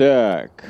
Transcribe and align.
Так, 0.00 0.64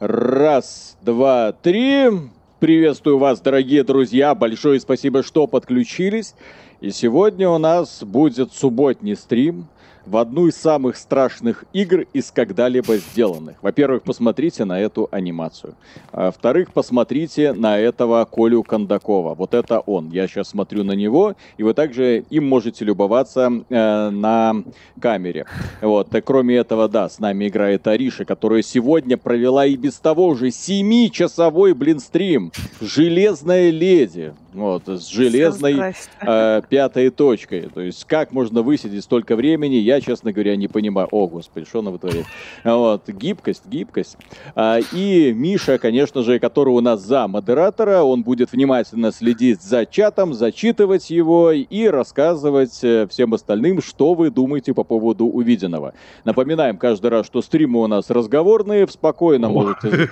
раз, 0.00 0.96
два, 1.00 1.52
три. 1.52 2.10
Приветствую 2.58 3.16
вас, 3.16 3.40
дорогие 3.40 3.84
друзья. 3.84 4.34
Большое 4.34 4.80
спасибо, 4.80 5.22
что 5.22 5.46
подключились. 5.46 6.34
И 6.80 6.90
сегодня 6.90 7.48
у 7.48 7.58
нас 7.58 8.02
будет 8.02 8.52
субботний 8.52 9.14
стрим 9.14 9.68
в 10.06 10.16
одну 10.16 10.46
из 10.46 10.56
самых 10.56 10.96
страшных 10.96 11.64
игр 11.72 12.06
из 12.12 12.30
когда-либо 12.30 12.96
сделанных. 12.96 13.56
Во-первых, 13.62 14.02
посмотрите 14.02 14.64
на 14.64 14.80
эту 14.80 15.08
анимацию. 15.10 15.74
А, 16.12 16.26
во-вторых, 16.26 16.72
посмотрите 16.72 17.52
на 17.52 17.78
этого 17.78 18.24
Колю 18.24 18.62
Кондакова. 18.62 19.34
Вот 19.34 19.54
это 19.54 19.80
он. 19.80 20.10
Я 20.10 20.28
сейчас 20.28 20.48
смотрю 20.48 20.84
на 20.84 20.92
него, 20.92 21.34
и 21.58 21.62
вы 21.62 21.74
также 21.74 22.24
им 22.30 22.48
можете 22.48 22.84
любоваться 22.84 23.50
э, 23.68 24.10
на 24.10 24.54
камере. 25.00 25.46
Вот. 25.80 26.14
И 26.14 26.20
кроме 26.20 26.56
этого, 26.56 26.88
да, 26.88 27.08
с 27.08 27.18
нами 27.18 27.48
играет 27.48 27.86
Ариша, 27.86 28.24
которая 28.24 28.62
сегодня 28.62 29.16
провела 29.16 29.66
и 29.66 29.76
без 29.76 29.94
того 29.94 30.26
уже 30.28 30.48
7-часовой, 30.48 31.74
блин, 31.74 31.98
стрим. 31.98 32.52
Железная 32.80 33.70
леди. 33.70 34.34
Вот, 34.56 34.88
с 34.88 35.08
железной 35.08 35.94
э, 36.22 36.62
пятой 36.70 37.10
точкой. 37.10 37.68
То 37.74 37.82
есть, 37.82 38.06
как 38.06 38.32
можно 38.32 38.62
высидеть 38.62 39.04
столько 39.04 39.36
времени, 39.36 39.74
я, 39.74 39.95
честно 40.00 40.32
говоря, 40.32 40.56
не 40.56 40.68
понимаю. 40.68 41.08
О, 41.10 41.26
господи, 41.26 41.66
что 41.66 41.80
она 41.80 41.90
вытворяет? 41.90 42.26
Вот, 42.64 43.08
гибкость, 43.08 43.66
гибкость. 43.66 44.16
А, 44.54 44.78
и 44.92 45.32
Миша, 45.32 45.78
конечно 45.78 46.22
же, 46.22 46.38
который 46.38 46.70
у 46.70 46.80
нас 46.80 47.00
за 47.00 47.26
модератора, 47.28 48.02
он 48.02 48.22
будет 48.22 48.52
внимательно 48.52 49.12
следить 49.12 49.62
за 49.62 49.86
чатом, 49.86 50.34
зачитывать 50.34 51.10
его 51.10 51.52
и 51.52 51.86
рассказывать 51.86 52.78
э, 52.82 53.06
всем 53.08 53.34
остальным, 53.34 53.80
что 53.80 54.14
вы 54.14 54.30
думаете 54.30 54.74
по 54.74 54.84
поводу 54.84 55.26
увиденного. 55.26 55.94
Напоминаем 56.24 56.76
каждый 56.78 57.10
раз, 57.10 57.26
что 57.26 57.42
стримы 57.42 57.82
у 57.82 57.86
нас 57.86 58.10
разговорные, 58.10 58.86
спокойно 58.88 59.48
можете... 59.48 60.08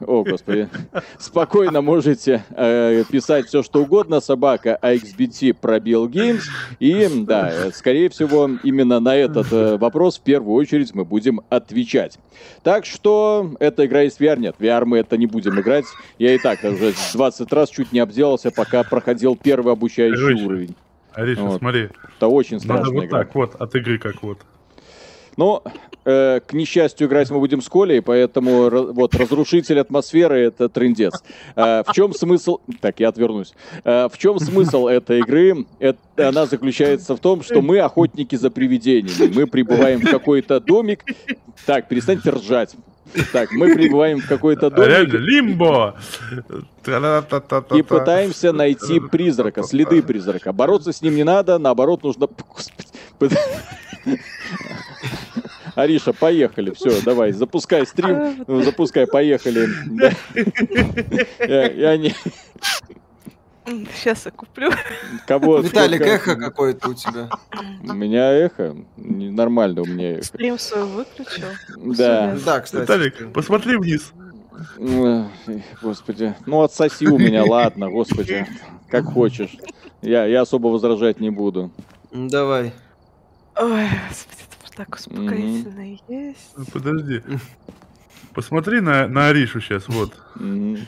О, 0.06 0.24
господи. 0.24 0.68
Спокойно 1.18 1.80
можете 1.80 2.44
э, 2.50 3.04
писать 3.10 3.46
все, 3.46 3.62
что 3.62 3.82
угодно, 3.82 4.20
собака 4.20 4.78
AXBT 4.82 5.54
пробил 5.54 6.08
Games. 6.08 6.42
И 6.78 7.08
да, 7.24 7.70
скорее 7.72 8.08
всего, 8.08 8.50
именно 8.62 8.99
на 9.00 9.16
этот 9.16 9.52
э, 9.52 9.76
вопрос 9.80 10.18
в 10.18 10.22
первую 10.22 10.54
очередь 10.54 10.94
мы 10.94 11.04
будем 11.04 11.40
отвечать. 11.48 12.18
Так 12.62 12.86
что 12.86 13.54
эта 13.60 13.86
игра 13.86 14.02
из 14.02 14.18
VR 14.18 14.38
нет. 14.38 14.56
VR 14.58 14.84
мы 14.84 14.98
это 14.98 15.16
не 15.16 15.26
будем 15.26 15.58
играть. 15.60 15.84
Я 16.18 16.34
и 16.34 16.38
так 16.38 16.62
уже 16.64 16.94
20 17.12 17.52
раз 17.52 17.70
чуть 17.70 17.92
не 17.92 18.00
обделался, 18.00 18.50
пока 18.50 18.84
проходил 18.84 19.36
первый 19.36 19.72
обучающий 19.72 20.26
Ариша, 20.26 20.44
уровень. 20.44 20.74
Ариша, 21.12 21.42
вот. 21.42 21.58
смотри. 21.58 21.88
Это 22.16 22.28
очень 22.28 22.60
страшно. 22.60 22.84
Надо 22.84 22.94
вот 22.94 23.04
игра. 23.04 23.18
так 23.18 23.34
вот, 23.34 23.54
от 23.54 23.74
игры 23.74 23.98
как 23.98 24.22
вот. 24.22 24.38
Но, 25.36 25.62
э, 26.04 26.40
к 26.46 26.52
несчастью, 26.52 27.06
играть 27.06 27.30
мы 27.30 27.38
будем 27.38 27.62
с 27.62 27.68
Колей, 27.68 28.00
поэтому 28.00 28.70
вот 28.92 29.14
разрушитель 29.14 29.80
атмосферы— 29.80 30.38
это 30.40 30.68
трендец. 30.68 31.22
Э, 31.56 31.82
в 31.86 31.92
чем 31.92 32.14
смысл... 32.14 32.58
Так, 32.80 33.00
я 33.00 33.08
отвернусь. 33.08 33.54
Э, 33.84 34.08
в 34.12 34.18
чем 34.18 34.38
смысл 34.38 34.86
этой 34.86 35.20
игры? 35.20 35.66
Это, 35.78 35.98
она 36.16 36.46
заключается 36.46 37.16
в 37.16 37.20
том, 37.20 37.42
что 37.42 37.62
мы 37.62 37.80
охотники 37.80 38.36
за 38.36 38.50
привидениями. 38.50 39.32
Мы 39.34 39.46
прибываем 39.46 40.00
в 40.00 40.10
какой-то 40.10 40.60
домик. 40.60 41.04
Так, 41.66 41.88
перестаньте 41.88 42.30
ржать. 42.30 42.76
Так, 43.32 43.52
мы 43.52 43.74
прибываем 43.74 44.20
в 44.20 44.28
какой-то. 44.28 44.68
Реально, 44.68 45.16
лимбо! 45.16 45.96
И 47.74 47.82
пытаемся 47.82 48.52
найти 48.52 49.00
призрака, 49.00 49.62
следы 49.62 50.02
призрака. 50.02 50.52
Бороться 50.52 50.92
с 50.92 51.02
ним 51.02 51.16
не 51.16 51.24
надо, 51.24 51.58
наоборот, 51.58 52.02
нужно... 52.04 52.28
Ариша, 55.80 56.12
поехали. 56.12 56.72
Все, 56.72 57.00
давай, 57.02 57.32
запускай 57.32 57.86
стрим. 57.86 58.44
Ну, 58.46 58.62
запускай, 58.62 59.06
поехали. 59.06 59.68
И 61.40 61.82
они... 61.82 62.14
Сейчас 63.94 64.24
я 64.24 64.32
куплю. 64.32 64.72
Кого? 65.28 65.58
Виталик, 65.58 66.00
эхо 66.00 66.34
какое-то 66.34 66.88
у 66.88 66.94
тебя. 66.94 67.28
У 67.82 67.92
меня 67.92 68.32
эхо? 68.32 68.74
Нормально 68.96 69.82
у 69.82 69.84
меня 69.84 70.14
эхо. 70.14 70.24
Стрим 70.24 70.58
свой 70.58 70.86
выключил. 70.86 71.46
Да. 71.76 72.36
Да, 72.44 72.60
кстати. 72.60 72.82
Виталик, 72.82 73.32
посмотри 73.32 73.76
вниз. 73.76 74.12
Господи. 75.80 76.34
Ну, 76.46 76.62
отсоси 76.62 77.06
у 77.06 77.18
меня, 77.18 77.44
ладно, 77.44 77.90
господи. 77.90 78.46
Как 78.88 79.04
хочешь. 79.04 79.56
Я, 80.02 80.24
я 80.24 80.40
особо 80.40 80.68
возражать 80.68 81.20
не 81.20 81.30
буду. 81.30 81.70
Давай. 82.10 82.72
Ой, 83.56 83.88
господи, 84.08 84.42
так 84.80 84.94
успокоительно 84.94 85.80
mm-hmm. 85.80 86.00
есть. 86.08 86.52
Ну, 86.56 86.64
подожди. 86.72 87.22
Посмотри 88.34 88.80
на, 88.80 89.08
на 89.08 89.28
Аришу 89.28 89.60
сейчас, 89.60 89.86
вот. 89.88 90.16
Mm-hmm. 90.36 90.80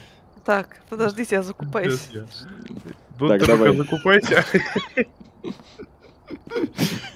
Так, 0.47 0.81
подождите, 0.89 1.35
я 1.35 1.43
закупаюсь. 1.43 2.09
Я... 2.11 2.25
так, 3.19 3.47
давай. 3.47 3.77
закупайся. 3.77 4.47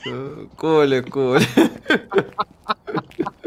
Коля, 0.57 1.03
Коля. 1.03 1.47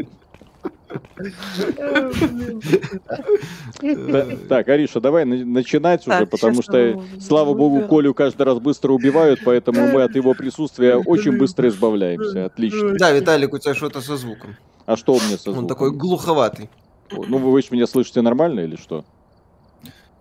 Так, 4.48 4.68
Ариша, 4.68 5.00
давай 5.00 5.24
начинать 5.24 6.06
уже, 6.06 6.26
потому 6.26 6.62
что, 6.62 7.02
слава 7.20 7.54
богу, 7.54 7.86
Колю 7.88 8.14
каждый 8.14 8.42
раз 8.42 8.58
быстро 8.58 8.92
убивают, 8.92 9.40
поэтому 9.44 9.86
мы 9.88 10.02
от 10.02 10.14
его 10.14 10.34
присутствия 10.34 10.96
очень 10.96 11.36
быстро 11.38 11.68
избавляемся. 11.68 12.46
Отлично. 12.46 12.94
Да, 12.98 13.12
Виталик, 13.12 13.52
у 13.54 13.58
тебя 13.58 13.74
что-то 13.74 14.00
со 14.00 14.16
звуком. 14.16 14.56
А 14.86 14.96
что 14.96 15.14
у 15.14 15.16
меня 15.16 15.36
со 15.36 15.44
звуком? 15.44 15.60
Он 15.60 15.68
такой 15.68 15.92
глуховатый. 15.92 16.68
Ну, 17.10 17.38
вы 17.38 17.62
меня 17.70 17.86
слышите 17.86 18.22
нормально 18.22 18.60
или 18.60 18.76
что? 18.76 19.04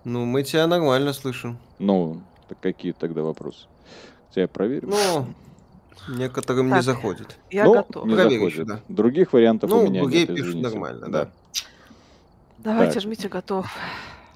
Ну, 0.04 0.26
мы 0.26 0.44
тебя 0.44 0.68
нормально 0.68 1.14
слышим. 1.14 1.58
Ну, 1.78 2.22
так 2.48 2.60
какие 2.60 2.94
тогда 2.94 3.22
вопросы? 3.22 3.68
Я 4.36 4.48
проверю. 4.48 4.88
Ну, 4.90 5.26
Некоторым 6.08 6.70
так, 6.70 6.78
не 6.78 6.84
заходит. 6.84 7.38
Я 7.52 7.66
ну, 7.66 7.74
готов. 7.74 8.06
Не 8.06 8.16
Проверишь, 8.16 8.56
заходит. 8.56 8.68
Да. 8.68 8.80
Других 8.88 9.34
вариантов 9.34 9.70
ну, 9.70 9.84
у 9.84 9.88
меня 9.88 10.02
нет, 10.02 10.34
пишут 10.34 10.62
нормально, 10.62 11.10
да. 11.10 11.30
Давайте, 12.60 12.96
так. 12.96 13.04
жмите 13.04 13.30
готов. 13.30 13.68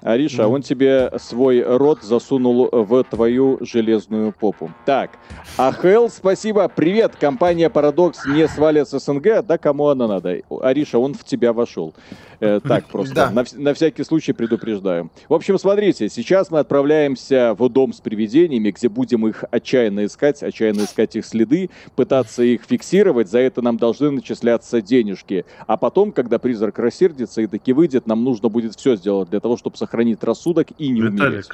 Ариша, 0.04 0.42
mm. 0.42 0.46
он 0.46 0.62
тебе 0.62 1.10
свой 1.18 1.62
рот 1.62 2.02
засунул 2.02 2.68
в 2.70 3.04
твою 3.04 3.58
железную 3.62 4.32
попу. 4.38 4.70
Так, 4.84 5.12
Ахел, 5.56 6.10
спасибо. 6.10 6.68
Привет, 6.68 7.16
компания 7.16 7.70
Парадокс 7.70 8.26
не 8.26 8.46
свалит 8.46 8.86
с 8.86 8.98
СНГ. 8.98 9.42
Да 9.46 9.56
кому 9.56 9.88
она 9.88 10.06
надо? 10.06 10.42
Ариша, 10.60 10.98
он 10.98 11.14
в 11.14 11.24
тебя 11.24 11.54
вошел. 11.54 11.94
Э, 12.40 12.60
так 12.62 12.86
просто, 12.88 13.14
да. 13.14 13.30
на, 13.30 13.44
на 13.54 13.72
всякий 13.72 14.04
случай 14.04 14.34
предупреждаю. 14.34 15.10
В 15.30 15.34
общем, 15.34 15.58
смотрите, 15.58 16.10
сейчас 16.10 16.50
мы 16.50 16.58
отправляемся 16.58 17.54
в 17.58 17.66
дом 17.70 17.94
с 17.94 18.00
привидениями, 18.00 18.72
где 18.72 18.90
будем 18.90 19.26
их 19.26 19.44
отчаянно 19.50 20.04
искать, 20.04 20.42
отчаянно 20.42 20.82
искать 20.82 21.16
их 21.16 21.24
следы, 21.24 21.70
пытаться 21.96 22.42
их 22.42 22.64
фиксировать. 22.64 23.30
За 23.30 23.38
это 23.38 23.62
нам 23.62 23.78
должны 23.78 24.10
начисляться 24.10 24.82
денежки. 24.82 25.46
А 25.66 25.78
потом, 25.78 26.12
когда 26.12 26.38
призрак 26.38 26.78
рассердится 26.78 27.40
и 27.40 27.46
таки 27.46 27.72
выйдет, 27.72 28.06
нам 28.06 28.22
нужно 28.22 28.50
будет 28.50 28.74
все 28.76 28.96
сделать 28.96 29.30
для 29.30 29.40
того, 29.40 29.56
чтобы 29.56 29.78
сохранить 29.78 29.93
рассудок 30.22 30.68
и 30.78 30.88
не 30.88 31.00
Виталик, 31.00 31.22
умереть. 31.22 31.48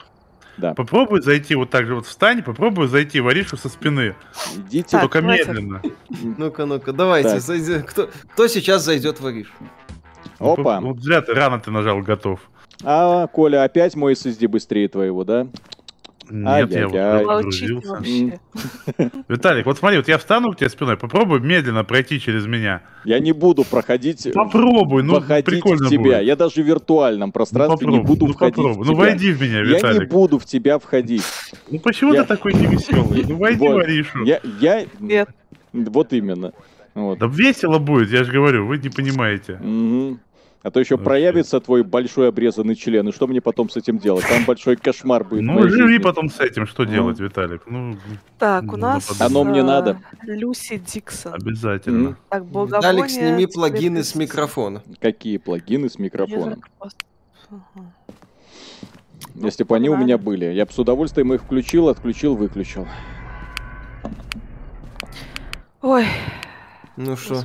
Да. 0.56 0.74
Попробуй 0.74 1.22
зайти 1.22 1.54
вот 1.54 1.70
так 1.70 1.86
же 1.86 1.94
вот 1.94 2.06
встань, 2.06 2.42
попробуй 2.42 2.88
зайти 2.88 3.20
в 3.20 3.28
Аришу 3.28 3.56
со 3.56 3.68
спины. 3.68 4.14
Идите. 4.56 5.00
Только 5.00 5.20
медленно. 5.20 5.80
Ну-ка, 6.22 6.66
ну-ка, 6.66 6.92
давайте. 6.92 7.40
Зайди. 7.40 7.82
Кто, 7.82 8.10
кто 8.32 8.46
сейчас 8.48 8.84
зайдет 8.84 9.20
в 9.20 9.26
Аришу? 9.26 9.52
Ну, 10.38 10.52
Опа. 10.52 10.80
Ну, 10.80 10.96
зря 10.98 11.22
ты 11.22 11.32
рано 11.34 11.60
ты 11.60 11.70
нажал 11.70 12.00
готов. 12.00 12.40
А, 12.82 13.26
Коля, 13.26 13.64
опять 13.64 13.94
мой 13.94 14.14
SSD 14.14 14.48
быстрее 14.48 14.88
твоего, 14.88 15.24
да? 15.24 15.46
Нет, 16.30 16.70
я 16.70 16.88
вот 16.88 17.44
Виталик, 19.28 19.66
вот 19.66 19.78
смотри, 19.78 19.98
вот 19.98 20.08
я 20.08 20.18
встану 20.18 20.52
к 20.52 20.56
тебе 20.56 20.70
спиной, 20.70 20.96
попробуй 20.96 21.40
медленно 21.40 21.84
пройти 21.84 22.20
через 22.20 22.46
меня. 22.46 22.82
Я 23.04 23.18
не 23.18 23.32
буду 23.32 23.64
проходить... 23.64 24.28
Попробуй, 24.32 25.02
ну 25.02 25.20
прикольно 25.20 25.86
в 25.86 25.90
тебя. 25.90 26.02
Будет. 26.02 26.22
Я 26.22 26.36
даже 26.36 26.62
в 26.62 26.66
виртуальном 26.66 27.32
пространстве 27.32 27.88
ну, 27.88 27.96
не 27.96 28.02
буду 28.02 28.26
ну, 28.26 28.32
входить 28.32 28.56
попробуй. 28.56 28.82
в 28.82 28.86
тебя. 28.86 28.92
Ну 28.92 28.98
войди 28.98 29.32
в 29.32 29.42
меня, 29.42 29.62
Виталик. 29.62 29.84
Я 29.84 30.04
не 30.04 30.06
буду 30.06 30.38
в 30.38 30.44
тебя 30.44 30.78
входить. 30.78 31.24
Ну 31.70 31.78
почему 31.80 32.14
я... 32.14 32.22
ты 32.22 32.28
такой 32.28 32.54
невеселый? 32.54 33.24
Ну 33.26 33.36
войди 33.36 33.58
вот. 33.58 33.74
в 33.74 33.78
Аришу. 33.78 34.24
Я... 34.24 34.40
я... 34.60 34.86
Нет. 34.98 35.28
Вот 35.72 36.12
именно. 36.12 36.52
Вот. 36.94 37.18
Да 37.18 37.26
весело 37.26 37.78
будет, 37.78 38.10
я 38.10 38.24
же 38.24 38.32
говорю, 38.32 38.66
вы 38.66 38.78
не 38.78 38.88
понимаете. 38.88 39.54
Угу. 39.54 40.18
А 40.62 40.70
то 40.70 40.78
еще 40.78 40.98
ну, 40.98 41.04
проявится 41.04 41.58
твой 41.58 41.82
большой 41.82 42.28
обрезанный 42.28 42.74
член, 42.74 43.08
и 43.08 43.12
что 43.12 43.26
мне 43.26 43.40
потом 43.40 43.70
с 43.70 43.76
этим 43.76 43.98
делать? 43.98 44.26
Там 44.28 44.44
большой 44.44 44.76
кошмар 44.76 45.24
будет. 45.24 45.42
Ну, 45.42 45.66
живи 45.68 45.98
потом 45.98 46.28
с 46.28 46.38
этим, 46.38 46.66
что 46.66 46.84
ну. 46.84 46.90
делать, 46.90 47.18
Виталик? 47.18 47.62
Ну, 47.66 47.96
так, 48.38 48.64
у 48.64 48.76
ну, 48.76 48.76
нас... 48.76 49.20
Оно 49.20 49.44
мне 49.44 49.62
надо. 49.62 50.02
Люси 50.22 50.76
Диксон. 50.76 51.32
Обязательно. 51.32 52.08
Mm. 52.08 52.16
Так, 52.28 52.42
Виталик, 52.44 53.08
сними 53.08 53.46
плагины 53.46 54.04
с 54.04 54.14
микрофона. 54.14 54.82
Какие 55.00 55.38
плагины 55.38 55.88
с 55.88 55.98
микрофона? 55.98 56.58
Если 59.34 59.64
бы 59.64 59.76
они 59.76 59.88
у 59.88 59.96
меня 59.96 60.18
были, 60.18 60.44
я 60.44 60.66
бы 60.66 60.72
с 60.72 60.78
удовольствием 60.78 61.32
их 61.32 61.42
включил, 61.42 61.88
отключил, 61.88 62.34
выключил. 62.36 62.86
Ой. 65.80 66.04
Ну 66.98 67.16
что? 67.16 67.44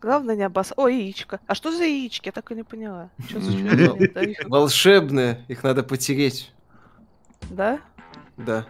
Главное 0.00 0.34
не 0.34 0.42
обос... 0.42 0.72
О, 0.76 0.88
яичко. 0.88 1.40
А 1.46 1.54
что 1.54 1.70
за 1.70 1.84
яички? 1.84 2.28
Я 2.28 2.32
так 2.32 2.50
и 2.52 2.54
не 2.54 2.62
поняла. 2.62 3.10
Что 3.28 3.40
за 3.40 3.52
Волшебные. 4.48 5.44
Их 5.48 5.62
надо 5.62 5.82
потереть. 5.82 6.52
Да? 7.50 7.80
Да. 8.36 8.66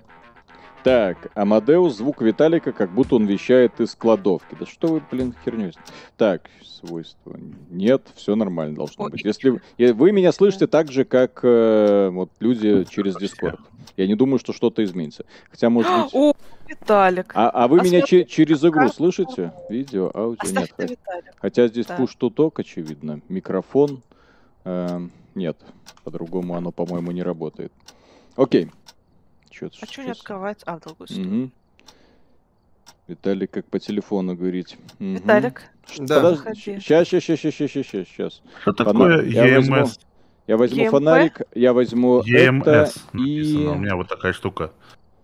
Так, 0.83 1.31
Амадеус, 1.35 1.99
звук 1.99 2.23
Виталика, 2.23 2.73
как 2.73 2.91
будто 2.91 3.17
он 3.17 3.27
вещает 3.27 3.81
из 3.81 3.95
кладовки. 3.95 4.57
Да 4.59 4.65
что 4.65 4.89
вы, 4.89 5.03
блин, 5.11 5.35
херню 5.45 5.73
Так, 6.17 6.49
свойства. 6.65 7.39
Нет, 7.69 8.09
все 8.15 8.35
нормально 8.35 8.77
должно 8.77 9.05
Ой. 9.05 9.11
быть. 9.11 9.25
Если 9.25 9.61
вы 9.79 10.13
меня 10.13 10.33
слышите 10.33 10.67
так 10.67 10.91
же, 10.91 11.05
как 11.05 11.41
э, 11.43 12.09
вот 12.11 12.31
люди 12.41 12.85
через 12.85 13.17
Дискорд. 13.17 13.61
Я 14.01 14.07
не 14.07 14.15
думаю, 14.15 14.39
что 14.39 14.55
что-то 14.55 14.83
изменится. 14.83 15.27
Хотя, 15.51 15.69
может 15.69 16.05
быть... 16.05 16.15
О, 16.15 16.33
Виталик. 16.67 17.33
А, 17.35 17.51
а 17.51 17.69
вы 17.69 17.81
а 17.81 17.83
меня 17.83 18.01
че- 18.01 18.25
через 18.25 18.65
игру 18.65 18.89
слышите? 18.89 19.53
Видео, 19.69 20.11
аудио? 20.15 20.51
Нет. 20.51 20.73
Хотя, 20.75 20.95
хотя 21.37 21.69
здесь 21.69 21.85
да. 21.85 21.99
push 21.99 22.17
to 22.19 22.51
очевидно. 22.57 23.21
Микрофон. 23.29 24.01
Э, 24.65 25.07
нет, 25.35 25.59
по-другому 26.03 26.55
оно, 26.55 26.73
по-моему, 26.73 27.11
не 27.11 27.23
работает. 27.23 27.75
Окей. 28.37 28.71
Чё, 29.51 29.69
а 29.83 29.87
что 29.87 30.03
не 30.03 30.13
открывается? 30.13 30.65
А, 30.67 30.79
в 30.79 30.81
другую 30.81 31.07
сторону. 31.07 31.43
Угу. 31.43 31.51
Виталик 33.09 33.51
как 33.51 33.67
по 33.67 33.79
телефону 33.79 34.35
говорить. 34.35 34.79
Угу. 34.99 35.09
Виталик? 35.11 35.65
Да. 35.99 36.37
Сейчас, 36.37 37.07
сейчас, 37.07 37.07
сейчас, 37.07 37.23
сейчас, 37.23 37.55
сейчас, 37.55 37.71
сейчас, 37.71 38.09
сейчас. 38.09 38.43
Что 38.63 38.73
такое 38.73 39.27
EMS? 39.27 40.01
Я 40.51 40.57
возьму 40.57 40.83
EMP? 40.83 40.91
фонарик, 40.91 41.43
я 41.55 41.73
возьму 41.73 42.23
EMS 42.23 42.63
это 42.63 42.91
и... 43.17 43.69
У 43.69 43.77
меня 43.77 43.95
вот 43.95 44.09
такая 44.09 44.33
штука. 44.33 44.73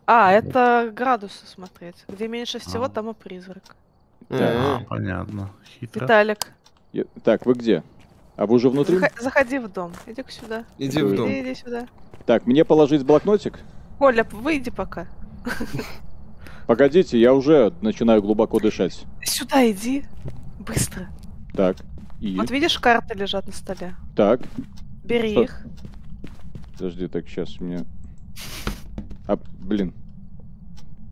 А, 0.07 0.31
это 0.31 0.93
градусы 0.95 1.45
смотреть. 1.49 1.97
Где 2.07 2.29
меньше 2.29 2.61
всего, 2.61 2.85
а. 2.85 2.89
там 2.89 3.11
и 3.11 3.13
призрак. 3.13 3.75
А, 4.31 4.83
понятно. 4.89 5.51
Хитро. 5.81 6.05
Виталик. 6.05 6.53
Так, 7.25 7.45
вы 7.45 7.55
где? 7.55 7.83
А 8.37 8.47
вы 8.47 8.55
уже 8.55 8.71
внутри? 8.71 9.01
Заходи 9.19 9.59
в 9.59 9.67
дом. 9.67 9.91
Иди 10.07 10.23
сюда. 10.29 10.65
Иди 10.79 11.03
в 11.03 11.17
дом. 11.17 11.29
Иди, 11.29 11.41
иди 11.43 11.55
сюда. 11.57 11.89
Так, 12.25 12.47
мне 12.47 12.65
положить 12.65 13.05
блокнотик? 13.05 13.59
Коля, 13.99 14.23
выйди 14.31 14.71
пока. 14.71 15.09
Погодите, 16.69 17.19
я 17.19 17.35
уже 17.35 17.73
начинаю 17.81 18.23
глубоко 18.23 18.61
дышать. 18.61 19.05
Сюда 19.25 19.69
иди. 19.69 20.05
Быстро. 20.61 21.09
Так. 21.53 21.79
И... 22.21 22.37
Вот 22.37 22.49
видишь, 22.53 22.79
карты 22.79 23.15
лежат 23.15 23.49
на 23.49 23.53
столе. 23.53 23.97
Так. 24.15 24.43
Бери 25.07 25.33
Что? 25.33 25.43
их. 25.43 25.67
Подожди, 26.73 27.09
так 27.09 27.29
сейчас 27.29 27.61
мне... 27.61 27.85
А, 29.27 29.39
блин. 29.59 29.95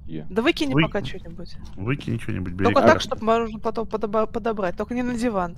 Yeah. 0.06 0.26
Да 0.28 0.42
выкини 0.42 0.74
Вы... 0.74 0.82
пока 0.82 1.02
что-нибудь. 1.02 1.56
Выкини 1.76 2.18
что-нибудь, 2.18 2.52
бери. 2.52 2.64
Только 2.64 2.84
а... 2.84 2.88
так, 2.88 3.00
чтобы 3.00 3.24
можно 3.24 3.58
потом 3.58 3.86
подобрать. 3.86 4.76
Только 4.76 4.94
не 4.94 5.02
на 5.02 5.14
диван. 5.14 5.56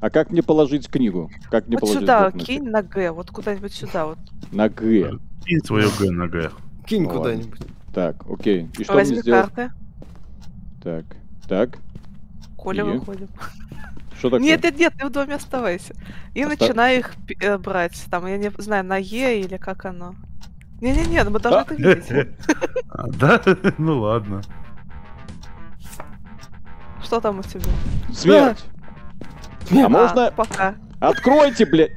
А 0.00 0.10
как 0.10 0.30
мне 0.30 0.42
положить 0.42 0.88
книгу? 0.88 1.30
Как 1.50 1.66
мне 1.66 1.76
вот 1.76 1.80
положить 1.80 2.00
сюда, 2.00 2.20
блокнотик? 2.22 2.46
кинь 2.46 2.70
на 2.70 2.82
Г, 2.82 3.12
вот 3.12 3.30
куда-нибудь 3.30 3.72
сюда 3.72 4.06
вот. 4.06 4.18
На 4.52 4.68
Г. 4.68 5.18
Кинь 5.44 5.60
свое 5.64 5.88
Г 5.98 6.10
на 6.10 6.28
Г. 6.28 6.50
Кинь 6.86 7.04
ну, 7.04 7.10
куда-нибудь. 7.10 7.60
Так, 7.94 8.24
окей. 8.30 8.68
И 8.78 8.84
что 8.84 8.94
Возьми 8.94 9.14
мне 9.14 9.22
сделать? 9.22 9.52
карты. 9.52 9.72
Так, 10.82 11.04
так. 11.48 11.78
Коля, 12.56 12.84
и... 12.84 12.98
выходим. 12.98 13.28
Что 14.20 14.28
такое? 14.28 14.44
Нет, 14.44 14.62
нет, 14.62 14.78
нет, 14.78 14.92
ты 14.98 15.06
в 15.06 15.10
доме 15.10 15.36
оставайся. 15.36 15.94
И 16.34 16.44
Оста... 16.44 16.60
начинай 16.60 16.98
их 16.98 17.14
э, 17.40 17.56
брать. 17.56 18.04
Там, 18.10 18.26
я 18.26 18.36
не 18.36 18.50
знаю, 18.58 18.84
на 18.84 18.98
Е 18.98 19.40
или 19.40 19.56
как 19.56 19.86
оно. 19.86 20.14
Не-не-не, 20.82 21.24
мы 21.24 21.40
должны 21.40 21.72
это 21.72 21.74
видеть. 21.74 22.28
А, 22.90 23.06
да? 23.08 23.40
Ну 23.78 24.00
ладно. 24.00 24.42
Что 27.02 27.18
там 27.18 27.38
у 27.38 27.42
тебя? 27.42 27.62
Смерть! 28.12 28.62
А 29.70 29.88
можно... 29.88 30.30
Пока. 30.36 30.74
Откройте, 31.00 31.64
блядь! 31.64 31.96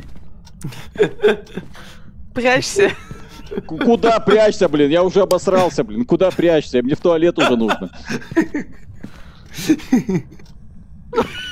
Прячься. 2.34 2.92
Куда 3.68 4.22
прячься, 4.22 4.70
блин? 4.70 4.90
Я 4.90 5.04
уже 5.04 5.24
обосрался, 5.24 5.84
блин. 5.84 6.06
Куда 6.06 6.32
прячься? 6.32 6.82
Мне 6.82 6.96
в 6.96 7.02
туалет 7.02 7.38
уже 7.38 7.58
нужно. 7.58 7.90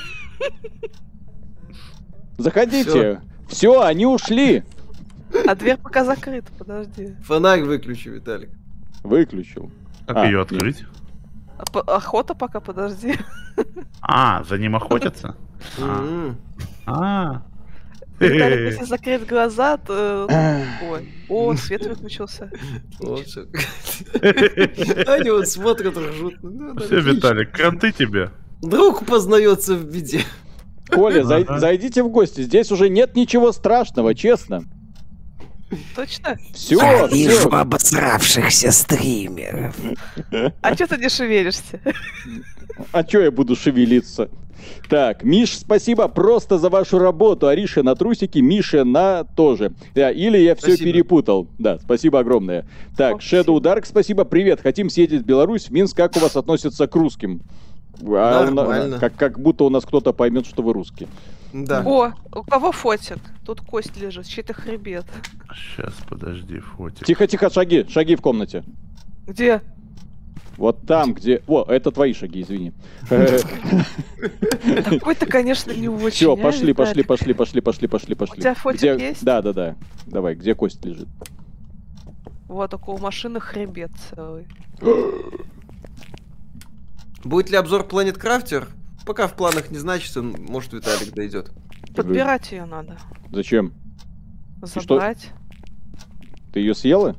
Заходите. 2.38 3.22
Все, 3.48 3.82
они 3.82 4.06
ушли. 4.06 4.64
А 5.48 5.56
дверь 5.56 5.78
пока 5.78 6.04
закрыта, 6.04 6.52
подожди. 6.58 7.16
Фонарь 7.24 7.62
выключи, 7.64 8.10
Виталик. 8.10 8.50
Выключил. 9.04 9.72
Как 10.08 10.18
а, 10.18 10.26
ее 10.26 10.42
открыть? 10.42 10.84
Охота 11.74 12.34
пока, 12.34 12.60
подожди. 12.60 13.16
А, 14.02 14.44
за 14.44 14.58
ним 14.58 14.76
охотятся? 14.76 15.36
А. 16.86 17.44
Виталик, 18.20 18.72
если 18.72 18.86
закрыть 18.86 19.26
глаза, 19.28 19.78
то... 19.78 20.28
Ой. 20.84 21.10
О, 21.30 21.56
свет 21.56 21.86
выключился. 21.86 22.52
Они 25.10 25.30
вот 25.32 25.48
смотрят, 25.48 25.98
ржут. 25.98 26.36
Ну, 26.42 26.78
Все, 26.78 27.00
Виталик, 27.00 27.52
кранты 27.52 27.92
тебе. 27.92 28.32
Друг 28.62 29.06
познается 29.06 29.76
в 29.76 29.84
беде. 29.86 30.22
Коля, 30.90 31.24
зай, 31.24 31.46
зайдите 31.58 32.04
в 32.04 32.10
гости. 32.10 32.42
Здесь 32.42 32.72
уже 32.72 32.90
нет 32.90 33.16
ничего 33.16 33.52
страшного, 33.52 34.14
честно. 34.14 34.64
Точно? 35.96 36.38
Все, 36.54 36.76
Я 36.76 37.08
все. 37.08 37.16
вижу 37.16 37.50
обосравшихся 37.50 38.72
стримеров. 38.72 39.76
А 40.62 40.76
что 40.76 40.88
ты 40.88 40.98
не 40.98 41.08
шевелишься? 41.10 41.80
А 42.92 43.04
что 43.04 43.20
я 43.22 43.32
буду 43.32 43.56
шевелиться? 43.56 44.30
Так, 44.90 45.24
Миш, 45.24 45.58
спасибо 45.58 46.08
просто 46.10 46.58
за 46.60 46.70
вашу 46.70 47.00
работу. 47.00 47.48
Ариша 47.48 47.84
на 47.84 47.96
трусики, 47.96 48.40
Миша 48.40 48.84
на 48.84 49.24
тоже. 49.24 49.72
Да, 49.96 50.12
или 50.12 50.38
я 50.38 50.56
все 50.56 50.68
спасибо. 50.74 50.92
перепутал. 50.92 51.48
Да, 51.58 51.80
спасибо 51.80 52.20
огромное. 52.20 52.68
Так, 52.98 53.16
О, 53.16 53.18
Shadow 53.20 53.60
Dark, 53.60 53.86
спасибо. 53.86 54.26
Привет, 54.26 54.60
хотим 54.62 54.90
съездить 54.90 55.22
в 55.22 55.26
Беларусь. 55.26 55.68
В 55.68 55.72
Минск, 55.72 55.96
как 55.96 56.16
у 56.18 56.20
вас 56.20 56.36
относятся 56.36 56.86
к 56.88 56.96
русским? 56.96 57.42
А 58.08 58.50
Нормально. 58.50 59.00
как, 59.00 59.16
как 59.16 59.40
будто 59.40 59.64
у 59.64 59.70
нас 59.70 59.86
кто-то 59.86 60.14
поймет, 60.14 60.46
что 60.46 60.64
вы 60.64 60.74
русские. 60.74 61.08
Да. 61.54 61.84
О, 61.86 62.14
у 62.34 62.44
кого 62.44 62.72
фотик? 62.72 63.20
Тут 63.46 63.62
кость 63.62 63.98
лежит, 63.98 64.28
чей-то 64.28 64.54
хребет. 64.54 65.06
Сейчас, 65.54 65.94
подожди, 66.10 66.60
фотик. 66.60 67.06
Тихо-тихо, 67.06 67.50
шаги, 67.50 67.86
шаги 67.90 68.16
в 68.16 68.22
комнате. 68.22 68.64
Где? 69.28 69.62
Вот 70.58 70.86
там, 70.86 71.14
где... 71.14 71.42
О, 71.48 71.66
это 71.68 71.92
твои 71.92 72.14
шаги, 72.14 72.42
извини. 72.42 72.74
Такой-то, 73.10 75.26
конечно, 75.26 75.72
не 75.72 75.90
очень. 75.90 76.12
Все, 76.12 76.38
пошли, 76.38 76.74
пошли, 76.74 77.04
пошли, 77.04 77.34
пошли, 77.34 77.62
пошли, 77.62 77.88
пошли, 77.88 78.16
пошли. 78.16 78.38
У 78.38 78.42
тебя 78.42 78.54
фотик 78.54 79.00
есть? 79.00 79.24
Да, 79.24 79.42
да, 79.42 79.54
да. 79.54 79.76
Давай, 80.06 80.36
где 80.36 80.56
кость 80.56 80.84
лежит? 80.86 81.08
Вот, 82.48 82.74
около 82.74 82.98
машины 82.98 83.40
хребет 83.40 83.92
целый. 84.14 84.46
Будет 87.24 87.50
ли 87.50 87.58
обзор 87.58 87.84
Planet 87.84 88.20
Crafter? 88.20 88.68
Пока 89.06 89.28
в 89.28 89.34
планах 89.34 89.72
не 89.72 89.78
значится, 89.78 90.22
может 90.22 90.74
Виталик 90.74 91.14
дойдет. 91.14 91.52
Подбирать 91.96 92.52
ее 92.52 92.66
надо. 92.66 92.98
Зачем? 93.32 93.74
Забрать. 94.62 95.32
Ты 96.54 96.60
ее 96.60 96.76
съела? 96.76 97.16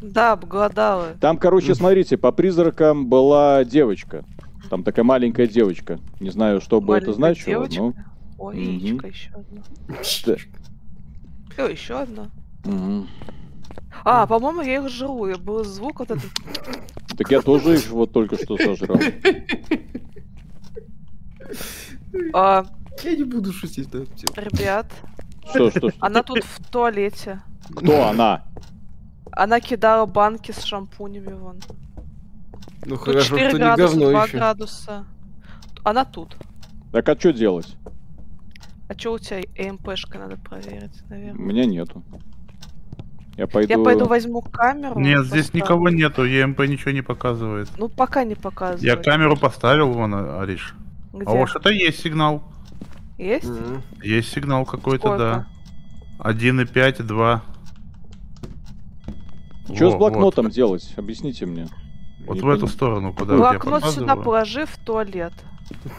Да, 0.00 0.32
обгладала. 0.32 1.14
Там, 1.20 1.38
короче, 1.38 1.74
смотрите, 1.74 2.16
по 2.16 2.32
призракам 2.32 3.08
была 3.08 3.64
девочка. 3.64 4.24
Там 4.70 4.82
такая 4.82 5.04
маленькая 5.04 5.46
девочка. 5.46 5.98
Не 6.20 6.30
знаю, 6.30 6.60
что 6.60 6.80
бы 6.80 6.96
это 6.96 7.12
значило, 7.12 7.68
девочка? 7.68 7.82
но... 7.82 7.94
Ой, 8.38 8.58
яичко 8.58 9.06
еще 9.06 9.30
одно. 9.30 9.62
О, 11.56 11.68
еще 11.68 11.94
одно. 11.94 12.26
А, 14.04 14.26
по-моему, 14.26 14.62
я 14.62 14.76
их 14.76 14.88
жру. 14.88 15.26
И 15.26 15.34
был 15.34 15.64
звук 15.64 16.00
вот 16.00 16.10
этот. 16.10 16.30
Так 17.16 17.30
я 17.30 17.40
тоже 17.42 17.74
их 17.76 17.90
вот 17.90 18.12
только 18.12 18.36
что 18.36 18.56
сожрал. 18.56 18.98
А, 22.32 22.64
я 23.02 23.16
не 23.16 23.24
буду 23.24 23.52
шутить 23.52 23.92
на 23.92 23.98
эту 23.98 24.14
тему. 24.14 24.32
Ребят. 24.36 24.86
Что, 25.48 25.70
что, 25.70 25.90
что? 25.90 25.98
Она 26.00 26.22
тут 26.22 26.42
в 26.44 26.70
туалете. 26.70 27.42
Кто 27.76 28.08
она? 28.08 28.44
Она 29.32 29.60
кидала 29.60 30.06
банки 30.06 30.52
с 30.52 30.62
шампунями 30.62 31.32
вон. 31.32 31.60
Ну 32.86 32.96
тут 32.96 33.04
хорошо, 33.04 33.36
4 33.36 33.48
что 33.48 33.58
градуса, 33.58 33.94
не 33.94 34.00
говно 34.00 34.10
2 34.10 34.24
еще. 34.24 34.36
градуса. 34.36 35.06
Она 35.82 36.04
тут. 36.04 36.36
Так 36.92 37.08
а 37.08 37.18
что 37.18 37.32
делать? 37.32 37.76
А 38.88 38.94
что 38.94 39.12
у 39.12 39.18
тебя 39.18 39.40
ЭМПшка 39.56 40.18
надо 40.18 40.36
проверить, 40.36 41.02
наверное? 41.08 41.40
У 41.40 41.46
меня 41.46 41.64
нету. 41.64 42.02
Я 43.36 43.46
пойду... 43.46 43.78
Я 43.78 43.78
пойду 43.82 44.06
возьму 44.06 44.42
камеру. 44.42 44.98
Нет, 44.98 45.18
поставлю. 45.18 45.42
здесь 45.42 45.54
никого 45.54 45.88
нету, 45.88 46.24
ЕМП 46.24 46.60
ничего 46.60 46.92
не 46.92 47.02
показывает. 47.02 47.68
Ну, 47.78 47.88
пока 47.88 48.24
не 48.24 48.34
показывает. 48.34 48.82
Я 48.82 48.96
камеру 48.96 49.36
поставил, 49.36 49.92
вон, 49.92 50.14
Ариш. 50.14 50.74
Где? 51.12 51.24
А 51.26 51.30
вот 51.32 51.48
что-то 51.48 51.70
есть 51.70 52.00
сигнал. 52.00 52.44
Есть? 53.18 53.44
Mm-hmm. 53.44 53.80
Есть 54.02 54.32
сигнал 54.32 54.64
какой-то, 54.64 55.16
да. 55.16 55.46
1,5, 56.18 57.02
2. 57.02 57.42
Что 59.74 59.90
с 59.90 59.94
блокнотом 59.94 60.46
вот. 60.46 60.54
делать? 60.54 60.92
Объясните 60.96 61.46
мне. 61.46 61.68
Вот 62.26 62.36
не 62.36 62.42
в 62.42 62.48
эту 62.48 62.66
сторону, 62.68 63.12
куда 63.12 63.36
Блокнот 63.36 63.84
сюда 63.90 64.16
положи 64.16 64.66
в 64.66 64.76
туалет. 64.78 65.32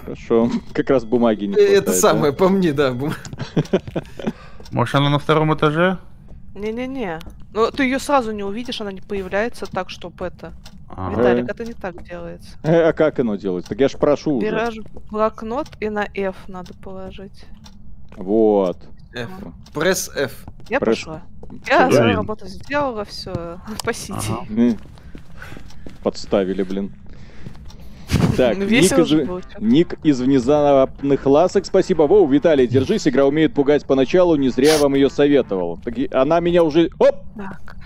Хорошо. 0.01 0.49
Как 0.73 0.89
раз 0.89 1.05
бумаги 1.05 1.45
не 1.45 1.55
Это 1.55 1.91
самое, 1.91 2.33
по 2.33 2.49
мне, 2.49 2.73
да. 2.73 2.95
Может, 4.71 4.95
она 4.95 5.09
на 5.09 5.19
втором 5.19 5.53
этаже? 5.53 5.99
Не-не-не. 6.55 7.19
Ну, 7.53 7.69
ты 7.69 7.83
ее 7.83 7.99
сразу 7.99 8.31
не 8.31 8.43
увидишь, 8.43 8.81
она 8.81 8.91
не 8.91 9.01
появляется 9.01 9.65
так, 9.65 9.89
чтобы 9.89 10.25
это... 10.25 10.53
А. 10.89 11.11
Виталик, 11.11 11.49
это 11.49 11.65
не 11.65 11.73
так 11.73 12.01
делается. 12.03 12.57
Э, 12.63 12.83
а 12.89 12.93
как 12.93 13.19
оно 13.19 13.35
делается? 13.35 13.69
Так 13.69 13.79
я 13.79 13.89
ж 13.89 13.97
прошу 13.97 14.39
Берешь 14.39 14.77
блокнот 15.09 15.67
и 15.81 15.89
на 15.89 16.07
F 16.13 16.35
надо 16.47 16.73
положить. 16.75 17.45
Вот. 18.15 18.77
F. 19.13 19.29
Пресс 19.73 20.09
F. 20.15 20.45
Я 20.69 20.79
Пресс... 20.79 20.99
пошла. 20.99 21.21
Я 21.67 21.91
свою 21.91 22.15
работу 22.15 22.47
сделала, 22.47 23.03
все. 23.03 23.59
Спасите. 23.79 24.13
Ага. 24.29 24.77
Подставили, 26.03 26.63
блин. 26.63 26.93
Так, 28.37 28.57
ник 28.57 28.91
из... 28.91 29.11
ник 29.59 29.93
из 30.03 30.21
внезапных 30.21 31.25
ласок. 31.25 31.65
Спасибо, 31.65 32.03
Воу, 32.03 32.27
Виталий, 32.27 32.67
держись. 32.67 33.07
Игра 33.07 33.25
умеет 33.25 33.53
пугать 33.53 33.85
поначалу, 33.85 34.35
не 34.35 34.49
зря 34.49 34.73
я 34.73 34.79
вам 34.79 34.95
ее 34.95 35.09
советовал. 35.09 35.77
Так, 35.77 35.95
она 36.13 36.39
меня 36.39 36.63
уже... 36.63 36.89
Оп! 36.99 37.15
Так. 37.37 37.77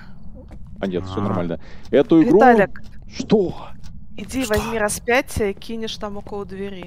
А 0.81 0.88
нет, 0.88 1.05
все 1.05 1.21
нормально. 1.21 1.59
Эту 1.91 2.23
игру... 2.23 2.38
Виталик. 2.38 2.81
Что? 3.13 3.69
Иди, 4.17 4.43
Что? 4.43 4.55
возьми 4.55 4.79
распятие 4.79 5.51
и 5.51 5.53
кинешь 5.53 5.95
там 5.97 6.17
около 6.17 6.45
двери. 6.45 6.85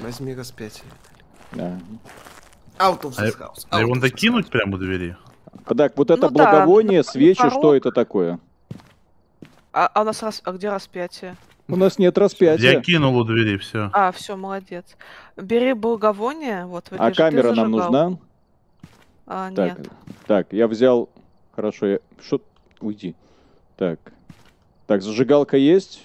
Возьми 0.00 0.34
распятие. 0.34 0.84
Да. 1.52 1.78
Out 2.78 3.02
of 3.02 3.16
this 3.16 3.38
house. 3.38 3.66
А 3.70 3.80
его 3.80 3.94
надо 3.94 4.10
кинуть 4.10 4.48
прямо 4.48 4.76
у 4.76 4.78
двери? 4.78 5.16
Так, 5.76 5.96
вот 5.96 6.10
это 6.10 6.28
ну, 6.28 6.30
благовоние, 6.30 7.02
да, 7.02 7.10
свечи, 7.10 7.50
что 7.50 7.74
это 7.74 7.90
такое? 7.90 8.38
А, 9.78 9.88
а 9.94 10.00
у 10.00 10.04
нас 10.04 10.24
рас... 10.24 10.42
а 10.44 10.50
где 10.50 10.70
распятие? 10.70 11.36
У 11.68 11.76
нас 11.76 12.00
нет 12.00 12.18
распятия. 12.18 12.72
Я 12.72 12.80
кинул 12.80 13.16
у 13.16 13.22
двери, 13.22 13.58
все. 13.58 13.90
А, 13.92 14.10
все, 14.10 14.34
молодец. 14.34 14.96
Бери 15.36 15.72
благовоние, 15.72 16.66
вот. 16.66 16.86
А 16.90 17.12
камера 17.12 17.52
нам 17.54 17.70
нужна? 17.70 18.18
А, 19.24 19.52
так, 19.52 19.78
нет. 19.78 19.88
Так, 20.26 20.52
я 20.52 20.66
взял. 20.66 21.08
Хорошо, 21.54 21.86
я. 21.86 21.98
Что? 22.20 22.40
Уйди. 22.80 23.14
Так. 23.76 24.00
Так, 24.88 25.00
зажигалка 25.00 25.56
есть? 25.56 26.02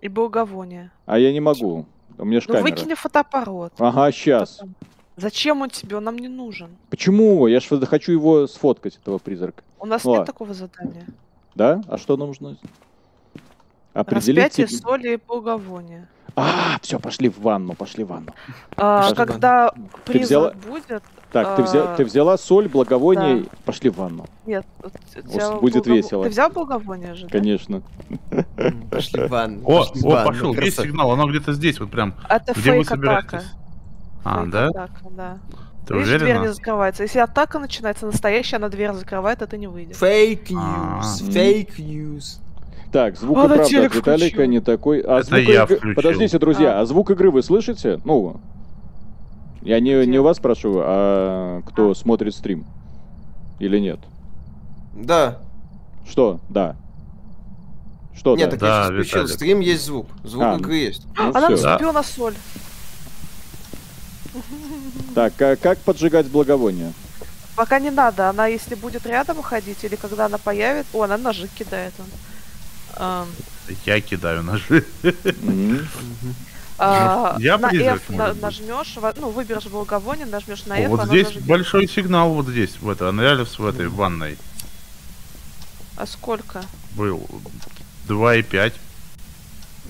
И 0.00 0.08
благовоние. 0.08 0.90
А 1.06 1.16
я 1.16 1.32
не 1.32 1.40
могу. 1.40 1.86
У 2.18 2.24
меня 2.24 2.40
ж 2.40 2.48
ну, 2.48 2.54
камера. 2.54 2.68
выкини 2.68 2.94
фотоаппарат. 2.94 3.74
Ага, 3.78 4.10
сейчас. 4.10 4.56
Потом. 4.56 4.74
Зачем 5.16 5.62
он 5.62 5.70
тебе? 5.70 5.98
Он 5.98 6.02
нам 6.02 6.18
не 6.18 6.28
нужен. 6.28 6.70
Почему? 6.90 7.46
Я 7.46 7.60
ж 7.60 7.68
хочу 7.86 8.10
его 8.10 8.48
сфоткать, 8.48 8.96
этого 8.96 9.18
призрака. 9.18 9.62
У 9.78 9.86
нас 9.86 10.02
ну, 10.02 10.16
нет 10.16 10.26
такого 10.26 10.52
задания. 10.52 11.06
Да? 11.54 11.80
А 11.86 11.96
что 11.96 12.16
нам 12.16 12.26
нужно? 12.28 12.56
Определить 13.94 14.44
Распятие 14.44 14.68
соли 14.68 15.14
и 15.14 15.16
благовония. 15.16 16.08
А, 16.36 16.78
все, 16.82 16.98
пошли 16.98 17.28
в 17.28 17.40
ванну, 17.40 17.74
пошли 17.74 18.02
в 18.02 18.08
ванну. 18.08 18.34
А, 18.76 19.14
когда 19.14 19.72
ты 20.04 20.18
взяла... 20.18 20.52
будет... 20.66 21.02
Так, 21.30 21.46
а... 21.46 21.56
ты, 21.56 21.62
взя... 21.62 21.94
ты 21.94 22.04
взяла 22.04 22.36
соль, 22.36 22.68
благовоние, 22.68 23.42
да. 23.42 23.48
пошли 23.64 23.90
в 23.90 23.96
ванну. 23.96 24.26
Нет, 24.44 24.66
взял 25.14 25.60
будет 25.60 25.84
благов... 25.84 25.96
весело. 25.96 26.24
Ты 26.24 26.30
взял 26.30 26.50
благовоние 26.50 27.14
же, 27.14 27.28
Конечно. 27.28 27.82
Пошли 28.90 29.26
в 29.26 29.30
ванну. 29.30 29.62
О, 29.64 29.82
о, 29.82 30.24
пошел, 30.24 30.54
есть 30.54 30.80
сигнал, 30.80 31.12
оно 31.12 31.28
где-то 31.28 31.52
здесь, 31.52 31.78
вот 31.78 31.90
прям. 31.92 32.14
Это 32.28 32.52
где 32.52 32.76
вы 32.76 32.84
собираетесь. 32.84 33.44
А, 34.24 34.44
да? 34.46 34.68
Атака, 34.68 35.10
да. 35.10 35.38
Ты 35.86 35.94
Видишь, 35.94 36.18
дверь 36.18 36.38
не 36.38 36.52
закрывается. 36.52 37.02
Если 37.02 37.18
атака 37.18 37.58
начинается 37.58 38.06
настоящая, 38.06 38.56
она 38.56 38.70
дверь 38.70 38.92
закрывает, 38.92 39.42
это 39.42 39.56
не 39.56 39.66
выйдет. 39.66 39.96
Fake 40.00 40.48
news, 40.48 41.20
fake 41.28 41.76
news. 41.76 42.40
Так, 42.94 43.16
звук 43.16 43.36
а, 43.38 43.44
и 43.46 43.48
правда 43.48 43.86
от 43.86 43.94
Виталика 43.96 44.46
не 44.46 44.60
такой. 44.60 45.00
А 45.00 45.18
Это 45.18 45.26
звук 45.26 45.40
я 45.40 45.64
иг... 45.64 45.96
Подождите, 45.96 46.38
друзья, 46.38 46.78
а. 46.78 46.82
а 46.82 46.86
звук 46.86 47.10
игры 47.10 47.32
вы 47.32 47.42
слышите? 47.42 48.00
Ну, 48.04 48.40
я 49.62 49.80
не, 49.80 50.06
не 50.06 50.20
у 50.20 50.22
вас 50.22 50.38
прошу, 50.38 50.76
а 50.76 51.62
кто 51.62 51.90
а. 51.90 51.94
смотрит 51.96 52.36
стрим. 52.36 52.64
Или 53.58 53.80
нет? 53.80 53.98
Да. 54.94 55.38
Что? 56.08 56.38
Да. 56.48 56.76
Что 58.16 58.36
Нет, 58.36 58.50
да? 58.50 58.50
так 58.52 58.60
да, 58.60 58.78
я 58.78 58.84
включил. 58.84 59.22
Виталик. 59.22 59.34
Стрим 59.34 59.58
есть 59.58 59.84
звук. 59.86 60.06
Звук 60.22 60.44
а, 60.44 60.54
игры 60.54 60.76
есть. 60.76 61.04
Ну, 61.18 61.30
Она 61.34 61.48
наступила 61.48 61.92
да. 61.92 61.98
на 61.98 62.02
соль. 62.04 62.34
Так, 65.16 65.32
а 65.42 65.56
как 65.56 65.78
поджигать 65.78 66.28
благовоние? 66.28 66.92
Пока 67.56 67.80
не 67.80 67.90
надо. 67.90 68.28
Она, 68.28 68.46
если 68.46 68.76
будет 68.76 69.04
рядом 69.04 69.42
ходить, 69.42 69.82
или 69.82 69.96
когда 69.96 70.26
она 70.26 70.38
появится... 70.38 70.96
О, 70.96 71.02
она 71.02 71.18
ножи 71.18 71.48
кидает. 71.58 71.92
Он. 71.98 72.06
А... 72.96 73.26
Я 73.86 74.00
кидаю 74.00 74.42
ножи. 74.42 74.84
А, 76.76 77.36
я 77.38 77.56
на 77.56 77.68
F 77.72 78.08
на, 78.08 78.34
нажмешь, 78.34 78.96
ну, 79.16 79.30
выберешь 79.30 79.66
благовоние, 79.66 80.26
нажмешь 80.26 80.66
на 80.66 80.76
F. 80.80 80.90
Вот 80.90 81.06
здесь 81.06 81.32
большой 81.44 81.86
сигнал, 81.86 82.34
вот 82.34 82.48
здесь, 82.48 82.78
в 82.80 82.88
этой, 82.90 83.08
анализ 83.08 83.58
в 83.58 83.64
этой 83.64 83.88
ванной. 83.88 84.36
А 85.96 86.06
сколько? 86.06 86.64
Был 86.96 87.24
2,5. 88.08 88.72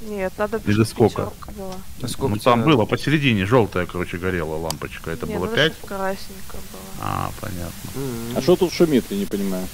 Нет, 0.02 0.32
надо 0.36 0.60
Или 0.66 0.84
сколько? 0.84 1.32
Была. 1.56 1.74
А 2.02 2.08
сколько 2.08 2.34
ну 2.34 2.40
там 2.40 2.60
надо? 2.60 2.72
было, 2.72 2.84
посередине 2.84 3.46
желтая, 3.46 3.86
короче, 3.86 4.18
горела 4.18 4.56
лампочка. 4.56 5.10
Это 5.10 5.26
Не, 5.26 5.38
было 5.38 5.46
ну, 5.46 5.54
5? 5.54 5.72
красненько 5.80 6.52
было. 6.52 6.82
А, 7.00 7.30
понятно. 7.40 7.90
Mm-hmm. 7.94 8.38
А 8.38 8.42
что 8.42 8.56
тут 8.56 8.72
шумит, 8.72 9.04
я 9.08 9.16
не 9.16 9.24
понимаю. 9.24 9.66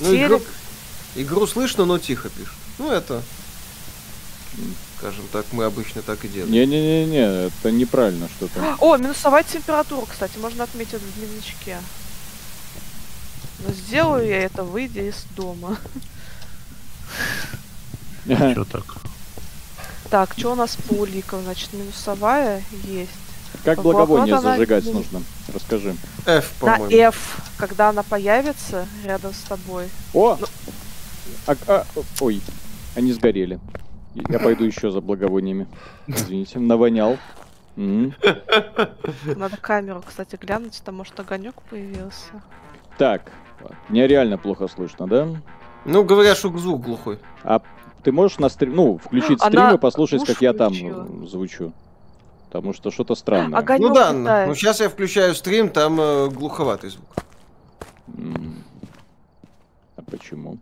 Ну, 0.00 0.14
игру, 0.14 0.42
игру 1.14 1.46
слышно, 1.46 1.86
но 1.86 1.98
тихо 1.98 2.28
пишет. 2.28 2.52
Ну, 2.78 2.90
это... 2.90 3.22
Скажем 4.98 5.26
так, 5.32 5.46
мы 5.52 5.64
обычно 5.64 6.02
так 6.02 6.24
и 6.24 6.28
делаем. 6.28 6.52
Не-не-не-не, 6.52 7.46
это 7.46 7.72
неправильно 7.72 8.28
что-то. 8.36 8.76
О, 8.78 8.96
минусовая 8.96 9.42
температура, 9.42 10.06
кстати, 10.06 10.38
можно 10.38 10.64
отметить 10.64 11.00
в 11.00 11.18
дневничке. 11.18 11.78
Но 13.66 13.72
сделаю 13.72 14.28
я 14.28 14.42
это, 14.42 14.62
выйдя 14.62 15.08
из 15.08 15.24
дома. 15.34 15.76
Что 18.24 18.64
так? 18.64 18.84
Так, 20.10 20.34
что 20.36 20.52
у 20.52 20.54
нас 20.54 20.76
по 20.76 20.92
уликам? 20.92 21.42
Значит, 21.42 21.72
минусовая 21.72 22.62
есть. 22.84 23.10
Как 23.64 23.82
благовоние 23.82 24.40
зажигать 24.40 24.84
она... 24.84 24.92
нужно? 24.92 25.22
Расскажи. 25.52 25.96
F, 26.26 26.50
по-моему. 26.60 26.84
На 26.84 27.08
F, 27.08 27.38
когда 27.56 27.88
она 27.88 28.02
появится 28.02 28.86
рядом 29.04 29.32
с 29.32 29.48
тобой. 29.48 29.88
О! 30.12 30.36
Ну... 30.38 30.46
А, 31.46 31.56
а, 31.66 31.86
ой, 32.20 32.40
они 32.94 33.12
сгорели. 33.12 33.60
Я 34.14 34.38
пойду 34.38 34.64
еще 34.64 34.90
за 34.90 35.00
благовониями. 35.00 35.66
Извините, 36.06 36.58
навонял. 36.58 37.18
Надо 37.76 39.56
камеру, 39.60 40.02
кстати, 40.06 40.36
глянуть, 40.36 40.82
там 40.84 40.96
может 40.96 41.18
огонек 41.18 41.54
появился. 41.70 42.42
Так, 42.98 43.32
мне 43.88 44.06
реально 44.06 44.36
плохо 44.36 44.68
слышно, 44.68 45.06
да? 45.06 45.28
Ну, 45.84 46.04
говорят, 46.04 46.36
что 46.36 46.56
звук 46.58 46.82
глухой. 46.82 47.18
А 47.42 47.62
ты 48.02 48.12
можешь 48.12 48.38
на 48.38 48.48
стрим, 48.48 48.74
ну, 48.74 48.98
включить 48.98 49.40
стрим 49.40 49.60
Она 49.60 49.72
и 49.72 49.78
послушать, 49.78 50.24
как 50.24 50.40
я 50.42 50.52
там 50.52 50.72
э, 50.72 51.26
звучу? 51.26 51.72
Потому 52.46 52.74
что 52.74 52.90
что-то 52.90 53.14
странное. 53.14 53.58
Огонек 53.58 53.88
ну 53.88 53.94
да, 53.94 54.12
летает. 54.12 54.48
ну 54.48 54.54
сейчас 54.54 54.80
я 54.80 54.88
включаю 54.88 55.34
стрим, 55.34 55.70
там 55.70 56.00
э, 56.00 56.28
глуховатый 56.28 56.90
звук. 56.90 57.08
А 59.96 60.02
почему? 60.10 60.58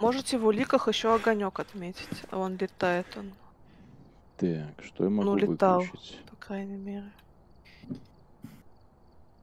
Можете 0.00 0.38
в 0.38 0.46
уликах 0.46 0.88
еще 0.88 1.14
огонек 1.14 1.58
отметить. 1.58 2.06
Он 2.30 2.56
летает 2.56 3.06
он. 3.16 3.32
Так, 4.36 4.84
что 4.84 5.04
я 5.04 5.10
могу 5.10 5.30
ну, 5.30 5.36
летал, 5.36 5.80
выключить? 5.80 6.24
по 6.30 6.36
крайней 6.36 6.76
мере. 6.76 7.10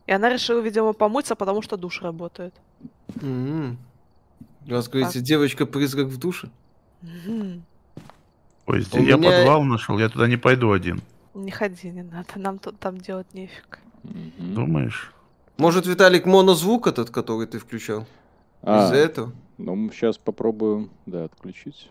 И 0.07 0.11
она 0.11 0.29
решила, 0.29 0.61
видимо, 0.61 0.93
помыться, 0.93 1.35
потому 1.35 1.61
что 1.61 1.77
душ 1.77 2.01
работает. 2.01 2.53
Mm-hmm. 3.07 3.75
У 4.67 4.71
вас, 4.71 4.87
говорите, 4.87 5.19
девочка-призрак 5.19 6.07
в 6.07 6.17
душе? 6.17 6.49
Ой, 8.65 8.81
здесь 8.81 9.07
я 9.07 9.17
меня... 9.17 9.31
подвал 9.31 9.63
нашел, 9.63 9.99
я 9.99 10.09
туда 10.09 10.27
не 10.27 10.37
пойду 10.37 10.71
один. 10.71 11.01
Не 11.33 11.51
ходи, 11.51 11.89
не 11.89 12.03
надо, 12.03 12.29
нам 12.37 12.59
тут 12.59 12.79
там 12.79 12.97
делать 12.97 13.33
нефиг. 13.33 13.79
Думаешь? 14.37 15.11
Может, 15.57 15.85
Виталик, 15.85 16.25
монозвук 16.25 16.87
этот, 16.87 17.09
который 17.09 17.47
ты 17.47 17.59
включал? 17.59 18.05
А, 18.61 18.85
Из-за 18.85 18.95
этого? 18.95 19.33
Ну, 19.57 19.89
сейчас 19.91 20.17
попробую, 20.17 20.89
да, 21.05 21.25
отключить. 21.25 21.89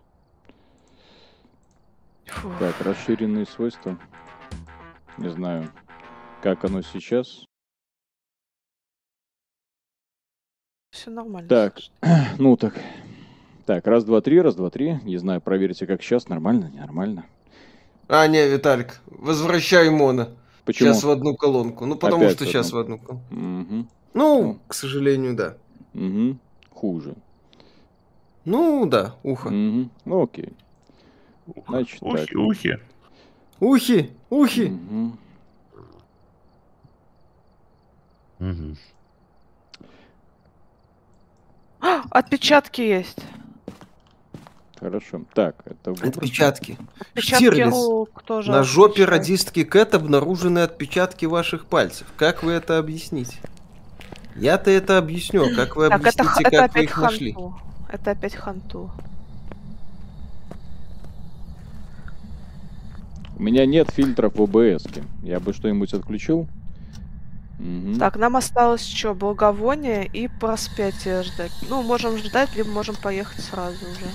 Фу. 2.26 2.50
Так, 2.58 2.80
расширенные 2.80 3.46
свойства. 3.46 3.98
Не 5.18 5.30
знаю, 5.30 5.70
как 6.42 6.64
оно 6.64 6.82
сейчас. 6.82 7.46
Все 10.90 11.10
нормально. 11.10 11.48
Так, 11.48 11.78
ну 12.38 12.56
так, 12.56 12.74
так, 13.66 13.86
раз, 13.86 14.04
два, 14.04 14.20
три, 14.20 14.40
раз, 14.40 14.54
два, 14.54 14.70
три. 14.70 15.00
Не 15.04 15.16
знаю, 15.16 15.40
проверьте, 15.40 15.86
как 15.86 16.02
сейчас. 16.02 16.28
Нормально, 16.28 16.70
нормально. 16.74 17.26
А, 18.08 18.26
не, 18.26 18.46
Виталик, 18.46 19.00
возвращай 19.06 19.88
Мона. 19.88 20.30
Почему? 20.64 20.90
Сейчас 20.90 21.02
в 21.02 21.10
одну 21.10 21.34
колонку. 21.34 21.86
Ну, 21.86 21.96
потому 21.96 22.24
Опять 22.24 22.36
что 22.36 22.46
сейчас 22.46 22.72
в 22.72 22.78
одну 22.78 22.98
колонку. 22.98 23.34
Угу. 23.34 23.86
Ну, 24.14 24.42
ну, 24.42 24.58
к 24.68 24.74
сожалению, 24.74 25.34
да. 25.34 25.56
Угу. 25.94 26.38
Хуже. 26.70 27.14
Ну, 28.44 28.86
да, 28.86 29.14
ухо. 29.22 29.48
Угу. 29.48 29.90
Ну, 30.04 30.22
окей. 30.22 30.52
Значит, 31.68 31.98
ухи, 32.02 32.26
так. 32.26 32.36
ухи. 32.36 32.78
Ухи, 33.60 34.10
ухи. 34.30 34.66
Угу. 34.66 35.18
Угу. 38.40 38.76
Отпечатки 42.10 42.80
есть. 42.80 43.18
Хорошо. 44.78 45.22
Так, 45.32 45.56
это 45.64 45.92
выброс. 45.92 46.08
Отпечатки. 46.08 46.76
Отпечатки 47.00 47.44
Штирлиц. 47.44 47.72
рук 47.72 48.22
тоже. 48.24 48.50
На 48.50 48.62
жопе 48.62 49.04
радистки 49.04 49.64
Кэт 49.64 49.94
обнаружены 49.94 50.58
отпечатки 50.58 51.24
ваших 51.24 51.66
пальцев. 51.66 52.06
Как 52.16 52.42
вы 52.42 52.52
это 52.52 52.78
объясните? 52.78 53.38
Я-то 54.36 54.70
это 54.70 54.98
объясню. 54.98 55.46
А 55.46 55.54
как 55.54 55.76
вы 55.76 55.88
так, 55.88 56.00
объясните, 56.00 56.40
это, 56.40 56.42
как 56.42 56.52
это 56.52 56.78
вы 56.78 56.84
их 56.84 56.90
ханту. 56.90 57.54
Это 57.94 58.10
опять 58.10 58.34
ханту. 58.34 58.90
У 63.36 63.42
меня 63.42 63.66
нет 63.66 63.88
фильтров 63.90 64.34
в 64.34 64.42
ОБС. 64.42 64.86
Я 65.22 65.38
бы 65.38 65.52
что-нибудь 65.52 65.94
отключил. 65.94 66.48
Угу. 67.60 67.98
Так, 68.00 68.16
нам 68.16 68.36
осталось 68.36 68.84
что? 68.84 69.14
Благовоние 69.14 70.06
и 70.06 70.26
проспятие 70.26 71.22
ждать. 71.22 71.52
Ну, 71.70 71.84
можем 71.84 72.18
ждать, 72.18 72.56
либо 72.56 72.68
можем 72.68 72.96
поехать 72.96 73.44
сразу 73.44 73.76
уже. 73.84 74.10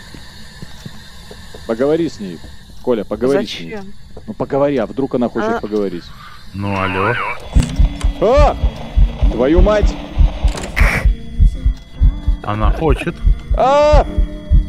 Поговори 1.65 2.09
с 2.09 2.19
ней. 2.19 2.37
Коля, 2.83 3.05
поговори 3.05 3.45
Зачем? 3.45 3.81
с 3.81 3.85
ней. 3.85 3.93
Ну 4.27 4.33
поговори, 4.33 4.75
а 4.75 4.87
вдруг 4.87 5.15
она 5.15 5.29
хочет 5.29 5.53
а... 5.53 5.59
поговорить. 5.61 6.03
Ну, 6.53 6.77
алло. 6.77 7.15
А! 8.19 8.57
Твою 9.31 9.61
мать! 9.61 9.95
Она 12.43 12.73
хочет. 12.73 13.15
А! 13.59 14.05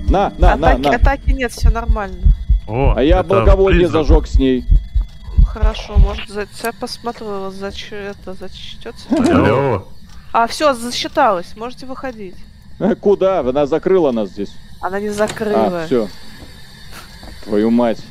На, 0.09 0.33
на, 0.39 0.55
атаки, 0.55 0.81
на, 0.81 0.91
на. 0.91 0.97
Атаки 0.97 1.31
нет, 1.31 1.53
все 1.53 1.71
нормально. 1.71 2.35
О, 2.67 2.95
а 2.97 3.03
я 3.03 3.23
благовоние 3.23 3.87
зажег 3.89 4.27
с 4.27 4.35
ней. 4.35 4.65
Хорошо, 5.47 5.97
может, 5.97 6.29
за... 6.29 6.47
я 6.63 6.73
посмотрю, 6.73 7.51
зач... 7.51 7.93
это 7.93 8.35
зачтется. 8.35 9.09
Алло. 9.11 9.87
А, 10.33 10.47
все, 10.47 10.75
засчиталось, 10.75 11.57
можете 11.57 11.87
выходить. 11.87 12.37
Куда? 13.01 13.41
Она 13.41 13.67
закрыла 13.67 14.11
нас 14.11 14.31
здесь. 14.31 14.53
Она 14.81 15.01
не 15.01 15.11
закрыла. 15.11 15.83
А, 15.83 15.87
все. 15.87 16.09
Твою 17.45 17.71
мать. 17.71 18.03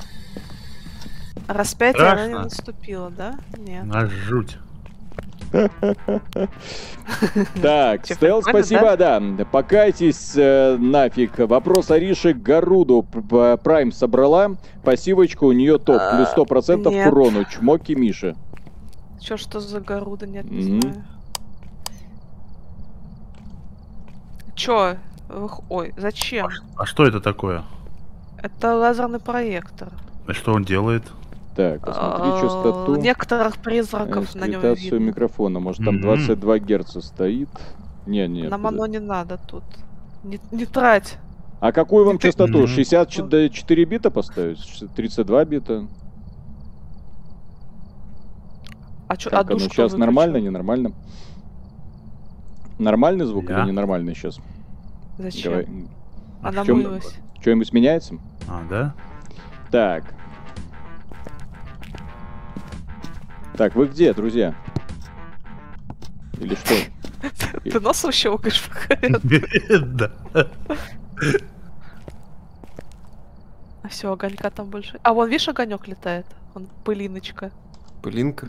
Распятие 1.47 2.07
она 2.07 2.27
не 2.27 2.33
наступила, 2.35 3.09
да? 3.09 3.35
Нет. 3.57 3.83
На 3.83 4.05
жуть. 4.05 4.57
Так, 7.61 8.05
Стел, 8.05 8.41
спасибо, 8.43 8.95
да. 8.95 9.21
Покайтесь 9.51 10.33
э, 10.35 10.77
нафиг. 10.77 11.39
Вопрос 11.39 11.89
Ариши 11.91 12.33
Гаруду. 12.33 13.03
Прайм 13.63 13.91
собрала. 13.91 14.51
Пассивочку 14.83 15.47
у 15.47 15.51
нее 15.51 15.79
топ. 15.79 15.99
А, 15.99 16.15
плюс 16.15 16.29
100% 16.35 17.03
к 17.03 17.07
урону. 17.07 17.45
Чмоки 17.45 17.93
Миша. 17.93 18.35
Чё, 19.19 19.37
что 19.37 19.59
за 19.59 19.81
Гаруда? 19.81 20.27
Нет, 20.27 20.49
не 20.49 20.79
знаю. 20.79 21.03
Чё? 24.55 24.97
Ой, 25.69 25.93
зачем? 25.97 26.49
А 26.77 26.85
что 26.85 27.05
это 27.05 27.19
такое? 27.19 27.63
Это 28.41 28.75
лазерный 28.75 29.19
проектор. 29.19 29.89
А 30.27 30.33
что 30.33 30.53
он 30.53 30.63
делает? 30.63 31.03
Так, 31.55 31.85
посмотри 31.85 32.29
а, 32.29 32.41
частоту. 32.41 32.95
Некоторых 32.95 33.57
призраков 33.57 34.33
на 34.35 34.47
нем 34.47 34.61
видно. 34.61 34.97
микрофона. 34.97 35.59
Может, 35.59 35.83
там 35.83 35.99
22 35.99 36.59
герца 36.59 37.01
стоит? 37.01 37.49
Не, 38.05 38.27
нет. 38.27 38.49
Нам 38.49 38.65
оно 38.67 38.85
не 38.85 38.99
надо 38.99 39.37
тут. 39.37 39.63
Не, 40.23 40.39
не 40.51 40.65
трать. 40.65 41.17
А 41.59 41.71
какую 41.71 42.05
вам 42.05 42.19
частоту? 42.19 42.67
64 42.67 43.85
бита 43.85 44.11
поставить? 44.11 44.59
32 44.95 45.45
бита? 45.45 45.87
А, 49.07 49.17
чё, 49.17 49.31
так, 49.31 49.49
а, 49.49 49.53
ну 49.53 49.59
сейчас 49.59 49.93
нормально, 49.93 50.37
ненормально? 50.37 50.93
Нормальный 52.77 53.25
звук 53.25 53.49
или 53.49 53.65
ненормальный 53.65 54.13
сейчас? 54.13 54.39
Зачем? 55.17 55.51
Давай. 55.51 55.67
Она 56.41 56.63
мылась. 56.63 57.17
Что-нибудь 57.41 57.73
меняется? 57.73 58.19
А, 58.47 58.63
да? 58.69 58.93
Так. 59.71 60.13
Так, 63.59 63.75
вы 63.75 63.87
где, 63.87 64.13
друзья? 64.13 64.55
Или 66.39 66.55
что? 66.55 66.75
Ты 67.69 67.77
носом 67.81 68.13
щелкаешь 68.13 68.63
Да. 69.81 70.11
А 73.83 73.89
все, 73.89 74.13
огонька 74.13 74.49
там 74.49 74.69
больше. 74.69 74.97
А 75.03 75.13
вон, 75.13 75.27
видишь, 75.27 75.49
огонек 75.49 75.89
летает. 75.89 76.25
Он 76.55 76.69
пылиночка. 76.85 77.51
Пылинка? 78.01 78.47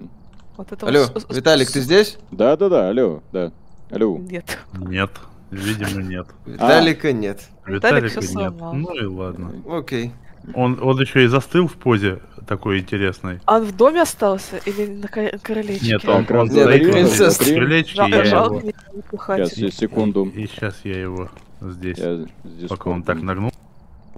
Вот 0.57 0.71
это 0.71 0.87
алло, 0.87 1.07
вот... 1.13 1.27
Виталик, 1.35 1.73
ты 1.73 1.81
здесь? 1.81 2.17
Да, 2.31 2.57
да, 2.57 2.69
да, 2.69 2.89
алло, 2.91 3.21
да. 3.33 3.51
Алло. 3.91 4.17
Нет. 4.17 4.59
Нет. 4.75 5.11
Видимо, 5.51 6.03
нет. 6.03 6.29
Виталика 6.47 7.09
а. 7.09 7.13
нет. 7.13 7.49
Виталика 7.67 8.21
нет. 8.21 8.53
Ну 8.61 8.95
и 8.95 9.07
ладно. 9.07 9.55
Окей. 9.69 10.13
Он, 10.55 10.79
он 10.83 11.01
еще 11.01 11.25
и 11.25 11.27
застыл 11.27 11.67
в 11.67 11.75
позе 11.75 12.21
такой 12.47 12.81
интересной. 12.81 13.41
А 13.45 13.57
он 13.57 13.65
в 13.65 13.77
доме 13.77 14.03
остался 14.03 14.57
или 14.67 14.87
на 14.87 15.09
крылечке? 15.09 15.87
Нет, 15.87 16.09
он, 16.09 16.27
он 16.31 16.49
Нет, 16.49 16.63
стоит 16.63 17.41
на 17.41 17.45
крылечке. 17.45 18.25
Жал, 18.25 18.55
я 18.55 18.69
его... 18.71 19.47
Сейчас, 19.47 19.75
секунду. 19.77 20.25
И, 20.25 20.43
и 20.43 20.47
сейчас 20.47 20.81
я 20.85 21.01
его 21.01 21.29
здесь, 21.61 21.99
я 21.99 22.27
здесь 22.45 22.69
пока 22.69 22.91
он 22.91 23.03
так 23.03 23.23
нагнул. 23.23 23.53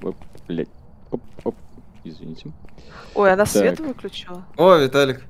Оп, 0.02 0.16
блядь. 0.48 0.68
Оп, 1.10 1.20
оп. 1.44 1.54
Извините. 2.04 2.50
Ой, 3.14 3.32
она 3.32 3.44
так. 3.44 3.52
свет 3.52 3.80
выключила. 3.80 4.44
О, 4.56 4.76
Виталик. 4.76 5.22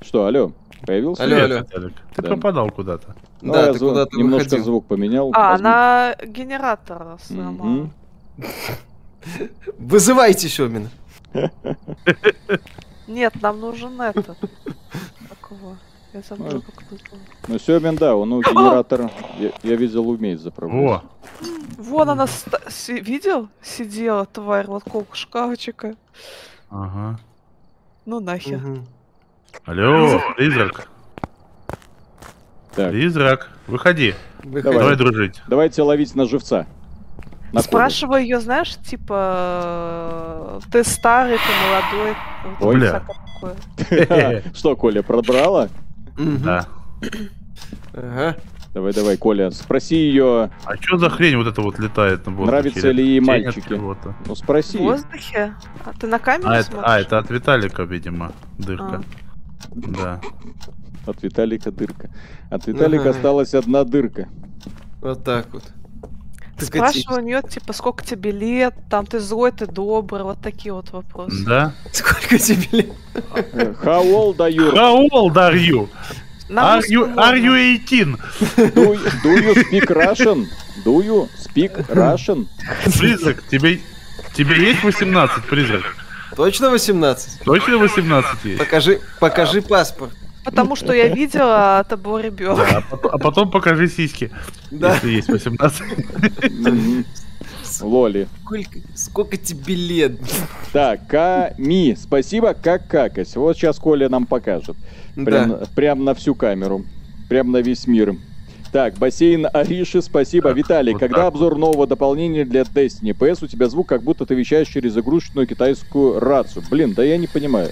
Что, 0.00 0.26
алло? 0.26 0.52
Появился? 0.86 1.24
Алло, 1.24 1.36
алло. 1.36 1.58
Виталик. 1.60 1.92
Ты 2.14 2.22
да. 2.22 2.28
пропадал 2.28 2.70
куда-то. 2.70 3.14
Ну, 3.40 3.52
да, 3.52 3.72
ты 3.72 3.78
звук, 3.78 3.90
куда-то 3.90 4.16
Немножко 4.16 4.44
выходил. 4.44 4.64
звук 4.64 4.86
поменял. 4.86 5.30
А, 5.34 5.52
Возьми. 5.52 5.66
она 5.66 6.16
генератор 6.24 7.16
сломала. 7.20 7.90
Вызывайте 9.78 10.48
Семина. 10.48 10.90
Нет, 13.06 13.34
нам 13.42 13.60
нужен 13.60 14.00
этот. 14.00 14.38
Какого? 15.28 15.78
Я 16.12 16.20
забыл, 16.20 16.60
как 16.62 16.92
это 16.92 17.16
Ну, 17.48 17.58
Семин, 17.58 17.96
да, 17.96 18.14
он 18.14 18.32
у 18.34 18.42
генератора, 18.42 19.10
я, 19.38 19.50
я 19.62 19.76
видел, 19.76 20.08
умеет 20.08 20.40
заправлять. 20.40 21.02
О! 21.02 21.02
Вон 21.78 22.10
она, 22.10 22.26
видел? 22.88 23.48
Сидела, 23.62 24.26
тварь, 24.26 24.66
вот 24.66 24.84
колку 24.84 25.16
шкафчика. 25.16 25.96
Ага. 26.70 27.18
Ну 28.04 28.20
нахер. 28.20 28.60
Алло, 29.64 30.20
призрак. 30.36 30.88
Так. 32.74 32.90
Призрак, 32.90 33.50
выходи. 33.66 34.14
выходи. 34.42 34.78
Давай 34.78 34.96
дружить. 34.96 35.42
Давайте 35.48 35.82
ловить 35.82 36.14
на 36.14 36.26
живца. 36.26 36.66
На 37.52 37.60
Спрашиваю 37.60 38.22
ее, 38.22 38.40
знаешь, 38.40 38.76
типа, 38.76 40.60
ты 40.70 40.84
старый, 40.84 41.36
ты 41.36 41.42
молодой. 41.68 42.16
Коля. 42.58 44.42
Что, 44.54 44.74
Коля, 44.74 45.02
пробрала? 45.02 45.68
Да. 46.16 46.66
Ага. 47.94 48.36
Давай, 48.72 48.94
давай, 48.94 49.18
Коля, 49.18 49.50
спроси 49.50 49.96
ее. 49.96 50.50
А 50.64 50.76
что 50.80 50.96
за 50.96 51.10
хрень 51.10 51.36
вот 51.36 51.46
это 51.46 51.60
вот 51.60 51.78
летает 51.78 52.24
на 52.24 52.32
воздухе? 52.32 52.50
Нравятся 52.50 52.90
ли 52.90 53.06
ей 53.06 53.20
мальчики? 53.20 53.74
Ну 53.74 54.34
спроси. 54.34 54.78
В 54.78 54.82
воздухе? 54.82 55.54
А 55.84 55.92
ты 55.92 56.06
на 56.06 56.18
камеру 56.18 56.48
а, 56.48 56.62
смотришь? 56.62 56.78
Это, 56.78 56.94
а, 56.94 57.00
это 57.00 57.18
от 57.18 57.30
Виталика, 57.30 57.82
видимо, 57.82 58.32
дырка. 58.58 59.02
А. 59.02 59.02
Да. 59.74 60.20
От 61.04 61.22
Виталика 61.22 61.70
дырка. 61.70 62.08
От 62.50 62.66
Виталика 62.66 63.10
ага. 63.10 63.10
осталась 63.10 63.52
одна 63.52 63.84
дырка. 63.84 64.28
Вот 65.02 65.22
так 65.22 65.52
вот. 65.52 65.64
Спрашиваю 66.66 67.22
у 67.22 67.24
нее, 67.24 67.42
типа, 67.48 67.72
сколько 67.72 68.04
тебе 68.04 68.30
лет, 68.30 68.74
там, 68.90 69.06
ты 69.06 69.20
злой, 69.20 69.52
ты 69.52 69.66
добрый, 69.66 70.22
вот 70.22 70.40
такие 70.40 70.72
вот 70.72 70.90
вопросы. 70.90 71.44
Да? 71.44 71.74
Сколько 71.92 72.38
тебе 72.38 72.66
лет? 72.72 72.92
How 73.82 74.02
old 74.04 74.38
are 74.38 74.50
you? 74.50 74.72
How 74.72 75.08
old 75.10 75.34
are 75.34 75.54
you? 75.54 75.88
Are 76.50 76.82
you, 76.88 77.14
are 77.16 77.36
you 77.36 77.54
18? 77.54 78.16
Do, 78.74 78.98
do 79.22 79.30
you 79.30 79.54
speak 79.54 79.88
Russian? 79.90 80.46
Do 80.84 81.00
you 81.00 81.28
speak 81.38 81.72
Russian? 81.88 82.46
Призрак, 82.98 83.42
тебе, 83.48 83.80
тебе 84.34 84.56
есть 84.56 84.82
18, 84.82 85.44
призрак? 85.44 85.96
Точно 86.36 86.70
18? 86.70 87.44
Точно 87.44 87.78
18 87.78 88.44
есть? 88.44 88.58
Покажи, 88.58 89.00
покажи 89.20 89.58
а. 89.58 89.62
паспорт. 89.62 90.12
Потому 90.44 90.76
что 90.76 90.92
я 90.92 91.08
видела, 91.08 91.80
это 91.80 91.96
был 91.96 92.18
ребенок. 92.18 92.66
Да, 92.68 92.82
а 93.10 93.18
потом 93.18 93.50
покажи 93.50 93.88
сиськи. 93.88 94.30
Да. 94.70 94.94
Если 94.94 95.10
есть 95.10 95.28
18. 95.28 95.82
Лоли. 97.80 98.28
Сколько, 98.44 98.78
сколько 98.94 99.36
тебе 99.36 99.74
лет? 99.74 100.12
Так, 100.72 101.06
Ками, 101.06 101.96
спасибо, 101.98 102.54
как 102.54 102.86
какать. 102.86 103.34
Вот 103.36 103.56
сейчас 103.56 103.78
Коля 103.78 104.08
нам 104.08 104.26
покажет. 104.26 104.76
Прям, 105.14 105.50
да. 105.50 105.62
прям 105.74 106.04
на 106.04 106.14
всю 106.14 106.34
камеру. 106.34 106.84
Прям 107.28 107.50
на 107.50 107.58
весь 107.58 107.86
мир. 107.86 108.16
Так, 108.72 108.94
бассейн 108.94 109.46
Ариши, 109.52 110.00
спасибо. 110.00 110.48
Так, 110.48 110.56
Виталий, 110.56 110.92
вот 110.92 111.00
когда 111.00 111.26
обзор 111.26 111.54
вот. 111.54 111.60
нового 111.60 111.86
дополнения 111.86 112.44
для 112.44 112.62
Destiny 112.62 113.16
PS, 113.16 113.44
у 113.44 113.46
тебя 113.46 113.68
звук 113.68 113.88
как 113.88 114.02
будто 114.02 114.24
ты 114.24 114.34
вещаешь 114.34 114.68
через 114.68 114.96
игрушечную 114.96 115.46
китайскую 115.46 116.20
рацию. 116.20 116.64
Блин, 116.70 116.94
да 116.94 117.02
я 117.02 117.18
не 117.18 117.26
понимаю. 117.26 117.70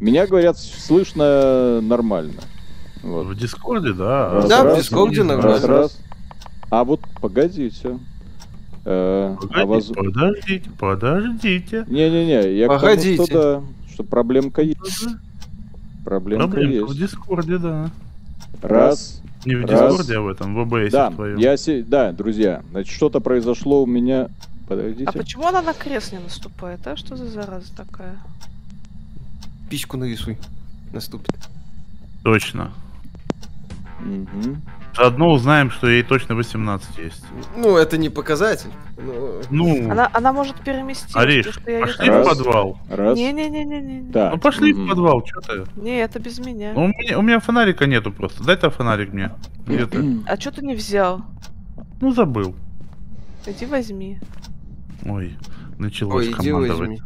Меня, 0.00 0.26
говорят, 0.26 0.58
слышно 0.58 1.80
нормально. 1.80 2.40
Вот. 3.02 3.26
В 3.26 3.34
Дискорде, 3.36 3.92
да. 3.92 4.30
Раз, 4.30 4.48
да, 4.48 4.64
раз, 4.64 4.74
в 4.74 4.80
Дискорде 4.80 5.22
нормально. 5.22 5.52
Раз, 5.52 5.64
раз. 5.64 6.00
А 6.70 6.84
вот 6.84 7.00
погодите. 7.20 7.98
Э, 8.84 9.36
а 9.50 9.66
воз... 9.66 9.86
Подождите, 9.94 10.70
подождите. 10.78 11.84
Не-не-не, 11.88 12.56
я 12.56 12.68
Погодите. 12.68 13.14
к 13.14 13.16
тому, 13.16 13.26
что, 13.26 13.60
да, 13.60 13.92
что 13.92 14.04
проблемка 14.04 14.62
есть. 14.62 15.08
Проблемка, 16.04 16.48
проблемка 16.48 16.76
есть. 16.76 16.90
в 16.90 16.96
Дискорде, 16.96 17.58
да. 17.58 17.90
Раз. 18.62 19.20
Не 19.44 19.56
в 19.56 19.66
Дискорде, 19.66 20.16
а 20.16 20.20
в 20.20 20.28
этом, 20.28 20.54
в 20.54 20.60
OBS 20.60 20.92
да, 20.92 21.10
твоем. 21.10 21.36
Я 21.38 21.56
се... 21.56 21.82
Да, 21.82 22.12
друзья, 22.12 22.62
значит, 22.70 22.94
что-то 22.94 23.20
произошло 23.20 23.82
у 23.82 23.86
меня... 23.86 24.28
Подождите. 24.68 25.04
А 25.06 25.12
почему 25.12 25.46
она 25.46 25.62
на 25.62 25.72
крест 25.72 26.12
не 26.12 26.18
наступает, 26.18 26.86
а? 26.86 26.94
Что 26.96 27.16
за 27.16 27.26
зараза 27.26 27.74
такая? 27.74 28.18
Письку 29.68 29.96
нарисуй. 29.96 30.38
Наступит. 30.92 31.34
Точно. 32.24 32.72
Угу. 34.00 34.56
Заодно 34.96 35.32
узнаем, 35.32 35.70
что 35.70 35.88
ей 35.88 36.02
точно 36.02 36.34
18 36.34 36.98
есть. 36.98 37.24
Ну, 37.56 37.76
это 37.76 37.98
не 37.98 38.08
показатель. 38.08 38.70
Но... 38.96 39.42
Ну. 39.50 39.90
Она, 39.90 40.10
она 40.12 40.32
может 40.32 40.60
переместиться. 40.60 41.18
Ариш, 41.18 41.46
пошли 41.60 42.10
в 42.10 42.24
подвал. 42.24 42.78
Раз. 42.90 43.16
Не-не-не-не. 43.16 44.10
Да. 44.10 44.30
Ну 44.30 44.38
пошли 44.38 44.72
mm-hmm. 44.72 44.84
в 44.84 44.88
подвал, 44.88 45.24
что 45.24 45.40
ты? 45.40 45.80
Не, 45.80 46.00
это 46.00 46.18
без 46.18 46.38
меня. 46.38 46.72
Ну, 46.74 46.84
у 46.84 46.88
меня. 46.88 47.18
У 47.18 47.22
меня 47.22 47.38
фонарика 47.38 47.86
нету 47.86 48.10
просто. 48.10 48.42
Дай-то 48.42 48.70
фонарик 48.70 49.12
мне. 49.12 49.30
Где 49.66 49.86
ты? 49.86 50.18
А 50.26 50.36
что 50.36 50.50
ты 50.50 50.64
не 50.64 50.74
взял? 50.74 51.22
Ну, 52.00 52.12
забыл. 52.12 52.54
Иди 53.46 53.66
возьми. 53.66 54.18
Ой, 55.06 55.36
началось 55.78 56.26
Ой, 56.26 56.32
командовать. 56.32 56.78
Возьми. 56.78 57.02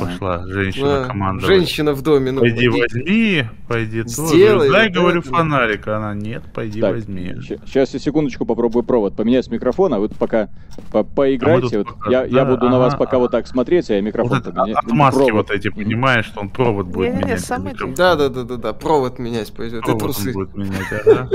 Пошла 0.00 0.46
женщина 0.46 1.04
а, 1.04 1.06
команда. 1.06 1.46
Женщина 1.46 1.92
в 1.92 2.02
доме. 2.02 2.32
Ну, 2.32 2.40
пойди, 2.40 2.68
пойди 2.68 2.80
возьми, 2.80 3.44
пойди 3.68 4.02
Сделай, 4.06 4.70
Дай, 4.70 4.88
да, 4.88 5.00
говорю, 5.00 5.22
фонарик. 5.22 5.86
Она, 5.86 6.14
нет, 6.14 6.42
пойди 6.54 6.80
так, 6.80 6.94
возьми. 6.94 7.34
Сейчас 7.40 7.92
я 7.92 8.00
секундочку 8.00 8.46
попробую 8.46 8.84
провод 8.84 9.14
поменять 9.14 9.44
с 9.44 9.48
микрофона. 9.48 10.00
Вы 10.00 10.08
пока 10.08 10.48
по 10.92 11.04
поиграйте. 11.04 11.76
А 11.76 11.78
вот 11.80 11.88
пока, 11.88 12.10
я, 12.10 12.20
да, 12.22 12.26
я 12.26 12.44
буду 12.44 12.68
на 12.68 12.78
вас 12.78 12.94
пока 12.94 13.18
вот 13.18 13.30
так 13.30 13.46
смотреть, 13.46 13.90
а 13.90 13.94
я 13.94 14.00
микрофон 14.00 14.42
вот 14.42 14.54
поменяю. 14.54 14.78
Отмазки 14.78 15.18
провод. 15.18 15.32
вот 15.32 15.50
эти, 15.50 15.68
понимаешь, 15.68 16.26
что 16.26 16.40
он 16.40 16.48
провод 16.48 16.86
будет 16.86 17.14
не, 17.14 17.18
менять. 17.20 17.50
Не, 17.50 17.88
не, 17.88 17.94
да, 17.94 18.16
да, 18.16 18.28
да, 18.28 18.42
да, 18.44 18.56
да, 18.56 18.72
провод 18.72 19.18
менять 19.18 19.52
пойдет. 19.52 19.82
Провод 19.82 20.00
трусы. 20.00 20.28
он 20.28 20.34
будет 20.34 20.56
менять, 20.56 20.92
ага. 20.92 21.28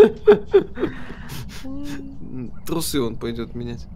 Трусы 2.66 3.02
он 3.02 3.16
пойдет 3.18 3.54
менять. 3.56 3.88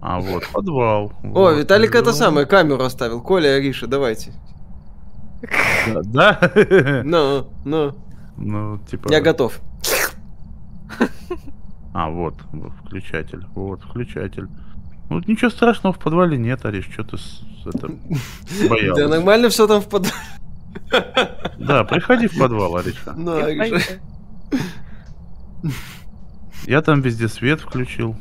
А 0.00 0.20
вот 0.20 0.46
подвал. 0.52 1.12
О, 1.22 1.28
вот, 1.28 1.58
Виталик 1.58 1.94
это 1.94 2.12
самое, 2.12 2.46
камеру 2.46 2.84
оставил. 2.84 3.20
Коля, 3.20 3.56
Ариша, 3.56 3.86
давайте. 3.86 4.32
Да? 6.04 6.38
Ну, 7.04 7.50
ну. 7.64 7.94
Ну, 8.36 8.78
типа... 8.90 9.10
Я 9.10 9.20
готов. 9.20 9.60
А, 11.92 12.10
вот, 12.10 12.34
включатель. 12.84 13.44
Вот, 13.54 13.82
включатель. 13.82 14.48
Ну, 15.10 15.20
ничего 15.26 15.50
страшного 15.50 15.94
в 15.94 15.98
подвале 15.98 16.36
нет, 16.36 16.64
Ариш, 16.64 16.88
что 16.92 17.02
ты 17.02 17.16
с, 17.16 17.42
это, 17.64 17.88
боялась. 18.68 18.98
Да 18.98 19.08
нормально 19.08 19.48
все 19.48 19.66
там 19.66 19.80
в 19.80 19.88
подвале. 19.88 20.14
Да, 21.58 21.84
приходи 21.84 22.28
в 22.28 22.38
подвал, 22.38 22.76
Ариша. 22.76 23.14
Ну, 23.16 23.36
Ариша. 23.36 24.00
Я 26.66 26.82
там 26.82 27.00
везде 27.00 27.28
свет 27.28 27.60
включил. 27.60 28.14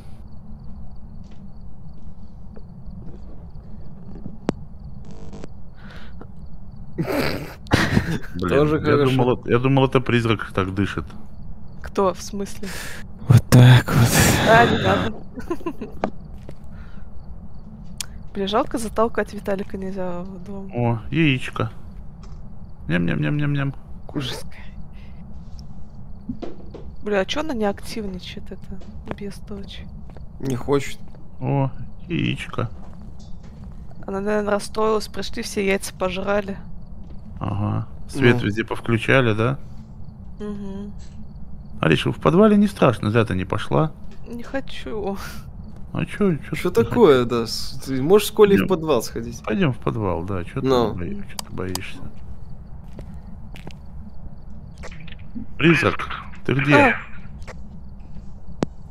Тоже 8.39 8.81
я 8.85 9.05
думал, 9.05 9.45
я 9.45 9.59
думал, 9.59 9.85
это 9.85 10.01
призрак 10.01 10.51
так 10.53 10.73
дышит. 10.73 11.05
Кто, 11.81 12.13
в 12.13 12.21
смысле? 12.21 12.67
Вот 13.27 13.43
так 13.49 13.93
вот. 13.93 14.09
А, 14.49 14.65
не 14.65 14.77
надо. 14.83 15.13
Бля, 18.33 18.47
жалко 18.47 18.77
затолкать 18.77 19.33
Виталика 19.33 19.77
нельзя 19.77 20.21
в 20.21 20.43
дом. 20.43 20.71
О, 20.73 20.99
яичко. 21.11 21.71
Ням-ням-ням-ням-ням. 22.87 23.73
Ужас. 24.13 24.43
Бля, 27.03 27.19
а 27.21 27.25
чё 27.25 27.41
она 27.41 27.53
не 27.53 27.65
активничает, 27.65 28.51
это 28.51 28.79
бестолочь? 29.15 29.81
Не 30.39 30.55
хочет. 30.55 30.99
О, 31.39 31.71
яичко. 32.07 32.69
Она, 34.05 34.21
наверное, 34.21 34.51
расстроилась, 34.51 35.07
пришли, 35.07 35.43
все 35.43 35.65
яйца 35.65 35.93
пожрали. 35.93 36.57
Ага. 37.39 37.87
Свет 38.09 38.37
ну. 38.37 38.45
везде 38.45 38.63
повключали, 38.63 39.33
да? 39.33 39.59
Угу. 40.39 40.91
Ариша, 41.81 42.11
в 42.11 42.17
подвале 42.17 42.57
не 42.57 42.67
страшно, 42.67 43.11
зря 43.11 43.25
ты 43.25 43.35
не 43.35 43.45
пошла. 43.45 43.91
Не 44.27 44.43
хочу. 44.43 45.17
А 45.93 46.05
чё? 46.05 46.35
Чё, 46.35 46.55
что 46.55 46.71
такое, 46.71 47.25
да? 47.25 47.45
Ты 47.85 48.01
можешь 48.01 48.27
с 48.27 48.31
Колей 48.31 48.57
в 48.57 48.67
подвал 48.67 49.01
сходить? 49.01 49.41
Пойдем 49.43 49.73
в 49.73 49.77
подвал, 49.77 50.23
да. 50.23 50.43
Чё 50.43 50.61
Но. 50.61 50.91
ты, 50.91 50.97
боишься? 50.97 51.23
Чё 51.29 51.37
ты 51.37 51.55
боишься? 51.55 51.99
Призрак, 55.57 56.09
ты 56.45 56.53
где? 56.53 56.75
А. 56.75 56.95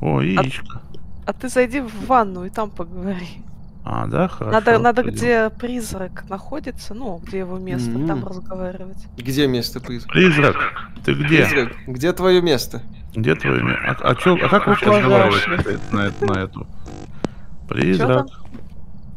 О, 0.01 0.21
яичко. 0.21 0.81
А, 1.25 1.29
а 1.29 1.33
ты 1.33 1.49
зайди 1.49 1.81
в 1.81 2.07
ванну 2.07 2.45
и 2.45 2.49
там 2.49 2.69
поговори. 2.69 3.41
А, 3.89 4.05
да, 4.05 4.27
хорошо. 4.27 4.51
Надо, 4.51 4.79
надо 4.79 5.03
где 5.03 5.49
призрак 5.49 6.25
находится, 6.27 6.93
ну, 6.93 7.21
где 7.23 7.39
его 7.39 7.57
место, 7.57 7.91
mm-hmm. 7.91 8.07
там 8.07 8.27
разговаривать. 8.27 9.07
Где 9.15 9.47
место 9.47 9.79
призрака? 9.79 10.11
Призрак, 10.11 10.55
ты 11.05 11.13
где? 11.13 11.45
Призрак, 11.45 11.73
где 11.87 12.11
твое 12.11 12.41
место? 12.41 12.81
Где 13.15 13.33
твое 13.35 13.63
место? 13.63 13.85
А, 13.87 14.09
а, 14.09 14.15
чё, 14.15 14.35
а 14.43 14.49
как 14.49 14.67
вы 14.67 14.75
сейчас 14.75 14.93
разговариваете 14.93 15.79
на, 15.93 16.03
на, 16.03 16.33
на 16.33 16.39
эту? 16.39 16.67
Призрак. 17.69 18.27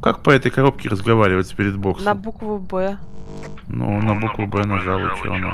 Как 0.01 0.23
по 0.23 0.31
этой 0.31 0.53
коробке 0.53 0.89
разговаривать 0.89 1.53
перед 1.57 1.77
боксом? 1.77 2.05
На 2.05 2.15
букву 2.15 2.61
Б. 2.61 2.97
Ну, 3.67 4.01
на 4.01 4.15
букву 4.15 4.47
Б 4.47 4.65
нажал, 4.67 5.01
и 5.01 5.17
что 5.17 5.33
оно? 5.33 5.53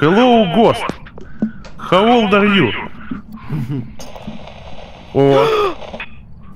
Hello, 0.00 0.54
Ghost! 0.54 0.94
How 1.90 2.06
old 2.06 2.30
are 2.30 2.46
you? 2.46 2.70
О! 5.12 5.44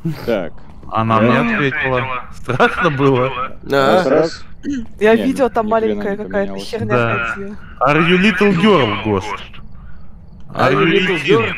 Так. 0.25 0.53
Она 0.93 1.21
мне 1.21 1.39
ответила. 1.55 2.25
Страшно 2.35 2.91
было? 2.97 3.57
Да. 3.63 4.05
Раз. 4.05 4.45
Я 4.99 5.15
видел, 5.15 5.51
там 5.51 5.69
маленькая 5.69 6.17
какая-то 6.17 6.57
херня 6.59 6.87
да. 6.87 7.37
Are 7.81 8.01
you 8.09 8.19
little 8.19 8.53
girl, 8.61 9.05
Ghost? 9.05 9.39
Are 10.55 10.73
you 10.73 10.85
little 10.87 11.25
girl? 11.25 11.55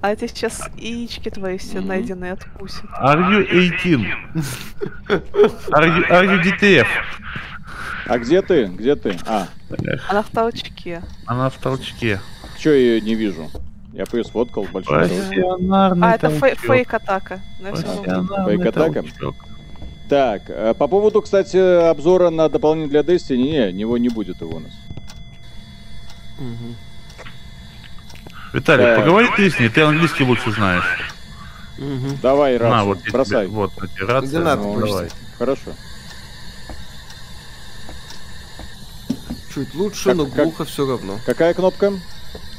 А 0.00 0.12
это 0.12 0.28
сейчас 0.28 0.70
яички 0.76 1.28
твои 1.28 1.58
все 1.58 1.80
найденные 1.80 2.32
откусят. 2.32 2.84
Are 3.00 3.18
you 3.30 3.44
18? 3.50 4.06
Are 5.70 5.86
you, 5.86 6.08
are 6.08 6.24
you 6.24 6.42
DTF? 6.42 6.86
А 8.06 8.18
где 8.18 8.40
ты? 8.42 8.66
Где 8.66 8.94
ты? 8.94 9.18
А. 9.26 9.48
Она 10.08 10.22
в 10.22 10.28
толчке. 10.30 11.02
Она 11.26 11.50
в 11.50 11.56
толчке. 11.56 12.20
Че 12.58 12.70
я 12.70 12.76
ее 12.94 13.00
не 13.00 13.14
вижу? 13.14 13.50
Я 13.98 14.04
ее 14.12 14.22
сфоткал 14.22 14.64
большой. 14.72 15.10
А, 15.72 16.14
это 16.14 16.30
фейк-атака. 16.30 17.40
Фейк-атака? 17.60 19.04
Так, 20.08 20.42
э, 20.48 20.72
по 20.72 20.86
поводу, 20.86 21.20
кстати, 21.20 21.56
обзора 21.90 22.30
на 22.30 22.48
дополнение 22.48 22.88
для 22.88 23.00
Destiny, 23.00 23.36
не, 23.36 23.72
него 23.72 23.98
не 23.98 24.08
будет 24.08 24.40
его 24.40 24.56
у 24.56 24.60
нас. 24.60 24.72
Угу. 26.38 26.74
Виталий, 28.54 28.84
так. 28.84 29.00
поговори 29.00 29.26
ты 29.36 29.50
с 29.50 29.58
ней, 29.58 29.68
ты 29.68 29.82
английский 29.82 30.24
лучше 30.24 30.52
знаешь. 30.52 31.12
Угу. 31.76 32.18
Давай, 32.22 32.56
рацию, 32.56 32.76
на, 32.76 32.84
вот 32.84 32.98
бросай. 33.12 33.46
Тебе, 33.46 33.54
вот, 33.54 33.72
рация, 34.00 34.40
надо, 34.40 34.62
ну, 34.62 34.80
давай. 34.80 35.08
Хорошо. 35.36 35.72
Чуть 39.52 39.74
лучше, 39.74 40.04
как, 40.04 40.16
но 40.16 40.24
глухо 40.24 40.58
как, 40.58 40.68
все 40.68 40.86
равно. 40.86 41.18
Какая 41.26 41.52
кнопка? 41.52 41.92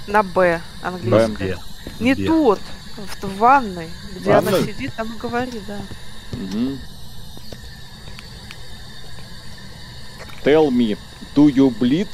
На 0.10 0.24
Б 0.24 0.62
английская. 0.82 1.58
Не 2.00 2.14
Где? 2.14 2.26
тут, 2.26 2.60
в, 2.98 3.24
в 3.26 3.38
ванной, 3.38 3.90
где 4.16 4.32
ванной? 4.32 4.58
она 4.58 4.68
сидит, 4.68 4.94
там 4.96 5.16
говорит, 5.18 5.62
да. 5.68 5.80
Угу. 6.34 6.78
Tell 10.44 10.70
me, 10.70 10.98
do 11.36 11.48
you 11.54 11.74
bleed? 11.78 12.08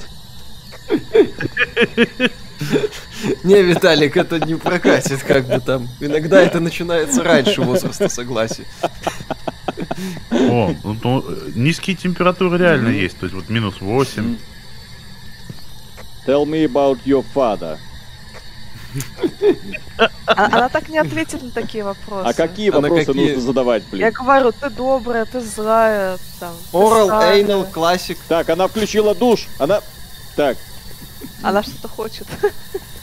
Не, 3.44 3.62
Виталик, 3.64 4.18
это 4.18 4.40
не 4.40 4.56
прокатит, 4.56 5.24
как 5.24 5.48
бы 5.48 5.60
там. 5.60 5.88
Иногда 6.00 6.42
это 6.42 6.60
начинается 6.60 7.24
раньше 7.24 7.62
возраста 7.62 8.10
согласия. 8.10 8.66
О, 10.32 10.74
ну, 10.84 10.98
ну, 11.04 11.26
низкие 11.56 11.96
температуры 11.96 12.58
реально 12.58 12.90
есть, 12.90 13.18
то 13.18 13.26
есть 13.26 13.36
вот 13.36 13.50
минус 13.50 13.82
8. 13.82 14.38
Tell 16.26 16.46
me 16.46 16.66
about 16.66 17.00
your 17.06 17.24
father. 17.34 17.78
А, 20.28 20.46
она 20.46 20.70
так 20.70 20.90
не 20.90 20.98
ответит 20.98 21.44
на 21.44 21.52
такие 21.52 21.84
вопросы. 21.84 22.28
А 22.28 22.34
какие 22.34 22.70
а 22.70 22.80
вопросы 22.80 23.06
какие... 23.06 23.28
нужно 23.28 23.42
задавать, 23.42 23.84
блин? 23.86 24.06
Я 24.06 24.12
говорю, 24.12 24.52
ты 24.52 24.70
добрая, 24.70 25.26
ты 25.26 25.42
злая, 25.42 26.18
там. 26.40 26.54
Oral, 26.72 27.10
anal, 27.10 27.72
классик. 27.72 28.18
Так, 28.28 28.50
она 28.50 28.68
включила 28.68 29.14
душ. 29.14 29.48
Она... 29.60 29.82
Так. 30.36 30.58
Она 31.44 31.62
что-то 31.64 31.88
хочет. 31.88 32.28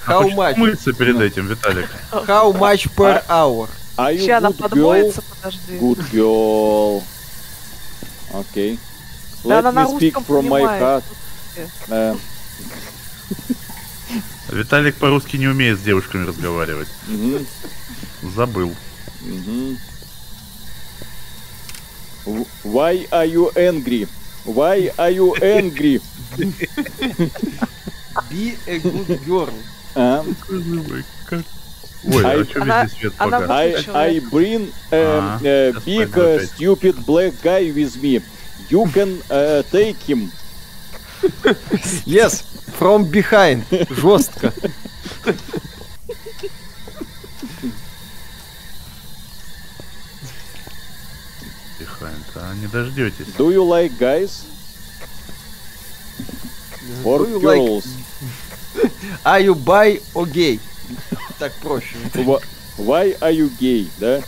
How 0.07 0.29
much? 0.35 0.57
Мыться 0.57 0.93
перед 0.93 1.21
этим, 1.21 1.47
Виталик. 1.47 1.89
How 2.11 2.53
much 2.53 2.91
per 2.97 3.23
hour? 3.29 3.69
Are 3.97 4.15
you 4.15 4.33
она 4.33 4.51
подмоется, 4.51 5.23
подожди. 5.23 5.79
Good 5.79 6.11
girl. 6.11 7.03
Окей. 8.33 8.75
Okay. 8.75 8.79
Let 9.45 9.63
да, 9.63 9.71
me 9.73 9.99
speak 9.99 10.15
from 10.27 10.49
my 10.49 10.63
heart. 10.63 11.05
Uh, 11.89 12.17
Виталик 14.53 14.97
по-русски 14.97 15.39
не 15.39 15.49
умеет 15.49 15.79
с 15.79 15.83
девушками 15.83 16.27
разговаривать. 16.27 16.89
Забыл. 18.35 18.75
Why 22.63 23.09
are 23.11 23.27
you 23.27 23.51
angry? 23.57 24.07
Why 24.45 24.93
are 24.99 25.11
you 25.11 25.35
angry? 25.41 26.01
Be 28.31 28.57
a 28.67 28.79
good 28.79 29.25
girl. 29.25 29.53
А? 29.95 30.25
Ой, 32.05 32.25
I, 32.25 32.41
а 32.41 32.45
что 32.45 32.63
она, 32.63 32.83
везде 32.85 32.99
свет 32.99 33.15
пока? 33.15 33.61
I, 33.61 33.75
I 33.95 34.19
bring 34.19 34.73
a, 34.91 35.39
a 35.45 35.73
big 35.85 36.17
uh, 36.19 36.41
stupid 36.41 37.07
black 37.07 37.33
guy 37.43 37.71
with 37.71 37.97
me. 38.03 38.21
You 38.69 38.87
can 38.93 39.23
uh, 39.31 39.63
take 39.71 39.99
him. 40.03 40.33
Yes, 42.05 42.43
from 42.83 43.05
behind. 43.05 43.63
Жестко. 43.71 44.53
Behind, 51.79 52.25
а 52.35 52.55
не 52.57 52.67
дождетесь. 52.67 53.35
Do 53.39 53.53
you 53.53 53.63
like 53.63 53.97
guys? 53.99 54.47
Or 57.05 57.25
girls? 57.41 57.87
Like... 58.75 58.91
Are 59.25 59.39
you 59.39 59.55
bi 59.55 60.01
or 60.13 60.27
gay? 60.27 60.59
Так 61.39 61.53
проще. 61.63 61.95
Why 62.79 63.15
are 63.21 63.31
you 63.31 63.49
gay, 63.61 63.87
да? 64.01 64.25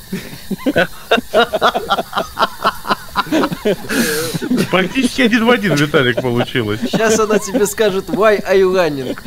Практически 4.71 5.23
один 5.23 5.45
в 5.47 5.51
один, 5.51 5.75
Виталик, 5.75 6.21
получилось. 6.21 6.81
Сейчас 6.83 7.19
она 7.19 7.39
тебе 7.39 7.67
скажет 7.67 8.09
why 8.09 8.43
are 8.45 8.57
you 8.59 8.73
running? 8.73 9.19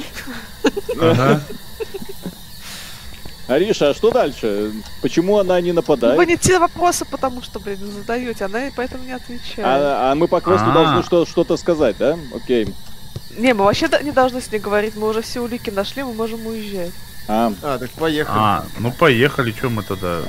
Ага. 1.00 1.42
Ариша, 3.48 3.92
а 3.92 3.94
что 3.94 4.12
дальше? 4.12 4.72
Почему 5.02 5.38
она 5.40 5.62
не 5.62 5.72
нападает? 5.72 6.18
Вы 6.18 6.26
не 6.26 6.36
те 6.36 6.60
вопросы, 6.60 7.06
потому 7.06 7.42
что, 7.42 7.60
блин, 7.60 7.80
задаете, 7.94 8.44
она 8.46 8.68
и 8.68 8.72
поэтому 8.76 9.06
не 9.06 9.14
отвечает. 9.14 9.60
А, 9.66 10.12
а 10.12 10.16
мы 10.16 10.28
по 10.28 10.42
квесту 10.42 10.70
должны 10.74 11.02
что- 11.04 11.26
что-то 11.26 11.56
сказать, 11.56 11.96
да? 11.98 12.18
Окей. 12.36 12.74
Не, 13.38 13.54
мы 13.54 13.64
вообще 13.64 13.88
не 14.04 14.12
должны 14.12 14.42
с 14.42 14.52
ней 14.52 14.60
говорить, 14.60 14.96
мы 14.98 15.08
уже 15.08 15.22
все 15.22 15.40
улики 15.40 15.70
нашли, 15.70 16.04
мы 16.04 16.14
можем 16.14 16.46
уезжать. 16.46 16.92
А, 17.30 17.54
А, 17.62 17.78
так 17.78 17.90
поехали. 17.92 18.38
А, 18.38 18.66
ну 18.80 18.92
поехали, 18.92 19.52
что 19.52 19.70
мы 19.70 19.84
тогда? 19.84 20.20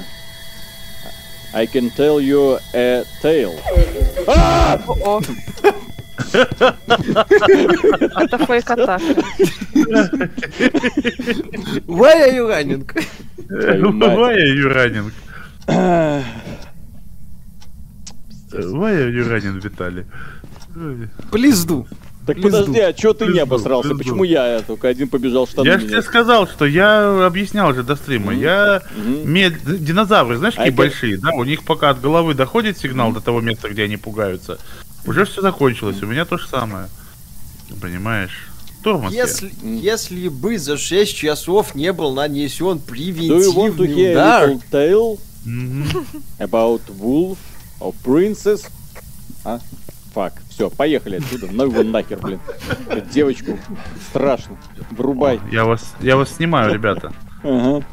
I 1.55 1.67
can 1.67 1.91
tell 1.91 2.21
you 2.21 2.59
a 2.75 3.05
tale. 3.23 3.59
О-о. 4.27 5.21
Это 8.21 8.39
фейк-атака. 8.47 9.01
Why 11.87 12.15
are 12.23 12.33
you 12.33 12.49
running? 12.49 12.85
Why 13.49 14.35
are 14.35 14.55
you 14.55 14.69
running? 14.69 15.11
Why 18.53 18.93
are 18.93 19.11
you 19.11 19.25
running, 19.25 19.61
Виталий? 19.61 20.05
Please 21.31 21.65
do. 21.65 21.87
Так 22.29 22.37
Лизду. 22.37 22.51
подожди, 22.51 22.81
а 22.81 22.93
чё 22.93 23.14
ты 23.14 23.27
не 23.29 23.38
обосрался? 23.38 23.88
Лизду. 23.88 24.05
Почему 24.05 24.23
я 24.23 24.61
только 24.61 24.88
один 24.88 25.09
побежал 25.09 25.47
штаны? 25.47 25.67
Я 25.67 25.79
же 25.79 25.87
тебе 25.87 26.03
сказал, 26.03 26.47
что 26.47 26.67
я 26.67 27.25
объяснял 27.25 27.71
уже 27.71 27.83
до 27.83 27.97
стрима. 27.97 28.35
Mm-hmm. 28.35 28.41
Я 28.43 28.83
mm-hmm. 28.99 29.25
Мед... 29.25 29.83
динозавры, 29.83 30.37
знаешь, 30.37 30.55
какие 30.55 30.71
а 30.71 30.77
большие, 30.77 31.14
это... 31.14 31.23
да? 31.23 31.31
У 31.33 31.45
них 31.45 31.64
пока 31.64 31.88
от 31.88 32.03
головы 32.03 32.35
доходит 32.35 32.77
сигнал 32.77 33.09
mm-hmm. 33.09 33.14
до 33.14 33.21
того 33.23 33.41
места, 33.41 33.71
где 33.71 33.85
они 33.85 33.97
пугаются. 33.97 34.59
Уже 35.07 35.25
все 35.25 35.41
закончилось. 35.41 36.03
У 36.03 36.07
меня 36.07 36.27
то 36.27 36.37
же 36.37 36.47
самое. 36.47 36.91
Понимаешь? 37.81 38.51
Тормоз 38.83 39.11
если, 39.11 39.51
если 39.62 40.29
бы 40.29 40.59
за 40.59 40.77
6 40.77 41.17
часов 41.17 41.75
не 41.75 41.95
был 41.95 42.12
нанесен 42.12 42.79
превентивный 42.79 44.12
удар... 44.12 44.51
tale 44.71 45.19
mm-hmm. 45.47 46.05
about 46.41 46.83
wolf 46.88 47.38
or 47.81 47.95
princess? 48.05 48.67
А? 49.47 49.61
Фак. 50.12 50.43
Все, 50.59 50.71
поехали 50.71 51.18
отсюда. 51.18 51.47
Ну 51.53 51.66
его 51.66 51.85
нахер, 51.85 52.18
блин. 52.18 52.40
Девочку. 53.12 53.57
Страшно. 54.09 54.57
Врубай. 54.90 55.38
Я 55.53 55.64
вас, 55.64 55.94
я 56.01 56.16
вас 56.16 56.35
снимаю, 56.35 56.75
ребята. 56.75 57.12
Ага. 57.44 57.87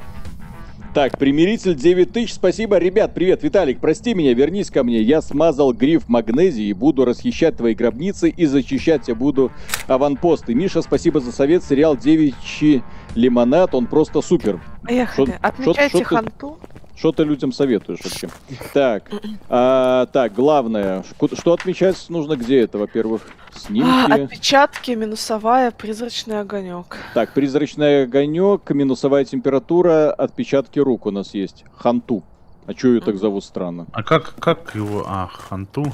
Так, 0.95 1.19
примиритель 1.19 1.75
9000, 1.75 2.33
спасибо. 2.33 2.79
Ребят, 2.79 3.13
привет, 3.13 3.43
Виталик, 3.43 3.79
прости 3.79 4.15
меня, 4.15 4.33
вернись 4.33 4.71
ко 4.71 4.83
мне. 4.83 4.99
Я 4.99 5.21
смазал 5.21 5.73
гриф 5.73 6.09
магнезии 6.09 6.65
и 6.65 6.73
буду 6.73 7.05
расхищать 7.05 7.55
твои 7.55 7.75
гробницы 7.75 8.29
и 8.29 8.47
защищать 8.47 9.09
я 9.09 9.13
буду 9.13 9.51
аванпосты. 9.85 10.55
Миша, 10.55 10.81
спасибо 10.81 11.19
за 11.19 11.31
совет. 11.31 11.63
Сериал 11.63 11.95
«Девичий 11.95 12.81
лимонад», 13.13 13.75
он 13.75 13.85
просто 13.85 14.21
супер. 14.21 14.59
Поехали, 14.81 15.27
шо, 15.27 15.37
отмечайте 15.39 15.97
шо, 15.97 15.97
шо 15.99 16.03
ханту. 16.05 16.57
Ты... 16.59 16.74
Что 16.95 17.11
ты 17.11 17.23
людям 17.23 17.51
советуешь 17.51 17.99
вообще? 18.03 18.29
Так, 18.73 19.11
а, 19.49 20.05
так, 20.07 20.33
главное, 20.33 21.03
что 21.33 21.53
отмечать 21.53 22.05
нужно 22.09 22.35
где 22.35 22.61
это, 22.61 22.77
во-первых? 22.77 23.23
Снимки. 23.53 24.11
А, 24.11 24.15
отпечатки, 24.15 24.91
минусовая, 24.91 25.71
призрачный 25.71 26.39
огонек. 26.39 26.97
Так, 27.13 27.33
призрачный 27.33 28.03
огонек, 28.03 28.69
минусовая 28.69 29.25
температура, 29.25 30.11
отпечатки 30.11 30.79
рук 30.79 31.05
у 31.05 31.11
нас 31.11 31.33
есть. 31.33 31.65
Ханту. 31.75 32.23
А 32.65 32.73
что 32.73 32.87
ее 32.87 33.01
так 33.01 33.17
зовут 33.17 33.43
странно? 33.43 33.85
А 33.91 34.01
как, 34.01 34.35
как 34.39 34.73
его? 34.73 35.03
А, 35.05 35.27
Ханту? 35.27 35.93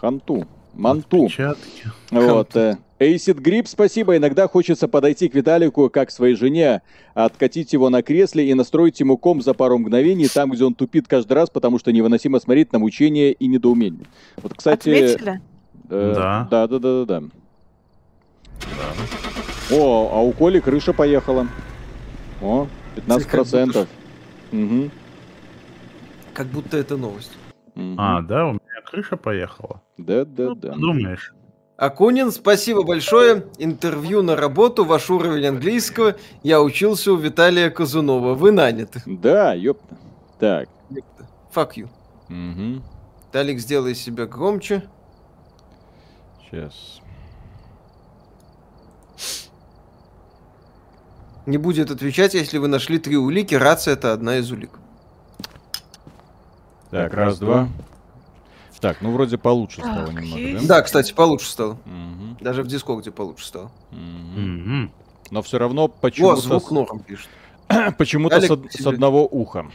Ханту. 0.00 0.46
Манту. 0.74 1.24
Отпечатки. 1.24 1.90
Вот. 2.10 2.56
Э, 2.56 2.78
Acid 3.02 3.40
Grip, 3.40 3.66
спасибо. 3.66 4.16
Иногда 4.16 4.48
хочется 4.48 4.88
подойти 4.88 5.28
к 5.28 5.34
Виталику, 5.34 5.90
как 5.90 6.08
к 6.08 6.10
своей 6.10 6.36
жене, 6.36 6.82
откатить 7.14 7.72
его 7.72 7.90
на 7.90 8.02
кресле 8.02 8.48
и 8.48 8.54
настроить 8.54 9.00
ему 9.00 9.16
ком 9.16 9.42
за 9.42 9.54
пару 9.54 9.78
мгновений 9.78 10.28
там, 10.28 10.50
где 10.50 10.64
он 10.64 10.74
тупит 10.74 11.08
каждый 11.08 11.34
раз, 11.34 11.50
потому 11.50 11.78
что 11.78 11.92
невыносимо 11.92 12.38
смотреть 12.40 12.72
на 12.72 12.78
мучение 12.78 13.32
и 13.32 13.46
недоумение. 13.46 14.06
Вот, 14.36 14.54
кстати... 14.54 14.88
Отметили? 14.88 15.40
Э, 15.90 16.12
да. 16.14 16.48
Да, 16.50 16.66
да, 16.68 16.78
да, 16.78 17.04
да, 17.04 17.20
да. 17.20 17.22
О, 19.70 20.10
а 20.12 20.20
у 20.20 20.32
Коли 20.32 20.60
крыша 20.60 20.92
поехала. 20.92 21.46
О, 22.40 22.66
15%. 22.96 23.86
Угу. 24.52 24.90
Как 26.34 26.46
будто 26.48 26.76
это 26.76 26.96
новость. 26.96 27.32
Угу. 27.74 27.94
А, 27.98 28.22
да, 28.22 28.46
у 28.46 28.52
меня 28.52 28.82
крыша 28.84 29.16
поехала. 29.16 29.82
Да, 29.96 30.24
да, 30.24 30.48
ну, 30.48 30.54
да. 30.54 30.74
Думаешь? 30.74 31.32
Акунин, 31.82 32.30
спасибо 32.30 32.84
большое. 32.84 33.46
Интервью 33.58 34.22
на 34.22 34.36
работу, 34.36 34.84
ваш 34.84 35.10
уровень 35.10 35.46
английского. 35.46 36.14
Я 36.44 36.62
учился 36.62 37.12
у 37.12 37.16
Виталия 37.16 37.70
Казунова. 37.70 38.34
Вы 38.34 38.52
наняты. 38.52 39.02
Да, 39.04 39.52
ёпта. 39.52 39.98
Так. 40.38 40.68
Fuck 41.52 41.70
you. 41.74 41.88
Угу. 42.28 42.84
Талик, 43.32 43.58
сделай 43.58 43.96
себя 43.96 44.26
громче. 44.26 44.84
Сейчас. 46.44 47.00
Не 51.46 51.58
будет 51.58 51.90
отвечать, 51.90 52.34
если 52.34 52.58
вы 52.58 52.68
нашли 52.68 53.00
три 53.00 53.16
улики. 53.16 53.56
Рация 53.56 53.94
это 53.94 54.12
одна 54.12 54.36
из 54.36 54.52
улик. 54.52 54.70
Так, 56.92 57.12
раз, 57.12 57.40
два. 57.40 57.68
Так, 58.82 59.00
ну 59.00 59.12
вроде 59.12 59.38
получше 59.38 59.80
стало 59.80 60.08
так, 60.08 60.20
немного, 60.20 60.60
да? 60.60 60.66
Да, 60.66 60.82
кстати, 60.82 61.12
получше 61.12 61.48
стало. 61.48 61.74
Угу. 61.86 62.38
Даже 62.40 62.64
в 62.64 62.66
Дискорде 62.66 63.12
получше 63.12 63.46
стало. 63.46 63.70
Угу. 63.92 64.90
Но 65.30 65.42
все 65.42 65.58
равно 65.58 65.86
почему-то... 65.86 66.34
О, 66.34 66.36
звук 66.40 66.72
норм 66.72 66.98
пишет. 66.98 67.28
почему-то 67.96 68.40
с, 68.40 68.48
с 68.82 68.84
одного 68.84 69.24
уха. 69.24 69.66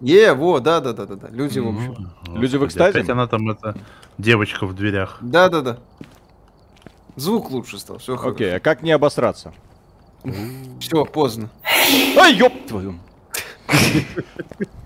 Е, 0.00 0.32
во, 0.32 0.60
да, 0.60 0.80
да, 0.80 0.94
да, 0.94 1.04
да, 1.04 1.16
да. 1.16 1.28
Люди, 1.28 1.58
в 1.58 1.68
общем. 1.68 2.10
Люди 2.34 2.56
в 2.56 2.66
экстазе. 2.66 2.98
Опять 2.98 3.10
она 3.10 3.26
там, 3.26 3.50
это, 3.50 3.76
девочка 4.16 4.66
в 4.66 4.74
дверях. 4.74 5.18
Да, 5.20 5.50
да, 5.50 5.60
да. 5.60 5.78
Звук 7.16 7.50
лучше 7.50 7.78
стал, 7.78 7.98
все 7.98 8.16
хорошо. 8.16 8.34
Окей, 8.34 8.56
а 8.56 8.60
как 8.60 8.82
не 8.82 8.92
обосраться? 8.92 9.52
Все, 10.80 11.04
поздно. 11.04 11.50
Ай, 12.16 12.34
ёб 12.36 12.54
твою. 12.66 12.98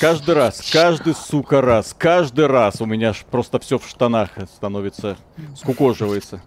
Каждый 0.00 0.34
раз, 0.34 0.70
каждый, 0.72 1.14
сука, 1.14 1.60
раз, 1.60 1.94
каждый 1.98 2.46
раз 2.46 2.80
у 2.80 2.86
меня 2.86 3.12
ж 3.12 3.24
просто 3.30 3.58
все 3.58 3.78
в 3.78 3.86
штанах 3.86 4.30
становится, 4.54 5.16
скукоживается. 5.56 6.40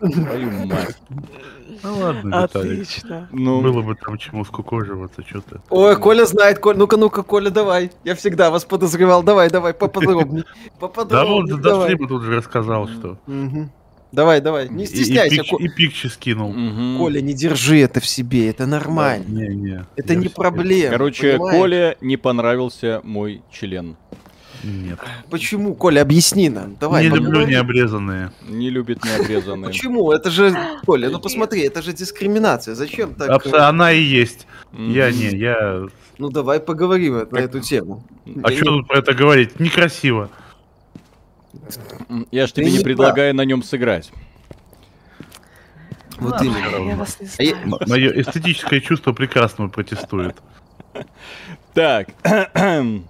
Твою 0.00 0.50
мать. 0.66 0.96
Ну 1.82 1.98
ладно, 1.98 2.44
Отлично. 2.44 3.28
Ну... 3.32 3.62
Было 3.62 3.82
бы 3.82 3.94
там 3.94 4.18
чему 4.18 4.44
скукоживаться, 4.44 5.22
что-то. 5.26 5.62
Ой, 5.70 5.96
Коля 5.96 6.26
знает, 6.26 6.58
Коля. 6.58 6.78
Ну-ка, 6.78 6.96
ну-ка, 6.96 7.22
Коля, 7.22 7.50
давай. 7.50 7.90
Я 8.04 8.14
всегда 8.14 8.50
вас 8.50 8.64
подозревал. 8.64 9.22
Давай, 9.22 9.50
давай, 9.50 9.72
поподробнее. 9.72 10.44
Да 10.80 11.24
вот, 11.24 11.46
Даслиба 11.60 12.08
тут 12.08 12.22
же 12.24 12.36
рассказал, 12.36 12.88
что. 12.88 13.18
Давай, 14.12 14.40
давай, 14.40 14.68
не 14.68 14.86
стесняйся. 14.86 15.42
И 15.58 15.68
пикчи 15.68 16.08
скинул. 16.08 16.54
Коля, 16.98 17.20
не 17.20 17.34
держи 17.34 17.80
это 17.80 18.00
в 18.00 18.06
себе, 18.06 18.48
это 18.48 18.66
нормально. 18.66 19.24
Не, 19.28 19.54
не. 19.54 19.86
Это 19.96 20.14
не 20.14 20.28
проблема. 20.28 20.90
Короче, 20.90 21.36
Коле 21.38 21.96
не 22.00 22.16
понравился 22.16 23.00
мой 23.04 23.42
член. 23.52 23.96
Нет. 24.64 24.98
Почему, 25.30 25.74
Коля, 25.74 26.00
объясни 26.00 26.48
нам. 26.48 26.76
Давай. 26.80 27.04
Не 27.04 27.14
люблю 27.14 27.46
необрезанные. 27.46 28.32
Не 28.48 28.70
любит 28.70 29.04
необрезанные. 29.04 29.66
Почему? 29.66 30.10
Это 30.12 30.30
же, 30.30 30.56
Коля, 30.84 31.10
ну 31.10 31.20
посмотри, 31.20 31.62
это 31.62 31.82
же 31.82 31.92
дискриминация. 31.92 32.74
Зачем 32.74 33.14
так? 33.14 33.46
Она 33.54 33.92
и 33.92 34.02
есть. 34.02 34.46
Я 34.72 35.10
не, 35.10 35.36
я... 35.36 35.86
Ну 36.18 36.30
давай 36.30 36.60
поговорим 36.60 37.28
на 37.30 37.38
эту 37.38 37.60
тему. 37.60 38.02
А 38.42 38.50
что 38.50 38.64
тут 38.64 38.88
про 38.88 38.98
это 38.98 39.12
говорить? 39.12 39.60
Некрасиво. 39.60 40.30
Я 42.30 42.46
ж 42.46 42.52
тебе 42.52 42.70
не 42.70 42.80
предлагаю 42.80 43.34
на 43.34 43.44
нем 43.44 43.62
сыграть. 43.62 44.10
Вот 46.18 46.40
именно. 46.42 47.06
А 47.72 47.86
Мое 47.86 48.10
эстетическое 48.20 48.80
чувство 48.80 49.12
прекрасно 49.12 49.68
протестует. 49.68 50.36
Так. 51.74 52.08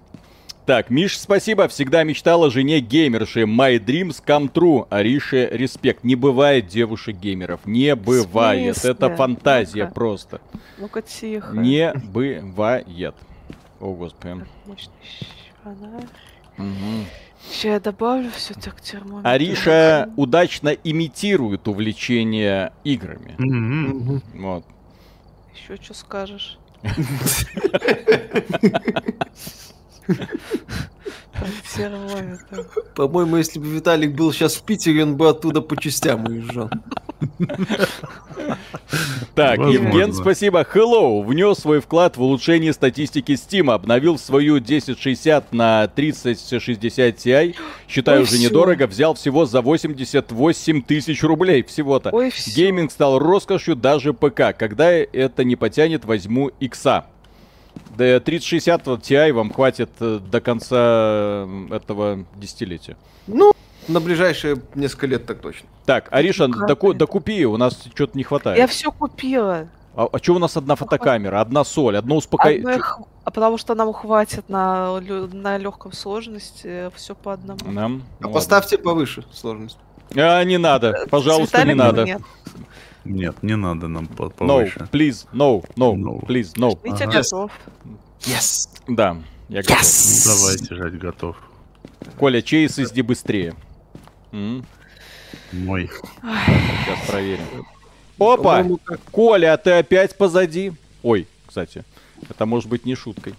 Так, 0.67 0.91
Миш, 0.91 1.17
спасибо. 1.17 1.69
Всегда 1.69 2.03
мечтала 2.03 2.49
о 2.49 2.51
жене 2.51 2.81
геймерши. 2.81 3.43
My 3.43 3.79
dreams 3.79 4.21
come 4.21 4.53
true. 4.53 4.85
Арише, 4.91 5.49
респект. 5.53 6.03
Не 6.03 6.17
бывает 6.17 6.67
девушек-геймеров. 6.67 7.61
Не 7.67 7.95
бывает. 7.95 8.85
Это 8.85 9.15
фантазия 9.15 9.87
ну 9.87 9.93
просто. 9.93 10.41
Ну-ка, 10.79 11.03
тихо. 11.03 11.55
Не 11.57 11.93
бывает. 11.95 13.15
О, 13.79 13.95
господи. 13.95 14.45
Угу. 16.59 16.67
Сейчас 17.51 17.65
я 17.65 17.81
добавлю 17.81 18.31
все 18.35 18.55
так 18.55 18.81
термометр. 18.81 19.29
Ариша 19.29 20.11
удачно 20.17 20.71
имитирует 20.71 21.69
увлечение 21.69 22.73
играми. 22.85 23.35
Mm-hmm. 23.39 24.23
Вот. 24.41 24.65
Еще 25.55 25.77
что 25.83 25.95
скажешь? 25.95 26.59
По-моему, 32.95 33.37
если 33.37 33.59
бы 33.59 33.67
Виталик 33.67 34.15
был 34.15 34.33
сейчас 34.33 34.55
в 34.57 34.63
Питере, 34.63 35.03
он 35.03 35.17
бы 35.17 35.29
оттуда 35.29 35.61
по 35.61 35.77
частям 35.77 36.25
уезжал. 36.27 36.71
Так, 39.35 39.59
Евген, 39.59 40.13
спасибо. 40.13 40.63
Hello, 40.63 41.23
внес 41.25 41.59
свой 41.59 41.81
вклад 41.81 42.17
в 42.17 42.23
улучшение 42.23 42.73
статистики 42.73 43.33
Steam, 43.33 43.71
обновил 43.71 44.19
свою 44.19 44.57
1060 44.57 45.53
на 45.53 45.89
3060 45.89 47.17
Ti. 47.17 47.55
Считаю 47.89 48.23
уже 48.23 48.39
недорого, 48.39 48.87
взял 48.87 49.15
всего 49.15 49.45
за 49.45 49.61
88 49.61 50.83
тысяч 50.83 51.23
рублей 51.23 51.63
всего-то. 51.65 52.11
Гейминг 52.55 52.91
стал 52.91 53.19
роскошью 53.19 53.77
даже 53.77 54.15
ПК. 54.15 54.57
Когда 54.57 54.91
это 54.91 55.45
не 55.45 55.57
потянет, 55.57 56.05
возьму 56.05 56.51
икса. 56.61 57.07
Да 57.97 58.21
3060 58.21 58.87
Ti 58.87 59.33
вам 59.33 59.53
хватит 59.53 59.91
э, 60.01 60.19
до 60.19 60.41
конца 60.41 61.47
этого 61.71 62.25
десятилетия. 62.37 62.97
Ну, 63.27 63.53
на 63.89 64.01
ближайшие 64.01 64.61
несколько 64.75 65.07
лет 65.07 65.27
так 65.27 65.41
точно. 65.41 65.69
Так, 65.85 66.09
Ариша, 66.11 66.49
доку, 66.49 66.93
докупи, 66.93 67.47
у 67.47 67.57
нас 67.57 67.79
что-то 67.95 68.17
не 68.19 68.25
хватает. 68.25 68.59
Я 68.59 68.67
все 68.67 68.91
купила. 68.91 69.69
А, 69.95 70.09
а 70.13 70.19
что 70.19 70.35
у 70.35 70.39
нас 70.39 70.57
одна 70.57 70.75
фотокамера, 70.75 71.41
одна 71.41 71.65
соль, 71.65 71.97
одно 71.97 72.17
успокоение? 72.17 72.81
А 73.25 73.31
потому 73.31 73.57
что 73.59 73.75
нам 73.75 73.93
хватит 73.93 74.49
на, 74.49 75.01
на 75.01 75.57
легком 75.57 75.93
сложности 75.93 76.91
все 76.95 77.15
по 77.15 77.33
одному. 77.33 77.59
Нам? 77.65 78.03
А 78.21 78.25
ну, 78.27 78.33
поставьте 78.33 78.77
ладно. 78.77 78.91
повыше 78.91 79.25
сложность. 79.33 79.79
А, 80.15 80.45
не 80.45 80.59
надо, 80.59 81.07
пожалуйста, 81.11 81.65
не 81.65 81.75
надо. 81.75 82.05
Нет. 82.05 82.23
Нет, 83.07 83.43
не 83.43 83.57
надо 83.57 83.89
нам 83.89 84.07
повыше. 84.07 84.79
No, 84.79 84.91
please, 84.91 85.27
no, 85.33 85.65
no, 85.77 85.95
no. 85.95 86.27
please, 86.27 86.53
no. 86.57 86.79
Жмите 86.81 87.05
ага. 87.05 87.19
готов. 87.19 87.53
Yes. 88.21 88.69
Да, 88.89 89.17
я 89.49 89.63
готов. 89.63 89.81
Yes. 89.81 90.27
Ну, 90.27 90.35
давайте 90.35 90.75
жать 90.75 90.99
готов. 90.99 91.37
Коля, 92.19 92.43
чей 92.43 92.67
SSD 92.67 93.03
быстрее? 93.03 93.55
М? 94.33 94.65
Мой. 95.53 95.91
Сейчас 96.23 97.07
проверим. 97.07 97.67
Опа! 98.19 98.65
Коля, 99.11 99.55
а 99.55 99.57
ты 99.57 99.73
опять 99.73 100.17
позади? 100.17 100.73
Ой, 101.03 101.27
кстати, 101.47 101.85
это 102.29 102.47
может 102.47 102.69
быть 102.69 102.85
не 102.87 102.95
шуткой. 102.95 103.35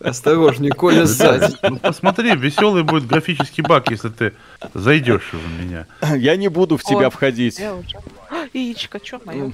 Осторожней, 0.00 0.70
Коля 0.70 1.06
сзади. 1.06 1.54
Ну, 1.62 1.78
посмотри, 1.78 2.34
веселый 2.36 2.82
будет 2.82 3.06
графический 3.06 3.62
баг, 3.62 3.90
если 3.90 4.08
ты 4.08 4.32
зайдешь 4.74 5.32
в 5.32 5.62
меня. 5.62 5.86
Я 6.16 6.36
не 6.36 6.48
буду 6.48 6.76
в 6.76 6.82
тебя 6.82 7.10
входить. 7.10 7.60
Яичко, 8.52 9.00
чё 9.00 9.20
мое? 9.24 9.50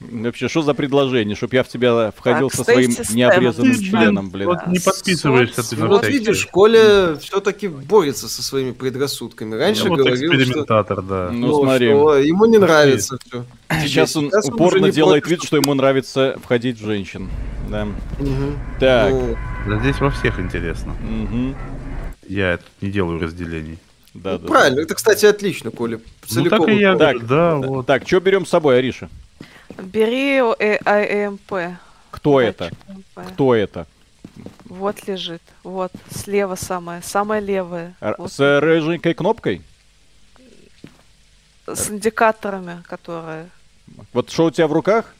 Вообще, 0.00 0.48
что 0.48 0.62
за 0.62 0.74
предложение, 0.74 1.34
чтобы 1.34 1.56
я 1.56 1.64
в 1.64 1.68
тебя 1.68 2.12
входил 2.16 2.50
со 2.50 2.62
своим 2.62 2.92
необрезанным 3.12 3.74
членом, 3.74 4.30
блин? 4.30 4.46
Вот 4.46 4.66
не 4.68 4.78
подписываешься 4.78 5.68
ты 5.68 5.76
на 5.76 5.88
Вот 5.88 6.06
видишь, 6.06 6.46
Коля 6.46 7.16
все-таки 7.16 7.66
борется 7.66 8.28
со 8.28 8.42
своими 8.42 8.70
предрассудками. 8.70 9.56
Раньше 9.56 9.84
говорил, 9.84 10.14
экспериментатор, 10.14 11.02
да. 11.02 11.30
Ну, 11.32 11.48
ну 11.48 11.62
смотри. 11.62 11.86
ему 11.86 12.44
не 12.46 12.58
нравится 12.58 13.18
все. 13.26 13.44
Сейчас 13.82 14.16
он 14.16 14.30
упорно 14.44 14.92
делает 14.92 15.26
вид, 15.26 15.42
что 15.42 15.56
ему 15.56 15.74
нравится 15.74 16.38
входить 16.42 16.80
в 16.80 16.84
женщин. 16.84 17.28
Да. 17.68 17.88
Так. 18.78 19.14
Да 19.66 19.78
здесь 19.80 20.00
во 20.00 20.10
всех 20.10 20.38
интересно. 20.38 20.94
Я 22.26 22.58
не 22.80 22.90
делаю 22.90 23.20
разделений. 23.20 23.78
Да, 24.14 24.32
ну, 24.32 24.38
да, 24.38 24.48
правильно, 24.48 24.76
да. 24.76 24.82
это, 24.82 24.94
кстати, 24.94 25.26
отлично, 25.26 25.70
Коля. 25.70 26.00
Целиком. 26.26 26.58
Ну, 26.60 26.66
так 26.66 26.74
и 26.74 26.78
я, 26.78 26.96
так, 26.96 27.26
да, 27.26 27.56
вот. 27.56 27.86
Так, 27.86 28.06
что 28.06 28.20
берем 28.20 28.46
с 28.46 28.48
собой, 28.48 28.78
Ариша? 28.78 29.08
Бери 29.76 30.38
АМП. 30.38 31.78
Кто 32.10 32.40
это? 32.40 32.70
Кто 33.14 33.54
это? 33.54 33.86
Вот 34.64 35.06
лежит. 35.06 35.42
Вот, 35.62 35.92
слева 36.10 36.54
самая. 36.54 37.02
Самая 37.02 37.40
левая. 37.40 37.94
Вот. 38.00 38.32
С 38.32 38.60
рыженькой 38.60 39.14
кнопкой? 39.14 39.62
С 41.66 41.90
индикаторами, 41.90 42.82
которые... 42.88 43.48
Вот 44.12 44.30
что 44.30 44.46
у 44.46 44.50
тебя 44.50 44.68
в 44.68 44.72
руках? 44.72 45.14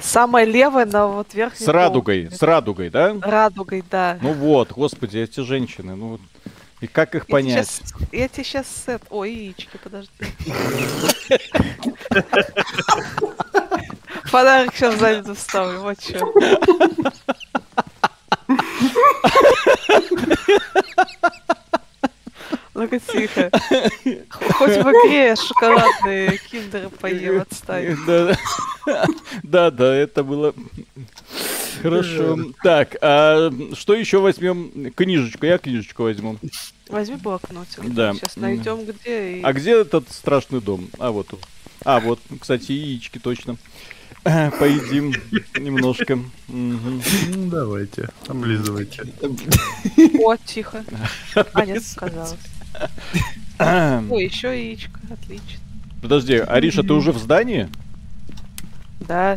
Самая 0.00 0.44
левая 0.44 0.84
на 0.84 1.06
вот 1.06 1.32
верхней. 1.34 1.64
С 1.64 1.68
радугой, 1.68 2.30
с 2.30 2.42
радугой, 2.42 2.90
да? 2.90 3.16
Радугой, 3.22 3.82
да. 3.90 4.18
Ну 4.20 4.32
вот, 4.32 4.72
господи, 4.72 5.18
эти 5.18 5.40
женщины, 5.40 5.94
ну 5.94 6.20
и 6.84 6.86
как 6.86 7.14
их 7.14 7.26
понять? 7.26 7.82
Я 8.12 8.28
тебе 8.28 8.44
сейчас 8.44 8.66
сет. 8.86 9.02
Ой, 9.10 9.32
яички, 9.32 9.78
подожди. 9.82 10.10
Подарок 14.30 14.74
сейчас 14.74 14.98
сзади 14.98 15.34
вставлю, 15.34 15.80
вот 15.80 16.00
что. 16.02 16.32
Ну-ка 22.74 22.98
тихо. 22.98 23.50
Хоть 24.30 24.76
в 24.76 24.90
игре 24.90 25.36
шоколадные 25.36 26.38
киндеры 26.50 26.88
поем, 26.90 27.40
отстань. 27.40 27.96
Да, 29.42 29.70
да, 29.70 29.94
это 29.94 30.24
было 30.24 30.52
хорошо. 31.82 32.38
Так, 32.62 32.96
а 33.00 33.50
что 33.74 33.94
еще 33.94 34.18
возьмем? 34.18 34.92
Книжечку, 34.92 35.46
я 35.46 35.58
книжечку 35.58 36.02
возьму. 36.02 36.38
Возьми 36.88 37.16
блокнотик. 37.16 37.92
Да. 37.94 38.14
Сейчас 38.14 38.36
найдем 38.36 38.84
где. 38.84 39.40
А 39.42 39.52
где 39.52 39.80
этот 39.80 40.10
страшный 40.10 40.60
дом? 40.60 40.88
А, 40.98 41.10
вот. 41.10 41.28
А, 41.84 42.00
вот, 42.00 42.20
кстати, 42.40 42.72
яички 42.72 43.18
точно. 43.18 43.56
Поедим 44.24 45.12
немножко. 45.58 46.18
Ну, 46.48 47.00
давайте, 47.50 48.08
облизывайте. 48.26 49.04
О, 50.18 50.36
тихо. 50.36 50.84
А, 51.52 51.66
нет, 51.66 51.84
сказалось. 51.84 52.36
Ой, 53.58 54.24
еще 54.24 54.48
яичко, 54.48 54.98
отлично. 55.10 55.60
Подожди, 56.00 56.36
Ариша, 56.36 56.82
ты 56.82 56.92
уже 56.92 57.12
в 57.12 57.18
здании? 57.18 57.68
Да. 59.00 59.36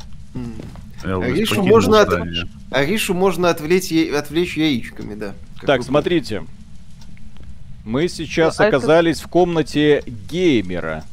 Аришу 1.03 1.63
можно, 1.63 2.01
от... 2.01 2.13
Аришу 2.71 3.13
можно 3.13 3.49
отвлечь, 3.49 3.91
отвлечь 4.13 4.57
яичками, 4.57 5.15
да. 5.15 5.33
так, 5.65 5.83
смотрите. 5.83 6.43
Мы 7.87 8.09
сейчас 8.09 8.59
а 8.59 8.67
оказались 8.67 9.19
это... 9.19 9.27
в 9.27 9.31
комнате 9.31 10.03
геймера. 10.05 11.05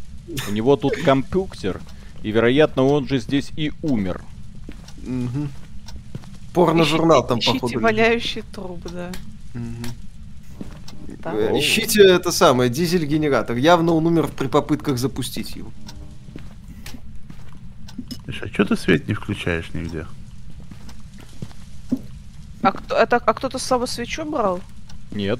У 0.49 0.51
него 0.51 0.75
тут 0.75 0.97
компьютер. 1.05 1.81
И, 2.25 2.33
вероятно, 2.33 2.83
он 2.83 3.07
же 3.07 3.21
здесь 3.21 3.53
и 3.57 3.71
умер. 3.81 4.25
Угу. 5.07 5.49
Порно-журнал 6.53 7.25
там, 7.25 7.39
походу. 7.39 7.67
Ищите 7.67 7.79
валяющий 7.79 8.43
труп, 8.53 8.81
да. 8.91 9.13
Угу. 9.55 11.15
Да. 11.23 11.33
Э, 11.33 11.57
ищите 11.57 12.09
это 12.09 12.33
самое, 12.33 12.69
дизель-генератор. 12.71 13.57
Явно 13.57 13.93
он 13.93 14.09
умер 14.09 14.31
при 14.37 14.49
попытках 14.49 14.99
запустить 14.99 15.55
его. 15.55 15.71
Слушай, 18.25 18.51
а 18.51 18.53
что 18.53 18.65
ты 18.65 18.77
свет 18.77 19.07
не 19.07 19.15
включаешь 19.15 19.71
нигде? 19.75 20.07
А, 22.63 22.73
кто, 22.73 22.97
это, 22.97 23.19
а 23.19 23.33
кто-то 23.33 23.61
с 23.61 23.63
собой 23.63 23.87
свечу 23.87 24.25
брал? 24.25 24.61
Нет. 25.13 25.39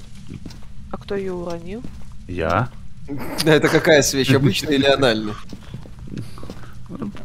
А 0.91 0.97
кто 0.97 1.15
ее 1.15 1.33
уронил? 1.33 1.81
Я. 2.27 2.69
Это 3.45 3.69
какая 3.69 4.01
свеча, 4.01 4.37
обычная 4.37 4.73
или 4.73 4.85
анальная? 4.85 5.35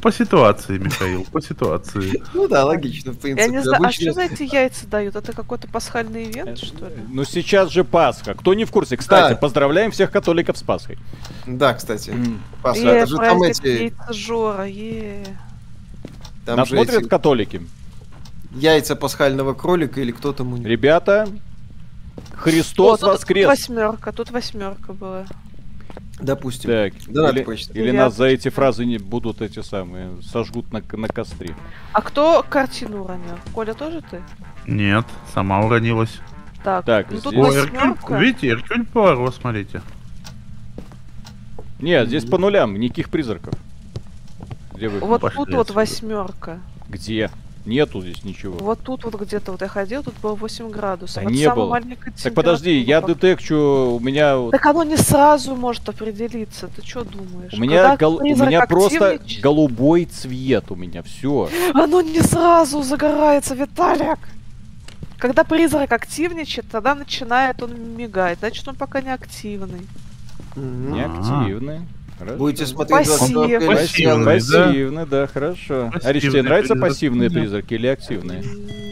По 0.00 0.10
ситуации, 0.10 0.78
Михаил, 0.78 1.24
по 1.30 1.40
ситуации. 1.42 2.22
Ну 2.32 2.48
да, 2.48 2.64
логично, 2.64 3.12
в 3.12 3.18
принципе. 3.18 3.42
Я 3.44 3.58
не 3.58 3.62
знаю, 3.62 3.84
а 3.84 3.92
что 3.92 4.12
за 4.12 4.22
эти 4.22 4.42
яйца 4.42 4.86
дают? 4.86 5.16
Это 5.16 5.32
какой-то 5.32 5.68
пасхальный 5.68 6.30
ивент, 6.30 6.58
что 6.58 6.86
ли? 6.86 6.94
Ну 7.08 7.24
сейчас 7.24 7.70
же 7.70 7.84
Пасха. 7.84 8.34
Кто 8.34 8.54
не 8.54 8.64
в 8.64 8.70
курсе? 8.70 8.96
Кстати, 8.96 9.38
поздравляем 9.38 9.90
всех 9.90 10.10
католиков 10.10 10.56
с 10.56 10.62
Пасхой. 10.62 10.98
Да, 11.46 11.74
кстати. 11.74 12.14
Пасха, 12.62 12.88
это 12.88 13.06
же 13.06 13.16
там 13.16 13.42
эти... 13.42 13.94
Жора, 14.10 14.66
Нас 16.46 16.68
смотрят 16.68 17.06
католики. 17.08 17.62
Яйца 18.52 18.96
пасхального 18.96 19.54
кролика 19.54 20.00
или 20.00 20.10
кто 20.10 20.32
там 20.32 20.52
у 20.52 20.56
них? 20.56 20.66
Ребята, 20.66 21.28
Христос 22.34 23.02
воскрес. 23.02 23.46
Тут 23.46 23.58
восьмерка, 23.58 24.12
тут 24.12 24.30
восьмерка 24.30 24.92
была. 24.92 25.26
Допустим. 26.20 26.70
Так, 26.70 26.92
да, 27.08 27.30
или, 27.30 27.78
или 27.78 27.90
нас 27.92 28.14
за 28.14 28.26
эти 28.26 28.50
фразы 28.50 28.84
не 28.84 28.98
будут 28.98 29.40
эти 29.40 29.62
самые, 29.62 30.20
сожгут 30.22 30.70
на, 30.72 30.82
на 30.92 31.08
костре. 31.08 31.54
А 31.92 32.02
кто 32.02 32.44
картину 32.48 33.04
уронил? 33.04 33.38
Коля, 33.54 33.72
тоже 33.74 34.02
ты? 34.10 34.22
Нет, 34.66 35.06
сама 35.32 35.60
уронилась. 35.64 36.20
Так, 36.62 36.84
так 36.84 37.10
ну, 37.10 37.20
тут 37.20 37.34
О, 37.34 37.52
Эркюль, 37.54 38.18
видите, 38.18 38.48
Эркюль 38.48 38.84
Пуаро, 38.84 39.30
смотрите. 39.30 39.80
Нет, 41.78 42.08
здесь 42.08 42.26
по 42.26 42.36
нулям, 42.36 42.78
никаких 42.78 43.08
призраков. 43.08 43.54
Где 44.74 44.88
вы? 44.88 44.98
Вот 45.00 45.22
тут 45.34 45.54
вот 45.54 45.70
восьмерка. 45.70 46.60
Где? 46.88 47.30
Нету 47.66 48.00
здесь 48.00 48.24
ничего. 48.24 48.56
Вот 48.58 48.80
тут 48.82 49.04
вот 49.04 49.20
где-то 49.20 49.52
вот 49.52 49.60
я 49.60 49.68
ходил, 49.68 50.02
тут 50.02 50.14
было 50.22 50.34
8 50.34 50.70
градусов. 50.70 51.24
Да 51.24 51.30
не 51.30 51.50
было. 51.52 51.80
Так 52.22 52.34
подожди, 52.34 52.78
я 52.80 53.02
детекчу, 53.02 53.96
у 53.96 54.00
меня... 54.00 54.50
Так 54.50 54.64
оно 54.66 54.82
не 54.82 54.96
сразу 54.96 55.54
может 55.54 55.88
определиться, 55.88 56.68
ты 56.68 56.82
что 56.82 57.04
думаешь? 57.04 57.52
У 57.52 57.60
меня, 57.60 57.96
гол... 57.96 58.16
у 58.16 58.24
меня 58.24 58.66
просто 58.66 59.20
голубой 59.42 60.06
цвет 60.06 60.70
у 60.70 60.74
меня, 60.74 61.02
все. 61.02 61.50
Оно 61.74 62.00
не 62.00 62.22
сразу 62.22 62.82
загорается, 62.82 63.54
Виталик! 63.54 64.18
Когда 65.18 65.44
призрак 65.44 65.92
активничает, 65.92 66.66
тогда 66.70 66.94
начинает 66.94 67.62
он 67.62 67.94
мигать, 67.94 68.38
значит 68.38 68.66
он 68.66 68.74
пока 68.74 69.02
не 69.02 69.12
активный. 69.12 69.86
Не 70.56 71.04
активный. 71.04 71.80
Хорошо. 72.20 72.36
Будете 72.36 72.66
смотреть 72.66 73.08
Пассив. 73.08 73.66
Пассивный, 73.66 74.24
пассивный, 74.26 75.06
да? 75.06 75.22
да, 75.22 75.26
хорошо. 75.26 75.90
Ариш, 76.04 76.22
тебе 76.22 76.42
нравятся 76.42 76.76
пассивные 76.76 77.30
призраки 77.30 77.72
или 77.72 77.86
активные? 77.86 78.42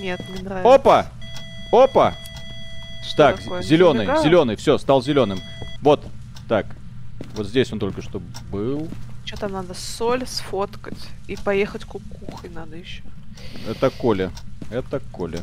Нет, 0.00 0.18
не 0.34 0.42
нравится. 0.42 0.74
Опа! 0.74 1.06
Опа! 1.70 2.14
Что 3.06 3.16
так, 3.18 3.62
зеленый, 3.62 4.06
зеленый, 4.22 4.56
все, 4.56 4.78
стал 4.78 5.02
зеленым. 5.02 5.38
Вот, 5.82 6.06
так. 6.48 6.64
Вот 7.34 7.46
здесь 7.46 7.70
он 7.70 7.78
только 7.78 8.00
что 8.00 8.22
был. 8.50 8.88
Что 9.26 9.40
там 9.40 9.52
надо? 9.52 9.74
Соль 9.74 10.26
сфоткать 10.26 10.98
и 11.26 11.36
поехать 11.36 11.84
кукухой 11.84 12.48
надо 12.48 12.76
еще. 12.76 13.02
Это 13.68 13.90
Коля. 13.90 14.30
Это 14.70 15.02
Коля. 15.12 15.40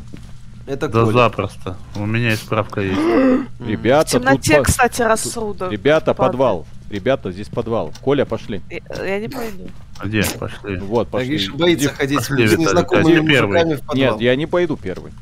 Это 0.66 0.88
да 0.88 1.04
Коля. 1.04 1.12
запросто. 1.12 1.76
У 1.94 2.04
меня 2.04 2.32
и 2.32 2.36
справка 2.36 2.80
есть. 2.80 2.98
Ребята, 3.60 4.08
В 4.08 4.12
темноте, 4.12 4.56
тут... 4.56 4.66
кстати, 4.66 5.02
рассудок. 5.02 5.70
Ребята, 5.70 6.14
подвал. 6.14 6.66
Ребята, 6.90 7.32
здесь 7.32 7.48
подвал. 7.48 7.92
Коля, 8.00 8.24
пошли. 8.24 8.62
Я, 8.70 9.04
я 9.04 9.20
не 9.20 9.28
пойду. 9.28 9.68
Где? 10.04 10.22
Пошли. 10.38 10.78
Вот, 10.78 11.08
пошли. 11.08 11.30
Видишь, 11.30 11.52
боится 11.52 11.86
Иди, 11.86 11.94
ходить 11.94 12.18
пошли, 12.18 12.46
с 12.48 12.56
незнакомыми 12.56 13.20
мужиками 13.20 13.74
в 13.74 13.80
подвал. 13.80 13.96
Нет, 13.96 14.20
я 14.20 14.36
не 14.36 14.46
пойду 14.46 14.76
первый. 14.76 15.12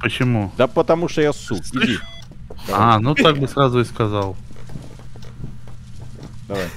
Почему? 0.00 0.52
Да 0.56 0.66
потому 0.66 1.08
что 1.08 1.20
я 1.20 1.32
суд. 1.32 1.60
Иди. 1.74 1.98
А, 2.70 2.98
ну 2.98 3.14
так 3.14 3.38
бы 3.38 3.46
сразу 3.46 3.80
и 3.80 3.84
сказал. 3.84 4.36
Давай. 6.48 6.68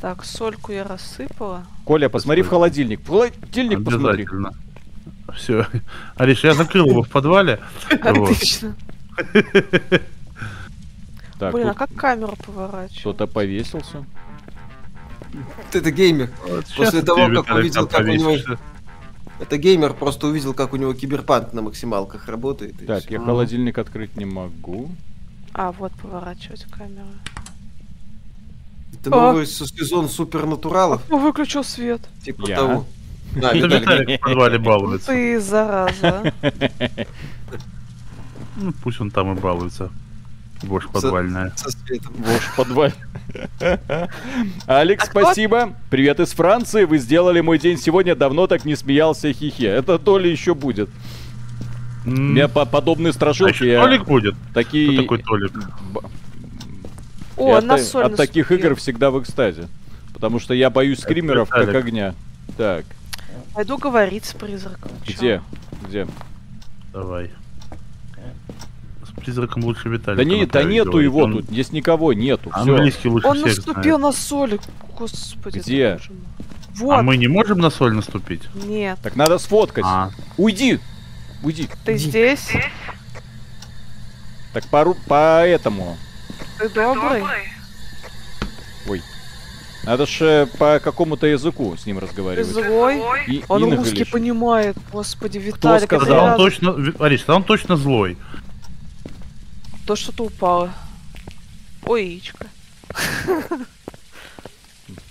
Так, 0.00 0.24
сольку 0.24 0.72
я 0.72 0.84
рассыпала. 0.84 1.66
Коля, 1.84 2.08
посмотри 2.08 2.42
в 2.42 2.48
холодильник. 2.48 3.00
В 3.00 3.06
холодильник 3.06 3.84
посмотри. 3.84 4.26
Все. 5.34 5.66
Ариш, 6.16 6.44
я 6.44 6.54
закрыл 6.54 6.86
его 6.86 7.02
в 7.02 7.08
подвале. 7.08 7.60
Отлично. 7.90 8.74
Так, 11.38 11.54
Блин, 11.54 11.68
а 11.68 11.74
как 11.74 11.92
камеру 11.94 12.36
поворачивать? 12.44 13.00
Кто-то 13.00 13.26
повесился. 13.26 14.04
Это 15.72 15.90
геймер. 15.90 16.30
Вот 16.46 16.64
После 16.76 17.02
того, 17.02 17.42
как 17.42 17.56
увидел, 17.56 17.86
как 17.86 18.00
у 18.00 18.10
него... 18.10 18.36
Это 19.40 19.56
геймер 19.56 19.94
просто 19.94 20.26
увидел, 20.26 20.52
как 20.52 20.72
у 20.72 20.76
него 20.76 20.94
киберпанк 20.94 21.52
на 21.52 21.62
максималках 21.62 22.26
работает. 22.28 22.74
Так, 22.86 23.08
я 23.10 23.20
холодильник 23.20 23.78
открыть 23.78 24.16
не 24.16 24.24
могу. 24.24 24.90
А, 25.54 25.70
вот 25.72 25.92
поворачивать 25.92 26.64
камеру. 26.64 27.06
Это 28.92 29.10
новый 29.10 29.46
сезон 29.46 30.08
супернатуралов. 30.08 31.04
Кто 31.04 31.18
выключил 31.18 31.62
свет? 31.62 32.00
Типа 32.24 32.46
того. 32.46 32.86
Да, 33.36 33.52
Виталик 33.52 34.20
в 34.20 34.24
подвале 34.24 34.58
балуется. 34.58 35.08
Ты 35.08 35.38
зараза. 35.40 36.32
Ну, 38.60 38.72
пусть 38.82 39.00
он 39.00 39.12
там 39.12 39.36
и 39.36 39.40
балуется. 39.40 39.92
Вошь 40.62 40.88
подвальная. 40.88 41.52
Со, 41.56 41.70
со 41.70 41.78
светом. 41.78 42.12
Вошь 42.18 42.52
подвальная. 42.56 42.98
Алекс, 44.66 45.04
а 45.04 45.10
спасибо. 45.10 45.66
Кто? 45.66 45.74
Привет 45.90 46.20
из 46.20 46.32
Франции. 46.32 46.84
Вы 46.84 46.98
сделали 46.98 47.40
мой 47.40 47.58
день 47.58 47.78
сегодня. 47.78 48.14
Давно 48.14 48.46
так 48.46 48.64
не 48.64 48.74
смеялся. 48.74 49.32
Хихе. 49.32 49.66
Это 49.66 49.98
то 49.98 50.18
ли 50.18 50.30
еще 50.30 50.54
будет. 50.54 50.90
У 52.04 52.10
меня 52.10 52.48
по 52.48 52.64
подобные 52.64 53.12
страшилки. 53.12 53.62
А 53.64 53.66
я... 53.66 53.82
Толик 53.82 54.04
будет? 54.04 54.34
Такие... 54.52 54.92
Кто 54.92 55.02
такой 55.02 55.22
Толик? 55.22 55.52
О, 57.36 57.78
соль 57.78 58.04
От 58.04 58.16
таких 58.16 58.50
игр 58.50 58.74
всегда 58.74 59.10
в 59.10 59.22
экстазе. 59.22 59.68
Потому 60.12 60.40
что 60.40 60.54
я 60.54 60.70
боюсь 60.70 61.00
скримеров 61.00 61.48
как 61.48 61.72
огня. 61.74 62.14
Так. 62.56 62.84
Пойду 63.54 63.78
говорить 63.78 64.24
с 64.24 64.32
призраком. 64.32 64.90
Где? 65.06 65.42
Где? 65.86 66.06
Давай 66.92 67.30
призраком 69.28 69.64
лучше 69.64 69.90
Виталия. 69.90 70.16
Да, 70.16 70.24
не, 70.24 70.46
да 70.46 70.62
нету 70.62 70.92
говорит. 70.92 71.10
его 71.10 71.20
он... 71.20 71.32
тут, 71.32 71.44
здесь 71.46 71.70
никого 71.72 72.14
нету. 72.14 72.50
Английский 72.52 73.08
лучше 73.08 73.26
Он 73.28 73.40
наступил 73.40 73.98
знает. 73.98 74.00
на 74.00 74.12
соль, 74.12 74.58
господи. 74.96 75.58
Где? 75.58 76.00
Вот. 76.76 76.98
А 76.98 77.02
мы 77.02 77.18
не 77.18 77.28
можем 77.28 77.58
на 77.58 77.68
соль 77.68 77.92
наступить? 77.92 78.42
Нет. 78.54 78.98
Так 79.02 79.16
надо 79.16 79.36
сфоткать. 79.38 79.84
А. 79.86 80.10
Уйди! 80.38 80.80
Уйди. 81.42 81.68
Ты 81.84 81.96
Иди. 81.96 82.08
здесь? 82.08 82.52
Так 84.54 84.64
по, 84.68 84.94
по 85.06 85.46
этому. 85.46 85.98
Ты 86.58 86.70
добрый? 86.70 87.22
Ой. 88.88 89.02
Надо 89.84 90.06
же 90.06 90.48
по 90.58 90.80
какому-то 90.82 91.26
языку 91.26 91.76
с 91.76 91.84
ним 91.84 91.98
разговаривать. 91.98 92.46
Злой? 92.46 93.02
И, 93.26 93.44
он 93.48 93.74
русский 93.74 94.04
понимает, 94.04 94.76
господи, 94.90 95.38
Виталик. 95.38 95.86
Кто 95.86 95.98
сказал? 96.00 96.26
Он 96.32 96.36
точно, 96.36 96.94
Ариш, 96.98 97.28
он 97.28 97.44
точно 97.44 97.76
злой. 97.76 98.16
То 99.88 99.96
что-то 99.96 100.24
упало. 100.24 100.70
Ой, 101.86 102.04
яичко. 102.04 102.46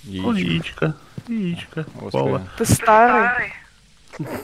Яичко. 0.04 0.96
Яичко. 1.28 1.88
Упало. 2.00 2.48
Ты 2.60 2.66
старый. 2.66 3.54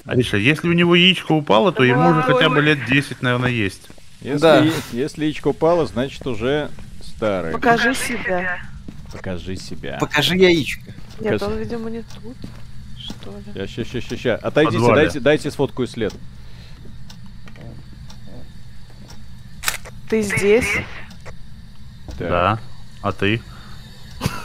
Ариша, 0.05 0.37
если 0.37 0.69
у 0.69 0.73
него 0.73 0.95
яичко 0.95 1.33
упало, 1.33 1.71
то 1.71 1.83
ему 1.83 2.09
уже 2.09 2.23
хотя 2.23 2.49
бы 2.49 2.61
лет 2.61 2.83
10, 2.87 3.21
наверное, 3.21 3.51
есть. 3.51 3.89
Если, 4.21 4.39
да. 4.39 4.65
если 4.91 5.25
яичко 5.25 5.49
упало, 5.49 5.85
значит 5.85 6.25
уже 6.25 6.71
старый. 7.03 7.53
Покажи 7.53 7.93
себя. 7.93 8.59
Покажи 9.11 9.55
себя. 9.55 9.99
Покажи 9.99 10.35
яичко. 10.35 10.95
Нет, 11.19 11.33
Покажи. 11.33 11.45
он, 11.45 11.59
видимо, 11.59 11.91
не 11.91 12.01
тут. 12.01 12.35
Что 12.97 13.37
ли? 13.37 13.67
Сейчас, 13.67 13.69
сейчас, 13.69 13.87
сейчас, 13.87 14.19
сейчас. 14.19 14.43
Отойдите, 14.43 14.79
дайте, 14.95 15.19
дайте 15.19 15.51
сфоткаю 15.51 15.87
след. 15.87 16.11
Ты 20.13 20.21
здесь? 20.21 20.67
Так. 22.19 22.29
Да. 22.29 22.59
А 23.01 23.11
ты? 23.11 23.41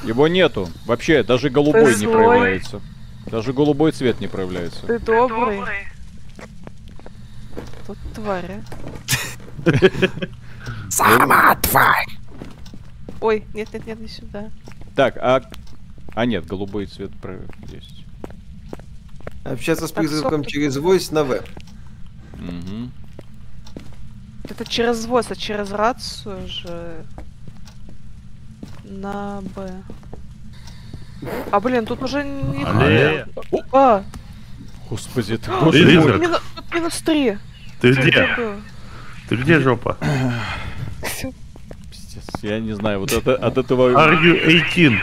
Его 0.02 0.26
нету. 0.26 0.70
Вообще, 0.86 1.22
даже 1.22 1.50
голубой 1.50 1.92
Ты 1.92 2.00
не 2.00 2.06
проявляется. 2.06 2.80
Даже 3.26 3.52
голубой 3.52 3.92
цвет 3.92 4.18
не 4.18 4.28
проявляется. 4.28 4.86
Ты 4.86 4.98
добрый. 4.98 5.60
Тут 7.86 7.98
тварь, 8.14 8.62
Сама 10.88 11.54
тварь! 11.56 12.18
Ой, 13.20 13.44
нет, 13.52 13.68
нет, 13.74 13.86
нет, 13.86 14.00
не 14.00 14.08
сюда. 14.08 14.50
Так, 14.96 15.18
а... 15.18 15.42
А 16.14 16.24
нет, 16.24 16.46
голубой 16.46 16.86
цвет 16.86 17.10
про... 17.20 17.40
есть. 17.70 18.06
Общаться 19.44 19.86
с 19.86 19.92
призраком 19.92 20.44
через 20.44 20.78
voice 20.78 21.12
на 21.12 21.24
веб. 21.24 21.46
Угу. 22.36 22.90
Это 24.50 24.64
через 24.64 25.06
voice, 25.06 25.26
а 25.30 25.36
через 25.36 25.70
рацию 25.72 26.48
же 26.48 27.04
на 28.84 29.40
Б. 29.54 29.70
А 31.50 31.60
блин, 31.60 31.84
тут 31.86 32.02
уже 32.02 32.24
не... 32.24 32.64
Але. 32.64 33.26
А, 33.72 34.02
Господи, 34.88 35.36
ты 35.36 35.50
боже 35.50 36.00
мой. 36.00 36.28
тут 36.56 36.74
минус 36.74 36.98
три. 36.98 37.36
Ты 37.80 37.92
где? 37.92 38.28
Ты 39.28 39.36
где, 39.36 39.60
жопа? 39.60 39.96
Пиздец, 41.90 42.24
Я 42.42 42.60
не 42.60 42.72
знаю, 42.74 43.00
вот 43.00 43.12
это, 43.12 43.34
от 43.34 43.58
этого... 43.58 43.90
Are 43.90 44.16
you 44.22 44.34
18? 44.46 45.00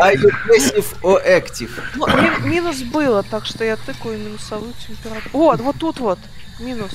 Are 0.00 0.14
you 0.14 0.30
passive 0.48 0.86
or 1.02 1.20
active? 1.26 1.70
Ну, 1.96 2.06
ми- 2.06 2.48
минус 2.48 2.82
было, 2.82 3.22
так 3.22 3.46
что 3.46 3.64
я 3.64 3.76
тыкаю 3.76 4.18
минусовую 4.18 4.72
температуру. 4.86 5.30
Вот, 5.32 5.60
вот 5.60 5.76
тут 5.78 6.00
вот. 6.00 6.18
Минус. 6.60 6.90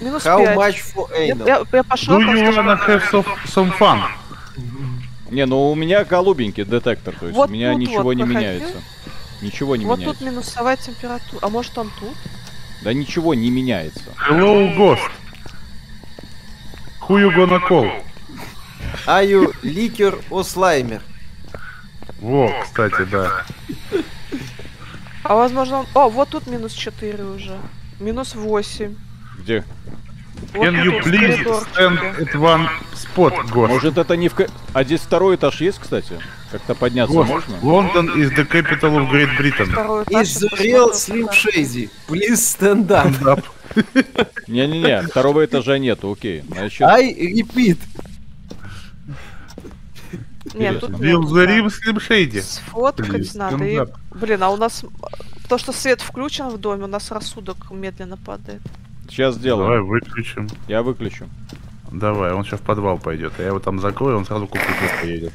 Минус 0.00 0.24
How 0.26 0.44
5. 0.44 0.56
much 0.58 0.94
for 0.94 1.08
Я, 1.26 1.34
anal? 1.34 1.46
я, 1.46 1.64
я 1.72 1.82
пошел. 1.84 2.18
Do 2.20 2.34
you 2.34 2.54
wanna 2.54 2.76
have 2.86 3.02
some, 3.10 3.24
some 3.46 3.72
fun? 3.78 4.02
Не, 5.30 5.46
ну 5.46 5.70
у 5.70 5.74
меня 5.74 6.04
голубенький 6.04 6.64
детектор, 6.64 7.14
то 7.18 7.26
есть 7.26 7.36
Вот 7.36 7.48
у 7.50 7.52
меня 7.52 7.72
тут 7.72 7.80
ничего 7.80 8.02
вот 8.02 8.12
не 8.14 8.22
проходи. 8.24 8.38
меняется. 8.46 8.82
Ничего 9.42 9.76
не 9.76 9.84
Вот 9.84 9.98
меняется. 9.98 10.18
тут 10.20 10.28
минусовая 10.28 10.76
температура. 10.76 11.38
А 11.42 11.48
может 11.48 11.76
он 11.78 11.90
тут? 11.98 12.14
Да 12.82 12.92
ничего 12.92 13.34
не 13.34 13.50
меняется. 13.50 14.04
Hello, 14.28 14.74
ghost. 14.76 15.00
Who 17.08 17.18
you 17.18 17.34
gonna 17.34 17.60
call? 17.66 17.90
Are 19.06 19.24
you 19.24 19.52
liquor 19.62 20.20
or 20.30 20.42
slimer? 20.42 21.00
Во, 22.20 22.50
кстати, 22.62 23.04
да. 23.10 23.44
А 25.22 25.34
возможно 25.34 25.80
он... 25.80 25.86
О, 25.94 26.08
вот 26.08 26.28
тут 26.30 26.46
минус 26.46 26.72
4 26.72 27.24
уже. 27.24 27.58
Минус 28.00 28.34
8. 28.34 28.94
Где? 29.38 29.64
Вот 30.54 30.64
Can 30.66 30.84
you 30.84 31.02
please 31.02 31.38
stand 31.72 31.98
at 32.18 32.34
one 32.34 32.68
spot, 32.94 33.34
ghost? 33.50 33.68
Может 33.68 33.98
это 33.98 34.16
не 34.16 34.28
в... 34.28 34.34
А 34.74 34.84
здесь 34.84 35.00
второй 35.00 35.36
этаж 35.36 35.60
есть, 35.60 35.78
кстати? 35.78 36.20
Как-то 36.52 36.74
подняться 36.74 37.14
Ghost, 37.16 37.26
можно? 37.26 37.54
London 37.62 38.14
is 38.16 38.34
the 38.36 38.46
capital 38.46 38.96
of 38.96 39.10
Great 39.10 39.36
Britain. 39.38 39.68
Is 40.10 40.38
the 40.38 40.48
real 40.58 40.92
Slim. 40.92 41.28
Shady? 41.32 41.90
Please 42.06 42.36
stand 42.36 42.88
up. 42.88 43.44
Не-не-не, 44.46 45.02
второго 45.02 45.44
этажа 45.44 45.78
нету, 45.78 46.12
окей. 46.12 46.44
Значит, 46.48 46.82
I 46.82 47.12
repeat. 47.12 47.78
Нет, 50.54 50.80
тут 50.80 50.90
нет, 51.00 51.00
да. 51.00 51.44
Rim 51.44 51.66
Slim 51.66 51.96
Shady. 51.96 52.40
Сфоткать 52.42 53.08
Please, 53.08 53.36
надо. 53.36 53.64
и-. 53.64 53.80
Блин, 54.14 54.42
а 54.42 54.50
у 54.50 54.56
нас... 54.56 54.84
То, 55.48 55.58
что 55.58 55.72
свет 55.72 56.00
включен 56.00 56.48
в 56.48 56.58
доме, 56.58 56.84
у 56.84 56.88
нас 56.88 57.10
рассудок 57.10 57.70
медленно 57.70 58.16
падает. 58.16 58.60
сейчас 59.08 59.34
Давай 59.36 59.40
сделаю. 59.40 59.86
выключим. 59.86 60.48
Я 60.68 60.82
выключу. 60.82 61.28
Давай, 61.92 62.32
он 62.32 62.44
сейчас 62.44 62.60
в 62.60 62.64
подвал 62.64 62.98
пойдет. 62.98 63.32
а 63.38 63.42
Я 63.42 63.48
его 63.48 63.60
там 63.60 63.80
закрою, 63.80 64.16
он 64.18 64.24
сразу 64.24 64.46
купить 64.48 64.66
поедет. 65.00 65.32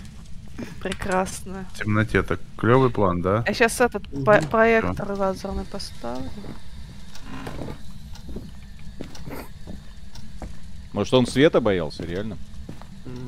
Прекрасно. 0.81 1.65
В 1.73 1.79
темноте. 1.79 2.21
Так 2.23 2.39
клевый 2.57 2.89
план, 2.89 3.21
да? 3.21 3.43
Я 3.47 3.53
сейчас 3.53 3.79
этот 3.79 4.03
по- 4.25 4.41
проектор 4.41 5.11
лазерный 5.13 5.63
поставлю. 5.63 6.29
Может 10.93 11.13
он 11.13 11.25
света 11.25 11.61
боялся, 11.61 12.03
реально? 12.05 12.37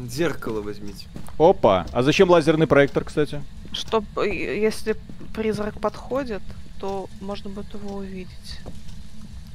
Зеркало 0.08 0.62
возьмите. 0.62 1.08
Опа! 1.40 1.86
А 1.94 2.04
зачем 2.04 2.30
лазерный 2.30 2.68
проектор, 2.68 3.04
кстати? 3.06 3.42
Чтоб, 3.72 4.04
э, 4.18 4.28
если 4.62 4.96
призрак 5.34 5.80
подходит, 5.80 6.42
то 6.84 7.10
можно 7.22 7.50
будет 7.50 7.74
его 7.74 7.96
увидеть. 7.96 8.60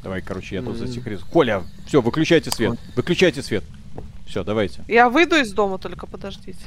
Давай, 0.02 0.22
короче, 0.22 0.54
я 0.54 0.62
тут 0.62 0.78
засекрет. 0.78 1.20
Коля, 1.24 1.62
все, 1.86 2.00
выключайте 2.00 2.50
свет. 2.50 2.78
Выключайте 2.96 3.42
свет. 3.42 3.64
Все, 4.28 4.44
давайте. 4.44 4.84
Я 4.88 5.08
выйду 5.08 5.36
из 5.36 5.52
дома, 5.52 5.78
только 5.78 6.06
подождите. 6.06 6.58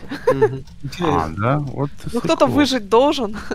А, 1.00 1.30
да? 1.38 1.60
Вот 1.60 1.90
Ну 2.12 2.20
кто-то 2.20 2.48
выжить 2.48 2.90
должен. 2.90 3.38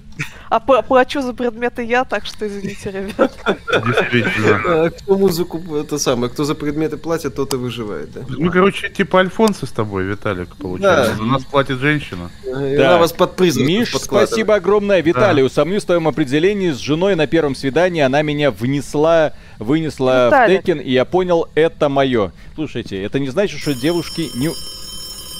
А 0.48 0.58
пла- 0.60 0.80
плачу 0.80 1.22
за 1.22 1.34
предметы 1.34 1.82
я, 1.82 2.04
так 2.04 2.24
что 2.24 2.46
извините, 2.46 2.92
ребят. 2.92 3.36
Действительно. 3.84 4.84
А 4.84 4.90
Кто 4.90 5.18
музыку, 5.18 5.60
это 5.74 5.98
самое, 5.98 6.30
кто 6.30 6.44
за 6.44 6.54
предметы 6.54 6.98
платит, 6.98 7.34
тот 7.34 7.52
и 7.54 7.56
выживает, 7.56 8.12
да? 8.12 8.20
Мы, 8.28 8.50
короче, 8.52 8.88
типа 8.88 9.18
Альфонсы 9.18 9.66
с 9.66 9.72
тобой, 9.72 10.04
Виталик, 10.04 10.54
получается. 10.54 11.10
Да. 11.10 11.16
За 11.16 11.22
нас 11.24 11.44
платит 11.44 11.80
женщина. 11.80 12.30
Она 12.48 12.98
вас 12.98 13.12
под 13.12 13.34
призрак 13.34 13.66
Миш, 13.66 13.92
спасибо 13.96 14.54
огромное. 14.54 15.00
Виталий, 15.02 15.44
усомнюсь 15.44 15.82
в 15.82 15.86
твоем 15.86 16.06
определении. 16.06 16.70
С 16.70 16.78
женой 16.78 17.16
на 17.16 17.26
первом 17.26 17.56
свидании 17.56 18.02
она 18.02 18.22
меня 18.22 18.52
внесла, 18.52 19.32
вынесла 19.58 20.28
в 20.30 20.46
Текен, 20.48 20.78
и 20.78 20.92
я 20.92 21.04
понял, 21.04 21.48
это 21.56 21.88
мое. 21.88 22.30
Слушайте, 22.54 23.02
это 23.02 23.18
не 23.18 23.28
значит, 23.28 23.60
что 23.60 23.74
девушки 23.96 24.30
не... 24.34 24.50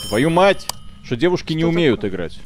Твою 0.09 0.30
мать! 0.30 0.66
Что 1.04 1.16
девушки 1.16 1.52
не 1.52 1.61
Что 1.61 1.68
умеют 1.68 2.00
такое? 2.00 2.11
играть. 2.11 2.38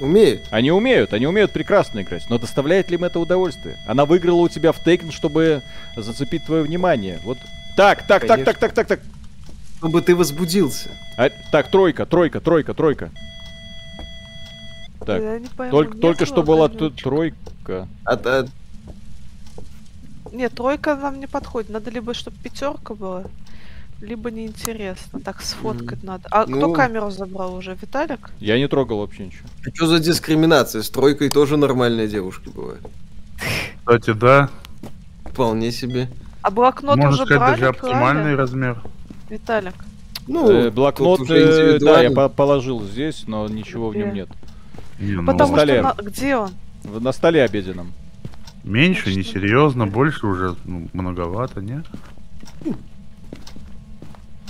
Умеет. 0.00 0.46
Они 0.50 0.70
умеют, 0.70 1.12
они 1.12 1.26
умеют 1.26 1.52
прекрасно 1.52 2.00
играть. 2.00 2.24
Но 2.30 2.38
доставляет 2.38 2.88
ли 2.88 2.96
им 2.96 3.04
это 3.04 3.18
удовольствие? 3.18 3.76
Она 3.86 4.06
выиграла 4.06 4.38
у 4.38 4.48
тебя 4.48 4.72
в 4.72 4.82
Текен, 4.82 5.12
чтобы 5.12 5.62
зацепить 5.96 6.46
твое 6.46 6.62
внимание. 6.62 7.20
Вот. 7.24 7.36
Так, 7.76 8.06
так, 8.06 8.22
так, 8.22 8.28
Конечно. 8.28 8.44
так, 8.44 8.58
так, 8.58 8.72
так, 8.72 8.86
так. 8.86 9.00
Чтобы 9.78 10.00
ты 10.02 10.16
возбудился. 10.16 10.90
А, 11.16 11.28
так, 11.52 11.70
тройка, 11.70 12.06
тройка, 12.06 12.40
тройка, 12.40 12.74
тройка. 12.74 13.10
Так, 15.04 15.22
Я 15.22 15.38
не 15.38 15.48
пойму, 15.48 15.70
Только, 15.72 15.98
только 15.98 16.26
что 16.26 16.42
была 16.42 16.68
тройка. 16.68 17.86
А, 18.04 18.14
а, 18.24 18.46
Нет, 20.32 20.54
тройка 20.54 20.96
нам 20.96 21.20
не 21.20 21.26
подходит. 21.26 21.70
Надо 21.70 21.90
либо, 21.90 22.14
чтобы 22.14 22.36
пятерка 22.38 22.94
была, 22.94 23.24
либо 24.00 24.30
неинтересно. 24.30 25.20
Так, 25.20 25.42
сфоткать 25.42 26.02
надо. 26.02 26.28
А 26.30 26.44
кто 26.44 26.54
Ну. 26.54 26.72
камеру 26.72 27.10
забрал 27.10 27.54
уже? 27.54 27.76
Виталик? 27.80 28.30
Я 28.40 28.58
не 28.58 28.68
трогал 28.68 28.98
вообще 29.00 29.26
ничего. 29.26 29.48
что 29.74 29.86
за 29.86 29.98
дискриминация? 29.98 30.82
С 30.82 30.90
тройкой 30.90 31.30
тоже 31.30 31.56
нормальные 31.56 32.08
девушки 32.08 32.48
бывают. 32.48 32.80
Кстати, 33.84 34.12
да. 34.12 34.50
Вполне 35.26 35.70
себе. 35.72 36.08
А 36.42 36.50
блокнот 36.50 36.96
Можно 36.96 37.08
уже 37.10 37.24
сказать, 37.24 37.38
брали, 37.38 37.52
даже 37.60 37.66
оптимальный 37.70 38.22
клали? 38.22 38.34
размер. 38.34 38.82
Виталик. 39.28 39.74
Ну, 40.26 40.50
Э, 40.50 40.70
блокнот, 40.70 41.20
уже 41.20 41.36
э, 41.36 41.78
да, 41.78 42.02
я 42.02 42.10
по- 42.10 42.28
положил 42.28 42.82
здесь, 42.82 43.24
но 43.26 43.46
ничего 43.48 43.88
в 43.90 43.96
нем 43.96 44.10
Где? 44.10 44.20
нет. 44.20 44.28
Не, 44.98 45.12
ну, 45.12 45.24
Потому 45.26 45.54
столе. 45.56 45.82
что... 45.82 45.82
на- 46.02 46.02
Где 46.10 46.36
он? 46.36 46.50
В- 46.84 47.00
На 47.00 47.12
столе 47.12 47.42
обеденном. 47.44 47.92
Меньше, 48.64 49.08
Ну, 49.10 49.16
не 49.16 49.22
что? 49.22 49.32
серьезно, 49.34 49.86
больше 49.86 50.26
уже 50.26 50.54
ну, 50.64 50.88
многовато, 50.92 51.60
не? 51.62 51.82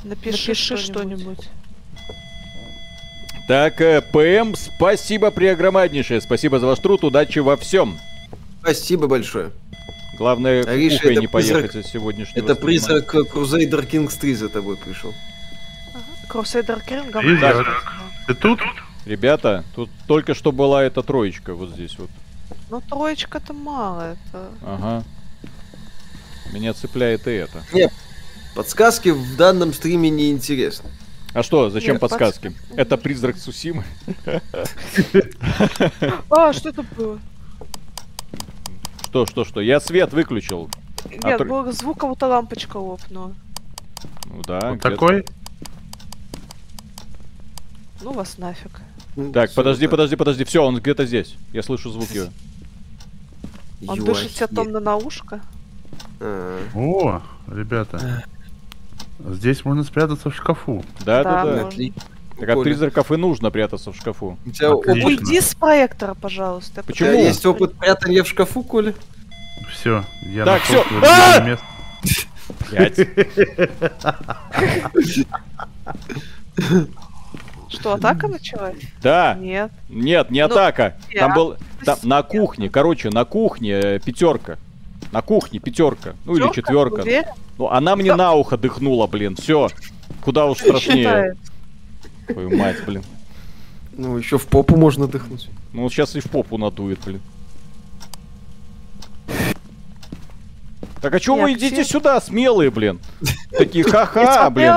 Напиши, 0.05 0.55
что-нибудь. 0.55 1.49
Так, 3.47 3.81
э, 3.81 4.03
ПМ, 4.03 4.55
спасибо 4.55 5.31
преогромаднейшее. 5.31 6.21
Спасибо 6.21 6.59
за 6.59 6.67
ваш 6.67 6.79
труд, 6.81 7.03
удачи 7.05 7.39
во 7.39 7.57
всем. 7.57 7.99
Спасибо 8.61 9.07
большое. 9.07 9.53
Главное, 10.19 10.65
Ариша, 10.65 10.99
кухой 10.99 11.17
не 11.17 11.27
поехать 11.29 11.71
призрак- 11.73 11.77
из 11.87 11.91
сегодняшнего 11.91 12.45
Это 12.45 12.55
стрима. 12.55 12.67
призрак 12.67 13.15
Crusader 13.15 13.89
Kings 13.89 14.19
3 14.21 14.35
за 14.35 14.49
тобой 14.49 14.77
пришел. 14.77 15.15
Крусейдер 16.29 16.81
Кинга. 16.81 17.21
Призрак. 17.21 17.67
Ты 18.27 18.35
тут? 18.35 18.61
Ребята, 19.07 19.65
тут 19.75 19.89
только 20.07 20.35
что 20.35 20.53
была 20.53 20.83
эта 20.85 21.03
троечка 21.03 21.55
вот 21.55 21.71
здесь 21.71 21.99
вот. 21.99 22.11
Ну, 22.69 22.83
троечка-то 22.83 23.55
мало, 23.55 24.13
это... 24.13 24.51
Ага. 24.63 25.05
Меня 26.53 26.75
цепляет 26.75 27.27
и 27.27 27.31
это. 27.31 27.63
Подсказки 28.59 29.11
в 29.11 29.37
данном 29.37 29.73
стриме 29.73 30.11
не 30.11 30.33
интересны. 30.33 30.91
А 31.33 31.45
что, 31.45 31.71
зачем 31.71 31.93
Нет, 31.93 32.01
подсказки? 32.01 32.49
подсказки. 32.49 32.75
Это 32.77 32.97
призрак 32.99 33.39
Сусимы? 33.39 33.85
А, 36.29 36.53
что 36.53 36.71
это 36.71 36.83
было? 36.83 37.21
Что, 39.05 39.27
что, 39.27 39.45
что? 39.45 39.61
Я 39.61 39.79
свет 39.79 40.13
выключил. 40.13 40.69
А 41.23 41.29
Нет, 41.29 41.47
был 41.47 41.71
звук, 41.71 42.01
кого-то 42.01 42.27
лампочка 42.27 42.79
лопнула. 42.79 43.33
Ну 44.25 44.43
да. 44.43 44.73
Вот 44.73 44.81
такой? 44.81 45.25
Ну 48.03 48.11
вас 48.11 48.39
нафиг. 48.39 48.81
Ну, 49.15 49.31
Так, 49.31 49.55
подожди, 49.55 49.87
подожди, 49.87 50.17
подожди. 50.17 50.43
Все, 50.43 50.65
он 50.65 50.81
где-то 50.81 51.07
здесь. 51.07 51.37
Я 51.53 51.63
слышу 51.63 51.93
звуки. 51.93 52.23
Он 53.87 53.99
Юахи. 53.99 54.03
дышит 54.03 54.33
тебе 54.35 54.49
томно 54.49 54.81
на 54.81 54.97
ушко. 54.97 55.43
А, 56.19 56.61
О, 56.75 57.23
ребята. 57.47 58.25
Здесь 59.19 59.64
можно 59.64 59.85
спрятаться 59.85 60.31
в 60.31 60.35
шкафу. 60.35 60.85
Да, 61.01 61.23
да, 61.25 61.45
Да, 61.45 61.55
да. 61.57 61.66
отлично. 61.66 62.03
Так 62.39 62.49
от 62.51 62.62
призраков 62.62 63.11
и 63.11 63.16
нужно 63.16 63.51
прятаться 63.51 63.91
в 63.91 63.97
шкафу. 63.97 64.39
У 64.47 64.51
тебя 64.51 64.69
Отлично. 64.71 64.93
опыт, 64.93 65.05
Уйди 65.05 65.41
с 65.41 65.55
проектора, 65.57 66.14
пожалуйста. 66.14 66.83
у 66.83 66.85
Почему? 66.85 67.09
тебя 67.11 67.21
есть 67.21 67.45
опыт 67.45 67.75
прятания 67.75 68.23
в 68.23 68.29
шкафу, 68.29 68.62
Коля? 68.62 68.95
Все, 69.73 70.05
я 70.23 70.45
Так, 70.45 70.62
свое 70.64 70.85
А! 71.03 71.41
место. 71.41 71.64
Что, 77.69 77.93
атака 77.95 78.29
началась? 78.29 78.77
Да. 79.03 79.35
Нет. 79.35 79.71
Нет, 79.89 80.31
не 80.31 80.41
Ну, 80.47 80.53
атака. 80.55 80.97
Там 81.14 81.35
был 81.35 81.57
там, 81.85 81.99
на 82.03 82.23
кухне, 82.23 82.71
короче, 82.71 83.11
на 83.11 83.25
кухне 83.25 83.73
э, 83.73 83.99
пятерка. 84.01 84.57
На 85.13 85.23
кухне 85.23 85.59
пятерка. 85.59 86.15
Ну 86.25 86.37
или 86.37 86.53
четверка. 86.53 87.05
Ну, 87.57 87.69
она 87.69 87.97
мне 87.97 88.15
на 88.15 88.35
ухо 88.35 88.57
дыхнула, 88.57 89.07
блин. 89.07 89.37
Все. 89.37 89.69
Куда 90.23 90.47
уж 90.47 90.59
страшнее. 90.59 91.37
Твою 92.27 92.57
мать, 92.57 92.77
блин. 92.87 93.03
Ну, 93.93 94.17
еще 94.17 94.39
в 94.39 94.47
попу 94.47 94.77
можно 94.77 95.09
дыхнуть. 95.09 95.49
Ну, 95.73 95.89
сейчас 95.91 96.15
и 96.15 96.21
в 96.21 96.31
попу 96.31 96.57
надует, 96.59 97.01
блин. 97.05 97.21
Так 101.01 101.15
а 101.15 101.21
чё 101.21 101.37
вы 101.37 101.53
идите 101.53 101.85
сюда, 101.85 102.21
смелые, 102.21 102.71
блин? 102.71 103.01
Такие, 103.57 103.85
ха-ха, 103.91 104.51
блин. 104.51 104.73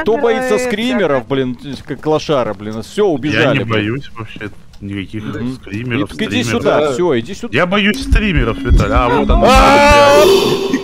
Кто 0.00 0.16
боится 0.16 0.58
скримеров, 0.58 1.26
блин, 1.28 1.58
как 1.86 2.04
лошара, 2.06 2.54
блин. 2.54 2.82
Все, 2.82 3.06
убежали. 3.06 3.58
Я 3.58 3.64
не 3.64 3.70
боюсь 3.70 4.10
вообще 4.14 4.50
никаких 4.80 5.24
mm-hmm. 5.24 5.54
стримеров. 5.56 6.14
Иди, 6.14 6.24
иди 6.26 6.44
сюда, 6.44 6.92
все, 6.92 7.18
иди 7.18 7.34
сюда. 7.34 7.56
Я 7.56 7.66
боюсь 7.66 8.02
стримеров, 8.02 8.58
Виталий. 8.58 8.94
А, 8.94 9.08
вот 9.08 9.30
она. 9.30 10.24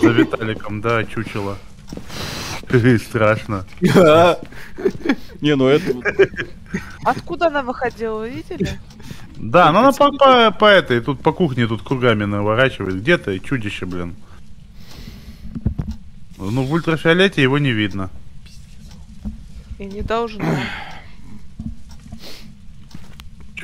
За 0.03 0.09
Виталиком, 0.09 0.81
да, 0.81 1.05
чучело. 1.05 1.59
Страшно. 2.99 3.65
Не, 5.41 5.57
ну 5.57 5.69
это... 5.69 5.93
Откуда 7.05 7.47
она 7.49 7.63
выходила, 7.63 8.27
видели? 8.27 8.79
Да, 9.37 9.73
ну 9.73 9.81
она 9.81 9.93
по, 9.93 10.11
по, 10.13 10.51
по 10.53 10.65
этой, 10.65 11.01
тут 11.01 11.21
по 11.21 11.33
кухне 11.33 11.67
тут 11.67 11.83
кругами 11.83 12.25
наворачивает. 12.25 13.01
Где-то 13.01 13.39
чудище, 13.41 13.87
блин. 13.87 14.15
Ну, 16.39 16.63
в 16.63 16.73
ультрафиолете 16.73 17.43
его 17.43 17.59
не 17.59 17.73
видно. 17.73 18.11
И 19.79 19.85
не 19.85 20.03
должно. 20.03 20.45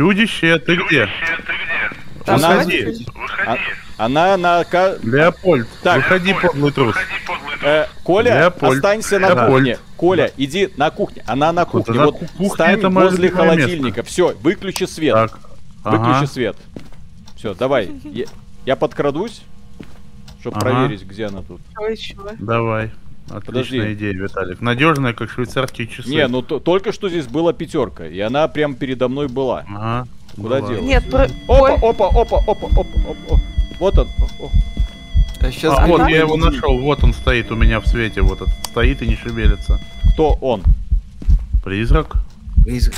Чудище, 0.01 0.59
ты 0.59 0.77
где? 0.77 1.07
Она, 2.27 2.55
выходи. 2.55 3.07
А, 3.47 3.57
она 3.99 4.39
на... 4.39 4.65
Леопольд, 5.03 5.69
так. 5.83 5.97
выходи, 5.99 6.33
подлый 6.33 6.73
трус. 6.73 6.97
Э, 7.63 7.85
Коля, 8.03 8.39
Леопольд. 8.39 8.77
останься 8.77 9.19
на 9.19 9.27
Леопольд. 9.27 9.51
кухне. 9.51 9.79
Коля, 9.99 10.33
иди 10.39 10.71
на 10.79 10.91
кухне. 10.91 11.23
Она 11.27 11.53
на 11.53 11.67
кухне. 11.67 12.01
Вот, 12.01 12.19
вот 12.19 12.31
кухня 12.31 12.49
стань 12.49 12.81
возле 12.81 13.31
холодильника. 13.31 14.03
Все, 14.03 14.35
выключи 14.41 14.85
свет. 14.85 15.13
Так. 15.13 15.39
Выключи 15.85 16.17
ага. 16.17 16.27
свет. 16.27 16.57
Все, 17.37 17.53
давай. 17.53 17.91
Я, 18.03 18.25
я 18.65 18.77
подкрадусь, 18.77 19.43
чтобы 20.41 20.57
ага. 20.57 20.65
проверить, 20.65 21.03
где 21.05 21.27
она 21.27 21.43
тут. 21.43 21.61
Давай. 22.39 22.91
Отличная 23.31 23.43
Подожди. 23.43 23.93
идея, 23.93 24.13
Виталик. 24.13 24.61
Надежная, 24.61 25.13
как 25.13 25.31
швейцарские 25.31 25.87
часы. 25.87 26.09
Не, 26.09 26.27
ну 26.27 26.43
только 26.43 26.93
что 26.93 27.09
здесь 27.09 27.27
была 27.27 27.53
пятерка, 27.53 28.07
и 28.07 28.19
она 28.19 28.49
прям 28.49 28.75
передо 28.75 29.09
мной 29.09 29.29
была. 29.29 29.65
Ага. 29.69 30.09
Куда 30.35 30.61
делась? 30.61 30.83
Нет, 30.83 31.09
про... 31.11 31.25
Опа, 31.49 31.75
опа, 31.75 32.09
опа, 32.09 32.39
опа, 32.39 32.67
опа, 32.67 32.81
опа. 32.81 33.41
Вот 33.79 33.99
он. 33.99 34.09
А, 35.41 35.51
сейчас 35.51 35.79
а 35.79 35.87
вот, 35.87 36.09
я 36.09 36.19
его 36.19 36.37
нашел. 36.37 36.79
Вот 36.81 37.03
он 37.03 37.15
стоит 37.15 37.51
у 37.51 37.57
меня 37.57 37.81
в 37.81 37.87
свете. 37.87 38.21
Вот 38.21 38.43
этот 38.43 38.55
стоит 38.67 39.01
и 39.03 39.07
не 39.07 39.17
шевелится. 39.17 39.81
Кто 40.13 40.35
он? 40.41 40.63
Призрак. 41.65 42.17
Призрак. 42.65 42.97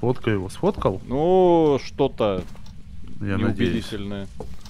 Фотка 0.00 0.30
его 0.30 0.48
сфоткал? 0.48 1.00
Ну, 1.06 1.80
что-то 1.84 2.42
неубедительное. 3.20 4.26
Надеюсь. 4.26 4.65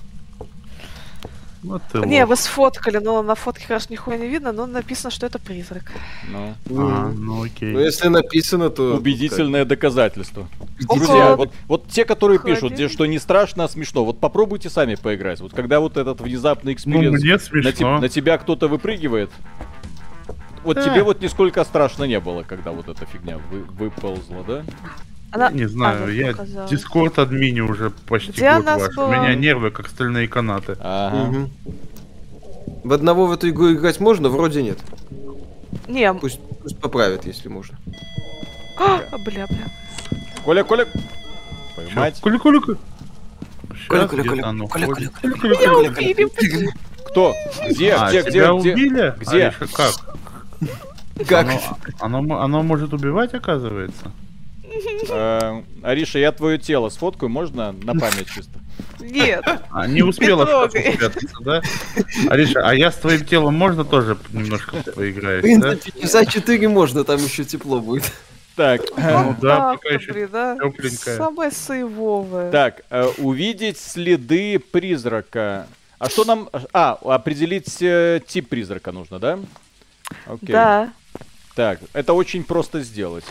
Вот 1.66 1.82
не, 2.06 2.24
вы 2.26 2.36
сфоткали, 2.36 2.98
но 2.98 3.22
на 3.22 3.34
фотке, 3.34 3.66
конечно, 3.66 3.92
нихуя 3.92 4.16
не 4.16 4.28
видно, 4.28 4.52
но 4.52 4.66
написано, 4.66 5.10
что 5.10 5.26
это 5.26 5.40
призрак. 5.40 5.90
Ну, 6.30 6.54
а, 6.78 7.12
ну 7.12 7.42
окей. 7.42 7.72
Ну, 7.72 7.80
если 7.80 8.06
написано, 8.06 8.70
то... 8.70 8.94
Убедительное 8.94 9.62
как? 9.62 9.68
доказательство. 9.70 10.48
Друзья, 10.78 11.34
вот, 11.34 11.52
вот 11.66 11.88
те, 11.88 12.04
которые 12.04 12.38
пишут, 12.38 12.72
где, 12.72 12.88
что 12.88 13.04
не 13.06 13.18
страшно, 13.18 13.64
а 13.64 13.68
смешно, 13.68 14.04
вот 14.04 14.20
попробуйте 14.20 14.70
сами 14.70 14.94
поиграть. 14.94 15.40
Вот 15.40 15.52
когда 15.54 15.80
вот 15.80 15.96
этот 15.96 16.20
внезапный 16.20 16.74
experience 16.74 17.20
ну, 17.22 17.62
на, 17.62 17.72
te- 17.72 18.00
на 18.00 18.08
тебя 18.08 18.38
кто-то 18.38 18.68
выпрыгивает, 18.68 19.30
вот 20.62 20.82
тебе 20.82 21.02
вот 21.02 21.20
нисколько 21.20 21.64
страшно 21.64 22.04
не 22.04 22.20
было, 22.20 22.42
когда 22.42 22.70
вот 22.70 22.88
эта 22.88 23.06
фигня 23.06 23.38
вы, 23.50 23.62
выползла, 23.62 24.44
да? 24.46 24.64
Она... 25.32 25.50
Не 25.50 25.66
знаю, 25.66 26.06
а, 26.06 26.10
я 26.10 26.34
Дискорд 26.68 27.18
админю 27.18 27.60
уже 27.60 27.90
почти 27.90 28.32
Где 28.32 28.54
год 28.56 28.64
ваш. 28.64 28.94
Была? 28.94 29.08
У 29.08 29.10
меня 29.10 29.34
нервы 29.34 29.70
как 29.70 29.88
стальные 29.88 30.28
канаты. 30.28 30.76
Ага. 30.80 31.28
Угу. 31.28 31.50
В 32.84 32.92
одного 32.92 33.26
в 33.26 33.32
эту 33.32 33.48
игру 33.50 33.72
играть 33.72 34.00
можно? 34.00 34.28
Вроде 34.28 34.62
нет. 34.62 34.78
Не. 35.88 36.12
Пусть, 36.14 36.40
пусть 36.62 36.78
поправят, 36.78 37.26
если 37.26 37.48
можно. 37.48 37.76
А, 38.78 39.00
бля, 39.24 39.46
бля. 39.46 39.66
Коля, 40.44 40.64
Коля. 40.64 40.86
Поймать. 41.74 42.20
Коля, 42.20 42.38
Коля, 42.38 42.60
Коля. 42.60 42.78
Коля, 43.88 44.08
Коля, 44.08 44.22
Коля, 44.22 44.42
Коля, 44.42 44.68
Коля, 44.68 44.86
Коля, 44.86 45.10
Коля, 45.40 45.90
Коля, 45.90 46.28
Коля, 46.28 46.72
Кто? 47.08 47.34
Где? 47.68 47.94
А, 47.94 48.08
где, 48.08 48.22
где, 48.22 48.50
убили? 48.50 49.14
Где? 49.18 49.54
как? 49.74 49.94
Как? 51.26 51.46
Оно, 52.00 52.18
оно, 52.18 52.40
оно 52.40 52.62
может 52.62 52.92
убивать, 52.92 53.34
оказывается? 53.34 54.12
Э, 55.08 55.62
Ариша, 55.82 56.18
я 56.18 56.32
твое 56.32 56.58
тело 56.58 56.88
сфоткаю, 56.88 57.30
можно 57.30 57.72
на 57.72 57.94
память 57.94 58.28
чисто? 58.28 58.60
Нет. 59.00 59.44
А, 59.70 59.86
не 59.86 60.02
успела 60.02 60.68
спрятаться, 60.68 61.36
да? 61.40 61.62
Ариша, 62.28 62.60
а 62.68 62.74
я 62.74 62.90
с 62.90 62.96
твоим 62.96 63.24
телом 63.24 63.54
можно 63.54 63.84
тоже 63.84 64.18
немножко 64.32 64.82
поиграть, 64.94 65.44
да? 65.60 65.76
Часа 66.00 66.24
4 66.24 66.68
можно, 66.68 67.04
там 67.04 67.18
еще 67.18 67.44
тепло 67.44 67.80
будет. 67.80 68.04
Так. 68.56 68.80
Ну 68.96 69.36
да, 69.40 69.74
пока 69.74 69.90
еще 69.90 70.12
тепленькая. 70.12 71.16
Самое 71.16 71.50
сейвовое. 71.50 72.50
Так, 72.50 72.82
э, 72.90 73.06
увидеть 73.18 73.78
следы 73.78 74.58
призрака. 74.58 75.66
А 75.98 76.08
что 76.08 76.24
нам... 76.24 76.48
А, 76.72 76.98
определить 77.04 77.76
э, 77.80 78.20
тип 78.26 78.48
призрака 78.48 78.92
нужно, 78.92 79.18
да? 79.18 79.38
Окей. 80.26 80.48
Да. 80.48 80.92
Так, 81.54 81.80
это 81.92 82.12
очень 82.12 82.44
просто 82.44 82.80
сделать. 82.80 83.24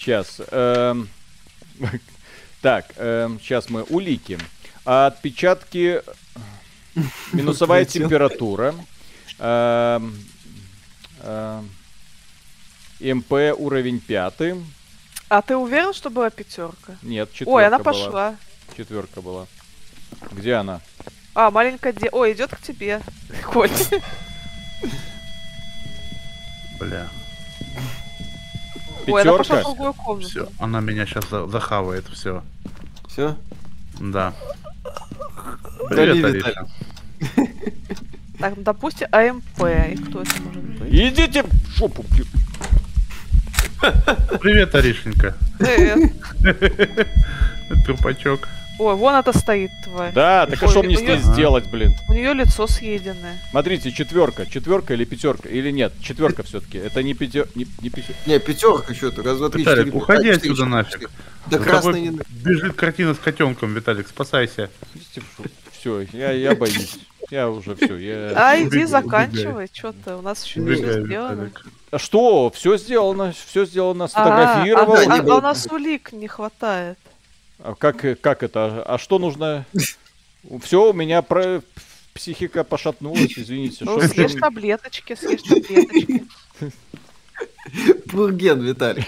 Сейчас. 0.00 0.40
Эм, 0.50 1.10
так, 2.62 2.86
эм, 2.96 3.38
сейчас 3.38 3.68
мы 3.68 3.82
улики. 3.82 4.38
Отпечатки. 4.86 6.02
Минусовая 7.34 7.84
температура. 7.84 8.74
Эм, 9.38 10.16
эм, 11.20 11.70
МП 12.98 13.32
уровень 13.58 14.00
пятый. 14.00 14.64
А 15.28 15.42
ты 15.42 15.54
уверен, 15.54 15.92
что 15.92 16.08
была 16.08 16.30
пятерка? 16.30 16.96
Нет, 17.02 17.30
четверка 17.30 17.50
Ой, 17.50 17.66
она 17.66 17.78
пошла. 17.78 18.36
Четверка 18.74 19.20
была. 19.20 19.46
Где 20.32 20.54
она? 20.54 20.80
А, 21.34 21.50
маленькая 21.50 21.92
де... 21.92 22.08
Ой, 22.10 22.32
идет 22.32 22.50
к 22.50 22.62
тебе. 22.62 23.02
Коль. 23.44 23.70
Бля. 26.78 27.10
Ой, 29.12 29.22
она 29.22 29.32
пошла 29.32 29.60
в 29.60 29.62
другую 29.64 29.92
комнату. 29.94 30.28
Все, 30.28 30.48
она 30.58 30.80
меня 30.80 31.06
сейчас 31.06 31.28
за 31.30 31.46
захавает, 31.46 32.06
все. 32.08 32.42
Все? 33.08 33.36
Да. 33.98 34.34
Привет, 35.88 36.24
Ариша. 36.24 36.66
Так, 38.38 38.56
ну, 38.56 38.62
допустим, 38.62 39.06
АМП. 39.12 39.64
И 39.90 39.96
кто 39.96 40.22
это 40.22 40.42
может 40.42 40.62
быть? 40.62 40.92
Идите 40.92 41.42
в 41.42 41.76
шопу. 41.76 42.04
Привет, 44.40 44.74
Аришенька. 44.74 45.34
Привет. 45.58 46.12
Трупачок. 47.86 48.48
Ой, 48.80 48.94
вон 48.94 49.14
это 49.14 49.38
стоит 49.38 49.70
тварь. 49.84 50.10
Да, 50.14 50.46
так 50.46 50.62
а 50.62 50.68
что 50.68 50.82
мне 50.82 50.96
с 50.96 51.02
ней 51.02 51.18
сделать, 51.18 51.66
блин? 51.70 51.94
У 52.08 52.14
нее 52.14 52.32
лицо 52.32 52.66
съеденное. 52.66 53.38
Смотрите, 53.50 53.92
четверка, 53.92 54.46
четверка 54.46 54.94
или 54.94 55.04
пятерка, 55.04 55.50
или 55.50 55.70
нет, 55.70 55.92
четверка 56.00 56.44
все-таки. 56.44 56.78
Это 56.78 57.02
не 57.02 57.12
пятер, 57.12 57.46
не, 57.54 57.66
не 57.82 57.90
пятерка. 57.90 58.18
Не, 58.24 58.38
пятерка 58.38 58.94
что-то, 58.94 59.22
раз, 59.22 59.36
два, 59.36 59.50
три, 59.50 59.64
четыре. 59.64 59.92
Уходи 59.92 60.30
отсюда 60.30 60.64
нафиг. 60.64 61.10
Да 61.48 61.58
красный 61.58 62.00
не. 62.00 62.20
Бежит 62.30 62.74
картина 62.74 63.12
с 63.12 63.18
котенком, 63.18 63.74
Виталик, 63.74 64.08
спасайся. 64.08 64.70
Все, 65.72 66.06
я, 66.14 66.32
я 66.32 66.54
боюсь. 66.54 66.98
Я 67.30 67.50
уже 67.50 67.74
все. 67.76 67.96
Я... 67.96 68.32
А 68.34 68.58
иди 68.62 68.86
заканчивай, 68.86 69.68
что 69.70 69.92
то 69.92 70.16
у 70.16 70.22
нас 70.22 70.42
еще 70.42 70.60
не 70.60 70.74
все 70.74 71.04
сделано. 71.04 71.50
А 71.90 71.98
что? 71.98 72.50
Все 72.50 72.78
сделано, 72.78 73.34
все 73.46 73.66
сделано, 73.66 74.08
сфотографировал. 74.08 74.94
А, 74.94 75.00
а, 75.00 75.18
а, 75.18 75.20
а 75.20 75.36
у 75.36 75.40
нас 75.42 75.66
улик 75.70 76.12
не 76.12 76.28
хватает. 76.28 76.98
А 77.62 77.74
как, 77.74 78.20
как 78.20 78.42
это? 78.42 78.82
А 78.82 78.98
что 78.98 79.18
нужно? 79.18 79.66
Все, 80.62 80.90
у 80.90 80.92
меня 80.92 81.22
про... 81.22 81.62
психика 82.14 82.64
пошатнулась, 82.64 83.38
извините. 83.38 83.84
Ну, 83.84 84.00
съешь 84.00 84.34
таблеточки, 84.34 85.14
съешь 85.14 85.42
таблеточки. 85.42 86.24
Бурген, 88.06 88.60
Виталий. 88.62 89.06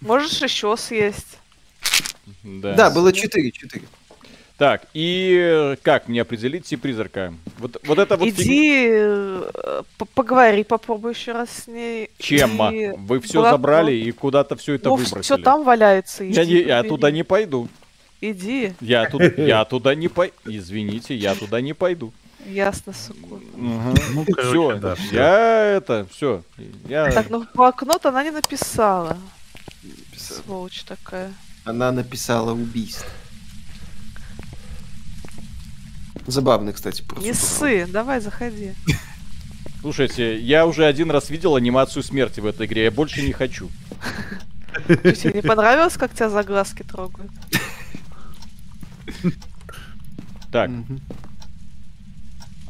Можешь 0.00 0.40
еще 0.42 0.76
съесть. 0.76 1.38
Да, 2.42 2.74
да 2.74 2.90
было 2.90 3.12
4, 3.12 3.50
4. 3.50 3.84
Так, 4.58 4.86
и 4.92 5.76
как 5.82 6.08
мне 6.08 6.22
определить 6.22 6.64
тип 6.64 6.82
призрака? 6.82 7.32
Вот, 7.58 7.76
вот 7.84 7.98
это 8.00 8.16
вот... 8.16 8.26
Иди 8.26 8.42
фиг... 8.42 9.52
Э, 9.54 9.82
поговори, 10.16 10.64
попробуй 10.64 11.12
еще 11.12 11.30
раз 11.30 11.48
с 11.48 11.66
ней. 11.68 12.10
Чем? 12.18 12.60
И... 12.74 12.90
Вы 12.96 13.20
все 13.20 13.38
Куда 13.38 13.52
забрали 13.52 13.92
и 13.92 14.10
куда-то 14.10 14.56
все 14.56 14.74
это 14.74 14.88
ну, 14.88 14.96
выбросили. 14.96 15.22
все 15.22 15.38
там 15.38 15.62
валяется. 15.62 16.24
Я, 16.24 16.44
не, 16.44 16.54
я 16.54 16.82
туда 16.82 17.12
не 17.12 17.22
пойду. 17.22 17.68
Иди. 18.20 18.72
Я, 18.80 19.08
тут, 19.08 19.38
я 19.38 19.64
туда 19.64 19.94
не 19.94 20.08
пойду. 20.08 20.34
Извините, 20.44 21.14
я 21.14 21.36
туда 21.36 21.60
не 21.60 21.72
пойду. 21.72 22.12
Ясно, 22.44 22.92
суку. 22.92 23.36
Угу. 23.36 23.94
Ну, 24.12 24.24
все, 24.38 24.74
да, 24.78 24.96
я 25.12 25.64
это, 25.76 26.08
все. 26.10 26.42
Я... 26.88 27.12
Так, 27.12 27.30
ну 27.30 27.44
в 27.44 27.52
блокнот 27.54 28.04
она 28.06 28.24
не 28.24 28.32
написала. 28.32 29.16
написала. 29.84 30.42
Сволочь 30.42 30.82
такая. 30.82 31.32
Она 31.64 31.92
написала 31.92 32.52
убийство. 32.52 33.06
Забавный, 36.28 36.74
кстати, 36.74 37.00
просто. 37.00 37.26
Не 37.26 37.32
ссы, 37.32 37.86
давай, 37.86 38.20
заходи. 38.20 38.74
Слушайте, 39.80 40.38
я 40.38 40.66
уже 40.66 40.84
один 40.84 41.10
раз 41.10 41.30
видел 41.30 41.56
анимацию 41.56 42.02
смерти 42.02 42.40
в 42.40 42.46
этой 42.46 42.66
игре, 42.66 42.84
я 42.84 42.90
больше 42.90 43.22
не 43.22 43.32
хочу. 43.32 43.70
Тебе 44.86 45.32
не 45.32 45.42
понравилось, 45.42 45.94
как 45.94 46.12
тебя 46.12 46.28
за 46.28 46.44
глазки 46.44 46.82
трогают? 46.82 47.30
Так. 50.52 50.70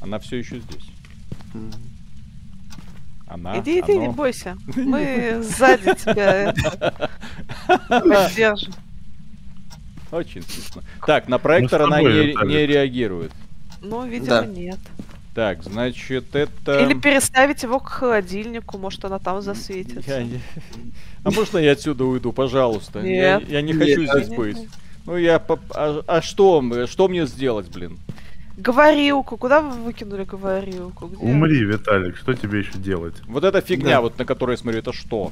Она 0.01 0.21
все 0.21 0.37
еще 0.37 0.61
здесь. 0.61 0.91
Она, 3.27 3.59
иди, 3.59 3.81
иди, 3.81 3.93
оно... 3.93 4.07
не 4.07 4.09
бойся. 4.09 4.57
Мы 4.77 5.41
сзади 5.43 5.95
тебя 5.95 6.55
поддержим. 7.89 8.73
Очень 10.13 10.43
смешно. 10.43 10.83
Так, 11.07 11.29
на 11.29 11.39
проектор 11.39 11.83
она 11.83 12.01
не 12.01 12.67
реагирует. 12.67 13.33
Ну, 13.81 14.07
видимо, 14.07 14.43
да. 14.43 14.47
нет. 14.47 14.79
Так, 15.35 15.63
значит, 15.63 16.35
это... 16.35 16.81
Или 16.85 16.95
переставить 16.95 17.63
его 17.63 17.79
к 17.79 17.89
холодильнику, 17.89 18.77
может, 18.77 19.05
она 19.05 19.19
там 19.19 19.41
засветится. 19.41 20.11
Я 20.11 20.23
не... 20.25 20.41
А 21.25 21.31
можно 21.31 21.59
я 21.59 21.73
отсюда 21.73 22.05
уйду, 22.05 22.33
пожалуйста? 22.33 23.03
Нет. 23.03 23.43
Я, 23.49 23.59
я 23.59 23.63
не 23.63 23.73
хочу 23.73 24.03
нет, 24.03 24.11
здесь 24.11 24.29
нет. 24.29 24.39
быть. 24.39 24.69
Ну, 25.07 25.17
я... 25.17 25.37
А, 25.75 26.03
а 26.07 26.23
что? 26.23 26.87
Что 26.87 27.09
мне 27.09 27.27
сделать, 27.27 27.69
блин? 27.69 27.99
Говорилку. 28.57 29.37
Куда 29.37 29.61
вы 29.61 29.71
выкинули 29.85 30.25
говорилку? 30.25 31.07
Где? 31.07 31.25
Умри, 31.25 31.65
Виталик. 31.65 32.17
Что 32.17 32.35
тебе 32.35 32.59
еще 32.59 32.77
делать? 32.79 33.15
Вот 33.27 33.45
эта 33.45 33.61
фигня, 33.61 33.97
да. 33.97 34.01
вот 34.01 34.19
на 34.19 34.25
которой 34.25 34.53
я 34.53 34.57
смотрю, 34.57 34.81
это 34.81 34.93
что? 34.93 35.31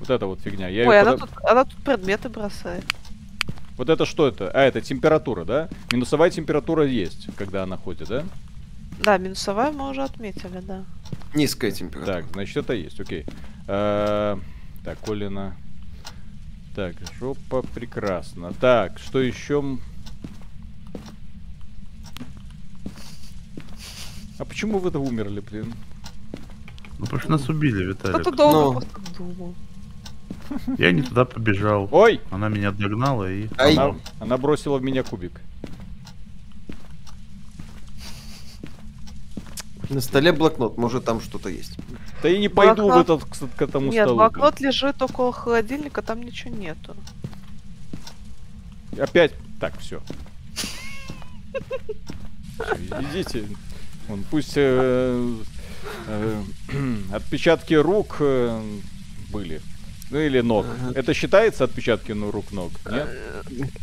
Вот 0.00 0.10
эта 0.10 0.26
вот 0.26 0.40
фигня. 0.40 0.68
Я 0.68 0.88
Ой, 0.88 1.00
она, 1.00 1.12
под... 1.12 1.20
тут, 1.20 1.30
она 1.44 1.64
тут 1.64 1.76
предметы 1.84 2.28
бросает. 2.28 2.84
Вот 3.80 3.88
это 3.88 4.04
что 4.04 4.28
это? 4.28 4.50
А, 4.50 4.60
это 4.60 4.82
температура, 4.82 5.46
да? 5.46 5.70
Минусовая 5.90 6.28
температура 6.28 6.86
есть, 6.86 7.34
когда 7.34 7.62
она 7.62 7.78
ходит, 7.78 8.08
да? 8.08 8.24
Да, 9.02 9.16
минусовая 9.16 9.72
мы 9.72 9.88
уже 9.88 10.02
отметили, 10.02 10.60
да. 10.60 10.84
Низкая 11.34 11.70
температура. 11.70 12.16
Так, 12.16 12.26
значит, 12.32 12.58
это 12.58 12.74
есть, 12.74 13.00
окей. 13.00 13.24
А, 13.66 14.38
так, 14.84 14.98
Колина. 14.98 15.56
Так, 16.76 16.94
жопа 17.18 17.62
прекрасно. 17.74 18.52
Так, 18.52 18.98
что 18.98 19.18
еще? 19.18 19.78
А 24.38 24.44
почему 24.44 24.78
вы-то 24.78 24.98
умерли, 24.98 25.40
блин? 25.40 25.72
Ну, 26.98 27.06
потому 27.06 27.20
что 27.20 27.30
нас 27.30 27.48
убили, 27.48 27.82
Виталик. 27.82 28.20
Кто-то 28.20 28.36
долго 28.36 28.58
Но... 28.58 28.72
просто 28.72 29.16
думал. 29.16 29.54
Я 30.78 30.92
не 30.92 31.02
туда 31.02 31.24
побежал. 31.24 31.88
Ой! 31.90 32.20
Она 32.30 32.48
меня 32.48 32.72
догнала 32.72 33.30
и... 33.30 33.48
Она, 33.56 33.94
она 34.18 34.36
бросила 34.36 34.78
в 34.78 34.82
меня 34.82 35.02
кубик. 35.02 35.40
На 39.88 40.00
столе 40.00 40.32
блокнот, 40.32 40.78
может 40.78 41.04
там 41.04 41.20
что-то 41.20 41.48
есть. 41.48 41.76
Да 42.22 42.28
я 42.28 42.38
не 42.38 42.48
пойду 42.48 42.86
блокнот... 42.86 43.22
в 43.22 43.42
этот, 43.42 43.54
к 43.56 43.62
этому 43.62 43.90
Нет, 43.90 44.04
столу. 44.04 44.22
Нет, 44.22 44.32
блокнот 44.32 44.54
блин. 44.58 44.68
лежит 44.68 45.02
около 45.02 45.32
холодильника, 45.32 46.02
там 46.02 46.22
ничего 46.22 46.54
нету. 46.54 46.96
Опять... 48.98 49.32
Так, 49.60 49.78
все. 49.78 50.00
Идите. 53.00 53.46
Он 54.08 54.24
пусть 54.30 54.54
э, 54.56 55.34
э, 56.06 56.42
отпечатки 57.12 57.74
рук 57.74 58.16
э, 58.20 58.62
были. 59.30 59.60
Ну 60.10 60.18
или 60.18 60.40
ног. 60.40 60.66
Ага. 60.66 60.98
Это 60.98 61.14
считается 61.14 61.64
отпечатки 61.64 62.12
ну, 62.12 62.30
рук 62.30 62.52
ног? 62.52 62.72
Нет? 62.90 63.08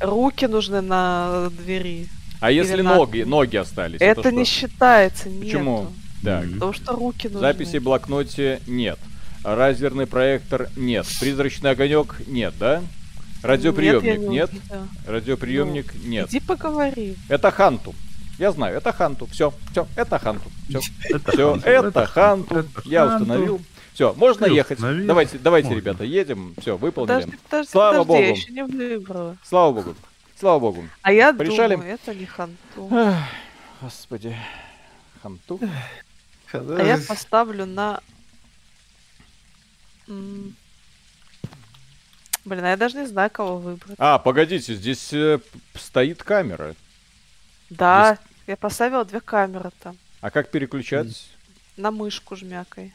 Руки 0.01 0.45
нужны 0.45 0.81
на 0.81 1.49
двери. 1.51 2.09
А 2.39 2.51
если 2.51 2.81
на... 2.81 2.95
ноги, 2.95 3.21
ноги 3.21 3.55
остались? 3.55 4.01
Это, 4.01 4.21
это 4.21 4.31
не 4.31 4.45
считается. 4.45 5.29
Почему? 5.29 5.87
Да. 6.21 6.43
Потому 6.53 6.73
что 6.73 6.93
руки 6.93 7.27
нужны. 7.27 7.39
Записи 7.39 7.77
в 7.77 7.83
блокноте 7.83 8.59
нет. 8.67 8.99
Лазерный 9.43 10.07
проектор 10.07 10.69
нет. 10.75 11.05
Призрачный 11.19 11.71
огонек 11.71 12.15
нет, 12.27 12.53
да? 12.59 12.83
Радиоприемник 13.43 14.19
нет? 14.19 14.51
нет? 14.51 14.61
Радиоприемник 15.05 15.93
ну, 15.93 16.09
нет. 16.09 16.29
Иди 16.29 16.39
поговори. 16.39 17.15
Это 17.29 17.51
Ханту. 17.51 17.95
Я 18.37 18.51
знаю, 18.51 18.77
это 18.77 18.91
Ханту. 18.91 19.25
Все, 19.27 19.53
все, 19.71 19.87
это 19.95 20.19
Ханту. 20.19 20.51
Все, 20.67 20.79
все, 21.31 21.59
это 21.63 22.05
Ханту. 22.05 22.65
Я 22.85 23.05
установил. 23.05 23.61
Все, 23.97 24.13
можно 24.13 24.45
ехать. 24.45 24.77
Давайте, 24.79 25.39
давайте, 25.39 25.73
ребята, 25.73 26.03
едем. 26.03 26.53
Все, 26.59 26.77
выполнили. 26.77 27.35
Слава 27.65 28.03
богу. 28.03 28.19
Я 28.19 28.29
еще 28.29 28.51
не 28.51 28.61
выбрала. 28.63 29.35
Слава 29.43 29.73
богу. 29.73 29.95
Слава 30.39 30.59
богу. 30.59 30.87
А 31.01 31.11
я 31.11 31.33
Порешали? 31.33 31.73
думаю, 31.73 31.95
это 31.95 32.13
не 32.13 32.27
Ханту. 32.27 32.91
Господи. 33.81 34.37
Ханту. 35.23 35.59
А 36.53 36.83
я 36.83 36.99
поставлю 36.99 37.65
на... 37.65 37.99
Блин, 40.05 40.53
а 42.45 42.69
я 42.69 42.77
даже 42.77 42.97
не 42.97 43.07
знаю, 43.07 43.31
кого 43.31 43.57
выбрать. 43.57 43.95
А, 43.97 44.19
погодите, 44.19 44.75
здесь 44.75 45.11
э, 45.11 45.39
стоит 45.73 46.21
камера. 46.21 46.75
Да, 47.71 48.13
здесь... 48.13 48.27
я 48.45 48.57
поставила 48.57 49.03
две 49.05 49.21
камеры 49.21 49.71
там. 49.81 49.97
А 50.21 50.29
как 50.29 50.51
переключать? 50.51 51.31
На 51.77 51.89
мышку 51.89 52.35
жмякой. 52.35 52.93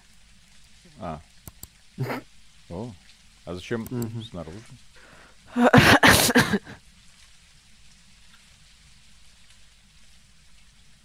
А. 1.02 1.20
О. 2.70 2.92
А 3.44 3.54
зачем 3.54 3.88
снаружи? 4.30 4.56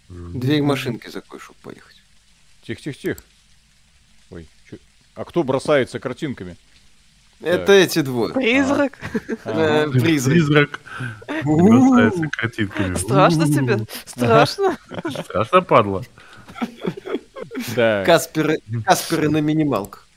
Дверь 0.08 0.62
машинки 0.62 1.08
закрой, 1.08 1.40
чтобы 1.40 1.58
поехать. 1.62 1.96
Тихо-тихо-тихо. 2.62 3.22
Ой, 4.30 4.48
чё... 4.70 4.76
а 5.16 5.24
кто 5.24 5.42
бросается 5.42 5.98
картинками? 5.98 6.56
Это 7.40 7.66
так. 7.66 7.76
эти 7.76 8.00
двое. 8.02 8.32
Призрак. 8.34 8.98
А. 9.44 9.88
Призрак. 9.90 10.80
Бросается 11.44 12.28
картинками. 12.30 12.94
Страшно 12.94 13.46
тебе? 13.46 13.84
Страшно? 14.06 14.78
Страшно, 15.10 15.62
падла. 15.62 16.04
Да. 17.76 18.04
Касперы, 18.04 18.58
Касперы 18.84 19.28
на 19.28 19.38
минималках. 19.38 20.08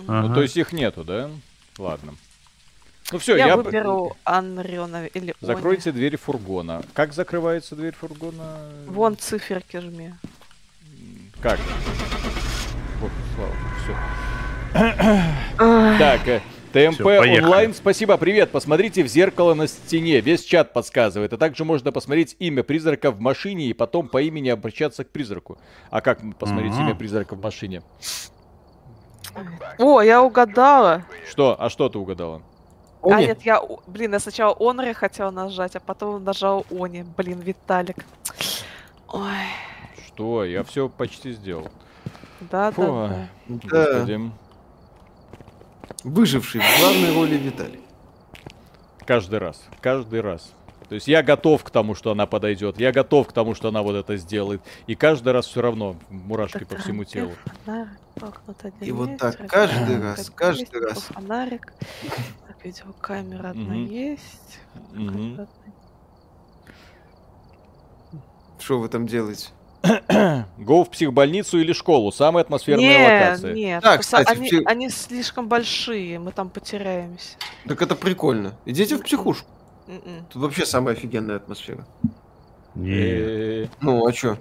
Ага. 0.00 0.28
Ну, 0.28 0.34
то 0.34 0.42
есть 0.42 0.56
их 0.56 0.72
нету, 0.72 1.04
да? 1.04 1.30
Ладно. 1.78 2.14
Ну 3.12 3.18
все, 3.18 3.36
я, 3.36 3.46
я 3.46 3.56
выберу 3.56 4.16
Анриона 4.24 5.06
или 5.06 5.32
Закройте 5.40 5.90
Они. 5.90 5.98
дверь 5.98 6.16
фургона. 6.16 6.82
Как 6.92 7.12
закрывается 7.12 7.76
дверь 7.76 7.94
фургона? 7.94 8.58
Вон 8.86 9.16
циферки 9.16 9.78
жми. 9.78 10.12
Как? 11.40 11.60
Вот, 13.00 13.12
слава, 13.36 13.52
все. 13.84 13.96
Так, 15.98 16.26
э, 16.26 16.40
ТМП 16.72 16.94
Все, 16.94 17.40
онлайн, 17.40 17.74
спасибо, 17.74 18.16
привет. 18.16 18.50
Посмотрите 18.50 19.02
в 19.02 19.06
зеркало 19.08 19.54
на 19.54 19.66
стене, 19.66 20.20
весь 20.20 20.44
чат 20.44 20.72
подсказывает. 20.72 21.32
А 21.32 21.36
также 21.36 21.64
можно 21.64 21.92
посмотреть 21.92 22.36
имя 22.38 22.62
призрака 22.62 23.10
в 23.10 23.20
машине 23.20 23.66
и 23.66 23.72
потом 23.72 24.08
по 24.08 24.20
имени 24.20 24.48
обращаться 24.48 25.04
к 25.04 25.10
призраку. 25.10 25.58
А 25.90 26.00
как 26.00 26.20
посмотреть 26.38 26.72
mm-hmm. 26.72 26.80
имя 26.80 26.94
призрака 26.94 27.34
в 27.34 27.42
машине? 27.42 27.82
О, 29.78 30.00
я 30.00 30.22
угадала. 30.22 31.04
Что? 31.28 31.56
А 31.58 31.70
что 31.70 31.88
ты 31.88 31.98
угадала? 31.98 32.42
Они. 33.02 33.24
А 33.24 33.26
нет, 33.28 33.42
я, 33.42 33.62
блин, 33.86 34.12
я 34.12 34.18
сначала 34.18 34.56
Онри 34.58 34.92
хотел 34.92 35.30
нажать, 35.30 35.76
а 35.76 35.80
потом 35.80 36.24
нажал 36.24 36.66
Они. 36.70 37.04
Блин, 37.16 37.40
Виталик. 37.40 38.04
Ой. 39.08 39.22
Что? 40.06 40.44
Я 40.44 40.64
все 40.64 40.88
почти 40.88 41.32
сделал. 41.32 41.68
Да, 42.40 42.70
Фу. 42.72 42.82
да. 42.82 43.28
Господи. 43.48 44.30
Выживший 46.04 46.60
в 46.60 46.80
главной 46.80 47.14
роли 47.14 47.36
Виталий. 47.36 47.80
Каждый 49.04 49.38
раз. 49.38 49.62
Каждый 49.80 50.20
раз. 50.20 50.52
То 50.88 50.94
есть 50.94 51.08
я 51.08 51.22
готов 51.22 51.64
к 51.64 51.70
тому, 51.70 51.94
что 51.94 52.12
она 52.12 52.26
подойдет. 52.26 52.78
Я 52.78 52.92
готов 52.92 53.28
к 53.28 53.32
тому, 53.32 53.54
что 53.54 53.68
она 53.68 53.82
вот 53.82 53.96
это 53.96 54.16
сделает. 54.16 54.62
И 54.86 54.94
каждый 54.94 55.32
раз 55.32 55.46
все 55.46 55.60
равно 55.60 55.96
мурашки 56.10 56.64
по 56.64 56.76
всему 56.76 57.04
телу. 57.04 57.32
И 58.80 58.92
вот 58.92 59.16
так 59.18 59.48
каждый 59.48 60.00
раз, 60.00 60.30
каждый 60.30 60.80
раз. 60.80 61.02
Фонарик. 61.04 61.72
Так, 62.46 62.64
видеокамера 62.64 63.50
одна 63.50 63.74
есть. 63.74 64.60
Что 68.58 68.78
вы 68.78 68.88
там 68.88 69.06
делаете? 69.06 69.48
Го 70.58 70.84
в 70.84 70.90
психбольницу 70.90 71.58
или 71.58 71.72
школу. 71.72 72.12
Самая 72.12 72.44
атмосферная 72.44 72.88
нет, 72.88 73.28
локация. 73.30 73.54
Нет, 73.54 73.82
да, 73.82 73.98
кстати, 73.98 74.30
они, 74.30 74.48
псих... 74.48 74.62
они 74.66 74.90
слишком 74.90 75.48
большие, 75.48 76.18
мы 76.18 76.32
там 76.32 76.48
потеряемся. 76.48 77.36
Так 77.66 77.82
это 77.82 77.94
прикольно. 77.94 78.54
Идите 78.64 78.96
в 78.96 79.02
психушку. 79.02 79.48
М-м. 79.88 80.26
Тут 80.32 80.42
вообще 80.42 80.66
самая 80.66 80.94
офигенная 80.94 81.36
атмосфера. 81.36 81.86
Не. 82.74 83.70
Ну, 83.80 84.06
а 84.06 84.12
чё? 84.12 84.36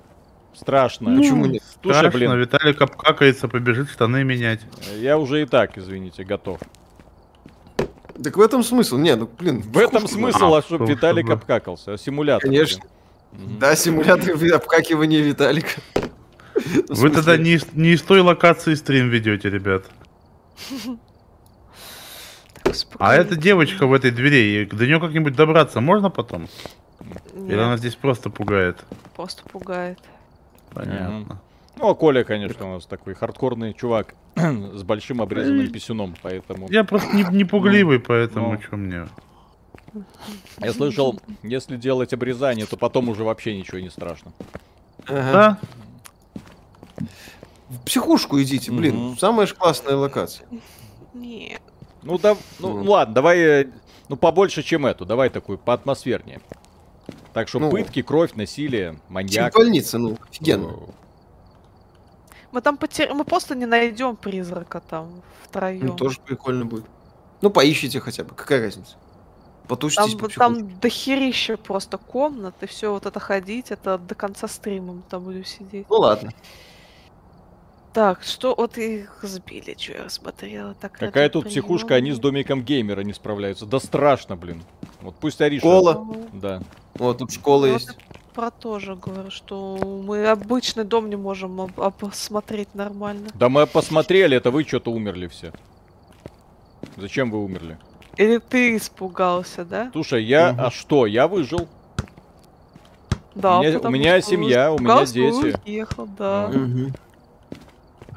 Страшно. 0.53 1.09
Ну, 1.09 1.21
Почему 1.21 1.45
нет? 1.45 1.63
Страшно, 1.63 2.09
блин. 2.11 2.33
Виталик 2.39 2.81
обкакается, 2.81 3.47
побежит 3.47 3.89
штаны 3.89 4.23
менять. 4.23 4.61
Я 4.95 5.17
уже 5.17 5.41
и 5.41 5.45
так, 5.45 5.77
извините, 5.77 6.23
готов. 6.23 6.59
Так 8.23 8.37
в 8.37 8.41
этом 8.41 8.63
смысл. 8.63 8.97
Не, 8.97 9.15
ну, 9.15 9.29
блин. 9.37 9.61
В 9.61 9.77
этом 9.77 10.07
смысл, 10.07 10.55
а, 10.55 10.61
чтобы 10.61 10.85
Виталик 10.85 11.29
обкакался. 11.29 11.93
А 11.93 11.97
симулятор. 11.97 12.49
Конечно. 12.49 12.79
Блин. 12.79 12.91
Да, 13.59 13.75
симулятор 13.75 14.35
обкакивания 14.53 15.21
Виталика. 15.21 15.81
Вы 16.89 17.09
тогда 17.09 17.37
не, 17.37 17.59
не 17.73 17.93
из 17.93 18.01
той 18.01 18.21
локации 18.21 18.75
стрим 18.75 19.09
ведете, 19.09 19.49
ребят. 19.49 19.85
А 22.97 23.15
эта 23.15 23.35
девочка 23.35 23.85
в 23.85 23.93
этой 23.93 24.11
двери, 24.11 24.65
до 24.65 24.85
нее 24.85 24.99
как-нибудь 24.99 25.35
добраться 25.35 25.81
можно 25.81 26.09
потом? 26.09 26.47
Нет. 26.99 27.51
Или 27.51 27.59
она 27.59 27.77
здесь 27.77 27.95
просто 27.95 28.29
пугает? 28.29 28.83
Просто 29.15 29.43
пугает. 29.43 29.99
Понятно. 30.73 31.41
Ну, 31.77 31.89
а 31.89 31.95
Коля, 31.95 32.23
конечно, 32.23 32.69
у 32.69 32.73
нас 32.75 32.85
такой 32.85 33.15
хардкорный 33.15 33.73
чувак 33.73 34.15
с 34.35 34.83
большим 34.83 35.21
обрезанным 35.21 35.71
писюном, 35.71 36.15
поэтому... 36.21 36.67
Я 36.69 36.83
просто 36.83 37.13
не, 37.15 37.23
не 37.23 37.43
пугливый, 37.43 37.99
поэтому 37.99 38.53
ну. 38.53 38.61
что 38.61 38.77
мне... 38.77 39.07
Я 40.59 40.73
слышал, 40.73 41.19
если 41.43 41.77
делать 41.77 42.13
обрезание, 42.13 42.65
то 42.65 42.77
потом 42.77 43.09
уже 43.09 43.23
вообще 43.23 43.57
ничего 43.57 43.79
не 43.79 43.89
страшно. 43.89 44.31
Ага. 45.07 45.59
Да? 46.97 47.05
В 47.69 47.85
психушку 47.85 48.41
идите, 48.41 48.71
блин, 48.71 48.97
угу. 48.97 49.15
самая 49.17 49.47
же 49.47 49.55
классная 49.55 49.95
локация. 49.95 50.47
Нет. 51.13 51.61
Ну 52.03 52.17
да, 52.19 52.37
ну, 52.59 52.83
ну 52.83 52.91
ладно, 52.91 53.15
давай, 53.15 53.39
э, 53.39 53.67
ну 54.09 54.15
побольше, 54.15 54.61
чем 54.61 54.85
эту, 54.85 55.05
давай 55.05 55.29
такую 55.29 55.57
поатмосфернее. 55.57 56.39
Так 57.33 57.47
что 57.47 57.59
ну, 57.59 57.71
пытки, 57.71 58.01
кровь, 58.01 58.33
насилие, 58.35 58.99
маньяк. 59.09 59.53
больница, 59.55 59.97
ну, 59.97 60.17
офигенно. 60.29 60.77
Мы 62.51 62.61
там 62.61 62.77
потер... 62.77 63.13
мы 63.13 63.25
просто 63.25 63.55
не 63.55 63.65
найдем 63.65 64.15
призрака 64.15 64.79
там 64.79 65.21
втроем. 65.43 65.87
Ну, 65.87 65.95
тоже 65.95 66.19
прикольно 66.23 66.65
будет. 66.65 66.85
Ну, 67.41 67.49
поищите 67.49 67.99
хотя 67.99 68.23
бы, 68.23 68.33
какая 68.33 68.61
разница? 68.61 68.95
Потушитесь 69.67 70.15
там, 70.15 70.29
там 70.29 70.79
дохерища 70.79 71.57
просто 71.57 71.97
комнат, 71.97 72.55
и 72.61 72.67
все 72.67 72.91
вот 72.91 73.05
это 73.05 73.19
ходить, 73.19 73.71
это 73.71 73.97
до 73.97 74.15
конца 74.15 74.47
стрима 74.47 74.93
мы 74.93 75.01
там 75.09 75.23
будем 75.23 75.45
сидеть. 75.45 75.87
Ну 75.89 75.97
ладно. 75.97 76.31
Так, 77.95 78.23
что 78.23 78.53
вот 78.55 78.77
их 78.77 79.19
сбили, 79.21 79.73
что 79.79 79.93
я 79.93 80.09
смотрела. 80.09 80.73
Так, 80.73 80.91
Какая 80.91 81.29
тут 81.29 81.45
прием. 81.45 81.61
психушка, 81.61 81.95
они 81.95 82.11
с 82.11 82.19
домиком 82.19 82.61
геймера 82.61 82.99
не 83.01 83.13
справляются. 83.13 83.65
Да 83.65 83.79
страшно, 83.79 84.35
блин. 84.35 84.63
Вот 84.99 85.15
пусть 85.15 85.39
Ариша... 85.39 85.61
Школа. 85.61 86.05
Да. 86.33 86.61
Вот 86.95 87.19
тут 87.19 87.31
школа 87.31 87.67
ну, 87.67 87.73
есть. 87.73 87.97
Про 88.33 88.51
то 88.51 88.79
же 88.79 88.97
говорю, 88.97 89.31
что 89.31 89.77
мы 90.05 90.27
обычный 90.27 90.83
дом 90.83 91.09
не 91.09 91.15
можем 91.15 91.71
посмотреть 91.97 92.75
нормально. 92.75 93.29
Да 93.33 93.47
мы 93.47 93.65
посмотрели, 93.65 94.35
это 94.35 94.51
вы 94.51 94.65
что-то 94.65 94.91
умерли 94.91 95.27
все. 95.27 95.53
Зачем 96.97 97.31
вы 97.31 97.41
умерли? 97.41 97.77
Или 98.17 98.37
ты 98.37 98.77
испугался, 98.77 99.65
да? 99.65 99.89
Слушай, 99.91 100.23
я... 100.23 100.51
Угу. 100.51 100.61
А 100.61 100.71
что? 100.71 101.05
Я 101.05 101.27
выжил. 101.27 101.67
Да, 103.33 103.59
у 103.59 103.63
меня, 103.63 103.79
у 103.79 103.89
меня 103.89 104.21
семья, 104.21 104.71
у 104.71 104.79
меня 104.79 105.05
дети. 105.05 105.57
Уехал, 105.65 106.07
да. 106.17 106.47
Угу. 106.47 106.93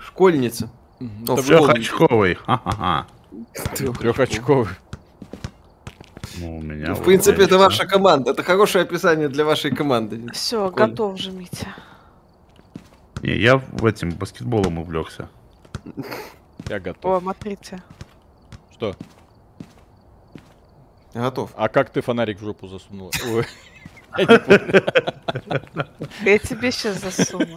Школьница. 0.01 0.71
Трехочковый. 1.27 2.39
Трехочковый. 3.75 4.75
Ну, 6.41 6.59
у 6.59 6.63
меня 6.63 6.95
в 6.95 7.03
принципе, 7.03 7.45
это 7.45 7.59
ваша 7.59 7.85
команда. 7.85 8.31
Это 8.31 8.45
хорошее 8.45 8.85
описание 8.85 9.29
для 9.29 9.45
вашей 9.45 9.75
команды. 9.75 10.31
Все, 10.33 10.71
готов 10.71 11.19
же, 11.19 11.33
Митя. 11.33 11.67
Не, 13.23 13.37
я 13.37 13.57
в 13.57 13.85
этим 13.85 14.11
баскетболом 14.11 14.79
увлекся. 14.79 15.29
Я 16.69 16.79
готов. 16.79 17.17
О, 17.17 17.21
смотрите. 17.21 17.83
Что? 18.73 18.95
Готов. 21.15 21.51
А 21.57 21.69
как 21.69 21.91
ты 21.91 22.01
фонарик 22.01 22.41
в 22.41 22.45
жопу 22.45 22.69
засунула? 22.69 23.11
Я 26.25 26.39
тебе 26.39 26.73
сейчас 26.73 27.01
засуну. 27.01 27.57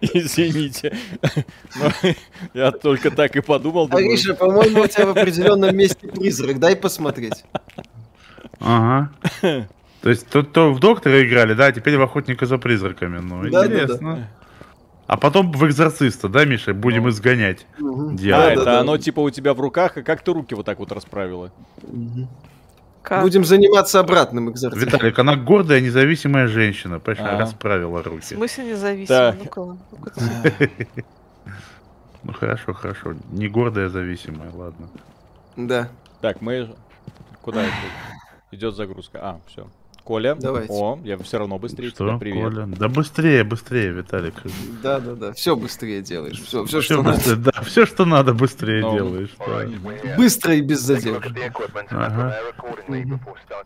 Извините. 0.00 0.96
Но 1.76 1.90
я 2.54 2.70
только 2.70 3.10
так 3.10 3.36
и 3.36 3.40
подумал. 3.40 3.88
Ариша, 3.90 4.34
по-моему, 4.34 4.82
у 4.82 4.86
тебя 4.86 5.06
в 5.06 5.10
определенном 5.10 5.76
месте 5.76 6.08
призрак. 6.08 6.58
Дай 6.58 6.76
посмотреть. 6.76 7.44
Ага. 8.60 9.10
То 10.00 10.10
есть 10.10 10.28
то, 10.28 10.42
то 10.42 10.72
в 10.72 10.80
доктора 10.80 11.24
играли, 11.26 11.54
да, 11.54 11.66
а 11.66 11.72
теперь 11.72 11.96
в 11.96 12.02
охотника 12.02 12.46
за 12.46 12.58
призраками. 12.58 13.18
Ну, 13.18 13.48
да, 13.50 13.66
интересно. 13.66 14.16
Да, 14.16 14.16
да. 14.16 14.28
А 15.08 15.16
потом 15.16 15.50
в 15.50 15.66
экзорциста, 15.66 16.28
да, 16.28 16.44
Миша, 16.44 16.74
будем 16.74 17.04
ну. 17.04 17.08
изгонять. 17.08 17.66
Угу. 17.80 18.18
Да, 18.20 18.52
это 18.52 18.64
да, 18.64 18.80
оно 18.80 18.98
да. 18.98 19.02
типа 19.02 19.20
у 19.20 19.30
тебя 19.30 19.54
в 19.54 19.60
руках, 19.60 19.96
и 19.96 20.02
как 20.02 20.22
ты 20.22 20.34
руки 20.34 20.54
вот 20.54 20.66
так 20.66 20.78
вот 20.78 20.92
расправила? 20.92 21.50
Угу. 21.82 22.28
Как? 23.02 23.22
Будем 23.22 23.42
заниматься 23.46 24.00
обратным 24.00 24.50
экзорцизмом. 24.50 24.86
Виталик, 24.86 25.18
она 25.18 25.34
гордая, 25.34 25.80
независимая 25.80 26.46
женщина. 26.46 27.00
Понимаешь, 27.00 27.36
а. 27.36 27.38
расправила 27.38 28.02
руки. 28.02 28.20
В 28.20 28.24
смысле 28.24 28.64
независимая? 28.72 29.34
Ну, 29.56 29.78
ну 32.24 32.32
хорошо, 32.34 32.74
хорошо. 32.74 33.14
Не 33.32 33.48
гордая, 33.48 33.86
а 33.86 33.88
зависимая, 33.88 34.50
ладно. 34.52 34.90
Да. 35.56 35.88
Так, 36.20 36.42
мы... 36.42 36.74
Куда 37.40 37.62
это? 37.62 37.72
Идет 38.50 38.74
загрузка. 38.74 39.20
А, 39.22 39.40
все. 39.46 39.66
Коля. 40.08 40.34
Давайте. 40.36 40.72
О, 40.72 40.98
я 41.04 41.18
все 41.18 41.38
равно 41.38 41.58
быстрее 41.58 41.90
что, 41.90 42.06
тебя. 42.06 42.16
Привет. 42.16 42.54
Коля? 42.54 42.66
Да 42.66 42.88
быстрее, 42.88 43.44
быстрее, 43.44 43.90
Виталик. 43.90 44.36
Да, 44.82 45.00
да, 45.00 45.12
да. 45.12 45.32
Все 45.34 45.54
быстрее 45.54 46.00
делаешь. 46.00 46.40
Все, 46.40 46.64
все, 46.64 46.80
все 46.80 46.94
что 46.94 47.02
быстрее, 47.02 47.36
надо. 47.36 47.52
Да, 47.52 47.62
все, 47.62 47.84
что 47.84 48.06
надо, 48.06 48.32
быстрее 48.32 48.80
Но... 48.80 48.92
Ну. 48.92 48.96
делаешь. 48.96 49.36
Да. 49.38 50.16
Быстро 50.16 50.54
и 50.54 50.62
без 50.62 50.80
задержек. 50.80 51.30
Ага. 51.90 52.38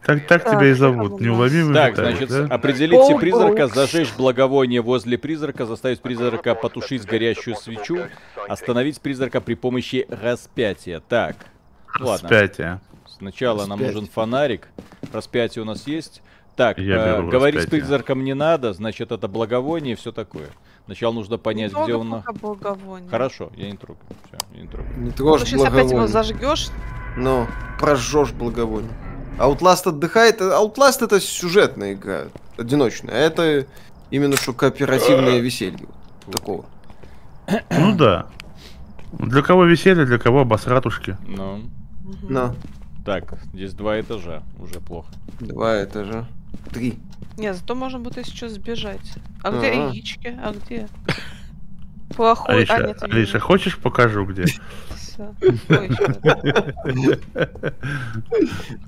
Так, 0.05 0.27
так 0.27 0.51
тебя 0.51 0.67
и 0.67 0.73
зовут. 0.73 1.21
Неуловимый 1.21 1.75
Так, 1.75 1.93
Виталик, 1.93 2.17
значит, 2.17 2.49
да? 2.49 2.55
определите 2.57 3.17
призрака, 3.21 3.69
зажечь 3.69 4.13
благовоние 4.17 4.81
возле 4.81 5.19
призрака, 5.19 5.65
заставить 5.65 6.01
призрака 6.01 6.57
потушить 6.57 7.05
горящую 7.05 7.55
свечу, 7.55 8.01
остановить 8.49 9.01
призрака 9.01 9.41
при 9.41 9.55
помощи 9.55 10.09
распятия. 10.11 10.99
Так, 11.09 11.37
ладно. 12.01 12.29
Распятие. 12.29 12.81
Сначала 13.07 13.67
нам 13.67 13.81
нужен 13.81 14.09
фонарик. 14.09 14.67
Распятие 15.13 15.63
у 15.63 15.67
нас 15.67 15.87
есть. 15.87 16.21
Так, 16.57 16.79
э, 16.79 17.23
говорить 17.23 17.63
с 17.63 17.67
призраком 17.67 18.25
не 18.25 18.35
надо, 18.35 18.73
значит 18.73 19.11
это 19.11 19.27
благовоние 19.27 19.95
и 19.95 19.97
все 19.97 20.13
такое. 20.13 20.49
Сначала 20.85 21.13
нужно 21.13 21.39
понять, 21.39 21.73
не 21.73 21.85
где 21.85 21.95
он. 21.95 22.23
Благовоние. 22.41 23.09
Хорошо, 23.09 23.51
я 23.57 23.71
не 23.71 23.77
трогаю. 23.77 24.05
Все, 24.27 24.39
я 24.55 24.63
не 24.63 24.69
трогаю. 24.69 24.99
Не 24.99 25.11
трожь 25.11 25.41
ну, 25.41 25.47
сейчас 25.47 25.65
опять 25.65 25.91
его 25.91 26.07
зажгешь. 26.07 26.69
Ну, 27.17 27.47
прожжешь 27.79 28.33
благовоние. 28.33 28.91
Outlast 29.39 29.89
отдыхает. 29.89 30.41
Outlast 30.41 31.05
это 31.05 31.21
сюжетная 31.21 31.95
игра, 31.95 32.25
одиночная. 32.59 33.15
А 33.15 33.19
это 33.19 33.67
именно 34.11 34.37
что 34.37 34.53
кооперативное 34.53 35.39
веселье. 35.39 35.87
Такого. 36.31 36.65
Ну 37.71 37.97
да. 37.97 38.27
Для 39.13 39.43
кого 39.43 39.65
веселье, 39.65 40.07
для 40.07 40.19
кого 40.19 40.41
обосратушки. 40.41 41.17
Ну. 41.27 41.61
Ну. 42.23 42.55
Так, 43.05 43.35
здесь 43.53 43.75
два 43.75 44.01
этажа, 44.01 44.43
уже 44.61 44.81
плохо. 44.81 45.09
Два 45.41 45.83
этажа. 45.83 46.27
Три. 46.71 46.99
Не, 47.37 47.55
зато 47.55 47.75
можно 47.75 47.99
будет 47.99 48.27
что 48.27 48.49
сбежать. 48.49 49.15
А 49.43 49.51
где 49.51 49.69
А-а. 49.69 49.91
яички? 49.91 50.39
А 50.43 50.53
где? 50.53 50.89
Плохой. 52.15 52.57
Алиша, 52.57 52.75
а, 52.75 52.87
нет, 52.87 53.03
Алиша 53.03 53.41
хочешь 53.41 53.79
покажу 53.79 54.25
где? 54.27 54.45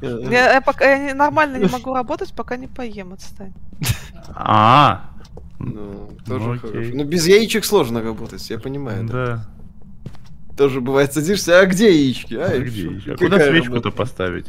Я, 0.00 0.60
пока 0.64 0.94
я 0.94 1.14
нормально 1.14 1.56
не 1.56 1.66
могу 1.66 1.94
работать, 1.94 2.32
пока 2.34 2.56
не 2.56 2.66
поем, 2.66 3.12
отстань. 3.12 3.52
А, 4.34 5.10
ну, 5.58 6.10
тоже 6.26 6.44
ну, 6.44 6.58
хорошо. 6.58 6.90
Ну, 6.94 7.04
без 7.04 7.26
яичек 7.26 7.64
сложно 7.64 8.02
работать, 8.02 8.48
я 8.50 8.58
понимаю. 8.58 9.04
Да. 9.04 9.46
Тоже 10.56 10.80
бывает, 10.80 11.12
садишься, 11.12 11.60
а 11.60 11.66
где 11.66 11.90
яички? 11.92 12.34
А, 12.34 12.46
а 12.46 12.58
где 12.58 12.82
яички? 12.82 13.10
А 13.10 13.16
куда 13.16 13.40
свечку-то 13.40 13.90
поставить? 13.90 14.46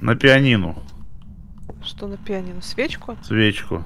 На 0.00 0.14
пианину. 0.14 0.76
Что 1.84 2.06
на 2.06 2.16
пианино? 2.16 2.62
Свечку? 2.62 3.16
Свечку. 3.22 3.84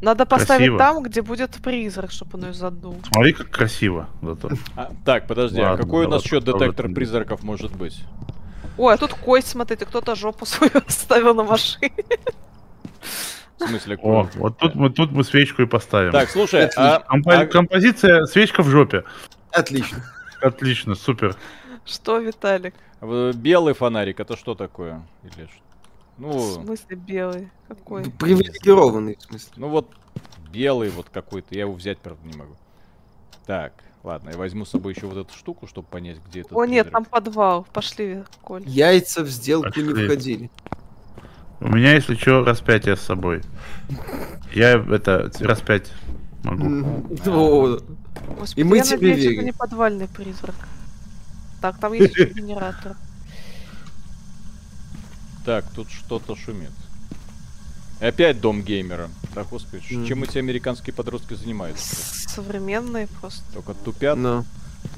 Надо 0.00 0.26
поставить 0.26 0.68
красиво. 0.68 0.78
там, 0.78 1.02
где 1.02 1.22
будет 1.22 1.50
призрак, 1.62 2.12
чтобы 2.12 2.38
он 2.38 2.46
ее 2.46 2.52
задул. 2.52 2.96
Смотри, 3.10 3.32
как 3.32 3.50
красиво 3.50 4.08
зато. 4.22 4.50
А, 4.76 4.92
так, 5.04 5.26
подожди, 5.26 5.60
а 5.60 5.70
Ладно, 5.70 5.74
а 5.74 5.84
какой 5.84 6.06
у 6.06 6.08
нас 6.08 6.24
еще 6.24 6.40
детектор 6.40 6.88
призраков 6.88 7.42
может 7.42 7.76
быть? 7.76 8.04
Ой, 8.76 8.94
а 8.94 8.96
тут 8.96 9.14
кость, 9.14 9.48
смотрите, 9.48 9.86
кто-то 9.86 10.14
жопу 10.14 10.46
свою 10.46 10.70
оставил 10.86 11.34
на 11.34 11.42
машине. 11.42 11.92
В 13.58 13.66
смысле, 13.66 13.98
О, 14.02 14.28
вот 14.36 14.58
тут 14.58 14.76
мы, 14.76 14.90
тут 14.90 15.10
мы 15.10 15.24
свечку 15.24 15.62
и 15.62 15.66
поставим. 15.66 16.12
Так, 16.12 16.30
слушай, 16.30 16.70
а, 16.76 17.02
Компо- 17.10 17.32
а... 17.32 17.46
композиция 17.46 18.24
свечка 18.26 18.62
в 18.62 18.68
жопе. 18.68 19.02
Отлично. 19.50 20.04
Отлично, 20.40 20.94
супер. 20.94 21.34
Что, 21.88 22.18
Виталик? 22.18 22.74
Белый 23.00 23.72
фонарик, 23.72 24.20
это 24.20 24.36
что 24.36 24.54
такое? 24.54 25.02
Или 25.24 25.46
что? 25.46 25.62
Ну, 26.18 26.30
в 26.30 26.64
смысле 26.64 26.96
белый? 26.96 27.48
Какой? 27.68 28.04
Привилегированный, 28.04 29.16
в 29.16 29.22
смысле. 29.22 29.52
Ну 29.56 29.68
вот 29.68 29.88
белый 30.52 30.90
вот 30.90 31.06
какой-то, 31.10 31.54
я 31.54 31.60
его 31.62 31.72
взять, 31.72 31.98
правда, 31.98 32.26
не 32.26 32.36
могу. 32.36 32.56
Так, 33.46 33.72
ладно, 34.02 34.30
я 34.30 34.36
возьму 34.36 34.64
с 34.64 34.70
собой 34.70 34.94
еще 34.94 35.06
вот 35.06 35.16
эту 35.16 35.32
штуку, 35.34 35.66
чтобы 35.66 35.86
понять, 35.86 36.18
где 36.28 36.40
это. 36.40 36.54
О, 36.54 36.64
нет, 36.66 36.90
там 36.90 37.04
подвал. 37.04 37.66
Пошли, 37.72 38.24
Коль. 38.42 38.64
Яйца 38.66 39.22
в 39.22 39.28
сделку 39.28 39.68
Пошли. 39.68 39.84
не 39.84 40.04
входили. 40.04 40.50
У 41.60 41.68
меня, 41.68 41.94
если 41.94 42.16
что, 42.16 42.44
распятие 42.44 42.96
с 42.96 43.00
собой. 43.00 43.42
Я 44.52 44.72
это 44.72 45.30
распять 45.40 45.90
могу. 46.44 47.78
И 48.56 48.64
мы 48.64 48.80
тебе 48.80 49.14
верим. 49.14 49.38
это 49.38 49.44
не 49.44 49.52
подвальный 49.52 50.08
призрак. 50.08 50.56
Так, 51.60 51.78
там 51.78 51.92
есть 51.92 52.16
генератор. 52.34 52.96
Так, 55.44 55.64
тут 55.74 55.90
что-то 55.90 56.36
шумит. 56.36 56.70
И 58.00 58.04
опять 58.04 58.40
дом 58.40 58.62
геймера. 58.62 59.08
Да, 59.34 59.44
господи, 59.44 59.82
mm. 59.90 60.06
чем 60.06 60.22
эти 60.22 60.38
американские 60.38 60.94
подростки 60.94 61.34
занимаются? 61.34 61.96
Современные 62.28 63.08
просто. 63.20 63.42
Только 63.52 63.74
тупят 63.74 64.18
no. 64.18 64.44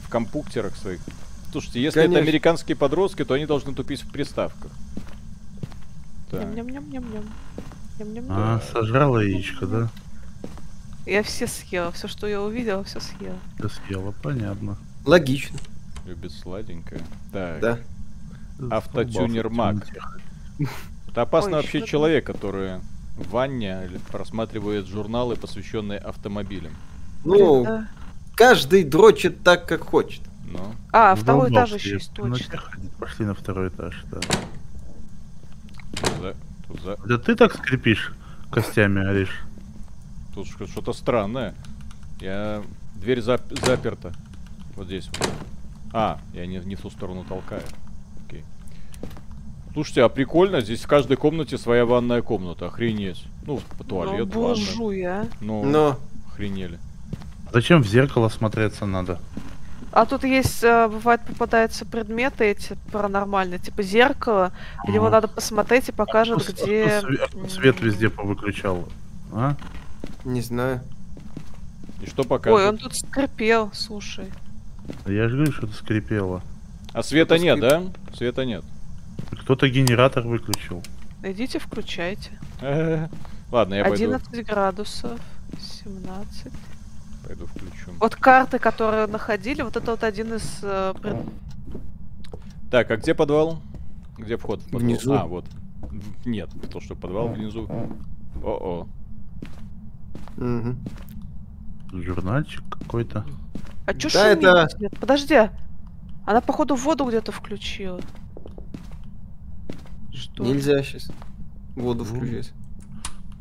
в 0.05 0.09
компьютерах 0.11 0.77
своих. 0.77 1.01
Слушайте, 1.51 1.83
если 1.83 2.01
Конечно. 2.01 2.19
это 2.19 2.29
американские 2.29 2.77
подростки, 2.77 3.25
то 3.25 3.35
они 3.35 3.47
должны 3.47 3.75
тупить 3.75 4.03
в 4.03 4.13
приставках. 4.13 4.71
Ням-ням-ням-ням. 6.33 7.25
А, 8.29 8.61
сожрала 8.73 9.21
яичко, 9.21 9.67
да? 9.67 9.89
Я 11.07 11.23
все 11.23 11.47
съела. 11.47 11.91
Все, 11.93 12.09
что 12.09 12.27
я 12.27 12.41
увидела, 12.41 12.85
все 12.85 13.01
съела. 13.01 13.39
Все 13.59 13.69
съела, 13.69 14.15
понятно. 14.23 14.77
Логично. 15.05 15.59
Любит 16.11 16.33
сладенькое. 16.33 17.01
Так. 17.33 17.61
Да. 17.61 17.79
Автотюнер 18.69 19.49
Мак. 19.49 19.87
Это 21.09 21.23
опасный 21.23 21.53
Ой, 21.53 21.63
вообще 21.63 21.87
человек, 21.87 22.27
который 22.27 22.81
в 23.15 23.31
ванне 23.31 23.89
просматривает 24.11 24.89
журналы, 24.89 25.37
посвященные 25.37 26.01
автомобилям. 26.01 26.73
Ну, 27.25 27.63
да. 27.63 27.89
каждый 28.35 28.83
дрочит 28.83 29.45
так, 29.45 29.69
как 29.69 29.85
хочет. 29.85 30.23
Ну. 30.47 30.75
А, 30.93 31.15
второй 31.15 31.53
этаж 31.53 31.75
еще 31.75 31.95
есть, 31.95 32.13
точно. 32.13 32.61
Пошли 32.99 33.25
на 33.25 33.35
второй 33.35 33.69
этаж, 33.69 34.05
да. 34.11 34.21
За, 36.21 36.35
тут 36.67 36.81
за... 36.81 36.97
Да 37.07 37.19
ты 37.19 37.37
так 37.37 37.55
скрипишь 37.55 38.13
костями, 38.51 39.01
Ариш. 39.07 39.31
Тут 40.35 40.49
что-то 40.49 40.93
странное. 40.93 41.55
Я... 42.21 42.65
Дверь 42.97 43.23
зап... 43.23 43.43
заперта. 43.65 44.13
Вот 44.75 44.87
здесь 44.87 45.09
вот. 45.17 45.31
А, 45.93 46.19
я 46.33 46.47
не, 46.47 46.59
не 46.59 46.75
в 46.77 46.81
ту 46.81 46.91
сторону 46.91 47.25
толкаю. 47.29 47.63
Окей. 48.27 48.45
Слушайте, 49.73 50.03
а 50.03 50.09
прикольно, 50.09 50.61
здесь 50.61 50.83
в 50.83 50.89
каждой 50.89 51.17
комнате 51.17 51.59
своя 51.59 51.85
ванная 51.85 52.23
комната, 52.23 52.67
охренеть. 52.67 53.25
Ну, 53.47 53.61
туалет, 53.89 54.27
ну, 54.27 54.33
буржуя. 54.33 55.27
Ну, 55.41 55.65
Но... 55.65 55.99
охренели. 56.33 56.79
Зачем 57.53 57.83
в 57.83 57.87
зеркало 57.87 58.29
смотреться 58.29 58.87
надо? 58.87 59.19
А 59.93 60.07
тут 60.07 60.23
есть, 60.23 60.63
э, 60.63 60.87
бывает, 60.87 61.21
попадаются 61.27 61.85
предметы 61.85 62.45
эти 62.45 62.77
паранормальные, 62.93 63.59
типа 63.59 63.83
зеркало, 63.83 64.53
в 64.87 64.91
него 64.91 65.11
надо 65.11 65.27
посмотреть 65.27 65.89
и 65.89 65.93
покажет, 65.93 66.49
а 66.49 66.53
где... 66.53 66.85
А 66.85 67.01
свет, 67.01 67.31
свет 67.51 67.81
везде 67.81 68.09
повыключал, 68.09 68.89
а? 69.33 69.57
Не 70.25 70.43
знаю. 70.43 70.81
И 72.01 72.07
что 72.07 72.23
покажет? 72.23 72.57
Ой, 72.57 72.69
он 72.69 72.79
тут 72.79 72.95
скрипел, 72.95 73.71
слушай. 73.75 74.31
Я 75.07 75.29
же 75.29 75.37
говорю, 75.37 75.53
что 75.53 75.67
это 75.67 75.75
скрипело. 75.77 76.43
А 76.93 77.03
света 77.03 77.39
нет, 77.39 77.61
да? 77.61 77.85
Света 78.15 78.45
нет. 78.45 78.65
Кто-то 79.43 79.69
генератор 79.69 80.27
выключил. 80.27 80.83
Идите, 81.23 81.59
включайте. 81.59 82.31
Ладно, 83.53 83.75
я 83.75 83.85
11 83.85 84.31
пойду. 84.31 84.47
градусов, 84.47 85.21
17. 85.83 86.53
Пойду 87.27 87.47
включу. 87.47 87.91
Вот 87.99 88.17
карты, 88.17 88.59
которые 88.59 89.07
находили, 89.07 89.63
вот 89.63 89.77
это 89.77 89.91
вот 89.91 90.05
один 90.05 90.35
из... 90.35 90.61
Э, 90.63 90.95
пред... 91.01 91.17
Так, 92.71 92.91
а 92.91 92.97
где 92.97 93.15
подвал? 93.15 93.61
Где 94.17 94.37
вход? 94.37 94.63
В 94.63 94.77
внизу. 94.77 95.13
А, 95.13 95.27
вот. 95.27 95.45
Нет, 96.25 96.49
то, 96.71 96.81
что 96.81 96.95
подвал 96.95 97.29
внизу. 97.29 97.69
О-о. 98.43 98.87
Угу. 100.37 100.77
Журнальчик 102.01 102.63
какой-то. 102.71 103.25
А 103.91 103.95
чё 103.95 104.09
да, 104.13 104.29
это... 104.29 104.69
Подожди. 105.01 105.51
Она, 106.25 106.41
походу, 106.41 106.77
воду 106.77 107.05
где-то 107.07 107.33
включила. 107.33 108.01
Что? 110.13 110.45
Нельзя 110.45 110.81
сейчас 110.85 111.11
воду 111.75 112.05
включить. 112.05 112.53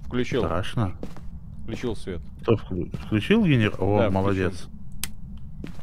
Включил. 0.08 0.44
Страшно. 0.44 0.96
Включил 1.64 1.96
свет. 1.96 2.22
Кто 2.42 2.58
вклю... 2.58 2.90
включил 3.06 3.46
генер? 3.46 3.76
О, 3.78 4.00
да, 4.00 4.10
молодец. 4.10 4.68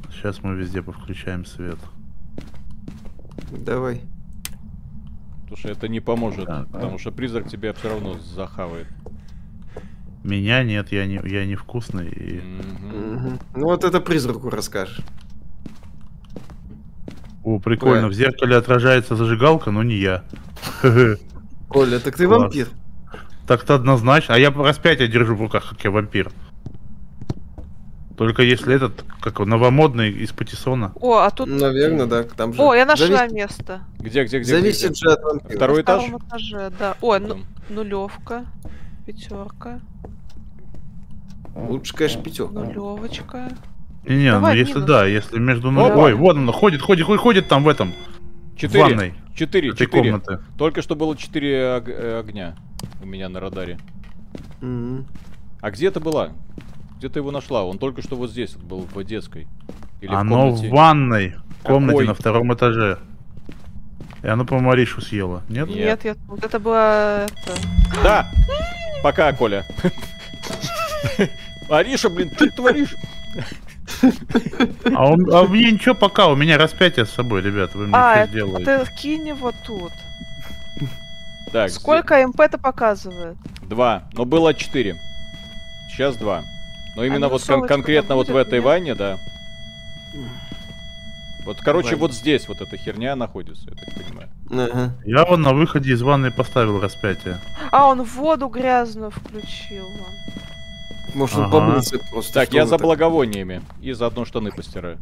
Включил. 0.01 0.11
Сейчас 0.11 0.43
мы 0.43 0.57
везде 0.57 0.83
повключаем 0.83 1.45
свет. 1.45 1.79
Давай. 3.53 4.01
Потому 5.43 5.57
что 5.59 5.69
это 5.69 5.87
не 5.87 6.01
поможет, 6.01 6.47
да, 6.47 6.67
потому 6.73 6.93
да. 6.93 6.99
что 6.99 7.13
призрак 7.13 7.49
тебя 7.49 7.73
все 7.73 7.91
равно 7.91 8.19
захавает. 8.19 8.89
Меня 10.27 10.65
нет, 10.65 10.91
я 10.91 11.07
не, 11.07 11.21
я 11.25 11.47
не 11.47 11.55
вкусный. 11.55 12.09
И... 12.09 12.41
Mm-hmm. 12.41 13.41
Ну 13.55 13.65
вот 13.67 13.85
это 13.85 14.01
призраку 14.01 14.51
расскажешь. 14.51 14.99
О, 17.45 17.61
прикольно, 17.61 18.03
Коля. 18.03 18.09
в 18.09 18.13
зеркале 18.13 18.57
отражается 18.57 19.15
зажигалка, 19.15 19.71
но 19.71 19.85
не 19.85 19.95
я. 19.95 20.25
Коля, 21.69 22.01
так 22.01 22.17
ты 22.17 22.27
Класс. 22.27 22.41
вампир. 22.41 22.69
Так-то 23.47 23.77
однозначно. 23.77 24.35
А 24.35 24.39
я 24.39 24.51
распятие 24.51 25.07
держу 25.07 25.37
в 25.37 25.41
руках, 25.41 25.71
как 25.71 25.85
я 25.85 25.93
вампир. 25.93 26.33
Только 28.17 28.43
если 28.43 28.75
этот, 28.75 29.05
как 29.21 29.39
он, 29.39 29.49
новомодный 29.49 30.11
из 30.11 30.33
Патисона. 30.33 30.91
О, 30.97 31.19
а 31.19 31.31
тут... 31.31 31.49
Наверное, 31.49 32.07
да, 32.07 32.25
там 32.25 32.53
же... 32.53 32.61
О, 32.61 32.75
я 32.75 32.85
нашла 32.85 33.07
Завис... 33.07 33.33
место. 33.33 33.83
Где, 34.01 34.25
где, 34.25 34.41
где? 34.41 34.51
Зависит 34.51 34.91
где, 34.93 35.09
же 35.09 35.13
от 35.13 35.23
вампира. 35.23 35.57
Второй 35.57 35.83
этаж? 35.83 36.09
На 36.09 36.17
этаже, 36.17 36.73
да. 36.77 36.97
О, 37.01 37.17
ну, 37.19 37.39
нулевка, 37.69 38.45
пятерка. 39.07 39.81
Лучше, 41.55 41.95
конечно, 41.95 42.23
пятерка. 42.23 42.53
Нулевочка. 42.53 43.49
Не, 44.05 44.17
не, 44.17 44.39
ну 44.39 44.53
если 44.53 44.75
минус. 44.75 44.89
да, 44.89 45.07
если 45.07 45.39
между... 45.39 45.71
Ну, 45.71 45.83
ой, 45.83 46.15
вот 46.15 46.37
он, 46.37 46.53
ходит, 46.53 46.81
ходит, 46.81 47.07
ходит, 47.07 47.21
ходит 47.21 47.49
там 47.49 47.65
в 47.65 47.69
этом. 47.69 47.93
Четыре. 48.57 48.85
В 48.85 48.89
ванной. 48.89 49.15
Четыре, 49.35 49.71
четыре. 49.73 49.89
Комнаты. 50.13 50.39
Только 50.59 50.83
что 50.83 50.97
было 50.97 51.17
четыре 51.17 51.83
э, 51.87 52.21
огня 52.21 52.57
у 53.03 53.07
меня 53.07 53.29
на 53.29 53.41
радаре. 53.41 53.79
Mm 54.61 54.99
-hmm. 55.01 55.05
А 55.61 55.71
где 55.71 55.91
ты 55.91 56.01
была? 56.01 56.31
Где 56.99 57.09
ты 57.09 57.19
его 57.19 57.31
нашла? 57.31 57.65
Он 57.65 57.79
только 57.79 58.03
что 58.03 58.17
вот 58.17 58.31
здесь 58.31 58.55
был, 58.55 58.87
в 58.95 59.05
детской. 59.05 59.47
Или 60.01 60.15
оно 60.15 60.51
в, 60.51 60.61
в 60.61 60.71
ванной 60.71 61.35
комнате 61.63 61.99
Какой? 61.99 62.07
на 62.07 62.15
втором 62.15 62.55
этаже. 62.55 62.99
И 64.23 64.27
оно, 64.29 64.45
по-моему, 64.45 64.71
Аришу 64.71 65.01
съела. 65.01 65.43
Нет? 65.49 65.69
Нет, 65.69 66.05
я... 66.05 66.17
вот 66.27 66.45
это 66.45 66.59
было... 66.59 67.27
Да! 68.03 68.27
Пока, 69.03 69.33
Коля. 69.33 69.65
Ариша, 71.69 72.09
блин, 72.09 72.31
ты 72.31 72.51
творишь... 72.51 72.95
А, 74.95 75.11
он, 75.11 75.33
а 75.33 75.45
мне 75.45 75.73
ничего 75.73 75.95
пока, 75.95 76.29
у 76.29 76.37
меня 76.37 76.59
распятие 76.59 77.07
с 77.07 77.11
собой, 77.11 77.41
ребята, 77.41 77.79
вы 77.79 77.87
мне 77.87 77.97
а, 77.97 78.25
что 78.25 78.27
сделаете? 78.27 78.85
ты 78.85 78.93
кинь 78.97 79.29
его 79.29 79.53
тут. 79.65 79.93
Так, 81.53 81.71
Сколько 81.71 82.17
здесь... 82.17 82.29
МП-то 82.29 82.59
показывает? 82.59 83.37
Два, 83.63 84.05
но 84.13 84.25
было 84.25 84.53
четыре. 84.55 84.97
Сейчас 85.89 86.17
два. 86.17 86.43
Но 86.97 87.05
именно 87.05 87.27
а 87.27 87.29
вот 87.29 87.45
кон 87.45 87.67
конкретно 87.67 88.17
вот 88.17 88.29
в 88.29 88.37
этой 88.37 88.55
нет? 88.55 88.65
ванне, 88.65 88.95
да. 88.95 89.19
Вот, 91.47 91.59
короче, 91.61 91.91
Ванне. 91.91 92.01
вот 92.01 92.13
здесь 92.13 92.49
вот 92.49 92.61
эта 92.61 92.77
херня 92.77 93.15
находится, 93.15 93.71
я 93.71 93.77
так 93.77 93.95
понимаю. 93.95 94.29
Ага. 94.51 94.95
Я 95.05 95.25
вон 95.25 95.43
на 95.43 95.55
выходе 95.55 95.93
из 95.93 96.03
ванны 96.03 96.33
поставил 96.33 96.81
распятие. 96.81 97.39
А, 97.71 97.87
он 97.87 98.03
воду 98.03 98.49
грязную 98.49 99.13
включил. 99.13 99.87
Может, 101.17 101.37
ага. 101.37 101.45
он 101.45 101.51
помылся 101.51 101.99
просто. 102.11 102.35
Так, 102.35 102.53
я 102.53 102.67
за 102.67 102.77
благовониями. 102.77 103.63
И 103.81 103.93
заодно 103.93 104.27
штаны 104.27 104.53
постираю. 104.53 104.99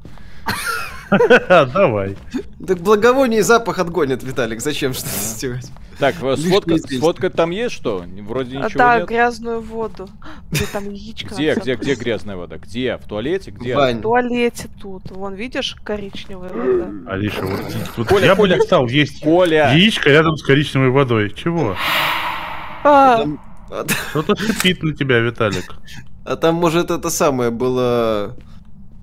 Давай. 1.49 2.17
Так 2.65 2.79
благовоние 2.79 3.41
и 3.41 3.43
запах 3.43 3.81
отгонят, 3.81 4.23
Виталик. 4.23 4.61
Зачем 4.61 4.95
что-то 4.95 5.11
сделать? 5.11 5.71
Так, 5.99 6.15
сфотка, 6.15 6.79
сфотка 6.79 7.31
там 7.31 7.51
есть 7.51 7.75
что? 7.75 8.05
Вроде 8.23 8.57
ничего 8.59 8.79
да, 8.79 8.99
нет. 8.99 9.09
грязную 9.09 9.61
воду. 9.61 10.09
Где 10.51 10.67
там 10.67 10.89
яичко? 10.91 11.35
Где, 11.35 11.55
где, 11.55 11.75
где 11.75 11.95
грязная 11.95 12.37
вода? 12.37 12.59
Где? 12.59 12.97
В 12.97 13.09
туалете? 13.09 13.51
Где? 13.51 13.77
В 13.77 14.01
туалете 14.01 14.69
тут. 14.81 15.11
Вон, 15.11 15.35
видишь, 15.35 15.77
коричневая 15.83 16.53
вода. 16.53 17.13
Алиша, 17.13 17.43
вот, 17.97 18.09
Коля, 18.09 18.27
я 18.27 18.35
бы 18.37 18.49
не 18.49 18.61
стал 18.61 18.87
есть 18.87 19.21
Коля. 19.21 19.73
яичко 19.73 20.11
рядом 20.11 20.37
с 20.37 20.43
коричневой 20.45 20.91
водой. 20.91 21.33
Чего? 21.35 21.77
А. 23.75 23.87
Что-то 24.11 24.37
шипит 24.37 24.83
на 24.83 24.95
тебя, 24.95 25.19
Виталик. 25.19 25.75
А 26.25 26.37
там, 26.37 26.55
может, 26.55 26.91
это 26.91 27.11
самое 27.11 27.51
было... 27.51 28.37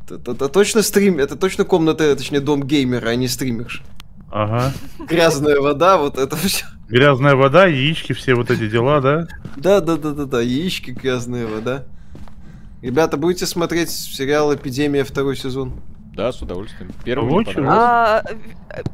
Это, 0.09 0.31
это 0.31 0.49
точно 0.49 0.81
стрим, 0.81 1.19
это 1.19 1.35
точно 1.35 1.65
комната, 1.65 2.15
точнее, 2.15 2.39
дом 2.39 2.63
геймера, 2.63 3.09
а 3.09 3.15
не 3.15 3.27
стримерш. 3.27 3.83
Ага. 4.29 4.73
Грязная 4.99 5.59
вода, 5.59 5.97
вот 5.97 6.17
это 6.17 6.35
все. 6.37 6.65
Грязная 6.87 7.35
вода, 7.35 7.65
яички, 7.67 8.13
все 8.13 8.33
вот 8.33 8.49
эти 8.49 8.69
дела, 8.69 9.01
да? 9.01 9.27
Да, 9.57 9.81
да, 9.81 9.97
да, 9.97 10.11
да, 10.11 10.25
да, 10.25 10.41
яички, 10.41 10.91
грязная 10.91 11.47
вода. 11.47 11.83
Ребята, 12.81 13.17
будете 13.17 13.45
смотреть 13.45 13.91
сериал 13.91 14.53
Эпидемия 14.55 15.03
второй 15.03 15.35
сезон? 15.35 15.73
Да, 16.13 16.31
с 16.31 16.41
удовольствием. 16.41 16.91
Первый 17.05 17.31
Очень. 17.31 17.65
А, 17.65 18.23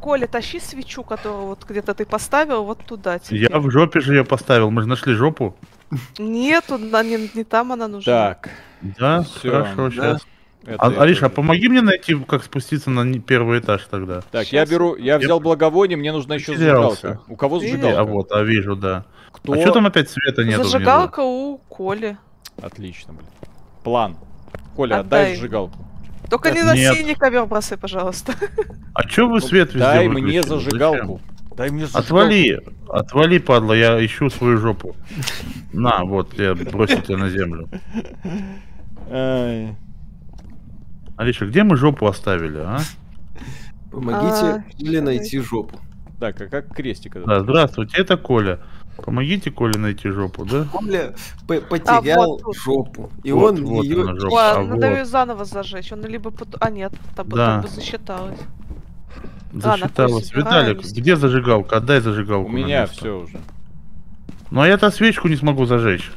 Коля, 0.02 0.28
тащи 0.28 0.60
свечу, 0.60 1.04
которую 1.04 1.48
вот 1.48 1.66
где-то 1.68 1.96
ты 1.96 2.06
поставил, 2.06 2.64
вот 2.64 2.86
туда. 2.86 3.18
Теперь. 3.18 3.50
Я 3.52 3.60
в 3.60 3.72
жопе 3.72 4.00
же 4.02 4.16
ее 4.16 4.24
поставил. 4.24 4.70
Мы 4.70 4.84
же 4.84 4.88
нашли 4.88 5.14
жопу. 5.14 5.56
Нету, 6.20 6.78
не, 6.78 7.30
не 7.36 7.44
там 7.44 7.72
она 7.72 7.88
нужна. 7.88 8.12
Так. 8.12 8.50
Да, 8.82 9.24
Всё, 9.24 9.50
хорошо, 9.50 9.90
да. 9.90 9.92
сейчас. 9.92 10.28
Это 10.68 10.84
а, 10.84 11.02
Ариша, 11.02 11.28
а 11.28 11.30
помоги 11.30 11.70
мне 11.70 11.82
найти, 11.82 12.14
как 12.26 12.44
спуститься 12.44 12.90
на 12.90 13.20
первый 13.22 13.60
этаж 13.60 13.88
тогда. 13.90 14.20
Так, 14.32 14.46
Сейчас. 14.46 14.52
я 14.52 14.66
беру, 14.66 14.98
я 14.98 15.18
взял 15.18 15.40
благовоние, 15.40 15.98
мне 15.98 16.12
нужна 16.12 16.36
еще 16.36 16.58
зажигалка. 16.58 17.22
У 17.30 17.38
кого 17.38 17.60
зажигалка? 17.60 18.00
А 18.02 18.04
вот, 18.04 18.32
а 18.34 18.44
вижу, 18.44 18.76
да. 18.76 19.06
Кто? 19.32 19.54
А 19.54 19.58
что 19.58 19.72
там 19.72 19.86
опять 19.86 20.10
света 20.10 20.44
нет? 20.44 20.58
Зажигалка 20.58 21.22
внизу? 21.22 21.54
у 21.54 21.58
Коли. 21.70 22.18
Отлично, 22.62 23.14
блин. 23.14 23.30
План. 23.86 24.18
Коля, 24.76 25.00
отдай, 25.00 25.22
отдай 25.22 25.36
зажигалку. 25.36 25.87
Только 26.30 26.52
не 26.52 26.64
на 26.64 26.76
синий 26.76 27.16
ковер 27.16 27.46
бросай, 27.46 27.78
пожалуйста. 27.78 28.34
А 28.94 29.04
чё 29.04 29.30
вы 29.30 29.42
свет 29.42 29.70
везде 29.74 29.80
Дай 29.80 30.08
мне 30.08 30.44
зажигалку. 30.44 31.22
Дай 31.56 31.70
мне 31.70 31.86
зажигалку. 31.86 32.06
Отвали, 32.06 32.62
отвали, 32.90 33.38
падла, 33.40 33.74
я 33.74 34.06
ищу 34.06 34.30
свою 34.30 34.58
жопу. 34.58 34.96
На, 35.74 36.04
вот, 36.04 36.38
я 36.40 36.56
бросил 36.56 37.02
тебя 37.02 37.18
на 37.18 37.30
землю. 37.30 37.70
Алиша, 41.18 41.46
где 41.46 41.64
мы 41.64 41.78
жопу 41.78 42.06
оставили, 42.08 42.60
а? 42.60 42.80
Помогите 43.92 44.64
Коле 44.78 45.00
а, 45.00 45.02
найти 45.02 45.40
жопу. 45.40 45.80
Так, 46.20 46.42
а 46.42 46.48
как 46.48 46.76
крестик? 46.76 47.18
Да, 47.26 47.42
здравствуйте, 47.42 48.02
это 48.02 48.18
Коля. 48.18 48.60
Помогите 49.04 49.52
Коле 49.52 49.80
найти 49.80 50.10
жопу, 50.10 50.46
да? 50.46 50.66
Коля 50.72 51.14
потерял 51.48 52.24
а, 52.24 52.44
вот 52.44 52.56
жопу. 52.56 53.12
И 53.24 53.32
вот, 53.32 53.56
он 53.56 53.66
вот 53.66 53.84
ее... 53.84 54.20
Жопа. 54.20 54.34
Ладно, 54.34 54.62
а, 54.62 54.68
надо 54.68 54.90
вот. 54.90 54.98
ее 54.98 55.06
заново 55.06 55.46
зажечь. 55.46 55.92
Он 55.92 56.06
либо... 56.06 56.34
А, 56.60 56.70
нет, 56.70 56.94
там 57.16 57.30
да. 57.30 57.62
бы 57.62 57.68
засчиталось. 57.68 58.40
Засчиталось. 59.54 60.32
А, 60.34 60.38
Виталик, 60.38 60.84
где 60.84 61.16
зажигалка? 61.16 61.78
Отдай 61.78 62.02
зажигалку. 62.02 62.50
У 62.50 62.52
меня 62.52 62.86
все 62.88 63.20
уже. 63.22 63.40
Ну 64.52 64.62
а 64.62 64.68
я-то 64.68 64.92
свечку 64.92 65.28
не 65.28 65.36
смогу 65.36 65.66
зажечь. 65.66 66.12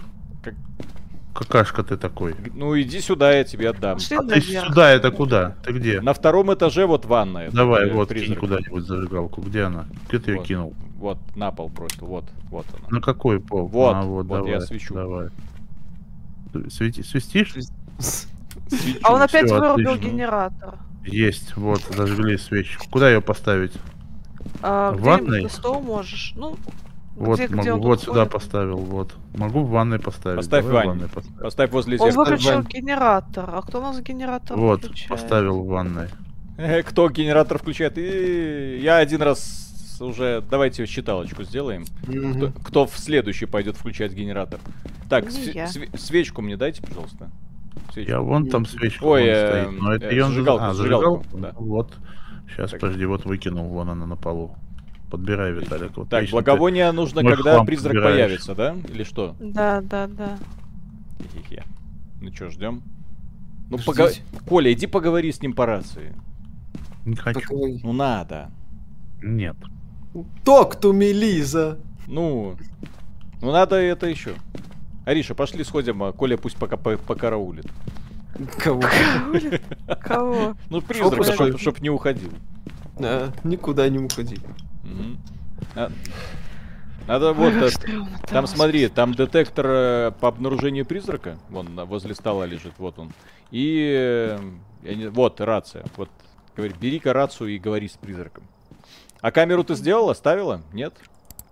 Какашка 1.35 1.83
ты 1.83 1.97
такой. 1.97 2.35
Ну 2.55 2.79
иди 2.79 3.01
сюда, 3.01 3.33
я 3.33 3.45
тебе 3.45 3.71
отдам. 3.71 3.97
А 3.97 4.23
ты 4.25 4.41
сюда, 4.41 4.91
это 4.91 5.11
куда? 5.11 5.57
Ты 5.65 5.73
где? 5.73 6.01
На 6.01 6.13
втором 6.13 6.53
этаже 6.53 6.87
вот 6.87 7.07
ванная. 7.07 7.51
Давай, 7.51 7.91
вот, 7.91 8.09
призрак. 8.09 8.29
кинь 8.29 8.37
куда-нибудь 8.37 8.85
зажигалку. 8.85 9.41
Где 9.41 9.63
она? 9.63 9.87
Где 10.09 10.19
ты 10.19 10.35
вот, 10.35 10.41
ее 10.43 10.47
кинул? 10.47 10.75
Вот, 11.01 11.17
на 11.35 11.51
пол 11.51 11.71
бросил, 11.71 12.07
вот, 12.07 12.25
вот 12.51 12.67
она. 12.75 12.99
На 12.99 13.01
какой 13.01 13.41
пол? 13.41 13.67
Вот, 13.67 13.95
а, 13.97 14.03
вот, 14.03 14.27
вот 14.27 14.37
давай, 14.37 14.53
я 14.53 14.61
свечу. 14.61 14.93
Давай. 14.93 15.29
Свети, 16.69 17.03
свистишь? 17.03 17.55
Свечу. 18.69 18.99
А 19.03 19.15
он 19.15 19.23
опять 19.23 19.47
Всё, 19.47 19.59
вырубил 19.59 19.93
отлично. 19.93 20.11
генератор. 20.11 20.75
Есть, 21.07 21.57
вот, 21.57 21.81
зажгли 21.89 22.37
свечку. 22.37 22.85
Куда 22.91 23.09
ее 23.11 23.23
поставить? 23.23 23.73
А, 24.63 24.93
в 24.93 25.01
ванной? 25.01 25.49
стол 25.49 25.81
можешь. 25.81 26.35
Ну, 26.37 26.57
вот, 27.17 27.39
где, 27.41 27.49
могу, 27.49 27.63
где 27.63 27.73
вот 27.73 28.03
сюда 28.03 28.13
ходит? 28.21 28.33
поставил, 28.33 28.77
вот. 28.77 29.15
Могу 29.35 29.61
в 29.61 29.71
ванной 29.71 30.01
поставить. 30.01 30.37
Поставь 30.37 30.67
Давай 30.67 30.85
в 30.85 30.87
ванной. 30.87 31.09
Поставь. 31.09 31.39
поставь 31.41 31.71
возле 31.71 31.97
зеркала. 31.97 32.25
Он 32.25 32.29
выключил 32.31 32.63
генератор. 32.63 33.51
А 33.55 33.63
кто 33.63 33.79
у 33.79 33.83
нас 33.83 34.01
генератор 34.03 34.59
Вот, 34.59 34.85
включает? 34.85 35.09
поставил 35.09 35.63
в 35.63 35.67
ванной. 35.67 36.09
Э, 36.59 36.83
кто 36.83 37.09
генератор 37.09 37.59
включает? 37.59 37.97
И 37.97 38.81
я 38.83 38.99
один 38.99 39.23
раз 39.23 39.70
уже... 40.07 40.43
Давайте 40.51 40.87
считалочку 40.87 41.43
сделаем. 41.45 41.85
Mm-hmm. 42.03 42.53
Кто, 42.53 42.63
кто 42.63 42.87
в 42.87 42.97
следующий 42.97 43.47
пойдет 43.47 43.77
включать 43.77 44.13
генератор. 44.13 44.61
Так, 45.09 45.31
св- 45.31 45.69
св- 45.69 46.01
свечку 46.01 46.43
мне 46.43 46.57
дайте, 46.57 46.83
пожалуйста. 46.83 47.31
Свечку. 47.93 48.11
Я 48.11 48.21
вон 48.21 48.49
там 48.49 48.67
свечку 48.67 49.09
Ой, 49.09 49.25
э, 49.27 49.65
стоит. 49.65 49.81
Но 49.81 49.93
это 49.95 50.07
э, 50.07 50.23
зажигалку, 50.23 50.65
а, 50.65 50.75
зажигалку, 50.75 51.25
зажигалку? 51.31 51.39
Да. 51.39 51.53
Вот. 51.57 51.99
Сейчас, 52.49 52.71
так. 52.71 52.81
подожди, 52.81 53.05
вот 53.05 53.25
выкинул, 53.25 53.69
вон 53.69 53.91
она 53.91 54.07
на 54.07 54.17
полу. 54.17 54.57
Подбирай, 55.11 55.53
Виталик. 55.53 55.97
Вот 55.97 56.09
так, 56.09 56.29
благовоние 56.31 56.91
нужно, 56.93 57.23
когда 57.25 57.65
призрак 57.65 57.95
подбираешь. 57.95 58.17
появится, 58.17 58.55
да? 58.55 58.77
Или 58.89 59.03
что? 59.03 59.35
Да, 59.41 59.81
да, 59.81 60.07
да. 60.07 60.39
Хе-хе. 61.35 61.65
Ну 62.21 62.33
что, 62.33 62.51
ждем? 62.51 62.83
Ну, 63.71 63.79
пога... 63.79 64.09
Коля, 64.47 64.73
иди 64.73 64.87
поговори 64.87 65.33
с 65.33 65.43
ним 65.43 65.53
по 65.53 65.67
рации. 65.67 66.15
Не 67.05 67.17
хочу. 67.17 67.41
Ну, 67.83 67.93
надо. 67.93 68.51
Нет. 69.23 69.57
Ток 70.45 70.77
ту 70.77 70.93
Мелиза. 70.93 71.79
Ну, 72.07 72.57
ну 73.41 73.53
надо 73.53 73.77
это 73.77 74.07
еще. 74.07 74.35
Ариша, 75.05 75.35
пошли 75.35 75.65
сходим, 75.65 76.03
а 76.03 76.13
Коля 76.13 76.37
пусть 76.37 76.57
пока 76.57 76.77
покараулит. 76.77 77.67
Кого? 78.59 78.83
Кого? 80.03 80.57
Ну, 80.69 80.81
призрак, 80.81 81.25
чтоб, 81.35 81.59
чтоб 81.59 81.81
не 81.81 81.91
уходил. 81.91 82.31
А, 82.99 83.33
никуда 83.45 83.89
не 83.89 83.99
уходи. 83.99 84.39
А, 85.75 85.91
надо 87.07 87.33
вот... 87.33 87.53
Там 88.29 88.47
смотри, 88.47 88.89
там 88.89 89.15
детектор 89.15 89.67
э, 89.69 90.13
по 90.21 90.29
обнаружению 90.29 90.87
призрака. 90.87 91.39
Вон, 91.49 91.69
возле 91.87 92.15
стола 92.15 92.47
лежит, 92.47 92.73
вот 92.79 92.99
он. 92.99 93.13
И... 93.51 94.37
Э, 94.85 95.11
вот, 95.11 95.41
рация. 95.41 95.85
Вот, 95.97 96.09
говори, 96.57 96.75
бери-ка 96.81 97.13
рацию 97.13 97.51
и 97.51 97.59
говори 97.59 97.89
с 97.89 97.97
призраком. 97.97 98.45
А 99.21 99.31
камеру 99.31 99.65
ты 99.65 99.75
сделала, 99.75 100.15
ставила? 100.15 100.63
Нет? 100.73 100.95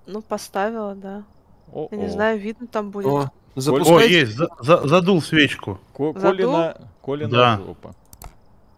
Ну, 0.06 0.22
поставила, 0.22 0.94
да. 0.94 1.24
О 1.72 1.86
-о. 1.86 1.88
Я 1.90 1.98
не 1.98 2.08
знаю, 2.08 2.40
видно 2.40 2.66
там 2.66 2.90
будет. 2.90 3.06
О, 3.06 3.30
О 3.56 4.00
есть, 4.00 4.32
за 4.32 4.48
за 4.60 4.86
задул 4.86 5.20
свечку. 5.20 5.78
Ко 5.94 6.12
Колина, 6.14 6.76
Колина 7.02 7.30
да. 7.30 7.56
жопа. 7.58 7.94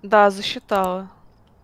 Да, 0.03 0.31
засчитала. 0.31 1.09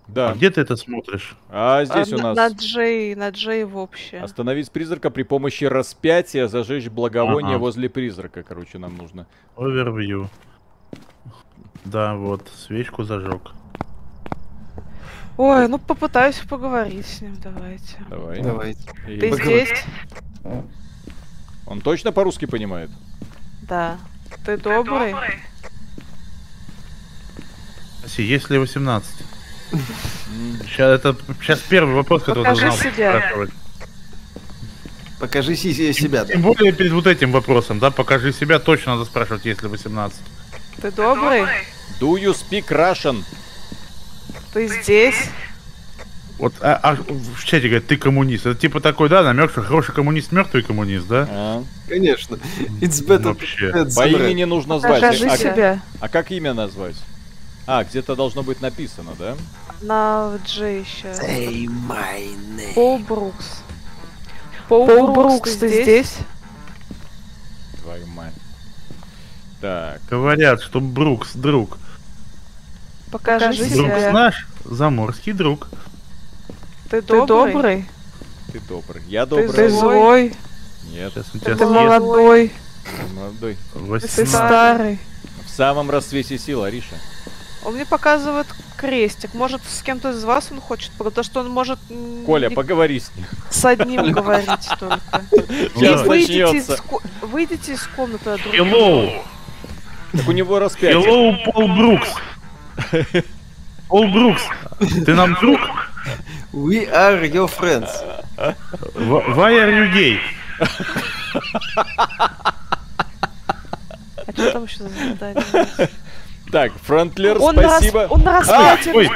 Да. 0.09 0.31
А 0.31 0.35
где 0.35 0.51
ты 0.51 0.61
это 0.61 0.77
смотришь? 0.77 1.37
А 1.49 1.85
здесь 1.85 2.13
а, 2.13 2.17
у 2.17 2.19
нас... 2.21 2.37
На 2.37 2.49
Джей, 2.49 3.15
на 3.17 3.31
Джей 3.31 3.65
в 3.65 3.77
общее. 3.77 4.23
Остановить 4.23 4.71
призрака 4.71 5.11
при 5.11 5.25
помощи 5.25 5.65
распятия, 5.65 6.47
зажечь 6.47 6.89
благовоние 6.89 7.57
ага. 7.57 7.59
возле 7.59 7.89
призрака, 7.89 8.45
короче, 8.45 8.79
нам 8.79 8.97
нужно. 8.97 9.27
Овервью. 9.57 10.29
Да, 11.85 12.15
вот, 12.15 12.49
свечку 12.55 13.03
зажег. 13.03 13.53
Ой, 15.37 15.69
ну 15.69 15.79
попытаюсь 15.79 16.37
поговорить 16.37 17.07
с 17.07 17.21
ним, 17.21 17.37
давайте. 17.43 17.97
Давай. 18.09 18.41
Давайте. 18.43 18.81
Ты 19.07 19.31
Поговор... 19.31 19.45
здесь? 19.45 19.85
Он 21.67 21.81
точно 21.81 22.13
по-русски 22.13 22.47
понимает? 22.47 22.91
Да. 23.63 23.99
Ты, 24.45 24.57
Ты 24.57 24.59
добрый? 24.59 25.13
добрый? 25.13 25.35
Если 28.17 28.57
18. 28.57 29.11
Сейчас 30.63 31.01
это 31.01 31.17
сейчас 31.41 31.59
первый 31.61 31.95
вопрос, 31.95 32.23
который 32.23 32.45
Покажи 32.45 32.69
должен 32.69 32.93
себя. 32.93 33.19
спрашивать. 33.19 33.51
Покажи 35.19 35.57
себя, 35.57 36.25
да. 36.25 36.33
Тем 36.33 36.43
более 36.43 36.73
перед 36.73 36.93
вот 36.93 37.07
этим 37.07 37.33
вопросом, 37.33 37.79
да, 37.79 37.91
покажи 37.91 38.33
себя, 38.33 38.59
точно 38.59 38.93
надо 38.95 39.07
спрашивать, 39.07 39.45
если 39.45 39.67
18. 39.67 40.19
Ты 40.81 40.91
добрый? 40.93 41.43
Do 42.01 42.15
you 42.17 42.33
speak 42.35 42.69
Russian? 42.69 43.25
Ты 44.57 44.69
здесь? 44.69 45.29
Вот, 46.39 46.55
а, 46.63 46.81
а 46.83 46.95
в 46.95 47.45
чате 47.45 47.69
говорят, 47.69 47.87
ты 47.87 47.99
коммунист. 47.99 48.47
Это 48.47 48.59
типа 48.59 48.81
такой, 48.81 49.11
да, 49.11 49.23
намек, 49.23 49.51
что 49.51 49.61
хороший 49.61 49.95
коммунист, 49.95 50.33
мертвый 50.33 50.63
коммунист, 50.63 51.07
да? 51.07 51.29
А. 51.31 51.65
Конечно. 51.87 52.37
It's 52.81 53.07
better. 53.07 53.35
Вообще. 53.35 53.71
По 53.95 54.09
имени 54.09 54.45
нужно 54.45 54.79
звать. 54.79 55.03
Покажи 55.03 55.27
а, 55.27 55.37
себя. 55.37 55.83
А 56.01 56.09
как 56.09 56.31
имя 56.31 56.55
назвать? 56.55 56.97
А, 57.67 57.85
где-то 57.85 58.17
должно 58.17 58.43
быть 58.43 58.63
написано, 58.63 59.11
да? 59.19 59.37
На 59.83 60.39
Джей 60.47 60.81
еще. 60.81 61.09
Say 61.09 61.67
my 61.67 62.35
name. 62.57 62.75
Пол 62.75 62.99
Брукс. 63.01 63.63
Пол, 64.69 64.87
Пол 64.87 65.13
Брукс, 65.13 65.33
Брукс, 65.35 65.57
ты 65.57 65.69
здесь? 65.69 65.83
здесь? 65.83 66.15
Твою 67.83 68.07
мать. 68.07 68.33
Так. 69.61 70.01
Говорят, 70.09 70.63
что 70.63 70.81
Брукс 70.81 71.35
друг. 71.35 71.77
Покажи 73.11 73.65
Друг 73.71 73.89
наш, 74.13 74.47
заморский 74.65 75.33
друг. 75.33 75.69
Ты 76.91 77.03
добрый? 77.03 77.87
Ты 78.53 78.61
добрый. 78.61 79.03
Я 79.09 79.27
добрый. 79.27 79.49
Ты 79.49 79.69
злой? 79.69 80.35
Нет. 80.91 81.13
Ты 81.43 81.67
молодой. 81.67 82.53
Молодой. 83.15 83.57
Ты 84.01 84.27
старый. 84.27 84.99
В 85.45 85.51
самом 85.51 85.91
расцвете 85.91 86.39
сил, 86.39 86.65
Ариша. 86.65 86.97
Он 87.65 87.75
мне 87.75 87.85
показывает 87.85 88.47
крестик. 88.77 89.35
Может, 89.35 89.61
с 89.69 89.83
кем-то 89.83 90.11
из 90.11 90.23
вас 90.23 90.49
он 90.53 90.61
хочет, 90.61 90.93
потому 90.99 91.25
что 91.25 91.41
он 91.41 91.51
может... 91.51 91.81
Коля, 92.25 92.51
поговори 92.51 93.01
с 93.01 93.11
ним. 93.17 93.27
С 93.51 93.65
одним 93.65 94.13
говорить 94.13 94.69
только. 94.79 95.25
Выйдите 96.05 96.59
из, 96.59 96.71
выйдите 97.23 97.73
из 97.73 97.83
комнаты. 97.97 98.39
Hello! 98.53 99.23
Так 100.13 100.29
у 100.29 100.33
него 100.33 100.59
распятие. 100.61 101.03
Hello, 101.03 101.53
Пол 101.53 101.69
Брукс. 101.69 102.09
Пол 103.89 104.09
Брукс, 104.09 104.43
ты 105.05 105.15
нам 105.15 105.35
друг? 105.35 105.61
We 106.53 106.89
are 106.91 107.23
your 107.25 107.49
friends. 107.49 107.91
Why 108.95 109.53
are 109.55 109.71
you 109.71 109.93
gay? 109.93 110.21
А 114.27 114.33
что 114.33 114.53
там 114.53 114.65
еще 114.65 114.79
за 114.79 114.89
задание? 114.89 115.89
Так, 116.51 116.73
Фронтлер, 116.83 117.39
он 117.41 117.55
спасибо. 117.57 118.03
Раз, 118.03 118.11
он 118.11 118.21
на 118.23 118.39
распятие 118.39 118.95
а, 118.95 118.97
ой. 118.97 119.11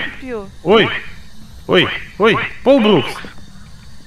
Ой, 0.65 0.91
ой, 1.67 1.89
ой, 2.19 2.37
Пол 2.65 2.81
Брукс. 2.81 3.13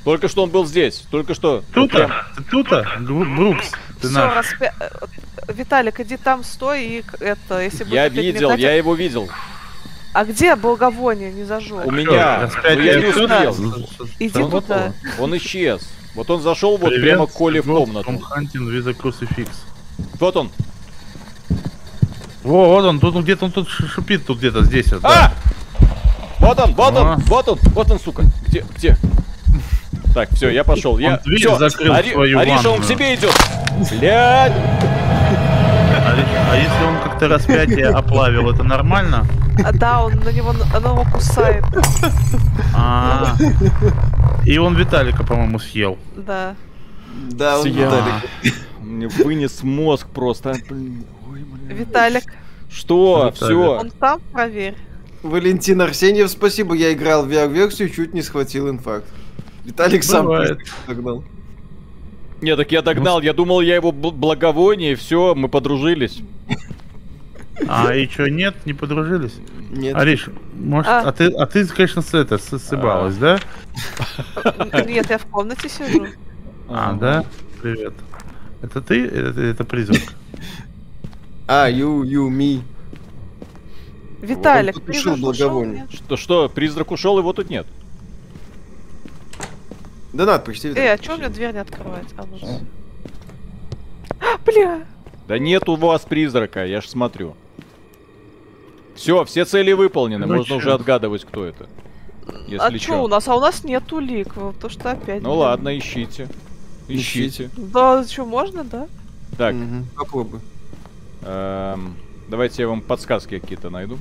Только 0.03 0.27
что 0.27 0.43
он 0.43 0.49
был 0.49 0.65
здесь, 0.65 1.05
только 1.09 1.34
что. 1.34 1.63
Тута, 1.73 2.25
тута, 2.51 2.85
Брукс, 2.99 3.71
ты 4.03 4.09
Все, 4.09 4.17
наш. 4.17 4.35
Распя... 4.35 4.73
Э, 4.80 4.89
Виталик, 5.53 5.99
иди 6.01 6.17
там 6.17 6.43
стой 6.43 6.84
и 6.84 7.05
это, 7.19 7.61
если 7.61 7.85
Я 7.85 8.09
видел, 8.09 8.49
метать... 8.49 8.59
я 8.59 8.73
его 8.73 8.93
видел. 8.93 9.30
А 10.13 10.25
где 10.25 10.55
благовоние 10.55 11.31
не 11.31 11.43
зажег? 11.43 11.85
У 11.85 11.91
меня. 11.91 12.49
Ну, 12.63 12.69
я 12.81 12.99
не 12.99 13.07
успел. 13.07 13.55
Иди 14.19 14.41
он 14.41 14.51
туда. 14.51 14.93
Он 15.19 15.35
исчез. 15.38 15.89
Вот 16.15 16.30
он 16.30 16.41
зашел 16.41 16.77
вот 16.77 16.93
прямо 16.93 17.25
к 17.25 17.31
Коле 17.31 17.61
в 17.61 17.65
комнату. 17.65 18.21
Вот 20.19 20.38
он. 20.38 20.51
Во, 22.43 22.67
вот 22.67 22.85
он, 22.85 22.99
тут 22.99 23.15
где-то 23.23 23.45
он 23.45 23.51
тут 23.53 23.69
шипит, 23.69 24.25
тут 24.25 24.38
где-то 24.39 24.65
здесь. 24.65 24.91
Вот, 24.91 25.01
да. 25.01 25.34
А! 25.34 25.34
Вот 26.39 26.59
он, 26.59 26.73
вот 26.73 26.95
он, 26.95 27.19
вот 27.19 27.47
он, 27.47 27.59
вот 27.73 27.89
он, 27.89 27.99
сука. 27.99 28.23
Где, 28.45 28.65
где? 28.75 28.97
Так, 30.14 30.30
все, 30.31 30.49
я 30.49 30.64
пошел. 30.64 30.98
Я 30.99 31.18
дверь 31.18 31.40
все. 31.40 31.57
закрыл 31.57 31.94
Ари... 31.94 32.11
свою 32.11 32.40
Ариша, 32.40 32.69
он 32.69 32.81
к 32.81 32.85
себе 32.85 33.15
идет. 33.15 33.34
Блядь. 33.91 34.53
А, 36.06 36.15
а 36.52 36.56
если 36.56 36.85
он 36.85 36.99
как-то 37.03 37.27
распятие 37.27 37.88
оплавил, 37.88 38.52
это 38.52 38.64
нормально? 38.64 39.26
А, 39.64 39.72
да, 39.72 40.03
он 40.03 40.14
на 40.15 40.30
него, 40.30 40.53
на 40.53 40.77
его 40.77 41.06
кусает. 41.11 41.64
А, 42.76 43.35
и 44.45 44.57
он 44.57 44.76
Виталика, 44.76 45.23
по-моему, 45.23 45.60
съел. 45.60 45.98
Да. 46.15 46.56
Да, 47.31 47.60
он 47.60 47.68
Виталик. 47.68 48.14
Мне 48.80 49.07
вынес 49.07 49.64
мозг 49.64 50.07
просто. 50.10 50.56
Виталик. 51.68 52.23
Что? 52.69 53.31
Все. 53.35 53.77
Он 53.80 53.90
там, 53.91 54.19
проверь. 54.31 54.76
Валентин 55.23 55.81
Арсеньев, 55.81 56.30
спасибо, 56.30 56.76
я 56.76 56.91
играл 56.91 57.26
в 57.26 57.31
VR-версию, 57.31 57.90
чуть 57.90 58.14
не 58.14 58.22
схватил 58.22 58.69
инфаркт. 58.69 59.07
Виталик 59.64 60.03
сам 60.03 60.27
догнал. 60.88 61.23
Не, 62.41 62.57
так 62.57 62.72
я 62.72 62.81
догнал, 62.81 63.22
я 63.22 63.34
думал, 63.34 63.61
я 63.61 63.76
его 63.76 63.91
благовоние, 63.94 64.95
все, 64.95 65.34
мы 65.34 65.48
подружились. 65.48 66.22
А 67.68 67.95
и 67.95 68.07
что, 68.07 68.30
нет, 68.30 68.56
не 68.65 68.73
подружились? 68.73 69.35
Нет. 69.72 69.95
Ариш, 69.95 70.27
может, 70.53 70.88
а, 70.88 71.02
а 71.02 71.11
ты, 71.11 71.27
а 71.27 71.45
ты, 71.45 71.65
конечно, 71.68 72.02
с 72.02 72.14
это, 72.14 72.38
сыбалась, 72.38 73.15
да? 73.15 73.40
Нет, 74.85 75.10
я 75.10 75.18
в 75.18 75.26
комнате 75.27 75.69
сижу. 75.69 76.07
А, 76.68 76.94
да? 76.94 77.23
Привет. 77.61 77.94
Это 78.61 78.81
ты? 78.81 79.06
Это, 79.07 79.41
это 79.41 79.64
призрак? 79.64 80.02
А, 81.48 81.69
you, 81.69 82.02
you, 82.02 82.30
me. 82.30 82.61
Виталик, 84.22 84.81
призрак 84.81 85.19
благовоние. 85.19 85.88
Что, 85.91 86.18
что, 86.18 86.49
призрак 86.49 86.91
ушел, 86.91 87.18
его 87.18 87.34
тут 87.34 87.49
нет. 87.49 87.68
Да 90.14 90.26
надо 90.26 90.44
почти. 90.44 90.69
Эй, 90.69 90.94
а 90.94 90.98
чё 90.98 91.15
у 91.15 91.18
меня 91.18 91.30
дверь 91.30 91.53
не 91.53 91.60
открывается? 91.60 92.15
А, 92.18 92.23
вот. 92.23 92.41
а, 94.19 94.38
бля! 94.45 94.85
Да 95.27 95.40
нет 95.40 95.68
у 95.68 95.76
вас 95.76 96.03
призрака, 96.03 96.65
я 96.65 96.81
ж 96.81 96.88
смотрю. 96.88 97.35
Все, 98.95 99.26
все 99.26 99.44
цели 99.45 99.72
выполнены, 99.72 100.27
ну, 100.27 100.35
можно 100.35 100.49
чё? 100.49 100.57
уже 100.57 100.73
отгадывать, 100.73 101.26
кто 101.26 101.45
это. 101.45 101.68
Если 102.48 102.77
а 102.77 102.80
что 102.80 103.03
у 103.03 103.07
нас? 103.07 103.27
А 103.27 103.35
у 103.35 103.40
нас 103.40 103.64
нет 103.64 103.91
улик, 103.91 104.35
то 104.61 104.69
что 104.69 104.91
опять. 104.91 105.23
Ну 105.23 105.34
ладно, 105.34 105.76
ищите. 105.77 106.27
Ищите. 106.88 107.49
Да, 107.57 108.06
что, 108.06 108.26
можно, 108.26 108.64
да? 108.64 108.88
Так. 109.38 109.56
Угу. 109.56 109.85
Попробуй. 109.98 110.40
Эм, 111.23 111.95
давайте 112.27 112.61
я 112.61 112.68
вам 112.68 112.81
подсказки 112.81 113.40
какие-то 113.40 113.69
найду. 113.69 113.98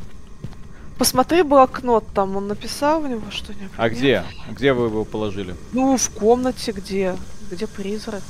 Посмотри 1.02 1.42
блокнот, 1.42 2.04
там 2.14 2.36
он 2.36 2.46
написал 2.46 3.00
в 3.00 3.08
него 3.08 3.28
что-нибудь. 3.28 3.72
А 3.76 3.88
где? 3.88 4.22
Где 4.52 4.72
вы 4.72 4.86
его 4.86 5.04
положили? 5.04 5.56
Ну, 5.72 5.96
в 5.96 6.10
комнате 6.10 6.70
где? 6.70 7.16
Где 7.50 7.66
призрак? 7.66 8.22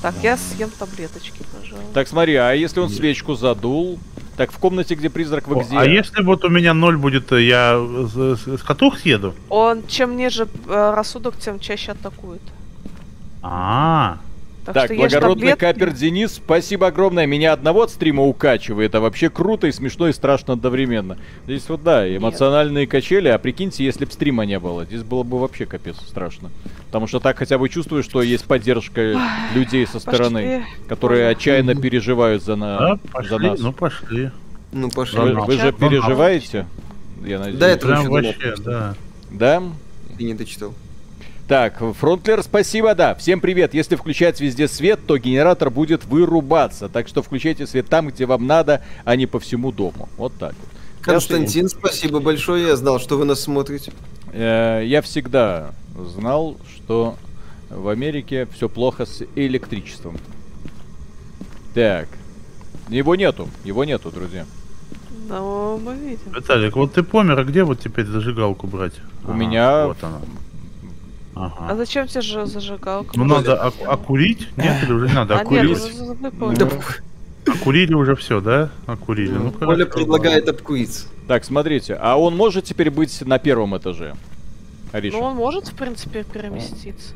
Так, 0.00 0.14
я 0.22 0.38
съем 0.38 0.70
таблеточки, 0.70 1.42
пожалуйста. 1.52 1.92
Так, 1.92 2.08
смотри, 2.08 2.36
а 2.36 2.52
если 2.52 2.80
он 2.80 2.88
свечку 2.88 3.34
задул? 3.34 3.98
Так, 4.38 4.52
в 4.52 4.56
комнате, 4.56 4.94
где 4.94 5.10
призрак, 5.10 5.48
вы 5.48 5.62
где? 5.62 5.76
А 5.76 5.84
если 5.84 6.22
вот 6.22 6.46
у 6.46 6.48
меня 6.48 6.72
ноль 6.72 6.96
будет, 6.96 7.30
э, 7.32 7.42
я 7.42 7.76
с, 7.76 8.46
с 8.46 8.62
катух 8.62 8.98
съеду? 8.98 9.34
Он, 9.50 9.86
чем 9.86 10.16
ниже 10.16 10.48
э, 10.66 10.94
рассудок, 10.96 11.36
тем 11.36 11.60
чаще 11.60 11.92
атакует. 11.92 12.40
А, 13.42 14.14
-а, 14.14 14.16
-а. 14.16 14.31
Так, 14.64 14.74
так 14.74 14.96
благородный 14.96 15.56
капер 15.56 15.90
Денис, 15.90 16.34
спасибо 16.34 16.86
огромное. 16.86 17.26
Меня 17.26 17.52
одного 17.52 17.82
от 17.82 17.90
стрима 17.90 18.22
укачивает, 18.22 18.94
а 18.94 19.00
вообще 19.00 19.28
круто 19.28 19.66
и 19.66 19.72
смешно 19.72 20.08
и 20.08 20.12
страшно 20.12 20.52
одновременно. 20.52 21.18
Здесь 21.46 21.68
вот, 21.68 21.82
да, 21.82 22.08
эмоциональные 22.16 22.82
Нет. 22.82 22.90
качели, 22.90 23.28
а 23.28 23.38
прикиньте, 23.38 23.84
если 23.84 24.04
бы 24.04 24.12
стрима 24.12 24.46
не 24.46 24.60
было, 24.60 24.84
здесь 24.84 25.02
было 25.02 25.24
бы 25.24 25.40
вообще 25.40 25.66
капец 25.66 25.96
страшно. 26.06 26.50
Потому 26.86 27.08
что 27.08 27.18
так 27.18 27.38
хотя 27.38 27.58
бы 27.58 27.68
чувствуешь, 27.68 28.04
что 28.04 28.22
есть 28.22 28.44
поддержка 28.44 29.00
Ой, 29.00 29.16
людей 29.54 29.84
со 29.84 29.98
стороны, 29.98 30.60
пошли. 30.60 30.86
которые 30.88 31.28
отчаянно 31.30 31.74
переживают 31.74 32.44
за, 32.44 32.54
на... 32.54 32.78
да, 32.78 32.98
пошли, 33.10 33.28
за 33.30 33.38
нас. 33.38 33.58
Ну 33.58 33.72
пошли. 33.72 34.30
Ну 34.70 34.90
пошли. 34.90 35.18
Вы, 35.18 35.40
вы 35.40 35.58
же 35.58 35.72
переживаете? 35.72 36.66
Я 37.24 37.38
надеюсь. 37.40 37.58
Да, 37.58 37.68
это 37.68 37.86
Прям 37.86 38.08
вообще, 38.08 38.54
да. 38.58 38.94
Да? 39.30 39.62
Ты 40.16 40.24
не 40.24 40.34
дочитал. 40.34 40.72
Так, 41.52 41.82
Фронтлер, 41.98 42.42
спасибо, 42.42 42.94
да. 42.94 43.14
Всем 43.14 43.38
привет. 43.38 43.74
Если 43.74 43.94
включать 43.94 44.40
везде 44.40 44.66
свет, 44.66 45.00
то 45.06 45.18
генератор 45.18 45.68
будет 45.68 46.06
вырубаться. 46.06 46.88
Так 46.88 47.08
что 47.08 47.22
включайте 47.22 47.66
свет 47.66 47.90
там, 47.90 48.08
где 48.08 48.24
вам 48.24 48.46
надо, 48.46 48.82
а 49.04 49.16
не 49.16 49.26
по 49.26 49.38
всему 49.38 49.70
дому. 49.70 50.08
Вот 50.16 50.32
так 50.38 50.54
вот. 50.58 50.68
Константин, 51.02 51.68
спасибо 51.68 52.20
большое. 52.20 52.68
Я 52.68 52.76
знал, 52.76 52.98
что 52.98 53.18
вы 53.18 53.26
нас 53.26 53.40
смотрите. 53.40 53.92
Э, 54.32 54.80
я 54.82 55.02
всегда 55.02 55.72
знал, 55.94 56.56
что 56.74 57.16
в 57.68 57.88
Америке 57.88 58.48
все 58.54 58.70
плохо 58.70 59.04
с 59.04 59.22
электричеством. 59.36 60.16
Так. 61.74 62.08
Его 62.88 63.14
нету. 63.14 63.50
Его 63.62 63.84
нету, 63.84 64.10
друзья. 64.10 64.46
Ну, 65.28 65.76
мы 65.76 65.96
видим. 65.96 66.32
Виталик, 66.34 66.76
вот 66.76 66.94
ты 66.94 67.02
помер, 67.02 67.38
а 67.38 67.44
где 67.44 67.62
вот 67.62 67.78
теперь 67.78 68.06
зажигалку 68.06 68.66
брать? 68.66 68.94
У 69.24 69.32
ага, 69.32 69.34
меня 69.34 69.86
вот 69.88 70.02
она. 70.02 70.18
Ага. 71.34 71.68
А 71.70 71.76
зачем 71.76 72.06
тебе 72.06 72.20
же 72.20 72.46
зажигалка? 72.46 73.12
Ну 73.14 73.24
надо 73.24 73.56
оку- 73.56 73.84
окурить? 73.86 74.48
Нет, 74.56 74.82
или 74.82 74.92
уже 74.92 75.08
не 75.08 75.14
надо? 75.14 75.38
А 75.38 75.40
окурить? 75.40 75.70
уже 75.70 77.02
Окурили 77.46 77.94
уже 77.94 78.14
все, 78.14 78.40
да? 78.40 78.70
Окурили. 78.86 79.32
Ну, 79.32 79.50
Коля 79.50 79.86
предлагает 79.86 80.48
обкуриться. 80.48 81.06
Так, 81.26 81.44
смотрите, 81.44 81.94
а 82.00 82.16
он 82.16 82.36
может 82.36 82.64
теперь 82.64 82.90
быть 82.90 83.20
на 83.22 83.38
первом 83.38 83.76
этаже? 83.76 84.14
Ариша. 84.92 85.16
Ну 85.16 85.22
он 85.24 85.36
может, 85.36 85.68
в 85.68 85.74
принципе, 85.74 86.22
переместиться. 86.24 87.14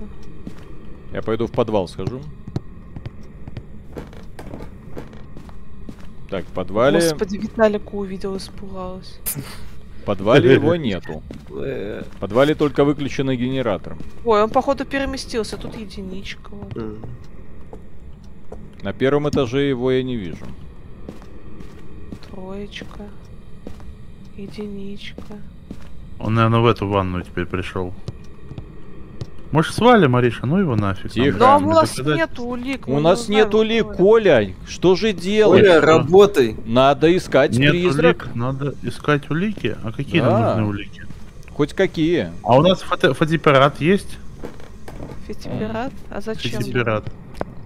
Я 1.12 1.22
пойду 1.22 1.46
в 1.46 1.52
подвал 1.52 1.86
схожу. 1.86 2.20
Так, 6.30 6.44
в 6.44 6.48
подвале... 6.48 6.98
Господи, 7.00 7.36
Виталику 7.36 7.98
увидел, 7.98 8.36
испугалась 8.36 9.20
подвале 10.06 10.54
его 10.54 10.76
нету. 10.88 11.22
В 11.48 12.18
подвале 12.20 12.54
только 12.54 12.84
выключенный 12.84 13.36
генератор. 13.36 13.96
Ой, 14.24 14.42
он 14.42 14.50
походу 14.50 14.84
переместился, 14.84 15.56
тут 15.56 15.76
единичка. 15.76 16.52
На 18.82 18.92
первом 18.92 19.28
этаже 19.28 19.68
его 19.68 19.90
я 19.90 20.02
не 20.02 20.16
вижу. 20.16 20.46
Троечка. 22.30 23.08
Единичка. 24.36 25.38
Он, 26.18 26.34
наверное, 26.34 26.60
в 26.60 26.66
эту 26.66 26.88
ванную 26.88 27.24
теперь 27.24 27.46
пришел. 27.46 27.92
Может 29.52 29.74
свалим, 29.74 30.12
Мариша, 30.12 30.44
ну 30.46 30.58
его 30.58 30.74
нафиг. 30.76 31.12
Тихо. 31.12 31.38
Да, 31.38 31.56
у 31.56 31.60
нас 31.60 31.98
нет 31.98 32.38
улик. 32.38 32.88
У 32.88 32.98
нас 33.00 33.28
нет 33.28 33.54
улик, 33.54 33.94
Коля. 33.96 34.52
Что 34.66 34.96
же 34.96 35.12
делать? 35.12 35.60
Коля, 35.60 35.80
работай. 35.80 36.56
Надо 36.66 37.16
искать 37.16 37.56
нет 37.56 37.70
призрак. 37.70 38.24
Улик, 38.24 38.34
надо 38.34 38.74
искать 38.82 39.30
улики. 39.30 39.76
А 39.82 39.92
какие 39.92 40.20
да. 40.20 40.30
нам 40.30 40.42
нужны 40.42 40.66
улики? 40.66 41.02
Хоть 41.54 41.72
какие. 41.72 42.32
А 42.42 42.58
у 42.58 42.62
нас 42.62 42.82
фото 42.82 43.14
фотоаппарат 43.14 43.80
есть? 43.80 44.18
Фотоаппарат? 45.26 45.92
А 46.10 46.20
зачем? 46.20 46.60
Фотоаппарат. 46.60 47.04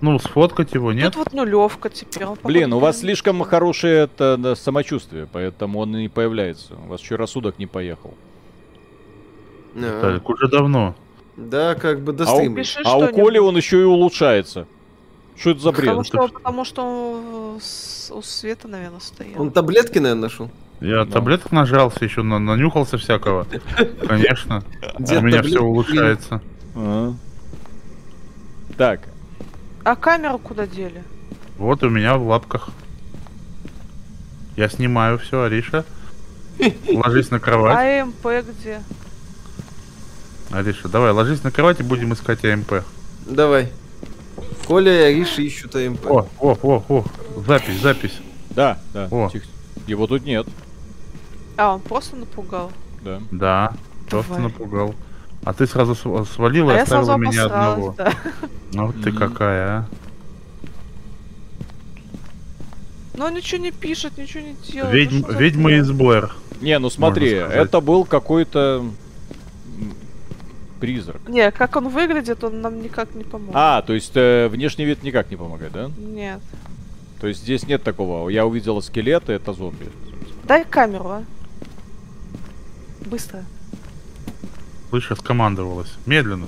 Ну, 0.00 0.18
сфоткать 0.18 0.72
его, 0.72 0.92
нет? 0.92 1.12
Тут 1.12 1.16
вот 1.16 1.32
нулевка 1.32 1.90
теперь. 1.90 2.24
Он, 2.24 2.38
Блин, 2.42 2.72
у 2.72 2.78
вас 2.78 3.00
слишком 3.00 3.42
хорошее 3.42 4.04
это, 4.04 4.36
да, 4.38 4.56
самочувствие, 4.56 5.28
поэтому 5.30 5.78
он 5.78 5.94
и 5.96 6.02
не 6.02 6.08
появляется. 6.08 6.74
У 6.74 6.88
вас 6.88 7.00
еще 7.00 7.16
рассудок 7.16 7.58
не 7.58 7.66
поехал. 7.66 8.14
Виталик, 9.74 10.28
уже 10.28 10.48
давно. 10.48 10.94
Да, 11.40 11.74
как 11.74 12.00
бы 12.00 12.12
до 12.12 12.24
а 12.24 12.34
у, 12.34 12.56
а 12.84 12.96
у 12.98 13.08
Коли 13.08 13.38
он 13.38 13.56
еще 13.56 13.80
и 13.80 13.84
улучшается. 13.84 14.66
Что 15.36 15.50
это 15.50 15.60
за 15.60 15.72
бред? 15.72 15.86
Потому 15.86 16.04
что, 16.04 16.28
потому 16.28 16.64
что 16.64 17.58
у 18.10 18.22
Света, 18.22 18.68
наверное, 18.68 19.00
стоял. 19.00 19.40
Он 19.40 19.50
таблетки, 19.50 19.98
наверное, 19.98 20.24
нашел. 20.24 20.50
Я 20.80 21.04
да. 21.04 21.12
таблеток 21.12 21.52
нажрался, 21.52 22.04
еще 22.04 22.22
на, 22.22 22.38
нанюхался 22.38 22.98
всякого. 22.98 23.46
Конечно. 24.06 24.62
У 24.98 25.22
меня 25.22 25.42
все 25.42 25.60
улучшается. 25.60 26.42
Так. 28.76 29.00
А 29.82 29.96
камеру 29.96 30.38
куда 30.38 30.66
дели? 30.66 31.02
Вот 31.56 31.82
у 31.82 31.88
меня 31.88 32.16
в 32.16 32.26
лапках. 32.26 32.68
Я 34.56 34.68
снимаю 34.68 35.18
все, 35.18 35.44
Ариша. 35.44 35.86
Ложись 36.92 37.30
на 37.30 37.40
кровать. 37.40 37.76
А 37.76 38.04
МП 38.04 38.46
где? 38.46 38.82
Ариша, 40.50 40.88
давай, 40.88 41.12
ложись 41.12 41.44
на 41.44 41.50
кровать 41.50 41.80
и 41.80 41.82
будем 41.82 42.12
искать 42.12 42.44
АМП. 42.44 42.82
Давай. 43.26 43.70
Коля 44.66 44.92
и 44.92 45.14
Ариша 45.14 45.42
ищут 45.42 45.76
АМП. 45.76 46.06
О, 46.06 46.28
о, 46.40 46.58
о, 46.62 46.84
о, 46.88 47.04
запись, 47.46 47.80
запись. 47.80 48.18
Да, 48.50 48.78
да, 48.92 49.08
о. 49.10 49.30
тихо. 49.30 49.46
Его 49.86 50.06
тут 50.06 50.24
нет. 50.24 50.46
А, 51.56 51.74
он 51.74 51.80
просто 51.80 52.16
напугал? 52.16 52.72
Да. 53.02 53.20
Да, 53.30 53.72
Давай. 54.10 54.24
просто 54.24 54.38
напугал. 54.38 54.94
А 55.44 55.54
ты 55.54 55.66
сразу 55.66 55.94
свалила 56.26 56.72
а 56.72 56.76
и 56.76 56.78
оставила 56.80 57.16
меня 57.16 57.44
одного. 57.44 57.94
Да. 57.96 58.12
Ну 58.72 58.86
вот 58.86 59.02
ты 59.02 59.12
какая, 59.12 59.68
а. 59.68 59.88
Но 63.14 63.26
он 63.26 63.34
ничего 63.34 63.60
не 63.60 63.70
пишет, 63.70 64.16
ничего 64.18 64.42
не 64.42 64.54
делает. 64.72 64.94
Ведьм, 64.94 65.26
ну, 65.26 65.38
ведьма 65.38 65.72
из 65.72 65.90
Блэр. 65.90 66.32
Не, 66.60 66.78
ну 66.78 66.90
смотри, 66.90 67.30
это 67.30 67.80
был 67.80 68.04
какой-то 68.04 68.84
призрак. 70.80 71.28
Не, 71.28 71.50
как 71.52 71.76
он 71.76 71.88
выглядит, 71.88 72.42
он 72.42 72.60
нам 72.60 72.82
никак 72.82 73.14
не 73.14 73.24
поможет. 73.24 73.54
А, 73.54 73.82
то 73.82 73.92
есть 73.92 74.12
э, 74.14 74.48
внешний 74.48 74.84
вид 74.84 75.02
никак 75.02 75.30
не 75.30 75.36
помогает, 75.36 75.72
да? 75.72 75.90
Нет. 75.98 76.40
То 77.20 77.26
есть 77.26 77.42
здесь 77.42 77.64
нет 77.64 77.82
такого. 77.82 78.28
Я 78.30 78.46
увидела 78.46 78.80
скелеты, 78.80 79.34
это 79.34 79.52
зомби. 79.52 79.86
Дай 80.44 80.64
камеру, 80.64 81.08
а. 81.08 81.24
Быстро. 83.06 83.44
Слышь, 84.88 85.10
скомандовалась. 85.16 85.92
Медленно. 86.06 86.46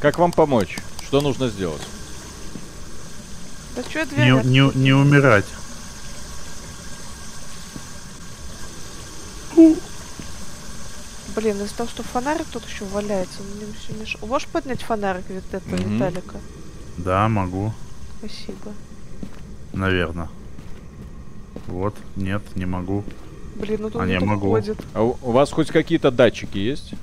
Как 0.00 0.18
вам 0.18 0.32
помочь? 0.32 0.76
Что 1.02 1.22
нужно 1.22 1.48
сделать? 1.48 1.82
Да 3.74 3.82
что 3.82 4.06
дверь 4.06 4.30
не, 4.44 4.60
не, 4.60 4.78
не 4.78 4.92
умирать. 4.92 5.46
Блин, 11.34 11.60
из-за 11.62 11.76
того, 11.76 11.88
что 11.88 12.02
фонарик 12.02 12.46
тут 12.52 12.64
еще 12.66 12.84
валяется, 12.84 13.42
мне 13.42 13.66
все 13.78 13.92
меш... 13.98 14.16
Можешь 14.22 14.48
поднять 14.48 14.82
фонарик 14.82 15.28
вид 15.28 15.42
этого 15.52 15.74
mm-hmm. 15.74 15.94
Виталика? 15.94 16.40
Да, 16.98 17.28
могу. 17.28 17.72
Спасибо. 18.18 18.72
Наверное. 19.72 20.28
Вот, 21.66 21.94
нет, 22.16 22.42
не 22.54 22.66
могу. 22.66 23.04
Блин, 23.56 23.82
ну 23.82 23.90
тут 23.90 24.02
а, 24.02 24.06
не 24.06 24.18
могу. 24.20 24.48
ходит. 24.50 24.78
А 24.94 25.02
у, 25.02 25.16
у 25.22 25.32
вас 25.32 25.50
хоть 25.50 25.68
какие-то 25.68 26.10
датчики 26.10 26.58
есть? 26.58 26.94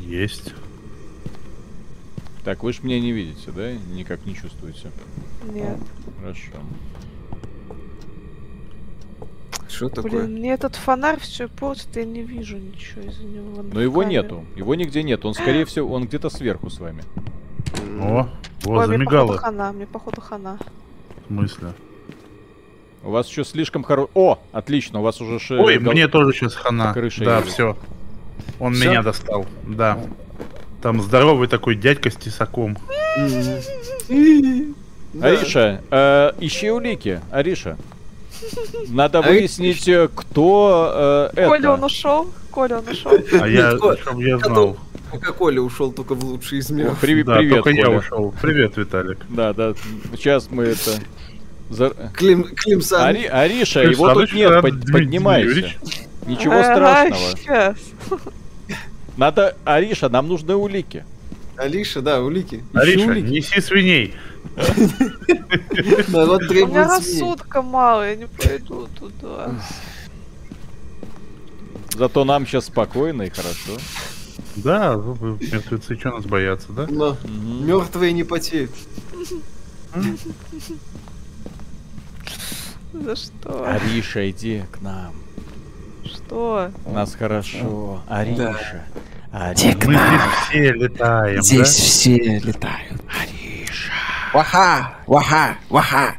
Есть. 0.00 0.52
Так, 2.44 2.62
вы 2.62 2.72
же 2.72 2.80
меня 2.82 3.00
не 3.00 3.12
видите, 3.12 3.50
да? 3.50 3.72
Никак 3.72 4.24
не 4.24 4.34
чувствуете? 4.34 4.92
Нет. 5.52 5.78
Хорошо. 6.20 6.52
Что 9.68 9.88
такое? 9.88 10.10
Блин, 10.10 10.34
мне 10.34 10.52
этот 10.52 10.76
фонарь 10.76 11.18
все 11.20 11.48
портит, 11.48 11.96
я 11.96 12.04
не 12.04 12.22
вижу 12.22 12.56
ничего 12.56 13.02
из-за 13.02 13.24
него. 13.24 13.62
Но 13.62 13.80
его 13.80 14.00
камеры. 14.00 14.22
нету. 14.22 14.44
Его 14.54 14.74
нигде 14.74 15.02
нет. 15.02 15.24
Он, 15.24 15.34
скорее 15.34 15.64
всего, 15.66 15.92
он 15.92 16.06
где-то 16.06 16.30
сверху 16.30 16.70
с 16.70 16.78
вами. 16.78 17.02
О, 18.00 18.28
о, 18.64 18.70
Ой, 18.70 18.86
замигало. 18.86 19.26
Мне 19.26 19.36
походу 19.36 19.38
хана, 19.38 19.72
мне 19.72 19.86
походу 19.86 20.20
хана. 20.20 20.58
В 21.24 21.26
смысле? 21.26 21.72
У 23.02 23.10
вас 23.10 23.28
еще 23.28 23.44
слишком 23.44 23.84
хоро... 23.84 24.08
О, 24.14 24.38
отлично, 24.52 25.00
у 25.00 25.02
вас 25.02 25.20
уже... 25.20 25.38
Ше... 25.38 25.58
Ой, 25.58 25.78
гол... 25.78 25.92
мне 25.92 26.08
тоже 26.08 26.32
сейчас 26.32 26.54
хана. 26.54 26.92
Крыша 26.92 27.24
да, 27.24 27.42
все. 27.42 27.76
Он 28.58 28.74
все? 28.74 28.88
меня 28.88 29.02
достал, 29.02 29.46
да. 29.66 30.00
Там 30.82 31.00
здоровый 31.00 31.48
такой 31.48 31.76
дядька 31.76 32.10
с 32.10 32.16
тесаком. 32.16 32.76
Ариша, 35.20 35.82
э, 35.90 36.32
ищи 36.40 36.70
улики, 36.70 37.20
Ариша. 37.30 37.76
Надо 38.88 39.22
выяснить, 39.22 39.86
э, 39.88 40.08
кто 40.14 41.30
э, 41.34 41.46
Коля, 41.46 41.70
он 41.72 41.84
ушел. 41.84 42.32
Коля, 42.50 42.78
он 42.78 42.88
ушел. 42.88 43.12
А 43.40 43.48
я, 43.48 43.76
чтобы 43.76 44.22
я 44.22 44.38
знал. 44.38 44.76
Пока 45.10 45.32
Коля 45.32 45.60
ушел 45.60 45.92
только 45.92 46.14
в 46.14 46.24
лучший 46.24 46.58
из 46.58 46.70
миров. 46.70 46.98
Привет, 47.00 47.26
да, 47.26 47.36
привет, 47.36 47.54
только 47.54 47.70
Коля. 47.70 47.82
я 47.82 47.90
ушел. 47.90 48.34
Привет, 48.42 48.76
Виталик. 48.76 49.18
Да, 49.28 49.52
да. 49.52 49.74
Сейчас 50.12 50.48
мы 50.50 50.64
это... 50.64 50.90
За... 51.70 51.90
Клим, 52.14 52.44
Климсан. 52.54 53.02
Ари, 53.02 53.24
Ариша, 53.24 53.80
Клим 53.80 53.92
его 53.92 54.14
тут 54.14 54.32
нет, 54.32 54.62
под, 54.62 54.92
поднимайся. 54.92 55.72
Ничего 56.26 56.62
страшного. 56.62 57.36
Сейчас. 57.36 57.76
Надо, 59.16 59.56
Ариша, 59.64 60.08
нам 60.08 60.28
нужны 60.28 60.54
улики. 60.54 61.04
Алиша, 61.56 62.00
да, 62.02 62.22
улики. 62.22 62.64
Ариша, 62.74 63.10
улики. 63.10 63.26
неси 63.26 63.60
свиней. 63.60 64.14
Народ 66.08 66.48
требует 66.48 66.64
У 66.64 66.68
меня 66.68 66.84
рассудка 66.84 67.62
мало, 67.62 68.08
я 68.08 68.16
не 68.16 68.26
пойду 68.26 68.88
туда. 68.98 69.54
Зато 71.96 72.24
нам 72.24 72.46
сейчас 72.46 72.66
спокойно 72.66 73.22
и 73.22 73.30
хорошо. 73.30 73.78
Да, 74.56 74.94
мертвецы 74.94 75.98
что 75.98 76.10
нас 76.10 76.24
боятся, 76.24 76.72
да? 76.72 76.86
Но 76.88 77.16
мертвые 77.24 78.12
не 78.12 78.24
потеют. 78.24 78.70
За 82.92 83.16
что? 83.16 83.64
Ариша, 83.68 84.30
иди 84.30 84.64
к 84.72 84.80
нам. 84.80 85.14
Что? 86.04 86.70
Нас 86.86 87.14
хорошо. 87.14 88.02
Ариша. 88.08 88.84
Ариша. 89.38 89.76
Мы 89.84 89.94
здесь 89.94 90.32
все 90.48 90.72
летаем, 90.72 91.42
Здесь 91.42 91.58
да? 91.58 91.64
все 91.64 92.38
летают. 92.38 93.02
Ариша. 93.20 93.92
Ваха! 94.32 94.94
Ваха! 95.06 95.58
Ваха! 95.68 96.16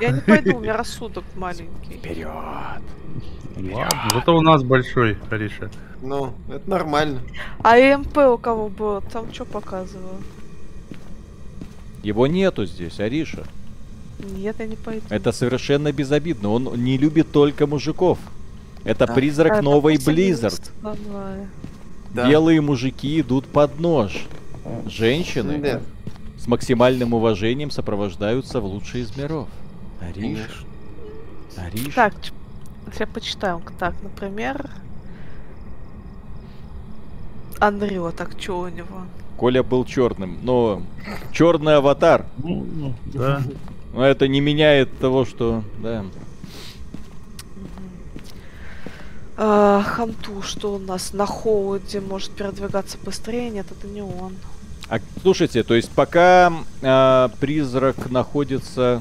Я 0.00 0.10
не 0.10 0.20
пойду, 0.20 0.56
у 0.56 0.60
меня 0.60 0.76
рассудок 0.76 1.24
маленький. 1.36 1.98
Вперед! 1.98 2.30
Ладно, 3.56 4.08
зато 4.14 4.36
у 4.36 4.40
нас 4.40 4.62
большой, 4.62 5.18
Ариша. 5.28 5.70
Ну, 6.00 6.32
это 6.48 6.70
нормально. 6.70 7.20
А 7.62 7.76
МП 7.76 8.16
у 8.16 8.38
кого 8.38 8.68
был? 8.68 9.02
Там 9.12 9.32
что 9.34 9.44
показывало? 9.44 10.16
Его 12.02 12.26
нету 12.26 12.64
здесь, 12.64 13.00
Ариша. 13.00 13.44
Нет, 14.18 14.56
я 14.58 14.66
не 14.66 14.76
пойду. 14.76 15.04
Это 15.10 15.32
совершенно 15.32 15.92
безобидно. 15.92 16.50
Он 16.50 16.82
не 16.82 16.96
любит 16.96 17.32
только 17.32 17.66
мужиков. 17.66 18.18
Это 18.84 19.06
да. 19.06 19.12
призрак 19.12 19.58
а, 19.58 19.62
новой 19.62 19.96
Blizzard. 19.96 20.70
Да. 22.14 22.28
Белые 22.28 22.60
мужики 22.60 23.20
идут 23.20 23.46
под 23.46 23.78
нож. 23.78 24.26
Женщины 24.86 25.52
Нет. 25.52 25.82
с 26.38 26.46
максимальным 26.46 27.14
уважением 27.14 27.70
сопровождаются 27.70 28.60
в 28.60 28.66
лучшие 28.66 29.04
из 29.04 29.16
миров. 29.16 29.48
Ариша. 30.00 30.50
Ариша. 31.56 31.92
Так, 31.94 32.14
я 32.98 33.06
почитаю. 33.06 33.62
Так, 33.78 33.94
например... 34.02 34.70
Андрю, 37.58 38.10
так 38.12 38.32
что 38.38 38.60
у 38.60 38.68
него? 38.68 39.02
Коля 39.36 39.62
был 39.62 39.84
черным, 39.84 40.38
но 40.42 40.82
черный 41.32 41.76
аватар. 41.76 42.24
Да. 43.06 43.42
Но 43.92 44.04
это 44.04 44.28
не 44.28 44.40
меняет 44.40 44.98
того, 44.98 45.24
что, 45.24 45.62
да. 45.78 46.04
А, 49.42 49.82
Ханту, 49.82 50.42
что 50.42 50.74
у 50.74 50.78
нас 50.78 51.14
на 51.14 51.24
холоде 51.24 52.00
может 52.00 52.30
передвигаться 52.32 52.98
быстрее? 53.02 53.48
Нет, 53.48 53.66
это 53.70 53.86
не 53.86 54.02
он. 54.02 54.34
А, 54.90 54.98
слушайте, 55.22 55.62
то 55.62 55.74
есть 55.74 55.88
пока 55.90 56.52
а, 56.82 57.30
призрак 57.40 58.10
находится 58.10 59.00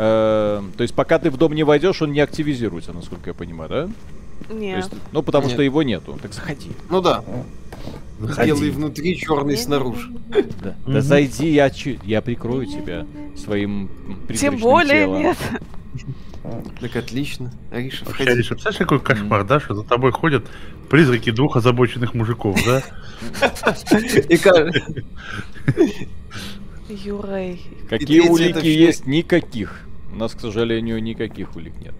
Э, 0.00 0.62
то 0.76 0.82
есть 0.82 0.94
пока 0.94 1.18
ты 1.18 1.28
в 1.28 1.36
дом 1.36 1.52
не 1.54 1.64
войдешь, 1.64 2.00
он 2.02 2.12
не 2.12 2.20
активизируется, 2.20 2.92
насколько 2.92 3.30
я 3.30 3.34
понимаю, 3.34 3.68
да? 3.68 4.54
Нет. 4.54 4.76
Есть, 4.84 4.90
ну, 5.10 5.24
потому 5.24 5.46
Нет. 5.46 5.54
что 5.54 5.62
его 5.62 5.82
нету. 5.82 6.16
Так 6.22 6.32
заходи. 6.32 6.70
Ну 6.88 7.00
да. 7.00 7.24
Заходи. 8.20 8.48
Белый 8.48 8.70
внутри, 8.70 9.16
черный 9.16 9.56
снаружи. 9.56 10.12
Да, 10.62 10.76
да 10.86 11.00
зайди, 11.00 11.50
я, 11.50 11.72
я 12.04 12.22
прикрою 12.22 12.66
тебя 12.66 13.06
своим 13.36 13.90
Тем 14.38 14.58
более 14.58 15.06
телом. 15.06 15.22
нет. 15.22 15.38
Так 16.80 16.96
отлично. 16.96 17.52
Ариша, 17.70 18.04
входи. 18.04 18.30
Ариша, 18.30 18.54
представляешь, 18.54 18.78
какой 18.78 19.00
кошмар, 19.00 19.44
да, 19.44 19.60
что 19.60 19.74
за 19.74 19.82
тобой 19.82 20.12
ходят 20.12 20.46
призраки 20.88 21.30
двух 21.30 21.56
озабоченных 21.56 22.14
мужиков, 22.14 22.58
да? 22.64 22.82
И 24.28 24.38
Юрей. 26.88 27.62
Какие 27.88 28.28
улики 28.28 28.66
есть? 28.66 29.06
Никаких. 29.06 29.80
У 30.12 30.16
нас, 30.16 30.34
к 30.34 30.40
сожалению, 30.40 31.02
никаких 31.02 31.54
улик 31.54 31.74
нет. 31.80 31.94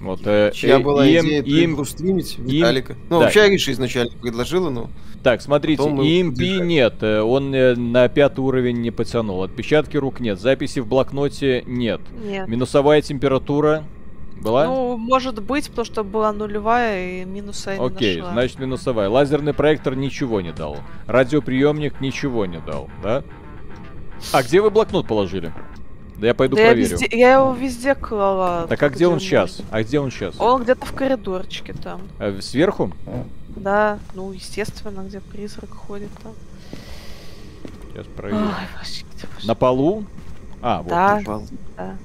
Вот, 0.00 0.20
э, 0.24 0.50
Чья 0.54 0.76
э, 0.76 0.78
была 0.78 1.06
им, 1.06 1.24
идея 1.24 1.42
им, 1.42 1.84
стримить 1.84 2.38
Виталика? 2.38 2.96
ну, 3.08 3.18
да. 3.18 3.24
вообще 3.24 3.42
Ариша 3.42 3.72
изначально 3.72 4.12
предложила, 4.20 4.70
но... 4.70 4.90
Так, 5.22 5.42
смотрите, 5.42 5.82
EMP 5.82 6.64
нет, 6.64 7.02
э, 7.02 7.20
он 7.20 7.54
э, 7.54 7.74
на 7.74 8.08
пятый 8.08 8.40
уровень 8.40 8.80
не 8.80 8.90
потянул. 8.90 9.42
Отпечатки 9.42 9.96
рук 9.96 10.20
нет, 10.20 10.40
записи 10.40 10.80
в 10.80 10.86
блокноте 10.86 11.62
нет. 11.66 12.00
Нет. 12.24 12.48
Минусовая 12.48 13.02
температура 13.02 13.84
была? 14.40 14.64
Ну, 14.64 14.96
может 14.96 15.42
быть, 15.42 15.68
потому 15.68 15.84
что 15.84 16.04
была 16.04 16.32
нулевая 16.32 17.22
и 17.22 17.24
минуса 17.24 17.72
я 17.72 17.82
Окей, 17.84 18.16
нашла. 18.16 18.32
значит 18.32 18.58
минусовая. 18.58 19.08
Лазерный 19.08 19.52
проектор 19.52 19.94
ничего 19.94 20.40
не 20.40 20.52
дал. 20.52 20.78
Радиоприемник 21.06 22.00
ничего 22.00 22.46
не 22.46 22.58
дал, 22.60 22.88
да? 23.02 23.22
А 24.32 24.42
где 24.42 24.60
вы 24.60 24.70
блокнот 24.70 25.06
положили? 25.06 25.52
Да 26.20 26.26
я 26.26 26.34
пойду 26.34 26.54
да 26.56 26.62
проверю. 26.62 26.82
Я, 26.82 26.92
везде, 26.92 27.18
я 27.18 27.32
его 27.34 27.52
везде 27.54 27.94
клала. 27.94 28.66
Так 28.68 28.82
а 28.82 28.90
где 28.90 29.06
он 29.06 29.20
сейчас? 29.20 29.62
А 29.70 29.82
где 29.82 29.98
он 29.98 30.10
сейчас? 30.10 30.38
Он 30.38 30.62
где-то 30.62 30.84
в 30.84 30.92
коридорчике 30.92 31.72
там. 31.72 32.02
А, 32.18 32.38
сверху? 32.42 32.92
Да, 33.56 33.98
ну 34.14 34.30
естественно, 34.30 35.00
где 35.00 35.20
призрак 35.20 35.70
ходит 35.70 36.10
там. 36.22 36.32
Сейчас 37.92 38.06
проверю. 38.14 38.42
Ой, 38.42 38.52
вообще, 38.76 39.04
на 39.44 39.54
полу? 39.54 40.04
А, 40.60 40.82
вот 40.82 40.90
да, 40.90 41.16
на 41.16 41.24
полу. 41.24 41.46
Да. 41.78 41.96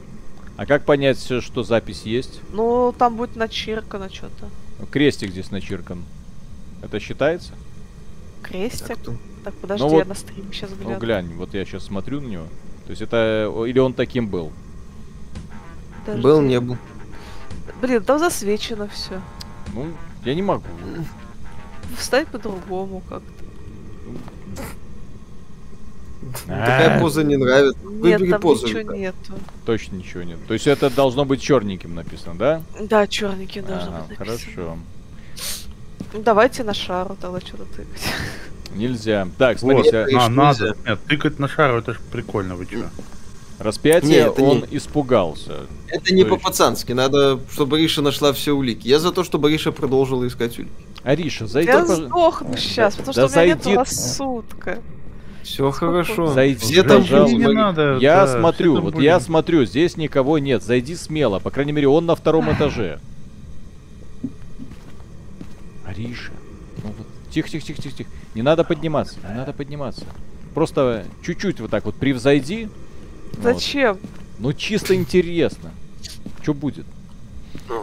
А 0.55 0.65
как 0.65 0.85
понять, 0.85 1.19
что 1.19 1.63
запись 1.63 2.03
есть? 2.03 2.39
Ну, 2.53 2.95
там 2.97 3.17
будет 3.17 3.35
начиркано 3.35 4.09
что-то. 4.09 4.47
Крестик 4.91 5.31
здесь 5.31 5.51
начиркан. 5.51 6.05
Это 6.81 7.01
считается? 7.01 7.51
Крестик? 8.41 8.87
Так, 8.87 8.97
так 9.43 9.53
подожди, 9.55 9.83
ну, 9.83 9.89
вот, 9.89 9.99
я 9.99 10.05
на 10.05 10.15
стрим 10.15 10.53
сейчас 10.53 10.69
гляну. 10.71 10.93
Ну 10.93 10.99
глянь, 10.99 11.33
вот 11.33 11.53
я 11.53 11.65
сейчас 11.65 11.83
смотрю 11.83 12.21
на 12.21 12.27
него. 12.27 12.45
То 12.86 12.91
есть 12.91 13.02
это... 13.02 13.52
Или 13.68 13.80
он 13.80 13.94
таким 13.94 14.28
был? 14.28 14.52
Подожди. 16.06 16.24
Был, 16.24 16.41
не 16.41 16.60
был. 16.60 16.78
Блин, 17.82 18.03
там 18.03 18.20
засвечено 18.20 18.88
все. 18.88 19.22
Ну, 19.74 19.88
я 20.24 20.36
не 20.36 20.41
могу. 20.41 20.64
Встать 21.98 22.28
по-другому 22.28 23.02
как-то. 23.10 23.36
Такая 26.48 26.99
поза 26.99 27.24
не 27.24 27.38
нравится. 27.38 27.80
Нет, 27.84 28.30
там 28.30 28.41
позу. 28.41 28.68
ничего 28.68 28.94
нету. 28.94 29.34
Точно 29.66 29.95
ничего 29.95 30.24
нет. 30.24 30.40
То 30.48 30.53
есть 30.53 30.68
это 30.68 30.90
должно 30.90 31.26
быть 31.26 31.41
черненьким 31.41 31.95
написано, 31.95 32.36
да? 32.36 32.62
Да, 32.80 33.07
черненьким 33.07 33.66
должно 33.66 33.91
быть 34.07 34.20
написано. 34.20 34.38
Хорошо. 34.53 34.78
Давайте 36.14 36.64
на 36.64 36.74
шару 36.74 37.18
тогда 37.20 37.40
что-то 37.40 37.66
тыкать. 37.66 38.02
Нельзя. 38.76 39.27
Так, 39.38 39.60
смотрите. 39.60 40.07
Вот, 40.11 40.22
а, 40.22 40.30
надо. 40.30 40.76
Нет, 40.85 40.99
тыкать 41.07 41.39
на 41.39 41.47
шару, 41.47 41.80
это 41.80 41.93
ж 41.93 41.97
прикольно, 42.11 42.56
вы 42.56 42.65
чё? 42.65 42.85
Распятие, 43.57 44.26
Нет, 44.26 44.39
он 44.39 44.65
не... 44.69 44.77
испугался. 44.77 45.61
Это 45.88 46.14
не 46.14 46.26
по-пацански, 46.26 46.91
надо, 46.91 47.39
чтобы 47.52 47.80
Риша 47.80 48.02
нашла 48.02 48.34
все 48.34 48.52
улики. 48.52 48.85
Я 48.88 48.99
за 48.99 49.14
то, 49.14 49.23
чтобы 49.23 49.49
Риша 49.49 49.72
продолжила 49.72 50.27
искать 50.27 50.60
улики. 50.60 50.73
Ариша, 51.03 51.47
зайди, 51.47 51.69
Я 51.69 51.85
сдохну 51.85 52.57
сейчас, 52.57 52.95
потому 52.95 53.14
да 53.14 53.27
что 53.27 53.27
зайди... 53.30 53.53
у 53.53 53.56
меня 53.56 53.69
нет 53.69 53.77
рассудка. 53.77 54.80
Все 55.43 55.69
хорошо. 55.72 56.34
Зайди, 56.34 56.65
Где 56.65 56.84
там 56.84 57.03
не 57.03 57.47
надо. 57.53 57.97
Я 58.02 58.26
да, 58.26 58.39
смотрю, 58.39 58.81
вот 58.81 58.95
будем. 58.95 59.06
я 59.06 59.19
смотрю, 59.19 59.64
здесь 59.64 59.95
никого 59.95 60.39
нет. 60.39 60.64
Зайди 60.64 60.95
смело. 60.95 61.39
По 61.39 61.52
крайней 61.52 61.72
мере, 61.72 61.88
он 61.88 62.07
на 62.07 62.15
втором 62.15 62.52
этаже. 62.57 62.99
Ариша. 65.85 66.31
Ну. 67.36 67.41
Тихо, 67.41 67.49
тихо, 67.49 67.66
тихо, 67.66 67.82
тихо, 67.82 67.98
тихо. 67.98 68.10
Не 68.34 68.41
надо 68.41 68.64
подниматься, 68.64 69.16
не 69.28 69.34
надо 69.36 69.53
подниматься. 69.53 70.06
Просто 70.53 71.06
чуть-чуть 71.24 71.60
вот 71.60 71.70
так 71.72 71.86
вот 71.86 71.95
превзойди. 71.95 72.70
Зачем? 73.41 73.98
Вот. 74.02 74.10
Ну, 74.40 74.53
чисто 74.53 74.95
интересно. 74.95 75.72
Что 76.41 76.53
будет? 76.53 76.86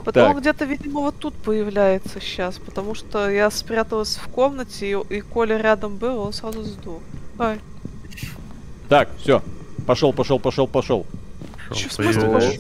Потом 0.05 0.39
где-то, 0.39 0.65
видимо, 0.65 1.01
вот 1.01 1.16
тут 1.19 1.35
появляется 1.35 2.20
сейчас, 2.20 2.59
потому 2.59 2.95
что 2.95 3.29
я 3.29 3.51
спряталась 3.51 4.16
в 4.16 4.29
комнате, 4.29 4.91
и, 4.91 5.15
и 5.16 5.20
Коля 5.20 5.59
рядом 5.59 5.97
был, 5.97 6.19
он 6.19 6.33
сразу 6.33 6.62
сдох. 6.62 7.01
Ай. 7.39 7.59
Так, 8.89 9.09
все. 9.19 9.43
Пошел, 9.87 10.12
пошел, 10.12 10.39
пошел, 10.39 10.66
пошел. 10.66 11.07
Че, 11.74 11.89
в 11.89 11.93
смысле 11.93 12.29
пошел? 12.29 12.53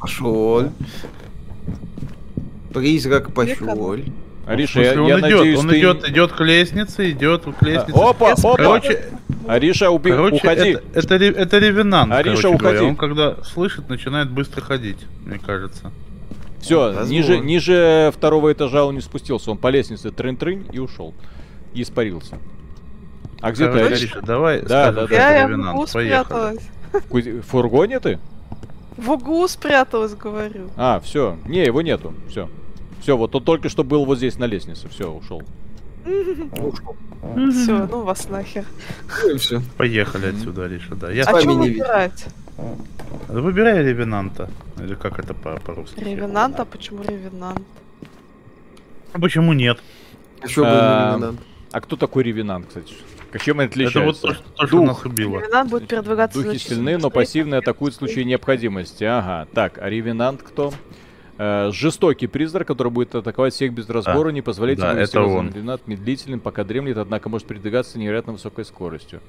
Пошел. 0.00 0.72
Призрак 2.72 3.32
пошел. 3.32 3.98
Ариша, 4.46 4.82
я, 4.82 5.02
он 5.02 5.08
я 5.08 5.18
идет, 5.18 5.22
надеюсь, 5.22 5.58
он 5.58 5.68
ты... 5.68 5.78
идет, 5.78 6.08
идет 6.08 6.32
к 6.32 6.40
лестнице, 6.40 7.10
идет 7.10 7.44
к 7.44 7.62
лестнице. 7.62 7.98
А, 7.98 8.10
опа, 8.10 8.32
опа! 8.32 8.56
Короче, 8.56 9.04
Ариша, 9.48 9.90
уби... 9.90 10.10
короче, 10.10 10.36
уходи. 10.36 10.78
Это, 10.92 11.14
это, 11.14 11.24
это 11.24 11.58
ревенант, 11.58 12.12
Ариша, 12.12 12.48
уходи. 12.50 12.62
Говоря. 12.62 12.84
Он 12.84 12.96
когда 12.96 13.42
слышит, 13.42 13.88
начинает 13.88 14.30
быстро 14.30 14.60
ходить, 14.60 14.98
мне 15.24 15.38
кажется. 15.38 15.92
Все, 16.60 17.04
ниже, 17.04 17.38
ниже 17.38 18.10
второго 18.14 18.52
этажа 18.52 18.84
он 18.84 18.94
не 18.94 19.02
спустился. 19.02 19.50
Он 19.50 19.58
по 19.58 19.68
лестнице 19.68 20.10
трын-трын 20.10 20.70
и 20.72 20.78
ушел. 20.78 21.14
И 21.74 21.82
испарился. 21.82 22.38
А 23.40 23.52
где 23.52 23.70
ты, 23.70 23.80
Ариша? 23.80 24.22
Давай 24.22 24.62
да, 24.62 24.90
да, 24.90 25.06
да. 25.06 25.14
Я, 25.14 25.40
я 25.40 25.48
в 25.48 25.74
угу 25.74 25.86
спряталась. 25.86 26.62
В 26.92 27.42
фургоне 27.42 28.00
ты? 28.00 28.18
В 28.96 29.10
углу 29.10 29.46
спряталась, 29.48 30.14
говорю. 30.14 30.70
А, 30.76 31.00
все. 31.00 31.36
Не, 31.46 31.64
его 31.64 31.82
нету. 31.82 32.14
Все. 32.30 32.48
Все, 33.04 33.18
вот 33.18 33.34
он 33.34 33.44
только 33.44 33.68
что 33.68 33.84
был 33.84 34.06
вот 34.06 34.16
здесь 34.16 34.38
на 34.38 34.46
лестнице. 34.46 34.88
Все, 34.88 35.12
ушел. 35.12 35.42
Все, 36.04 37.86
ну 37.86 38.02
вас 38.02 38.30
нахер. 38.30 38.64
Ну 39.24 39.36
все. 39.36 39.60
Поехали 39.76 40.28
отсюда, 40.28 40.64
Ариша, 40.64 40.94
да. 40.94 41.10
Я 41.10 41.24
а 41.24 41.38
что 41.38 41.52
выбирать? 41.52 42.24
Выбирай 43.28 43.84
ревенанта. 43.84 44.48
Или 44.78 44.94
как 44.94 45.18
это 45.18 45.34
по-русски? 45.34 46.00
Ревенанта? 46.00 46.64
Почему 46.64 47.02
ревенант? 47.02 47.60
А 49.12 49.20
почему 49.20 49.52
нет? 49.52 49.82
Был 50.40 50.64
ревенант. 50.64 51.40
А 51.72 51.80
кто 51.82 51.96
такой 51.96 52.22
ревенант, 52.22 52.68
кстати? 52.68 52.94
Чем 53.38 53.60
они 53.60 53.68
отличаются? 53.68 53.98
Это 53.98 54.06
вот 54.06 54.20
то, 54.22 54.34
что, 54.34 54.44
то, 54.56 54.66
что 54.66 54.76
Дух. 54.78 54.86
нас 54.86 55.04
убило. 55.04 55.40
Ревенант 55.40 55.70
будет 55.70 55.88
передвигаться 55.88 56.42
Духи 56.42 56.56
сильны, 56.56 56.96
но 56.96 57.10
пассивно 57.10 57.58
атакуют 57.58 57.96
в 57.96 57.98
случае 57.98 58.24
необходимости. 58.24 59.04
Ага. 59.04 59.46
Так, 59.52 59.76
а 59.76 59.90
ревенант 59.90 60.42
кто? 60.42 60.72
Э, 61.36 61.70
жестокий 61.72 62.28
призрак, 62.28 62.68
который 62.68 62.92
будет 62.92 63.14
атаковать 63.14 63.54
всех 63.54 63.72
без 63.72 63.88
разбора, 63.88 64.28
а, 64.28 64.32
не 64.32 64.40
позволять 64.40 64.78
да, 64.78 64.92
ему 64.92 65.00
это 65.00 65.22
он. 65.22 65.50
Ревенант 65.50 65.86
медлительным, 65.86 66.38
пока 66.38 66.62
дремлет, 66.62 66.96
однако 66.96 67.28
может 67.28 67.46
передвигаться 67.46 67.98
невероятно 67.98 68.34
высокой 68.34 68.64
скоростью. 68.64 69.20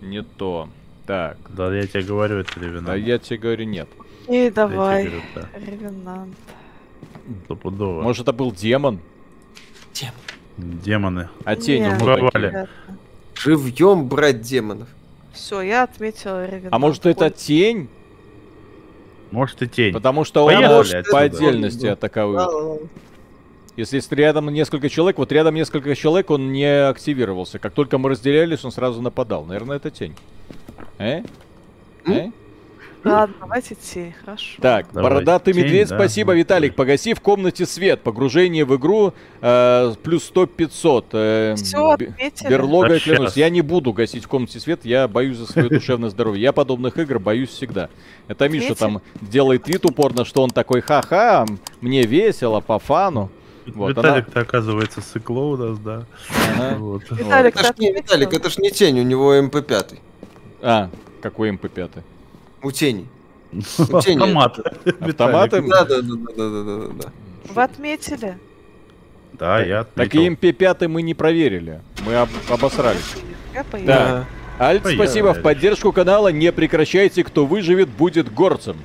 Не 0.00 0.22
то. 0.22 0.68
Так. 1.06 1.36
Да, 1.50 1.74
я 1.74 1.86
тебе 1.86 2.02
говорю, 2.04 2.38
это 2.38 2.58
ревенант. 2.58 2.86
Да, 2.86 2.94
я 2.94 3.18
тебе 3.18 3.38
говорю, 3.38 3.64
нет. 3.64 3.88
И 4.28 4.50
давай, 4.50 5.04
говорю, 5.04 5.22
да. 5.34 5.48
ревенант. 5.54 6.36
Стопудово. 7.44 8.02
Может, 8.02 8.22
это 8.22 8.32
был 8.32 8.50
демон? 8.50 9.00
Демон. 9.92 10.14
Демоны. 10.56 11.28
А 11.44 11.56
тени 11.56 11.88
умуровали. 11.88 12.68
Живьем 13.34 14.08
брать 14.08 14.40
демонов. 14.40 14.88
Все, 15.34 15.60
я 15.60 15.82
отметила 15.84 16.46
ревенант. 16.46 16.72
А 16.72 16.78
может, 16.78 17.04
это 17.04 17.30
тень? 17.30 17.88
Может 19.32 19.62
и 19.62 19.68
тень. 19.68 19.92
Потому 19.92 20.24
что 20.24 20.44
он 20.44 20.54
может 20.54 21.10
по 21.10 21.20
отдельности 21.20 21.86
атаковать. 21.86 22.48
Если 23.74 24.14
рядом 24.14 24.50
несколько 24.50 24.90
человек, 24.90 25.16
вот 25.16 25.32
рядом 25.32 25.54
несколько 25.54 25.96
человек, 25.96 26.30
он 26.30 26.52
не 26.52 26.86
активировался. 26.88 27.58
Как 27.58 27.72
только 27.72 27.96
мы 27.96 28.10
разделялись, 28.10 28.62
он 28.66 28.70
сразу 28.70 29.00
нападал. 29.00 29.46
Наверное, 29.46 29.78
это 29.78 29.90
тень. 29.90 30.14
Э? 30.98 31.22
Э? 32.06 32.30
Ладно, 33.04 33.34
давайте 33.40 33.74
тень, 33.74 34.14
хорошо. 34.24 34.62
Так, 34.62 34.86
Давай. 34.92 35.10
бородатый 35.10 35.52
тень, 35.52 35.64
медведь, 35.64 35.88
да, 35.88 35.96
спасибо, 35.96 36.34
Виталик. 36.34 36.76
Погаси 36.76 37.14
в 37.14 37.20
комнате 37.20 37.66
свет. 37.66 38.02
Погружение 38.02 38.64
в 38.64 38.76
игру 38.76 39.12
э, 39.40 39.94
плюс 40.02 40.30
100-500. 40.32 41.04
Э, 41.12 41.54
Все, 41.56 41.90
отметили. 41.90 42.48
Берлога, 42.48 43.00
клянусь. 43.00 43.36
Я 43.36 43.50
не 43.50 43.60
буду 43.60 43.92
гасить 43.92 44.24
в 44.24 44.28
комнате 44.28 44.60
свет, 44.60 44.84
я 44.84 45.08
боюсь 45.08 45.36
за 45.36 45.46
свое 45.46 45.68
душевное 45.68 46.10
здоровье. 46.10 46.42
Я 46.42 46.52
подобных 46.52 46.96
игр 46.98 47.18
боюсь 47.18 47.50
всегда. 47.50 47.88
Это 48.28 48.48
Миша 48.48 48.74
там 48.74 49.02
делает 49.20 49.66
вид 49.68 49.84
упорно, 49.84 50.24
что 50.24 50.42
он 50.42 50.50
такой, 50.50 50.80
ха-ха, 50.80 51.46
мне 51.80 52.02
весело, 52.02 52.60
по 52.60 52.78
фану. 52.78 53.30
Вот, 53.66 53.90
Виталик-то, 53.90 54.32
она... 54.40 54.42
оказывается, 54.42 55.00
сыкло 55.00 55.40
у 55.40 55.56
нас, 55.56 55.78
да. 55.78 56.04
Ага. 56.56 56.76
Вот. 56.78 57.02
Виталик, 57.10 57.56
это 57.56 57.64
ж 57.64 57.78
не, 57.78 57.92
Виталик, 57.92 58.32
это 58.32 58.50
ж 58.50 58.58
не 58.58 58.70
тень, 58.70 58.98
у 59.00 59.04
него 59.04 59.36
МП5. 59.36 59.98
А, 60.62 60.90
какой 61.20 61.50
МП5? 61.50 62.02
У 62.62 62.70
тени. 62.70 63.08
Автомат. 63.78 64.58
Автоматы? 65.00 65.62
Да, 65.62 65.84
да, 65.84 66.00
да, 66.00 66.14
да, 66.36 66.48
да, 66.48 66.64
да, 66.64 66.88
да. 67.04 67.12
Вы 67.52 67.62
отметили? 67.62 68.38
Да, 69.34 69.62
я 69.62 69.80
отметил. 69.80 70.10
Так 70.10 70.14
и 70.14 70.28
МП5 70.28 70.88
мы 70.88 71.02
не 71.02 71.14
проверили. 71.14 71.80
Мы 72.06 72.14
об 72.14 72.28
обосрались. 72.48 73.14
Я 73.52 73.64
Да. 73.84 74.26
Альт, 74.58 74.86
спасибо. 74.86 75.34
В 75.34 75.42
поддержку 75.42 75.92
канала 75.92 76.28
не 76.28 76.52
прекращайте. 76.52 77.24
Кто 77.24 77.46
выживет, 77.46 77.88
будет 77.88 78.32
горцем. 78.32 78.76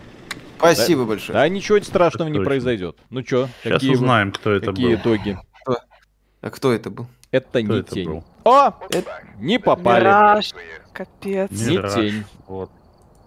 Спасибо 0.58 1.06
большое. 1.06 1.34
Да, 1.38 1.48
ничего 1.48 1.80
страшного 1.82 2.30
не 2.30 2.40
произойдет. 2.40 2.98
Ну 3.10 3.22
чё, 3.22 3.48
Сейчас 3.64 3.74
какие, 3.74 3.94
узнаем, 3.94 4.32
кто 4.32 4.52
это 4.52 4.68
какие 4.72 4.96
был. 4.96 4.96
итоги? 4.96 5.40
А 6.42 6.50
кто 6.50 6.72
это 6.72 6.90
был? 6.90 7.08
Это 7.32 7.48
Кто 7.50 7.60
не 7.60 7.80
это 7.80 7.94
тень. 7.94 8.08
был? 8.10 8.24
О! 8.44 8.72
Не 9.38 9.60
попали. 9.60 10.04
Мираж. 10.06 10.54
Капец. 10.94 11.52
Не 11.52 11.76
Мираж. 11.78 11.94
тень. 11.94 12.24
Вот. 12.48 12.72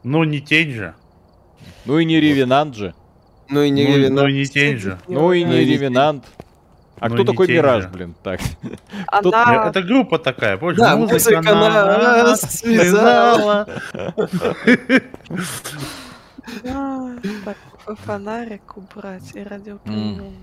Ну, 0.02 0.24
не 0.24 0.40
тень 0.40 0.72
же. 0.72 0.94
Ну 1.84 1.98
и 1.98 2.04
не 2.04 2.20
ревенант 2.20 2.74
же. 2.76 2.94
Ну 3.48 3.62
и 3.62 3.70
не 3.70 3.84
ну, 3.86 3.96
Ревенант. 3.96 4.20
ну, 4.20 4.28
не 4.28 4.46
тень 4.46 4.78
же. 4.78 4.98
Ну 5.08 5.32
и 5.32 5.44
Ну 5.44 5.50
не 5.52 5.62
и 5.62 5.64
не 5.66 5.72
ревенант. 5.72 6.24
А 7.00 7.08
Ну 7.08 7.14
кто 7.14 7.22
и 7.22 7.26
такой 7.26 7.48
Мираж, 7.48 7.84
же. 7.84 7.88
блин? 7.88 8.14
Так. 8.22 8.40
Она... 9.06 9.66
Это 9.68 9.82
группа 9.82 10.18
такая, 10.18 10.56
помнишь? 10.58 10.78
Да, 10.78 10.96
музыка 10.96 11.40
нас 11.42 12.40
связала. 12.42 13.66
А, 16.64 17.16
Так, 17.44 17.56
фонарик 18.04 18.76
убрать 18.76 19.34
и 19.34 19.42
радиоприемник. 19.42 20.34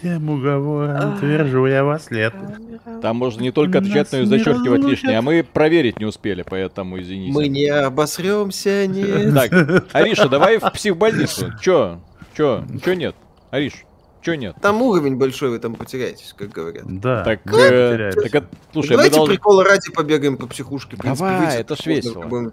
Всем 0.00 0.30
уговором 0.30 0.96
А. 0.96 1.18
твержу 1.18 1.66
я 1.66 1.84
вас 1.84 2.10
лет. 2.10 2.32
Камера. 2.32 3.00
Там 3.02 3.16
можно 3.16 3.42
не 3.42 3.52
только 3.52 3.78
отвечать, 3.78 4.10
но 4.12 4.18
и 4.18 4.20
не 4.22 4.26
зачеркивать 4.26 4.82
лишнее. 4.82 5.18
А 5.18 5.22
мы 5.22 5.44
проверить 5.44 6.00
не 6.00 6.06
успели, 6.06 6.42
поэтому 6.42 6.98
извините. 6.98 7.32
Мы 7.32 7.48
не 7.48 7.66
обосремся, 7.66 8.86
нет. 8.86 9.34
Так, 9.34 9.52
Ариша, 9.92 10.30
давай 10.30 10.58
в 10.58 10.70
психбольницу. 10.70 11.52
Чё? 11.60 12.00
Чё? 12.34 12.64
Чё 12.82 12.94
нет? 12.94 13.14
Ариш, 13.50 13.84
чё 14.22 14.34
нет? 14.36 14.56
Там 14.62 14.80
уровень 14.80 15.16
большой, 15.16 15.50
вы 15.50 15.58
там 15.58 15.74
потеряетесь, 15.74 16.34
как 16.34 16.48
говорят. 16.48 16.84
Да. 16.86 17.22
Так, 17.22 17.40
э, 17.52 18.12
так, 18.30 18.44
слушай, 18.72 18.92
Давайте 18.92 19.16
должны... 19.16 19.34
прикола 19.34 19.64
ради 19.64 19.92
побегаем 19.92 20.38
по 20.38 20.46
психушке. 20.46 20.96
Давай, 20.96 21.58
это 21.60 21.76
ж 21.76 21.84
весело. 21.84 22.52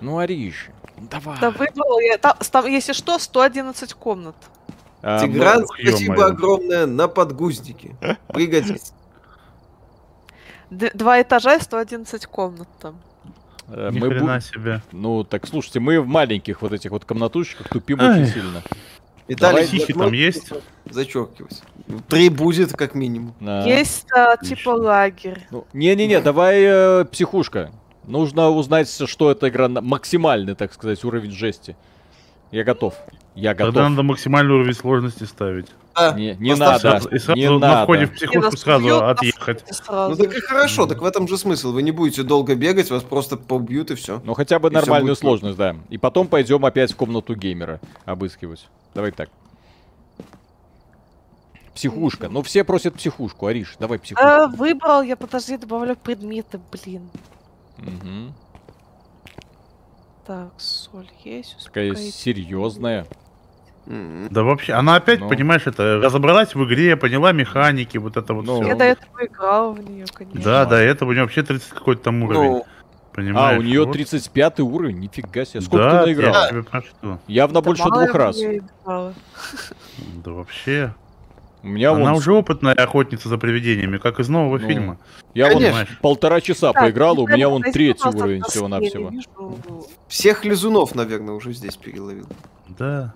Ну, 0.00 0.18
Ариш, 0.18 0.68
давай. 0.98 1.38
Да 1.40 1.50
выбрал 1.50 2.00
я. 2.00 2.18
Там, 2.18 2.34
там, 2.50 2.66
если 2.66 2.92
что, 2.92 3.20
111 3.20 3.94
комнат. 3.94 4.34
А, 5.02 5.18
Тигран, 5.20 5.62
ну, 5.62 5.66
спасибо 5.66 6.14
ё-моё. 6.14 6.26
огромное 6.28 6.86
на 6.86 7.08
подгузники. 7.08 7.96
Пригодится. 8.28 8.94
Два 10.70 11.20
этажа 11.20 11.56
и 11.56 11.60
111 11.60 12.26
комнат 12.26 12.68
там. 12.80 13.00
мы- 13.68 13.76
э, 13.76 13.90
Ни 13.92 13.98
мы 14.00 14.08
бу- 14.08 14.40
себе. 14.40 14.80
Ну, 14.92 15.24
так 15.24 15.46
слушайте, 15.46 15.80
мы 15.80 16.00
в 16.00 16.06
маленьких 16.06 16.62
вот 16.62 16.72
этих 16.72 16.90
вот 16.92 17.04
комнатушечках 17.04 17.68
тупим 17.68 18.00
Ай. 18.00 18.22
очень 18.22 18.32
сильно. 18.32 18.62
Виталий, 19.28 19.64
хихи 19.66 19.92
там 19.92 20.12
есть? 20.12 20.50
Зачеркивать. 20.90 21.62
Три 22.08 22.28
будет, 22.28 22.72
как 22.72 22.94
минимум. 22.94 23.34
А, 23.40 23.66
Есть 23.66 24.06
а, 24.12 24.36
типа 24.36 24.70
лагерь. 24.70 25.46
ну, 25.50 25.66
Не-не-не, 25.72 26.20
давай 26.20 26.62
э, 26.62 27.04
психушка. 27.04 27.70
Нужно 28.04 28.50
узнать, 28.50 28.88
что 29.08 29.30
эта 29.30 29.48
игра 29.48 29.68
на- 29.68 29.80
максимальный, 29.80 30.54
так 30.54 30.72
сказать, 30.72 31.04
уровень 31.04 31.30
жести. 31.30 31.76
Я 32.50 32.64
готов. 32.64 32.94
Я 33.34 33.54
готов. 33.54 33.74
Тогда 33.74 33.88
надо 33.88 34.02
максимальный 34.02 34.54
уровень 34.54 34.74
сложности 34.74 35.24
ставить. 35.24 35.68
А, 35.94 36.12
Не, 36.12 36.34
не 36.36 36.54
надо. 36.54 36.78
Сразу- 36.78 37.08
и 37.08 37.18
сразу 37.18 37.38
не 37.38 37.50
на 37.50 37.58
надо. 37.58 37.82
входе 37.84 38.06
в 38.06 38.12
психушку 38.12 38.40
нас 38.50 38.60
сразу 38.60 38.88
нас 38.88 39.02
отъехать. 39.18 39.64
ну 39.68 39.74
сразу. 39.74 40.16
так 40.16 40.34
и 40.34 40.40
хорошо, 40.40 40.86
так 40.86 41.00
в 41.00 41.04
этом 41.04 41.28
же 41.28 41.36
смысл. 41.38 41.72
Вы 41.72 41.82
не 41.82 41.90
будете 41.90 42.22
долго 42.22 42.54
бегать, 42.54 42.90
вас 42.90 43.02
просто 43.02 43.36
побьют 43.36 43.90
и 43.90 43.94
все. 43.94 44.20
Ну 44.24 44.34
хотя 44.34 44.58
бы 44.58 44.68
И 44.68 44.72
нормальную 44.72 45.12
будет 45.12 45.18
сложность, 45.18 45.56
да. 45.58 45.76
И 45.90 45.98
потом 45.98 46.28
пойдем 46.28 46.64
опять 46.64 46.92
в 46.92 46.96
комнату 46.96 47.34
геймера 47.34 47.80
обыскивать. 48.04 48.68
Давай 48.94 49.12
так. 49.12 49.28
Психушка. 51.74 52.28
Ну 52.28 52.42
все 52.42 52.64
просят 52.64 52.94
психушку, 52.94 53.46
Ариш, 53.46 53.76
давай 53.78 53.98
психушку. 53.98 54.26
А, 54.26 54.46
выбрал 54.46 55.02
я, 55.02 55.16
подожди, 55.16 55.56
добавлю 55.56 55.96
предметы, 55.96 56.60
блин. 56.70 57.10
Мгм. 57.78 58.34
Так, 60.26 60.52
соль 60.58 61.10
есть. 61.24 61.64
Такая 61.64 61.94
серьезная. 61.96 63.06
Да 63.86 64.42
вообще, 64.44 64.74
она 64.74 64.96
опять, 64.96 65.20
Ну. 65.20 65.28
понимаешь, 65.28 65.66
это 65.66 65.96
разобралась 66.02 66.54
в 66.54 66.64
игре, 66.64 66.96
поняла 66.96 67.32
механики, 67.32 67.98
вот 67.98 68.16
это 68.16 68.32
вот 68.34 68.44
Ну. 68.46 68.60
все. 68.60 68.68
Я 68.68 68.74
до 68.76 68.84
этого 68.84 69.26
играла 69.26 69.72
в 69.72 69.80
нее, 69.90 70.06
конечно. 70.14 70.40
Да, 70.40 70.64
до 70.66 70.76
этого 70.76 71.08
у 71.10 71.12
нее 71.12 71.22
вообще 71.22 71.42
30 71.42 71.68
какой-то 71.70 72.02
там 72.04 72.22
уровень. 72.22 72.42
Ну, 72.50 72.64
А, 72.66 73.14
Понимаешь? 73.14 73.58
у 73.58 73.62
нее 73.62 73.84
Вот. 73.84 73.92
35 73.92 74.60
уровень, 74.62 74.98
нифига 75.00 75.44
себе. 75.44 75.60
Сколько 75.60 75.84
да, 75.84 76.00
ты 76.00 76.06
наиграл? 76.06 76.32
я 76.34 76.48
тебе 76.48 76.62
про 76.62 76.80
что? 76.80 77.18
Явно 77.26 77.60
больше 77.60 77.82
Мало 77.82 78.04
двух 78.04 78.14
раз. 78.14 78.38
Да 78.86 80.30
вообще. 80.32 80.94
У 81.64 81.68
меня 81.68 81.92
Она 81.92 82.00
вон, 82.06 82.12
уже 82.14 82.32
опытная 82.32 82.72
охотница 82.74 83.28
за 83.28 83.38
привидениями, 83.38 83.98
как 83.98 84.18
из 84.18 84.28
нового 84.28 84.58
Ну, 84.58 84.66
фильма. 84.66 84.98
я 85.34 85.46
вон 85.52 85.62
Конечно. 85.62 85.86
полтора 86.00 86.40
часа 86.40 86.72
поиграл, 86.72 87.20
у 87.20 87.28
меня 87.28 87.48
вон 87.48 87.62
третий 87.62 88.08
уровень 88.08 88.42
всего-навсего. 88.42 89.12
всех 90.08 90.44
лизунов, 90.44 90.94
наверное, 90.96 91.34
уже 91.34 91.52
здесь 91.52 91.76
переловил. 91.76 92.26
Да. 92.68 93.14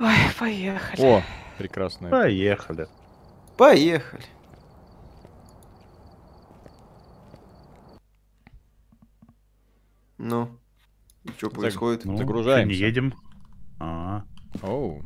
Ой, 0.00 0.14
поехали. 0.38 1.00
О, 1.18 1.22
прекрасная. 1.58 2.10
Поехали. 2.10 2.86
Поехали. 3.56 4.24
Ну, 10.18 10.48
что 11.36 11.50
происходит? 11.50 12.04
Ну, 12.04 12.16
Загружаемся. 12.16 12.68
Не 12.68 12.74
едем. 12.86 13.14
А, 13.78 14.24
Оу. 14.62 15.04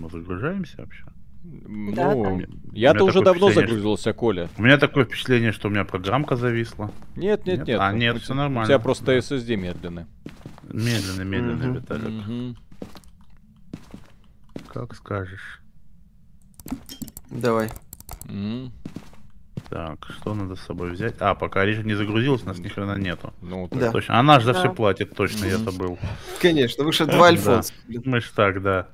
мы 0.00 0.10
загружаемся 0.10 0.78
вообще. 0.78 1.04
Ну, 1.44 1.92
Да, 1.94 2.14
да. 2.14 2.18
У 2.20 2.40
я-то 2.72 3.04
уже 3.04 3.20
давно 3.22 3.50
загрузился, 3.50 4.12
Коля. 4.12 4.48
У 4.56 4.62
меня 4.62 4.78
такое 4.78 5.04
впечатление, 5.04 5.52
что 5.52 5.68
у 5.68 5.70
меня 5.70 5.84
программка 5.84 6.36
зависла. 6.36 6.90
Нет, 7.16 7.46
нет, 7.46 7.58
Нет? 7.58 7.68
нет. 7.68 7.80
А, 7.80 7.92
нет, 7.92 8.16
У 8.16 8.18
всё 8.18 8.26
тебя- 8.28 8.36
нормально. 8.36 8.62
У 8.62 8.66
тебя 8.66 8.78
просто 8.78 9.12
SSD 9.16 9.56
медленный. 9.56 10.06
Медленно, 10.64 11.22
медленно, 11.22 11.64
Мгм. 11.66 11.74
Виталик. 11.74 12.08
Мгм. 12.08 12.56
Как 14.72 14.94
скажешь. 14.94 15.60
Давай. 17.30 17.70
Мгм. 18.24 18.72
Так, 19.68 20.06
что 20.10 20.34
надо 20.34 20.54
с 20.56 20.60
собой 20.60 20.90
взять? 20.92 21.14
А, 21.20 21.34
пока 21.34 21.62
Ариша 21.62 21.82
не 21.82 21.94
загрузилась, 21.94 22.44
нас 22.44 22.58
ни 22.58 22.68
хрена 22.68 22.98
нету. 22.98 23.32
Ну, 23.40 23.68
так. 23.68 23.78
Да. 23.78 23.90
Точно. 23.92 24.18
Она 24.18 24.38
же 24.38 24.46
за 24.46 24.52
Да. 24.52 24.58
все 24.60 24.72
платит, 24.74 25.14
точно, 25.14 25.46
я 25.46 25.56
забыл. 25.58 25.98
Конечно, 26.40 26.84
вы 26.84 26.92
же 26.92 27.06
два 27.06 27.18
Да. 27.18 27.24
Альфонса. 27.26 27.72
блин. 27.88 28.02
Мы 28.04 28.20
ж 28.20 28.30
так, 28.34 28.62
да. 28.62 28.88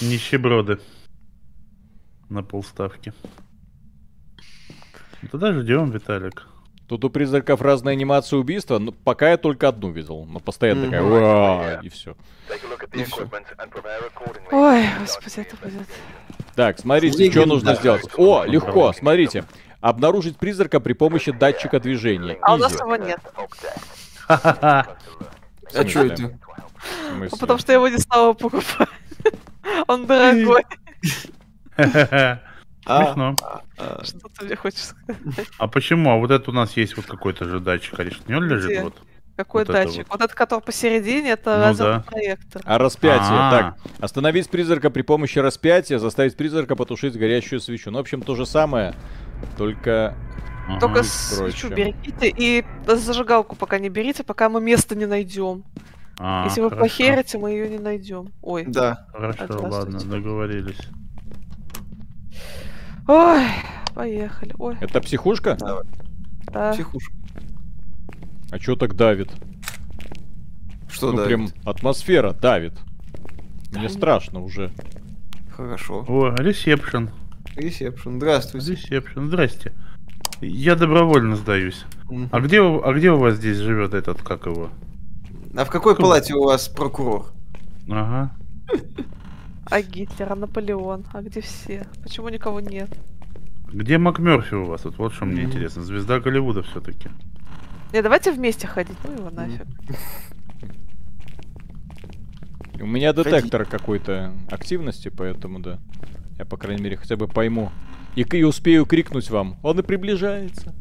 Нищеброды. 0.00 0.78
На 2.28 2.42
полставки. 2.42 3.12
Ну, 5.22 5.28
Тогда 5.30 5.52
ждем, 5.52 5.90
Виталик. 5.90 6.46
Тут 6.92 7.06
у 7.06 7.08
призраков 7.08 7.62
разная 7.62 7.94
анимация 7.94 8.38
убийства, 8.38 8.78
но 8.78 8.92
пока 8.92 9.30
я 9.30 9.38
только 9.38 9.66
одну 9.66 9.90
видел. 9.92 10.26
Но 10.26 10.40
постоянно 10.40 10.84
такая, 10.84 11.00
Мгм. 11.00 11.12
«Уа!» 11.12 11.80
и 11.82 11.88
все. 11.88 12.14
И 12.92 13.04
всё. 13.04 13.26
Ой, 14.50 14.84
господи, 15.00 15.40
это 15.40 15.56
будет. 15.56 15.88
Так, 16.54 16.78
смотрите, 16.78 17.30
что 17.30 17.46
нужно 17.46 17.76
сделать. 17.76 18.04
О, 18.18 18.44
легко, 18.44 18.92
смотрите. 18.92 19.46
Обнаружить 19.80 20.36
призрака 20.36 20.80
при 20.80 20.92
помощи 20.92 21.32
датчика 21.32 21.80
движения. 21.80 22.36
А 22.42 22.52
у 22.52 22.58
нас 22.58 22.78
его 22.78 22.94
нет. 22.96 23.20
А 24.28 24.84
что 25.88 26.04
это? 26.04 26.38
Ну, 27.14 27.28
потому 27.40 27.58
что 27.58 27.72
я 27.72 27.76
его 27.78 27.88
не 27.88 27.96
стала 27.96 28.34
покупать. 28.34 28.90
Он 29.86 30.04
дорогой. 30.04 30.62
А, 32.84 33.06
Смешно. 33.06 33.36
А, 33.82 34.04
Что 34.04 34.18
ты 34.38 34.44
мне 34.46 34.56
хочешь 34.56 34.80
сказать? 34.80 35.48
А 35.58 35.68
почему? 35.68 36.10
А 36.10 36.16
вот 36.16 36.30
это 36.30 36.50
у 36.50 36.54
нас 36.54 36.76
есть 36.76 36.96
вот 36.96 37.06
какой-то 37.06 37.44
же 37.44 37.60
датчик, 37.60 37.96
конечно. 37.96 38.22
Не 38.28 38.34
он 38.34 38.44
лежит 38.44 38.70
Где? 38.70 38.82
вот? 38.82 39.02
Какой 39.36 39.64
Вот 39.64 39.74
это 39.74 39.84
датчик? 39.86 40.06
Вот 40.10 40.20
этот, 40.20 40.34
который 40.34 40.60
посередине, 40.60 41.30
это 41.30 41.56
Ну 41.56 41.62
лазерный 41.62 41.92
да. 41.96 42.00
проектор. 42.02 42.62
А 42.64 42.78
распятие. 42.78 43.20
А. 43.30 43.50
Так, 43.50 43.76
остановить 43.98 44.50
призрака 44.50 44.90
при 44.90 45.02
помощи 45.02 45.38
распятия, 45.38 45.98
заставить 45.98 46.36
призрака 46.36 46.76
потушить 46.76 47.16
горящую 47.16 47.60
свечу. 47.60 47.90
Ну, 47.90 47.98
в 47.98 48.00
общем, 48.02 48.22
то 48.22 48.34
же 48.34 48.46
самое, 48.46 48.94
только... 49.56 50.14
Только 50.80 51.00
Ага. 51.00 51.02
свечу 51.04 51.68
берите 51.70 52.28
и 52.28 52.64
зажигалку 52.86 53.56
пока 53.56 53.80
не 53.80 53.88
берите, 53.88 54.22
пока 54.22 54.48
мы 54.48 54.60
место 54.60 54.94
не 54.94 55.06
найдем. 55.06 55.64
А, 56.20 56.44
Если 56.44 56.60
вы 56.60 56.68
хорошо. 56.70 56.82
похерите, 56.84 57.38
мы 57.38 57.50
ее 57.50 57.68
не 57.68 57.78
найдем. 57.78 58.28
Ой. 58.42 58.64
Да. 58.68 59.06
Хорошо, 59.12 59.58
ладно, 59.60 59.98
договорились. 59.98 60.78
Ой, 63.06 63.44
поехали. 63.94 64.54
Ой, 64.58 64.76
Это 64.80 65.00
психушка? 65.00 65.56
да. 66.52 66.72
Психушка. 66.72 67.12
А 68.50 68.58
чё 68.58 68.76
так 68.76 68.94
давит? 68.94 69.30
Что 70.90 71.10
ну, 71.12 71.18
да? 71.18 71.24
прям 71.24 71.48
атмосфера 71.64 72.32
давит. 72.32 72.74
Мне 73.72 73.88
Да. 73.88 73.92
страшно 73.94 74.40
уже. 74.40 74.70
Хорошо. 75.56 76.04
О, 76.06 76.34
ресепшн. 76.36 77.10
Ресепшн. 77.56 78.16
Здравствуйте. 78.16 78.72
Ресепшн. 78.72 79.26
Здрасте. 79.28 79.72
Я 80.40 80.76
добровольно 80.76 81.36
сдаюсь. 81.36 81.84
А 82.30 82.40
где, 82.40 82.60
а 82.60 82.92
где 82.92 83.10
у 83.10 83.16
вас 83.18 83.36
здесь 83.36 83.56
живет 83.56 83.94
этот, 83.94 84.22
как 84.22 84.46
его? 84.46 84.68
А 85.56 85.64
в 85.64 85.70
какой 85.70 85.94
Кто? 85.94 86.02
палате 86.02 86.34
у 86.34 86.44
вас 86.44 86.68
прокурор? 86.68 87.32
Ага. 87.88 88.34
А 89.72 89.80
Гитлер, 89.80 90.30
а 90.30 90.36
Наполеон? 90.36 91.06
А 91.14 91.22
где 91.22 91.40
все? 91.40 91.86
Почему 92.02 92.28
никого 92.28 92.60
нет? 92.60 92.90
Где 93.72 93.96
МакМерфи 93.96 94.52
у 94.52 94.66
вас? 94.66 94.84
Вот, 94.84 94.98
вот 94.98 95.14
что 95.14 95.24
мне 95.24 95.44
интересно. 95.44 95.82
Звезда 95.82 96.20
Голливуда 96.20 96.62
все-таки. 96.62 97.08
Не, 97.90 98.02
давайте 98.02 98.32
вместе 98.32 98.66
ходить. 98.66 98.98
Ну 99.02 99.12
его 99.14 99.30
нафиг. 99.30 99.66
У 102.82 102.84
меня 102.84 103.14
детектор 103.14 103.64
какой-то 103.64 104.34
активности, 104.50 105.08
поэтому 105.08 105.58
да. 105.58 105.78
Я, 106.38 106.44
по 106.44 106.58
крайней 106.58 106.82
мере, 106.82 106.98
хотя 106.98 107.16
бы 107.16 107.26
пойму. 107.26 107.70
И, 108.14 108.24
и 108.24 108.42
успею 108.42 108.84
крикнуть 108.84 109.30
вам. 109.30 109.56
Он 109.62 109.80
и 109.80 109.82
приближается. 109.82 110.74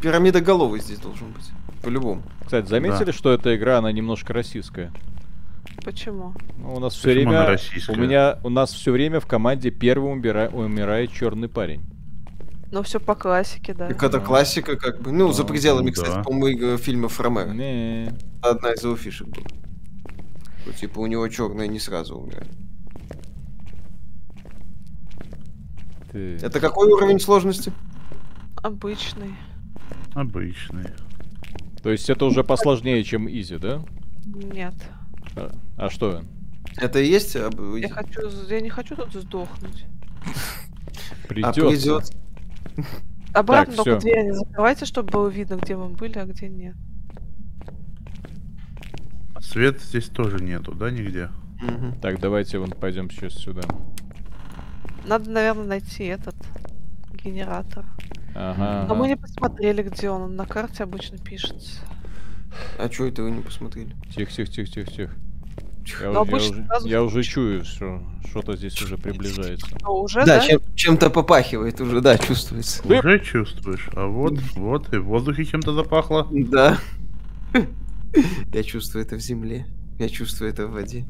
Пирамида 0.00 0.40
головы 0.40 0.80
здесь 0.80 0.98
должен 0.98 1.30
быть. 1.32 1.50
По-любому. 1.82 2.22
Кстати, 2.42 2.66
заметили, 2.68 3.04
да. 3.04 3.12
что 3.12 3.34
эта 3.34 3.54
игра, 3.54 3.76
она 3.76 3.92
немножко 3.92 4.32
российская? 4.32 4.92
Почему? 5.84 6.34
Ну, 6.58 6.74
у 6.74 6.80
нас 6.80 6.94
все 6.94 7.12
время... 7.12 7.58
У 7.88 7.96
меня... 7.96 8.38
У 8.42 8.48
нас 8.48 8.72
все 8.72 8.92
время 8.92 9.20
в 9.20 9.26
команде 9.26 9.70
первым 9.70 10.12
умира... 10.12 10.48
умирает 10.52 11.12
черный 11.12 11.48
парень. 11.48 11.82
Ну, 12.72 12.82
все 12.82 12.98
по 12.98 13.14
классике, 13.14 13.74
да. 13.74 13.88
Так 13.88 14.02
это 14.02 14.20
классика, 14.20 14.76
как 14.76 15.00
бы. 15.00 15.12
Ну, 15.12 15.30
за 15.32 15.44
пределами, 15.44 15.90
кстати, 15.90 16.16
да. 16.16 16.22
по-моему, 16.22 16.76
фильмов 16.76 17.20
Ромеро. 17.20 17.50
Не. 17.50 18.12
Одна 18.42 18.72
из 18.72 18.82
его 18.82 18.96
фишек 18.96 19.28
была. 19.28 19.46
Ну, 20.66 20.72
типа, 20.72 20.98
у 20.98 21.06
него 21.06 21.28
черная 21.28 21.68
не 21.68 21.78
сразу 21.78 22.16
умирает. 22.16 22.50
Ты... 26.10 26.36
Это 26.42 26.58
какой 26.58 26.90
уровень 26.90 27.20
сложности? 27.20 27.72
Обычный. 28.62 29.34
Обычный. 30.14 30.86
То 31.82 31.92
есть 31.92 32.10
это 32.10 32.24
уже 32.24 32.42
посложнее, 32.42 33.04
чем 33.04 33.28
изи, 33.30 33.58
да? 33.58 33.84
Нет. 34.24 34.74
А, 35.76 35.90
что? 35.90 36.22
Это 36.78 37.00
и 37.00 37.06
есть? 37.06 37.34
Я 37.34 37.88
хочу, 37.88 38.28
я 38.48 38.60
не 38.60 38.70
хочу 38.70 38.96
тут 38.96 39.12
сдохнуть. 39.12 39.84
Придется. 41.28 41.60
А 41.66 41.68
придется. 41.70 42.12
Обратно 43.32 43.74
так, 43.74 43.84
только 43.84 44.00
все. 44.00 44.10
двери 44.10 44.24
не 44.24 44.32
закрывайте, 44.32 44.86
чтобы 44.86 45.10
было 45.10 45.28
видно, 45.28 45.56
где 45.56 45.76
мы 45.76 45.88
были, 45.90 46.18
а 46.18 46.24
где 46.24 46.48
нет. 46.48 46.74
Свет 49.40 49.80
здесь 49.80 50.08
тоже 50.08 50.42
нету, 50.42 50.74
да, 50.74 50.90
нигде? 50.90 51.30
Угу. 51.62 52.00
Так, 52.00 52.18
давайте 52.18 52.58
вон 52.58 52.70
пойдем 52.70 53.10
сейчас 53.10 53.34
сюда. 53.34 53.62
Надо, 55.06 55.30
наверное, 55.30 55.66
найти 55.66 56.04
этот 56.04 56.34
генератор. 57.12 57.84
Ага. 58.34 58.86
Но 58.88 58.94
мы 58.94 59.08
не 59.08 59.16
посмотрели, 59.16 59.82
где 59.82 60.10
он. 60.10 60.22
Он 60.22 60.36
на 60.36 60.46
карте 60.46 60.82
обычно 60.82 61.18
пишется. 61.18 61.80
А 62.78 62.90
что 62.90 63.06
это 63.06 63.22
вы 63.22 63.30
не 63.30 63.42
посмотрели? 63.42 63.94
Тихо, 64.14 64.32
тихо, 64.32 64.50
тихо, 64.50 64.70
тихо, 64.70 64.90
тихо. 64.90 65.12
Я, 66.00 66.10
я, 66.10 66.20
уже, 66.20 66.66
я 66.84 67.02
уже 67.02 67.22
чую, 67.22 67.64
что 67.64 68.02
что-то 68.28 68.56
здесь 68.56 68.80
уже 68.82 68.98
приближается. 68.98 69.68
Ну, 69.82 69.92
уже, 69.92 70.18
да, 70.20 70.38
да? 70.38 70.40
Чем, 70.40 70.60
чем-то 70.74 71.10
попахивает 71.10 71.80
уже, 71.80 72.00
да, 72.00 72.18
чувствуется. 72.18 72.82
Уже 72.84 73.20
чувствуешь. 73.20 73.88
А 73.94 74.06
вот, 74.06 74.34
вот 74.56 74.92
и 74.92 74.98
в 74.98 75.04
воздухе 75.04 75.44
чем-то 75.44 75.74
запахло. 75.74 76.26
Да. 76.30 76.78
Я 78.52 78.62
чувствую 78.64 79.04
это 79.04 79.16
в 79.16 79.20
земле. 79.20 79.66
Я 79.98 80.08
чувствую 80.08 80.50
это 80.50 80.66
в 80.66 80.72
воде. 80.72 81.04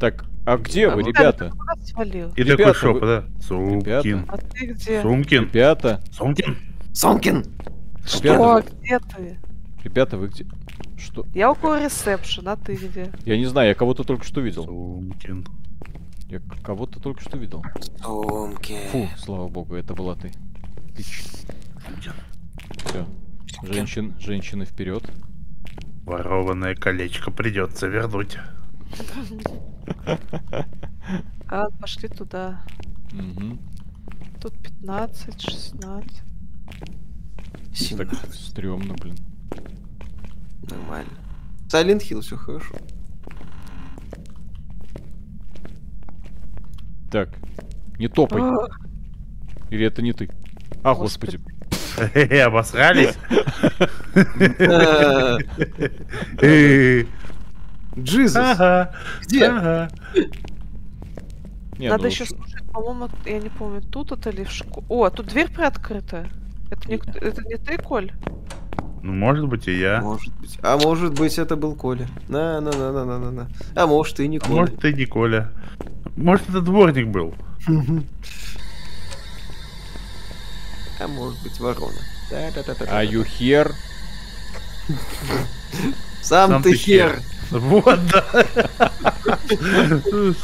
Так, 0.00 0.24
а 0.46 0.56
где 0.56 0.88
а 0.88 0.96
вы, 0.96 1.02
ребята? 1.02 1.52
И 2.36 2.42
ребята, 2.42 2.56
такой 2.56 2.74
шоп, 2.74 2.94
вы... 2.94 3.00
да? 3.00 3.24
Сумкин. 3.46 4.24
А 4.28 4.36
ты 4.38 4.66
где? 4.66 5.02
Сумкин. 5.02 5.44
Ребята. 5.44 6.02
Сумкин. 6.10 6.56
Сумкин. 6.92 7.44
Что? 8.06 8.62
Где 8.80 8.98
ты? 8.98 9.38
Ребята, 9.84 10.16
вы 10.16 10.28
где? 10.28 10.46
Что? 10.96 11.26
Я 11.34 11.50
около 11.50 11.84
ресепшена, 11.84 12.52
а 12.52 12.56
ты 12.56 12.74
где? 12.74 13.12
Я 13.26 13.36
не 13.36 13.44
знаю, 13.44 13.68
я 13.68 13.74
кого-то 13.74 14.02
только 14.02 14.24
что 14.24 14.40
видел. 14.40 14.64
Сумкин. 14.64 15.46
Я 16.28 16.40
кого-то 16.62 17.00
только 17.00 17.20
что 17.20 17.36
видел. 17.36 17.62
Сумкин. 18.02 18.88
Фу, 18.90 19.08
слава 19.18 19.46
богу, 19.48 19.74
это 19.74 19.94
была 19.94 20.16
ты. 20.16 20.32
Все. 20.96 22.12
Женщин, 23.62 24.14
женщины 24.18 24.64
вперед. 24.64 25.04
Ворованное 26.04 26.74
колечко 26.74 27.30
придется 27.30 27.86
вернуть. 27.86 28.38
А, 31.46 31.68
пошли 31.78 32.08
туда. 32.08 32.62
Угу. 33.12 33.58
Тут 34.40 34.54
15, 34.62 35.42
16. 35.42 36.22
17. 37.74 37.98
Так 37.98 38.34
стрёмно, 38.34 38.94
блин. 38.94 39.14
Нормально. 40.70 41.12
Silent 41.68 42.00
Hill, 42.00 42.20
все 42.20 42.36
хорошо. 42.36 42.74
Так, 47.10 47.28
не 47.98 48.08
топай. 48.08 48.40
А. 48.40 48.66
Или 49.70 49.86
это 49.86 50.02
не 50.02 50.12
ты? 50.12 50.28
А, 50.82 50.94
господи. 50.94 51.40
Обосрались? 52.44 53.14
Джизус. 57.96 58.36
Ага. 58.36 58.92
Где? 59.22 59.48
Надо 61.88 62.02
ну 62.02 62.06
еще 62.08 62.24
слушать, 62.24 62.64
по-моему, 62.72 63.08
я 63.24 63.38
не 63.40 63.48
помню, 63.48 63.80
тут 63.80 64.12
это 64.12 64.30
или 64.30 64.44
в 64.44 64.50
школе. 64.50 64.86
О, 64.88 65.10
тут 65.10 65.26
дверь 65.26 65.52
приоткрытая. 65.52 66.30
Это 66.70 66.88
не, 66.88 66.96
это 66.96 67.42
не 67.42 67.56
ты, 67.56 67.78
Коль? 67.78 68.12
Ну, 69.04 69.12
может 69.12 69.46
быть, 69.48 69.68
и 69.68 69.78
я. 69.78 70.00
Может 70.00 70.32
быть. 70.38 70.58
А 70.62 70.78
может 70.78 71.12
быть, 71.12 71.36
это 71.36 71.56
был 71.56 71.74
Коля. 71.74 72.08
На, 72.26 72.58
на, 72.62 72.72
на, 72.72 72.90
на, 72.90 73.04
на, 73.04 73.18
на, 73.18 73.30
на. 73.30 73.48
А 73.76 73.86
может, 73.86 74.18
и 74.18 74.26
не 74.26 74.38
Коля. 74.38 74.54
Может, 74.54 74.82
и 74.82 74.94
не 74.94 75.04
Коля. 75.04 75.52
Может, 76.16 76.48
это 76.48 76.62
дворник 76.62 77.08
был. 77.08 77.34
А 81.00 81.08
может 81.08 81.42
быть, 81.42 81.58
ворона. 81.60 81.98
А 82.30 83.04
you 83.04 83.26
here? 83.26 83.72
Сам 86.22 86.62
ты 86.62 86.74
хер. 86.74 87.20
Вот, 87.50 87.98
да. 88.06 88.24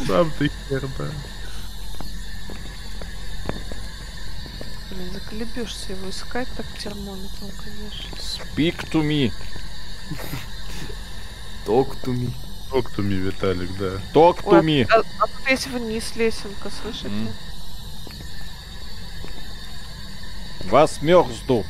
Сам 0.07 0.31
ты 0.39 0.51
хер, 0.69 0.82
да. 0.99 1.05
Заколебешься 5.09 5.93
его 5.93 6.10
искать 6.10 6.48
так 6.56 6.66
термометром, 6.78 7.51
конечно. 7.62 8.16
Speak 8.16 8.90
to 8.90 9.02
me. 9.02 9.32
Talk 11.66 11.97
to 12.02 12.12
me. 12.12 12.32
Talk 12.70 12.94
to 12.97 13.02
me, 13.02 13.16
Виталик, 13.16 13.70
да. 13.78 14.01
Talk 14.12 14.44
to 14.44 14.62
me. 14.62 14.86
А, 14.90 15.02
а 15.18 15.27
тут 15.27 15.48
есть 15.48 15.66
вниз 15.66 16.14
лесенка, 16.16 16.70
слышите? 16.70 17.09
Mm. 17.09 17.32
Вас 20.70 21.02
мерзну. 21.02 21.64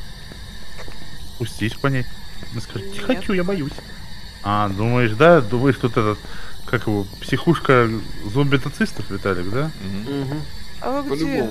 Спустись 1.35 1.73
по 1.73 1.87
ней. 1.87 2.05
Скажи, 2.59 2.85
не 2.85 2.99
хочу, 2.99 3.33
я 3.33 3.43
боюсь. 3.43 3.71
А, 4.43 4.69
думаешь, 4.69 5.13
да? 5.13 5.41
Думаешь, 5.41 5.77
тут 5.77 5.97
этот, 5.97 6.19
как 6.65 6.87
его, 6.87 7.05
психушка 7.21 7.89
зомби-нацистов, 8.25 9.09
Виталик, 9.09 9.49
да? 9.49 9.71
Угу. 10.05 10.41
А 10.81 11.01
вы 11.01 11.15
где? 11.15 11.49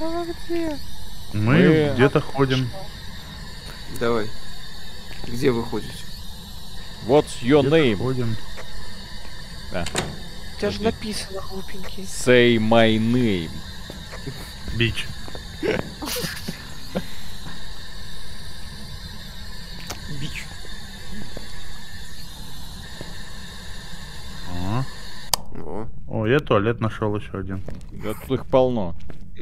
А 0.00 0.04
вы 0.04 0.34
где? 0.46 0.78
Мы, 1.34 1.42
Мы... 1.42 1.92
где-то 1.94 2.20
ходим. 2.20 2.70
Давай. 3.98 4.30
Где 5.26 5.50
вы 5.50 5.62
ходите? 5.62 5.92
What's 7.06 7.42
your 7.42 7.62
name? 7.62 7.96
Ходим. 7.96 8.34
Да. 9.72 9.84
У 10.56 10.58
тебя 10.58 10.70
же 10.70 10.82
написано, 10.82 11.42
глупенький. 11.50 12.04
Say 12.04 12.56
my 12.56 12.96
name. 12.96 13.50
Бич. 14.76 15.06
Бич. 20.18 20.44
О. 24.48 24.84
О. 25.56 25.88
О, 26.08 26.26
я 26.26 26.38
туалет 26.38 26.80
нашел 26.80 27.14
еще 27.16 27.38
один. 27.38 27.62
Да 27.92 28.14
тут 28.14 28.40
их 28.40 28.46
полно. 28.46 28.94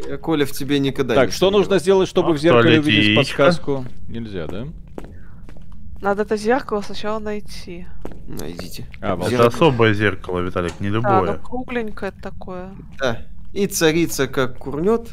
Я, 0.06 0.16
Коля, 0.18 0.46
в 0.46 0.52
тебе 0.52 0.78
никогда 0.78 1.14
Так, 1.14 1.32
что 1.32 1.50
нужно 1.50 1.78
сделать, 1.78 2.08
чтобы 2.08 2.30
а 2.30 2.32
в 2.32 2.38
зеркале 2.38 2.80
увидеть 2.80 3.16
подсказку? 3.16 3.84
Нельзя, 4.08 4.46
да? 4.46 4.66
Надо 6.00 6.22
это 6.22 6.36
зеркало 6.36 6.80
сначала 6.80 7.18
найти. 7.18 7.86
Найдите. 8.28 8.86
А, 9.00 9.16
это 9.16 9.30
зеркало. 9.30 9.48
особое 9.48 9.94
зеркало, 9.94 10.40
Виталик, 10.40 10.78
не 10.80 10.88
любое. 10.88 11.26
Да, 11.26 11.32
ну 11.32 11.38
кругленькое 11.42 12.12
такое. 12.12 12.70
Да. 12.98 13.26
И 13.52 13.66
царица 13.66 14.28
как 14.28 14.58
курнет, 14.58 15.10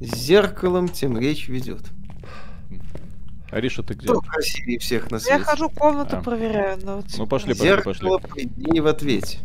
с 0.00 0.16
зеркалом 0.16 0.88
тем 0.88 1.18
речь 1.18 1.48
ведет. 1.48 1.82
Ариша, 3.50 3.82
ты 3.82 3.94
где? 3.94 4.06
Кто 4.06 4.20
красивее 4.20 4.78
всех 4.78 5.10
на 5.10 5.18
свете? 5.18 5.38
Я 5.38 5.44
хожу 5.44 5.68
комнату 5.68 6.16
а. 6.18 6.22
проверяю. 6.22 6.78
Но 6.82 6.96
вот 6.96 7.06
ну 7.18 7.26
пошли, 7.26 7.52
пошли, 7.52 7.64
Зеркало 7.64 8.18
пошли. 8.18 8.50
не 8.56 8.80
в 8.80 8.86
ответе. 8.86 9.40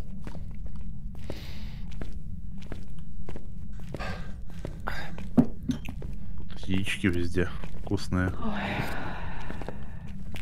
Яички 6.66 7.06
везде 7.06 7.48
вкусные. 7.82 8.32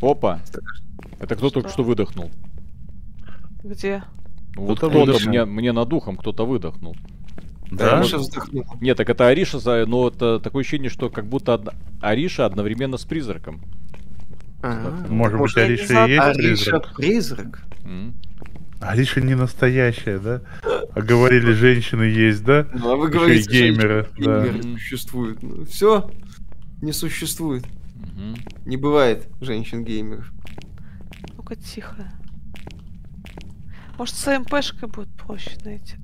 Опа. 0.01 0.40
Это 1.20 1.36
кто 1.36 1.51
только 1.51 1.68
что 1.68 1.84
выдохнул? 1.84 2.30
Где? 3.62 4.02
Ну, 4.56 4.66
вот 4.66 4.78
кто-то 4.78 5.28
мне, 5.28 5.44
мне 5.44 5.72
над 5.72 5.88
духом 5.88 6.16
кто-то 6.16 6.46
выдохнул. 6.46 6.96
Да? 7.70 7.98
Ариша 7.98 8.18
вздохнул. 8.18 8.64
Нет, 8.80 8.96
так 8.96 9.09
это 9.09 9.26
Ариша, 9.28 9.86
но 9.86 10.09
это 10.09 10.38
такое 10.38 10.62
ощущение, 10.62 10.90
что 10.90 11.10
как 11.10 11.26
будто 11.26 11.55
од... 11.55 11.74
Ариша 12.01 12.46
одновременно 12.46 12.96
с 12.96 13.05
призраком. 13.05 13.60
А-а-а. 14.62 15.12
Может 15.12 15.38
быть, 15.38 15.56
Ариша 15.56 16.06
и 16.06 16.10
есть 16.12 16.22
Ариша 16.22 16.80
призрак? 16.94 17.64
Ариша 18.80 19.20
не 19.20 19.34
настоящая, 19.34 20.18
да? 20.18 20.40
А 20.94 21.02
говорили, 21.02 21.52
женщины 21.52 22.04
есть, 22.04 22.44
да? 22.44 22.68
Ну, 22.72 22.92
а 22.92 22.96
вы 22.96 23.08
говорите, 23.08 23.50
геймеры, 23.50 24.08
да. 24.16 24.46
существуют. 24.74 25.42
Ну, 25.42 25.64
все, 25.64 26.08
не 26.80 26.92
существует. 26.92 27.64
Угу. 27.66 28.66
Не 28.66 28.76
бывает 28.76 29.28
женщин-геймеров. 29.40 30.30
Ну-ка, 31.36 31.56
тихо. 31.56 32.12
Может, 33.98 34.14
с 34.14 34.38
МПшкой 34.38 34.88
будет 34.88 35.12
проще 35.16 35.58
найти. 35.64 35.96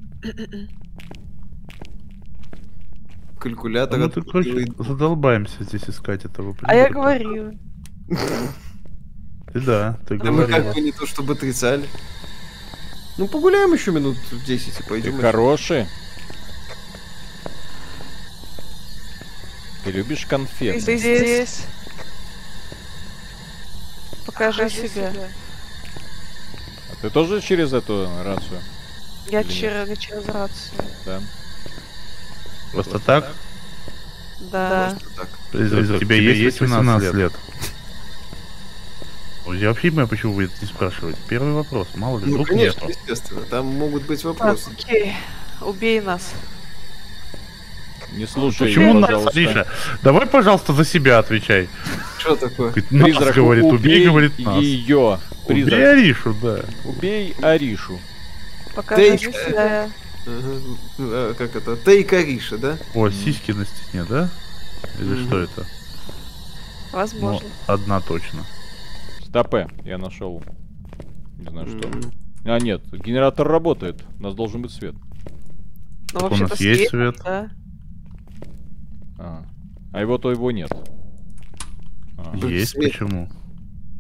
Калькулятор. 3.39 3.99
А 3.99 4.03
мы 4.03 4.11
тут, 4.11 4.31
короче, 4.31 4.67
задолбаемся 4.77 5.63
здесь 5.63 5.85
искать 5.89 6.25
этого 6.25 6.53
прибора. 6.53 6.73
А 6.73 6.75
я 6.75 6.91
говорил. 6.91 7.53
Ты 9.53 9.61
да, 9.61 9.99
ты 10.07 10.17
говорил. 10.17 10.45
А 10.45 10.47
мы 10.47 10.47
как 10.47 10.75
бы 10.75 10.81
не 10.81 10.93
то 10.93 11.07
чтобы 11.07 11.33
отрицали. 11.33 11.85
Ну, 13.21 13.29
погуляем 13.29 13.71
еще 13.75 13.91
минут 13.91 14.17
10 14.33 14.81
и 14.81 14.83
пойдем. 14.85 15.17
Ты 15.17 15.21
хороший. 15.21 15.87
Ты 19.85 19.91
любишь 19.91 20.25
конфеты? 20.25 20.81
Ты 20.81 20.97
здесь. 20.97 21.65
Покажи, 24.25 24.63
Покажи 24.63 24.89
себя. 24.89 25.13
себя. 25.13 25.29
А 26.91 27.03
ты 27.03 27.11
тоже 27.11 27.43
через 27.43 27.75
эту 27.75 28.09
рацию? 28.25 28.63
Я 29.29 29.45
через, 29.45 29.99
через 29.99 30.27
рацию. 30.27 30.83
Да. 31.05 31.21
Просто 32.73 32.99
так? 33.01 33.35
Да. 34.51 34.97
Просто 34.99 35.15
так. 35.15 35.29
Призрак, 35.53 36.01
тебе 36.01 36.25
есть 36.39 36.59
18 36.59 37.03
лет? 37.03 37.15
лет? 37.15 37.33
Я 39.53 39.69
вообще 39.69 39.89
не 39.89 39.91
понимаю, 39.91 40.09
почему 40.09 40.33
вы 40.35 40.45
это 40.45 40.55
не 40.61 40.67
спрашиваете. 40.67 41.19
Первый 41.29 41.53
вопрос, 41.53 41.89
мало 41.95 42.19
ли, 42.19 42.27
ну, 42.27 42.33
вдруг 42.33 42.49
конечно, 42.49 42.87
нету. 42.87 42.99
естественно, 42.99 43.43
там 43.43 43.67
могут 43.67 44.05
быть 44.05 44.23
вопросы. 44.25 44.71
Так, 44.71 44.79
окей, 44.79 45.15
убей 45.61 46.01
нас. 46.01 46.33
Не 48.13 48.27
слушай 48.27 48.67
Почему 48.67 48.99
его, 48.99 49.01
нас, 49.01 49.35
Риша? 49.35 49.67
Давай, 50.03 50.27
пожалуйста, 50.27 50.73
за 50.73 50.85
себя 50.85 51.19
отвечай. 51.19 51.69
Что 52.19 52.35
такое? 52.35 52.73
Нас, 52.91 53.05
Призрак, 53.05 53.35
говорит, 53.37 53.65
убей, 53.65 53.77
убей 53.77 54.05
говорит, 54.07 54.39
нас. 54.41 54.57
ее. 54.57 55.21
Призрак. 55.47 55.75
Убей 55.75 55.91
Аришу, 55.91 56.35
да. 56.43 56.61
Убей 56.85 57.37
Аришу. 57.41 58.01
Покажи 58.75 59.19
себя. 59.19 59.91
Ага. 60.27 61.35
Как 61.39 61.57
это? 61.57 61.77
Тейк 61.77 62.13
Ариша, 62.13 62.59
да? 62.59 62.79
О, 62.95 63.11
сиськи 63.11 63.53
на 63.53 63.65
стене, 63.65 64.05
да? 64.09 64.29
Или 64.99 65.17
mm-hmm. 65.17 65.27
что 65.27 65.39
это? 65.39 65.67
Возможно. 66.93 67.49
Ну, 67.49 67.73
одна 67.73 68.01
точно. 68.01 68.45
Стопе, 69.31 69.69
я 69.85 69.97
нашел. 69.97 70.43
Не 71.39 71.51
знаю 71.51 71.69
что. 71.69 71.89
А, 72.45 72.59
нет, 72.59 72.83
генератор 72.91 73.47
работает. 73.47 74.05
У 74.19 74.23
нас 74.25 74.35
должен 74.35 74.61
быть 74.61 74.73
свет. 74.73 74.97
Ну, 76.13 76.27
у 76.27 76.37
нас 76.37 76.61
есть 76.61 76.91
свет. 76.91 77.17
Да? 77.25 77.49
А. 79.21 79.45
а 79.93 80.01
его 80.01 80.19
то 80.19 80.33
его 80.33 80.51
нет. 80.51 80.73
А. 82.19 82.37
Есть 82.39 82.73
свет. 82.73 82.91
почему? 82.91 83.29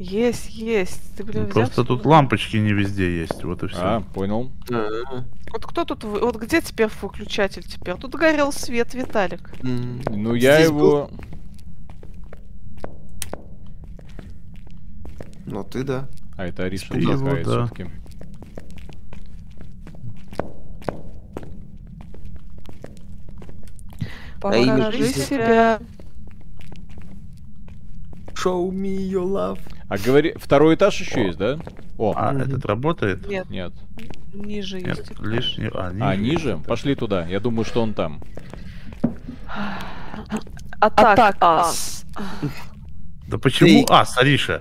Есть, 0.01 0.51
есть. 0.51 1.15
Ты, 1.17 1.23
блин, 1.23 1.45
ну, 1.45 1.51
Просто 1.51 1.85
тут 1.85 2.05
лампочки 2.07 2.57
не 2.57 2.73
везде 2.73 3.21
есть, 3.21 3.45
вот 3.45 3.63
и 3.63 3.69
все. 3.69 3.79
А, 3.81 4.01
понял. 4.01 4.51
А-а-а. 4.69 5.25
Вот 5.53 5.65
кто 5.65 5.85
тут, 5.85 6.03
вот 6.03 6.37
где 6.37 6.61
теперь 6.61 6.89
выключатель 7.01 7.63
теперь? 7.63 7.95
Тут 7.95 8.17
горел 8.17 8.51
свет, 8.51 8.95
Виталик. 8.95 9.53
Mm. 9.61 10.17
Ну 10.17 10.35
я 10.35 10.57
Здесь 10.57 10.71
его... 10.71 11.09
Был... 11.09 11.11
Ну 15.51 15.65
ты 15.65 15.83
да. 15.83 16.09
А 16.37 16.47
это 16.47 16.65
Ариша 16.65 16.95
толкает 16.95 17.45
да. 17.45 17.67
все-таки. 17.67 17.91
Покажи 24.41 25.09
себя. 25.09 25.81
Show 28.33 28.71
me 28.71 28.97
your 29.11 29.27
love. 29.27 29.59
А 29.89 29.99
говори, 29.99 30.35
второй 30.37 30.77
этаж 30.77 30.99
еще 31.01 31.27
есть, 31.27 31.39
да? 31.39 31.59
О, 31.99 32.15
а 32.17 32.33
mm-hmm. 32.33 32.45
этот 32.45 32.65
работает? 32.65 33.29
Нет. 33.29 33.51
Нет. 33.51 33.73
Ниже 34.33 34.81
Нет, 34.81 34.99
есть. 34.99 35.21
Лишь... 35.21 35.59
А, 35.75 35.91
ниже? 35.91 36.05
А, 36.05 36.17
ниже? 36.17 36.59
Пошли 36.67 36.95
туда. 36.95 37.27
Я 37.27 37.41
думаю, 37.41 37.65
что 37.65 37.83
он 37.83 37.93
там. 37.93 38.23
Атак 40.81 41.37
ас. 41.41 42.07
Да 43.31 43.39
почему 43.39 43.87
Ты... 43.87 43.93
ас, 43.95 44.19
Ариша? 44.19 44.61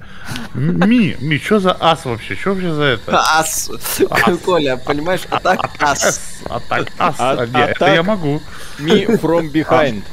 Ми, 0.54 1.18
Ми, 1.20 1.40
что 1.40 1.60
за 1.60 1.76
ас 1.80 2.06
вообще? 2.06 2.36
Что 2.36 2.52
вообще 2.52 2.74
за 2.74 2.84
это? 2.84 3.18
Ас. 3.18 3.72
ас. 4.12 4.38
Коля, 4.46 4.78
понимаешь, 4.78 5.22
атак 5.32 5.72
ас. 5.80 6.22
Атак 6.46 6.91
ас. 7.00 7.16
А, 7.18 7.48
Нет, 7.48 7.70
это 7.72 7.94
я 7.96 8.04
могу. 8.04 8.40
Ми 8.78 9.06
from 9.08 9.52
behind. 9.52 10.04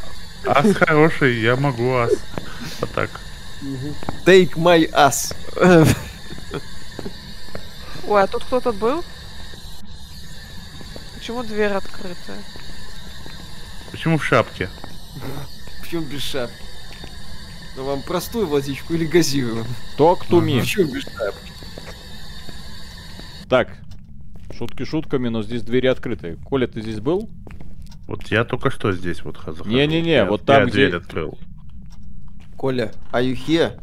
Ас 0.46 0.74
хороший, 0.74 1.42
я 1.42 1.56
могу 1.56 1.96
ас. 1.96 2.12
Атак. 2.80 3.10
Take 4.24 4.56
my 4.56 4.90
ass. 4.92 5.34
Ой, 8.08 8.22
а 8.22 8.26
тут 8.26 8.44
кто-то 8.44 8.72
был? 8.72 9.04
Почему 11.14 11.42
дверь 11.42 11.72
открытая? 11.72 12.38
Почему 13.90 14.16
в 14.16 14.24
шапке? 14.24 14.70
Почему 15.82 16.02
без 16.02 16.22
шапки? 16.22 16.66
Ну 17.76 17.84
вам 17.84 18.02
простую 18.02 18.46
водичку 18.46 18.94
или. 18.94 19.06
Почему 20.60 20.94
без 20.94 21.02
шапки? 21.02 21.52
Так, 23.48 23.76
шутки 24.56 24.84
шутками, 24.84 25.28
но 25.28 25.42
здесь 25.42 25.62
двери 25.62 25.86
открытые. 25.86 26.36
Коля, 26.36 26.66
ты 26.66 26.80
здесь 26.80 27.00
был? 27.00 27.28
Вот 28.06 28.26
я 28.28 28.44
только 28.44 28.70
что 28.70 28.92
здесь 28.92 29.22
вот 29.22 29.36
захожу. 29.36 29.64
Не-не-не, 29.64 30.24
вот 30.24 30.44
там, 30.44 30.60
я 30.60 30.64
где... 30.64 30.72
дверь 30.72 30.96
открыл. 30.96 31.38
Коля, 32.56 32.92
are 33.12 33.22
you 33.22 33.34
here? 33.34 33.78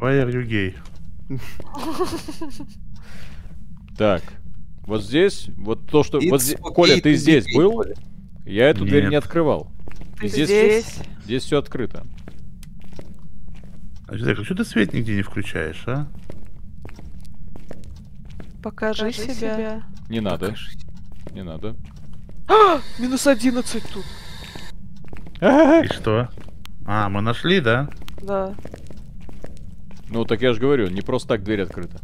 Why 0.00 0.22
are 0.22 0.30
you 0.30 0.46
gay? 0.46 0.76
Так, 3.96 4.22
вот 4.86 5.02
здесь, 5.02 5.48
вот 5.56 5.86
то, 5.90 6.04
что... 6.04 6.20
вот 6.30 6.40
здесь, 6.40 6.56
okay 6.56 6.72
Коля, 6.72 7.00
ты 7.00 7.14
здесь 7.14 7.44
gay, 7.46 7.56
был? 7.56 7.72
Коля. 7.72 7.94
Я 8.46 8.70
эту 8.70 8.84
Нет. 8.84 8.90
дверь 8.90 9.08
не 9.08 9.16
открывал. 9.16 9.72
Ты 10.20 10.28
здесь, 10.28 10.46
здесь? 10.46 10.94
Здесь 11.24 11.42
все 11.42 11.58
открыто. 11.58 12.06
А 14.08 14.16
что 14.16 14.54
ты 14.54 14.64
свет 14.64 14.94
нигде 14.94 15.16
не 15.16 15.22
включаешь, 15.22 15.82
а? 15.86 16.06
Покажи, 18.62 19.04
Покажи 19.04 19.22
себя. 19.22 19.34
себя. 19.34 19.82
Не 20.08 20.20
надо. 20.20 20.46
Покажи. 20.46 20.70
Не 21.32 21.44
надо. 21.44 21.76
А, 22.48 22.80
минус 22.98 23.26
11 23.26 23.82
тут. 23.92 24.04
И 25.40 25.92
что? 25.92 26.28
А, 26.86 27.08
мы 27.10 27.20
нашли, 27.20 27.60
да? 27.60 27.90
Да. 28.22 28.54
Ну, 30.08 30.24
так 30.24 30.40
я 30.40 30.54
же 30.54 30.60
говорю, 30.60 30.88
не 30.88 31.02
просто 31.02 31.28
так 31.28 31.44
дверь 31.44 31.62
открыта. 31.62 32.00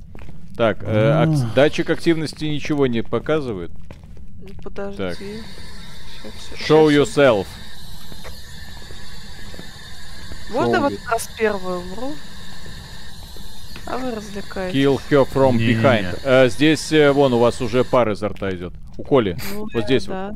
Так, 0.57 0.85
э, 0.85 1.11
ак 1.11 1.55
датчик 1.55 1.89
активности 1.89 2.45
ничего 2.45 2.87
не 2.87 3.03
показывает. 3.03 3.73
Ну, 4.41 4.49
подожди. 4.63 4.99
Так. 4.99 5.19
Show 6.69 6.89
yourself. 6.89 7.47
Можно 10.55 10.81
вот 10.81 10.93
раз 11.11 11.29
первую 11.37 11.81
умру? 11.81 12.13
А 13.87 13.99
вы 13.99 14.15
развлекаетесь. 14.15 14.79
Kill 14.79 15.01
her 15.11 15.29
from 15.31 15.57
не, 15.57 15.75
behind. 15.75 16.03
Не, 16.03 16.03
не. 16.03 16.15
Э, 16.25 16.49
здесь, 16.49 16.91
э, 16.93 17.13
вон, 17.13 17.35
у 17.35 17.39
вас 17.39 17.61
уже 17.61 17.85
пар 17.85 18.11
изо 18.13 18.29
рта 18.29 18.51
идет. 18.51 18.73
У 18.97 19.03
Коли. 19.03 19.37
Ну, 19.53 19.67
вот 19.73 19.85
здесь 19.85 20.07
да. 20.07 20.35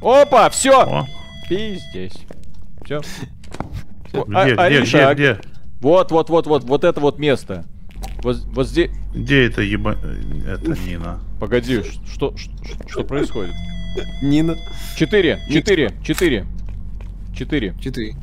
вот. 0.00 0.22
Опа, 0.22 0.50
все! 0.50 1.06
Пиздец. 1.48 2.12
Все. 2.84 3.00
Где, 4.12 4.22
а, 4.34 4.68
где, 4.68 4.82
где, 4.82 5.14
где? 5.14 5.40
Вот, 5.80 6.10
вот, 6.10 6.28
вот, 6.28 6.46
вот, 6.46 6.64
вот 6.64 6.84
это 6.84 7.00
вот 7.00 7.18
место. 7.18 7.64
Вот, 8.22 8.36
вот 8.46 8.66
здесь. 8.66 8.90
Где 9.14 9.46
это 9.46 9.62
еба... 9.62 9.96
Это 10.46 10.72
Нина. 10.86 11.20
Погоди, 11.40 11.82
что, 11.82 12.36
что, 12.36 12.52
что 12.86 13.04
происходит? 13.04 13.54
Нина. 14.22 14.56
Четыре, 14.96 15.40
четыре, 15.50 15.94
четыре. 16.02 16.46
Четыре. 17.34 17.74
Четыре. 17.80 18.16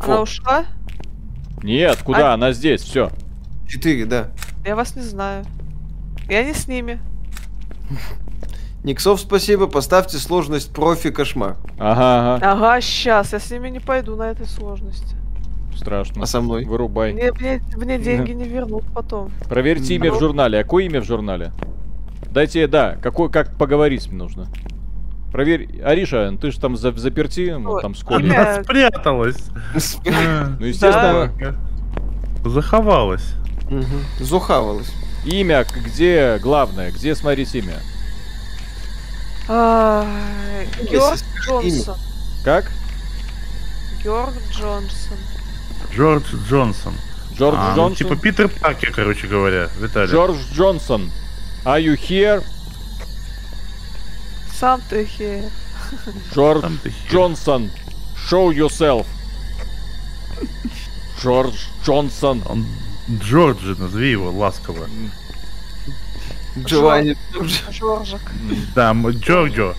Она 0.00 0.22
ушла? 0.22 0.64
Нет, 1.62 1.98
куда? 2.02 2.32
А... 2.32 2.34
Она 2.34 2.52
здесь, 2.52 2.82
все. 2.82 3.10
Четыре, 3.68 4.06
да. 4.06 4.28
Я 4.64 4.76
вас 4.76 4.96
не 4.96 5.02
знаю. 5.02 5.44
Я 6.28 6.44
не 6.44 6.54
с 6.54 6.66
ними. 6.66 6.98
Никсов, 8.82 9.20
спасибо. 9.20 9.66
Поставьте 9.66 10.18
сложность 10.18 10.72
профи 10.72 11.10
кошмар. 11.10 11.56
Ага, 11.78 12.36
ага. 12.36 12.52
Ага, 12.52 12.80
сейчас. 12.80 13.32
Я 13.32 13.38
с 13.38 13.50
ними 13.50 13.68
не 13.68 13.80
пойду 13.80 14.16
на 14.16 14.30
этой 14.30 14.46
сложности. 14.46 15.16
Страшно. 15.76 16.22
А 16.22 16.26
со 16.26 16.40
мной? 16.40 16.64
Вырубай. 16.64 17.12
Мне, 17.12 17.32
мне, 17.32 17.62
мне 17.76 17.98
деньги 17.98 18.32
не 18.32 18.44
вернут 18.44 18.84
потом. 18.94 19.30
Проверьте 19.48 19.94
имя 19.94 20.12
в 20.12 20.18
журнале. 20.18 20.60
А 20.60 20.62
какое 20.62 20.84
имя 20.84 21.00
в 21.00 21.04
журнале? 21.04 21.52
Дайте, 22.30 22.66
да, 22.66 22.96
какой, 23.02 23.30
как 23.30 23.56
поговорить 23.56 24.10
нужно. 24.10 24.46
Проверь, 25.32 25.80
Ариша, 25.82 26.36
ты 26.40 26.50
же 26.50 26.58
там 26.58 26.76
за, 26.76 26.92
заперти, 26.92 27.54
ну, 27.58 27.80
там 27.80 27.94
сколько? 27.94 28.24
Она 28.24 28.62
спряталась. 28.62 29.38
Ну, 30.04 30.66
естественно. 30.66 31.32
Заховалась. 32.44 33.34
Захавалась. 34.18 34.92
Имя, 35.24 35.64
где 35.84 36.38
главное? 36.42 36.90
Где 36.90 37.14
смотреть 37.14 37.54
имя? 37.54 37.76
А, 39.48 40.06
Георг 40.90 41.18
Джонсон. 41.46 41.96
Как? 42.44 42.70
Георг 44.02 44.34
Джонсон. 44.50 45.18
Джордж 45.92 46.24
Джонсон. 46.48 46.94
Джордж 47.34 47.56
а, 47.58 47.70
ну, 47.70 47.76
Джонсон? 47.76 47.96
Типа 47.96 48.16
Питер 48.16 48.48
Паркер, 48.48 48.92
короче 48.92 49.26
говоря, 49.26 49.68
Виталий. 49.78 50.10
Джордж 50.10 50.36
Джонсон. 50.54 51.10
Are 51.64 51.82
you 51.82 51.96
here? 51.96 52.42
Сам 54.60 54.82
ты 54.90 55.04
here. 55.04 55.50
Джордж 56.34 56.70
Джонсон. 57.10 57.70
Show 58.28 58.50
yourself. 58.54 59.06
Джордж 61.18 61.56
Джонсон. 61.82 62.42
Он 62.46 62.66
Джорджи, 63.08 63.74
назови 63.74 64.10
его 64.10 64.30
ласково. 64.30 64.86
Джованни. 66.58 67.16
Джорджик. 67.70 68.20
Да, 68.74 68.92
Джорджо. 68.92 69.74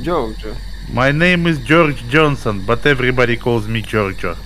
Джорджо. 0.00 0.56
My 0.90 1.12
name 1.12 1.46
is 1.46 1.58
George 1.58 2.02
Johnson, 2.08 2.64
but 2.64 2.86
everybody 2.86 3.36
calls 3.36 3.68
me 3.68 3.82
Giorgio. 3.82 4.38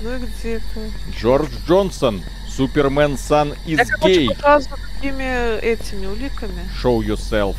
Ну 0.00 0.16
и 0.16 0.18
где 0.18 0.60
ты? 0.74 0.92
Джордж 1.18 1.48
Джонсон. 1.66 2.22
Супермен 2.58 3.16
Сан 3.16 3.54
из 3.66 3.78
гей. 4.02 4.30
какими 4.34 5.60
этими 5.60 6.06
уликами. 6.06 6.64
Show 6.82 6.98
yourself. 6.98 7.54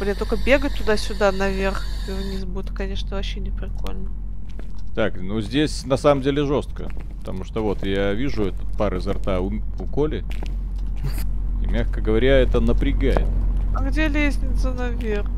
Блин, 0.00 0.16
только 0.18 0.36
бегать 0.36 0.74
туда-сюда 0.74 1.30
наверх 1.32 1.84
и 2.08 2.12
вниз 2.12 2.46
будет, 2.46 2.70
конечно, 2.70 3.16
вообще 3.16 3.40
не 3.40 3.50
прикольно. 3.50 4.08
Так, 4.94 5.20
ну 5.20 5.42
здесь 5.42 5.84
на 5.84 5.98
самом 5.98 6.22
деле 6.22 6.46
жестко. 6.46 6.88
Потому 7.18 7.44
что 7.44 7.62
вот 7.62 7.84
я 7.84 8.14
вижу 8.14 8.44
этот 8.44 8.72
пар 8.78 8.96
изо 8.96 9.12
рта 9.12 9.40
у, 9.40 9.52
у 9.52 9.84
Коли. 9.84 10.24
И, 11.62 11.66
мягко 11.66 12.00
говоря, 12.00 12.38
это 12.38 12.60
напрягает. 12.60 13.28
А 13.76 13.82
где 13.82 14.08
лестница 14.08 14.72
наверх? 14.72 15.28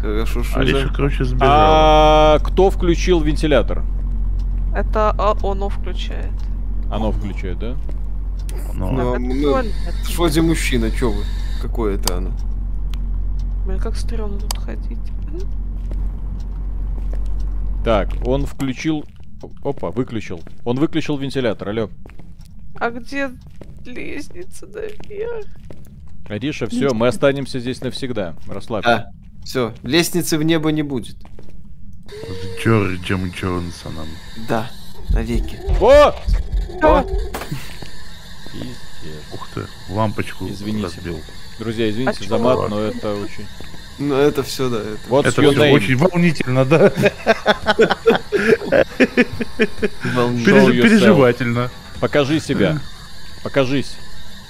Хорошо, 0.00 0.42
что 0.42 0.58
Алиша, 0.58 0.92
короче, 0.92 1.24
сбежала. 1.24 2.34
А 2.34 2.38
кто 2.40 2.70
включил 2.70 3.20
вентилятор? 3.20 3.84
Это 4.74 5.14
а, 5.16 5.36
оно 5.44 5.68
включает. 5.68 6.32
Оно 6.92 7.10
включает, 7.10 7.58
да? 7.58 7.76
Но, 8.74 8.90
ну, 8.90 9.18
ну, 9.18 9.62
вроде 10.14 10.42
мужчина, 10.42 10.90
чё 10.90 11.10
вы? 11.10 11.24
Какое 11.62 11.94
это 11.96 12.18
оно? 12.18 12.32
Блин, 13.64 13.78
как 13.80 13.96
стрёмно 13.96 14.38
тут 14.38 14.58
ходить. 14.58 14.98
Так, 17.82 18.10
он 18.26 18.44
включил... 18.44 19.06
Опа, 19.64 19.90
выключил. 19.90 20.42
Он 20.64 20.78
выключил 20.78 21.16
вентилятор, 21.16 21.70
алло. 21.70 21.88
А 22.78 22.90
где 22.90 23.30
лестница 23.86 24.66
наверх? 24.66 25.46
Ариша, 26.28 26.66
все, 26.66 26.92
мы 26.92 27.08
останемся 27.08 27.58
здесь 27.58 27.80
навсегда. 27.80 28.34
Расслабься. 28.46 28.90
А, 28.90 29.06
все, 29.44 29.72
лестницы 29.82 30.36
в 30.36 30.42
небо 30.42 30.70
не 30.70 30.82
будет. 30.82 31.16
С 32.06 32.62
Джорджем 32.62 33.30
Джонсоном. 33.30 34.08
Да, 34.46 34.70
навеки. 35.08 35.58
О! 35.80 36.14
О! 36.82 37.06
Ух 39.32 39.48
ты, 39.54 39.66
лампочку 39.88 40.48
Извините. 40.48 40.84
разбил. 40.86 41.20
Друзья, 41.58 41.90
извините 41.90 42.24
а 42.24 42.28
за 42.28 42.38
мат, 42.38 42.68
но 42.68 42.80
это 42.80 43.14
очень... 43.14 43.46
Ну 43.98 44.16
это 44.16 44.42
все, 44.42 44.68
да. 44.68 44.78
Это, 44.78 44.98
вот 45.08 45.26
это 45.26 45.40
все 45.42 45.72
очень 45.72 45.96
волнительно, 45.96 46.64
да? 46.64 46.90
Переживательно. 50.00 51.70
Покажи 52.00 52.40
себя. 52.40 52.80
Покажись. 53.42 53.94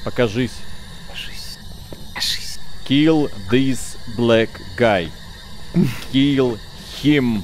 Покажись. 0.04 0.52
Kill 2.84 3.30
this 3.50 3.96
black 4.16 4.50
guy. 4.76 5.10
Kill 6.12 6.58
him. 7.02 7.42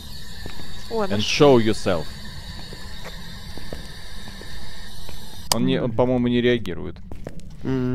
And 0.90 1.22
show 1.22 1.58
yourself. 1.58 2.06
Он, 5.54 5.66
не, 5.66 5.80
он 5.80 5.92
по-моему, 5.92 6.28
не 6.28 6.40
реагирует. 6.40 6.96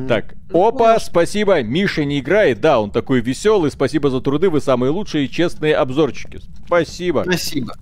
Так, 0.10 0.36
опа, 0.52 1.00
спасибо, 1.00 1.64
Миша 1.64 2.04
не 2.04 2.20
играет, 2.20 2.60
да, 2.60 2.82
он 2.82 2.92
такой 2.92 3.22
веселый, 3.22 3.72
спасибо 3.72 4.10
за 4.10 4.20
труды, 4.20 4.50
вы 4.50 4.60
самые 4.60 4.90
лучшие 4.90 5.30
честные 5.30 5.76
обзорчики. 5.76 6.42
Спасибо. 6.66 7.24
Спасибо. 7.24 7.76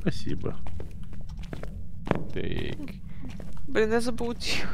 Спасибо. 0.00 0.56
Так. 2.32 2.78
Блин, 3.68 3.92
я 3.92 4.00
заблудилась. 4.00 4.66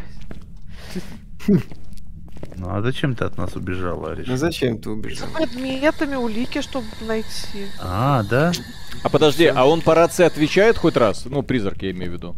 Ну 2.57 2.69
а 2.69 2.83
зачем 2.83 3.15
ты 3.15 3.24
от 3.24 3.39
нас 3.39 3.57
убежала, 3.57 4.12
Ариш? 4.12 4.27
Ну 4.27 4.37
зачем 4.37 4.79
ты 4.79 4.91
убежала? 4.91 5.31
За 5.31 5.37
предметами, 5.37 6.16
улики, 6.16 6.61
чтобы 6.61 6.87
найти. 7.01 7.66
А, 7.81 8.23
да? 8.24 8.53
А 9.03 9.09
подожди, 9.09 9.47
а 9.47 9.65
он 9.65 9.81
по 9.81 9.95
рации 9.95 10.24
отвечает 10.24 10.77
хоть 10.77 10.97
раз? 10.97 11.24
Ну, 11.24 11.43
призрак 11.43 11.83
я 11.83 11.91
имею 11.93 12.12
в 12.12 12.15
виду. 12.15 12.37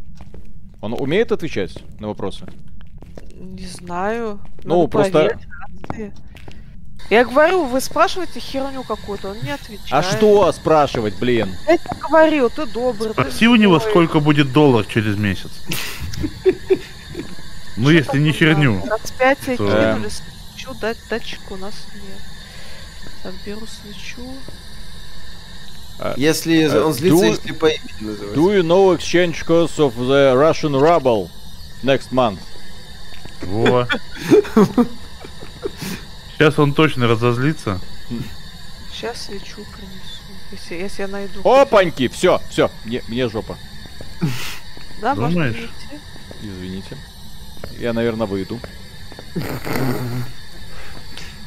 Он 0.85 0.93
умеет 0.93 1.33
отвечать 1.33 1.79
на 1.99 2.09
вопросы? 2.09 2.45
Не 3.35 3.67
знаю. 3.67 4.39
Ну, 4.65 4.81
Надо 4.83 4.91
просто... 4.91 5.39
Я 7.09 7.25
говорю, 7.25 7.65
вы 7.65 7.81
спрашиваете 7.81 8.39
херню 8.39 8.83
какую-то, 8.83 9.31
он 9.31 9.39
не 9.43 9.51
отвечает. 9.51 9.91
А 9.91 10.03
что 10.03 10.53
спрашивать, 10.53 11.19
блин? 11.19 11.55
Я 11.67 11.79
тебе 11.79 11.97
говорил, 12.03 12.51
ты 12.51 12.67
добрый. 12.67 13.13
Спроси 13.13 13.39
ты 13.39 13.49
у 13.49 13.57
него, 13.57 13.81
сколько 13.81 14.21
будет 14.21 14.53
доллар 14.53 14.85
через 14.85 15.17
месяц. 15.17 15.53
Ну, 17.79 17.89
если 17.89 18.19
не 18.19 18.33
херню. 18.33 18.83
25 18.85 19.39
кинули 19.57 20.11
свечу, 20.11 20.75
дать 20.83 20.99
датчик 21.09 21.41
у 21.51 21.57
нас 21.57 21.87
нет. 21.95 22.21
Так, 23.23 23.33
беру 23.47 23.67
свечу. 23.67 24.21
А, 25.99 26.15
если 26.17 26.65
uh, 26.65 26.83
он 26.83 26.93
злится, 26.93 27.25
если 27.25 27.53
по 27.53 27.67
имени 27.67 27.93
называется. 28.01 28.41
Do 28.41 28.53
you 28.53 28.63
know 28.63 28.97
exchange 28.97 29.45
cost 29.47 29.79
of 29.79 29.95
the 29.97 30.35
Russian 30.35 30.75
ruble 30.75 31.31
next 31.83 32.11
month? 32.11 32.39
Во. 33.43 33.87
Сейчас 36.37 36.59
он 36.59 36.75
точно 36.75 37.07
разозлится. 37.07 37.81
Сейчас 38.93 39.27
свечу 39.27 39.65
принесу. 39.77 40.15
Если, 40.51 40.75
если 40.75 41.03
я 41.03 41.09
найду. 41.09 41.49
Опаньки! 41.49 42.09
Все, 42.09 42.41
все, 42.51 42.71
мне, 42.85 43.03
мне 43.09 43.29
жопа. 43.29 43.57
Да, 45.01 45.15
Думаешь? 45.15 45.71
Извините. 46.43 46.97
Я, 47.79 47.93
наверное, 47.93 48.27
выйду. 48.27 48.61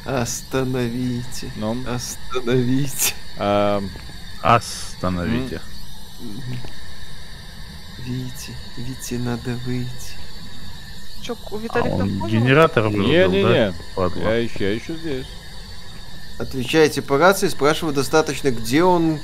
Остановите. 0.04 1.50
Ну? 1.56 1.76
Остановите. 1.86 3.14
А... 3.36 3.82
Остановите. 4.42 5.60
Вите, 7.98 8.52
Вите, 8.76 9.18
надо 9.18 9.50
выйти. 9.66 10.14
Чё, 11.22 11.36
у 11.50 11.58
Виталика 11.58 11.88
а 11.90 11.96
он 11.96 12.26
генератор 12.26 12.88
Не-не-не, 12.88 13.74
я 14.22 14.36
еще, 14.36 14.64
я 14.64 14.70
еще 14.72 14.94
здесь. 14.94 15.26
Отвечайте 16.38 17.02
по 17.02 17.18
рации, 17.18 17.48
спрашиваю 17.48 17.94
достаточно, 17.94 18.50
где 18.50 18.84
он, 18.84 19.18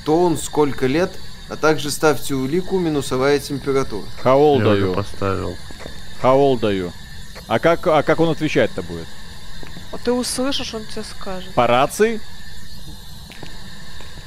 кто 0.00 0.22
он, 0.22 0.38
сколько 0.38 0.86
лет, 0.86 1.12
а 1.50 1.56
также 1.56 1.90
ставьте 1.90 2.34
улику 2.34 2.78
минусовая 2.78 3.38
температура. 3.38 4.06
Are 4.24 4.60
you? 4.60 4.94
поставил. 4.94 5.56
How 6.22 6.36
old 6.36 6.60
are 6.62 6.72
you? 6.72 6.92
А 7.46 7.58
как, 7.58 7.86
а 7.86 8.02
как 8.02 8.18
он 8.20 8.30
отвечать-то 8.30 8.82
будет? 8.82 9.06
А 9.92 9.98
ты 9.98 10.12
услышишь, 10.12 10.74
он 10.74 10.84
тебе 10.86 11.04
скажет. 11.04 11.52
По 11.54 11.66
рации? 11.66 12.20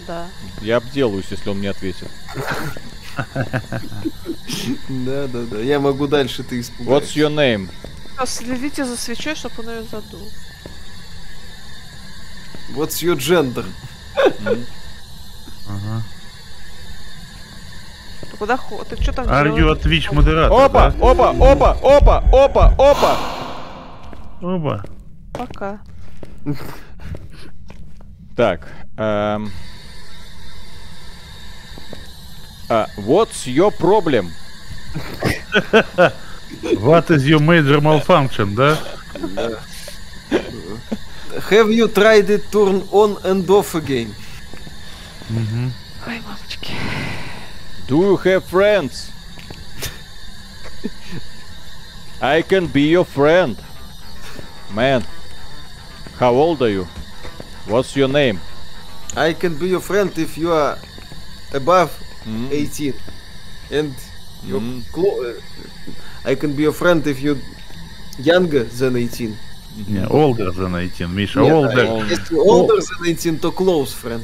Да. 0.10 0.26
Я 0.62 0.78
обделаюсь, 0.78 1.28
если 1.30 1.52
он 1.52 1.60
мне 1.60 1.70
ответит. 1.70 2.10
Да, 4.90 5.28
да, 5.28 5.44
да. 5.52 5.60
Я 5.60 5.80
могу 5.80 6.08
дальше 6.08 6.42
ты 6.42 6.62
испугать. 6.62 7.04
What's 7.04 7.16
your 7.16 7.30
name? 7.30 7.70
Следите 8.26 8.86
за 8.86 8.98
свечой, 8.98 9.36
чтобы 9.36 9.54
он 9.60 9.70
ее 9.70 9.84
задул. 9.84 10.28
What's 12.70 13.04
your 13.04 13.18
gender? 13.18 13.66
Ага. 15.68 16.04
Ты 18.32 18.38
куда 18.38 18.58
ходишь? 18.58 18.88
Ты 18.88 19.04
что 19.04 19.14
там 19.14 19.28
Are 19.28 19.56
you 19.56 19.70
a 19.70 19.76
Twitch 19.76 20.12
модератор? 20.12 20.60
Опа, 20.60 20.88
опа, 20.88 21.30
опа, 21.30 21.78
опа, 21.84 22.18
опа, 22.32 22.74
опа. 22.80 23.18
Опа. 24.42 24.86
пока. 25.34 25.80
Так. 28.36 28.68
Эм... 28.98 29.52
Uh, 32.71 32.87
what's 32.97 33.47
your 33.47 33.71
problem? 33.71 34.33
What 36.81 37.11
is 37.11 37.29
your 37.29 37.41
major 37.41 37.81
malfunction, 37.81 38.55
да? 38.55 38.77
Have 41.51 41.71
you 41.73 41.89
tried 41.89 42.31
it 42.31 42.51
turn 42.51 42.83
on 42.91 43.19
and 43.25 43.49
off 43.51 43.75
again? 43.75 44.15
Угу. 45.31 45.73
Ой, 46.07 46.21
мамочки. 46.21 46.73
Do 47.87 47.99
you 48.03 48.17
have 48.17 48.45
friends? 48.45 49.11
I 52.21 52.43
can 52.43 52.67
be 52.67 52.89
your 52.89 53.05
friend. 53.05 53.57
Man, 54.73 55.05
how 56.19 56.33
old 56.35 56.63
are 56.63 56.71
you? 56.71 56.87
What's 57.67 57.95
your 57.97 58.09
name? 58.09 58.41
I 59.17 59.33
can 59.33 59.57
be 59.59 59.69
your 59.69 59.81
friend 59.81 60.11
if 60.19 60.39
you 60.39 60.53
are 60.53 60.79
above 61.53 61.93
mm. 62.30 62.52
18. 62.52 62.94
And 63.72 63.94
mm. 64.46 64.92
clo- 64.92 65.36
I 66.26 66.36
can 66.36 66.56
be 66.56 66.64
your 66.64 66.74
friend 66.74 67.06
if 67.08 67.22
you 67.22 67.38
younger 68.18 68.64
than 68.64 68.96
18. 68.96 69.36
Не, 69.88 70.06
older 70.10 70.52
than 70.52 70.76
18, 70.76 71.08
Миша, 71.08 71.40
Нет, 71.40 71.54
older. 71.54 71.86
Если 72.10 72.38
older 72.38 72.80
than 72.82 73.02
18, 73.02 73.40
то 73.40 73.52
close 73.52 73.94
friend. 73.94 74.24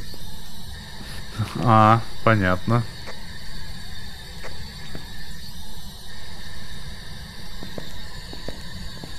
А, 1.63 2.01
понятно. 2.23 2.83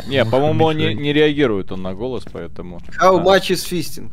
Не, 0.06 0.24
по-моему, 0.24 0.66
он 0.66 0.76
не, 0.76 0.94
не 0.94 1.12
реагирует 1.12 1.72
он 1.72 1.82
на 1.82 1.94
голос, 1.94 2.24
поэтому... 2.32 2.80
How 3.00 3.22
much 3.22 3.50
is 3.50 3.64
fisting? 3.64 4.10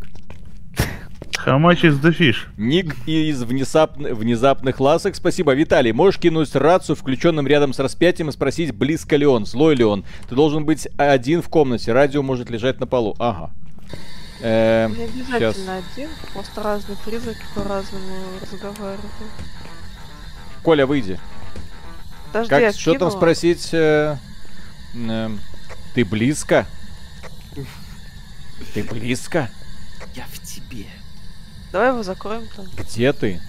How 1.46 1.60
much 1.60 1.84
is 1.84 2.02
the 2.02 2.18
fish? 2.18 2.48
Ник 2.56 2.96
из 3.06 3.44
внезапных, 3.44 4.14
внезапных 4.14 4.80
ласок. 4.80 5.16
Спасибо. 5.16 5.54
Виталий, 5.54 5.92
можешь 5.92 6.20
кинуть 6.20 6.56
рацию, 6.56 6.96
включенным 6.96 7.46
рядом 7.48 7.74
с 7.74 7.80
распятием, 7.80 8.30
и 8.30 8.32
спросить, 8.32 8.74
близко 8.74 9.18
ли 9.18 9.26
он, 9.26 9.46
злой 9.46 9.76
ли 9.76 9.84
он. 9.84 10.06
Ты 10.30 10.36
должен 10.36 10.64
быть 10.64 10.88
один 10.96 11.42
в 11.42 11.50
комнате, 11.50 11.92
радио 11.92 12.22
может 12.24 12.50
лежать 12.50 12.80
на 12.80 12.88
полу. 12.88 13.16
Ага. 13.20 13.52
Э, 14.40 14.88
Не 14.90 15.04
обязательно 15.04 15.52
сейчас. 15.52 15.58
один, 15.94 16.10
просто 16.34 16.64
разные 16.64 16.98
призраки 17.06 17.42
по-разному 17.56 18.16
разговаривают. 18.42 19.02
Коля, 20.64 20.86
выйди. 20.86 21.20
Подожди, 22.28 22.50
как, 22.50 22.76
что 22.76 22.94
там 22.98 23.12
спросить? 23.12 23.70
Э, 23.74 24.16
э, 24.96 25.30
ты 25.94 26.06
близко? 26.06 26.66
Ты 28.74 28.84
близко? 28.84 29.50
Давай 31.74 31.90
его 31.90 32.04
закроем 32.04 32.48
там. 32.56 32.68
Где 32.78 33.12
ты? 33.14 33.42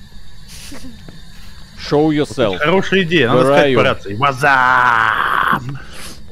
Show 1.78 2.08
yourself. 2.08 2.56
Хорошая 2.56 3.02
идея, 3.02 3.28
надо 3.28 3.42
сказать 3.42 3.74
по 3.74 3.82
рации. 3.82 4.14
Мазам! 4.14 5.78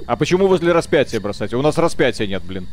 А 0.06 0.16
почему 0.16 0.46
возле 0.46 0.72
распятия 0.72 1.20
бросать? 1.20 1.52
У 1.52 1.60
нас 1.60 1.76
распятия 1.76 2.26
нет, 2.26 2.42
блин. 2.44 2.66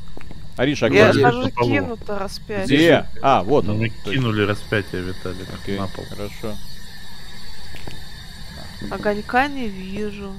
Ариша, 0.56 0.88
Я 0.88 1.12
даже 1.12 1.52
кинуто 1.52 2.18
распятие. 2.18 2.66
Где? 2.66 3.06
А, 3.22 3.44
вот 3.44 3.68
он. 3.68 3.80
Мы 3.80 3.90
кинули 3.90 4.44
распятие, 4.44 5.02
Виталий, 5.02 5.46
Окей, 5.62 5.78
на 5.78 5.88
пол. 5.88 6.06
Хорошо. 6.10 6.58
Огонька 8.90 9.48
не 9.50 9.68
вижу. 9.68 10.34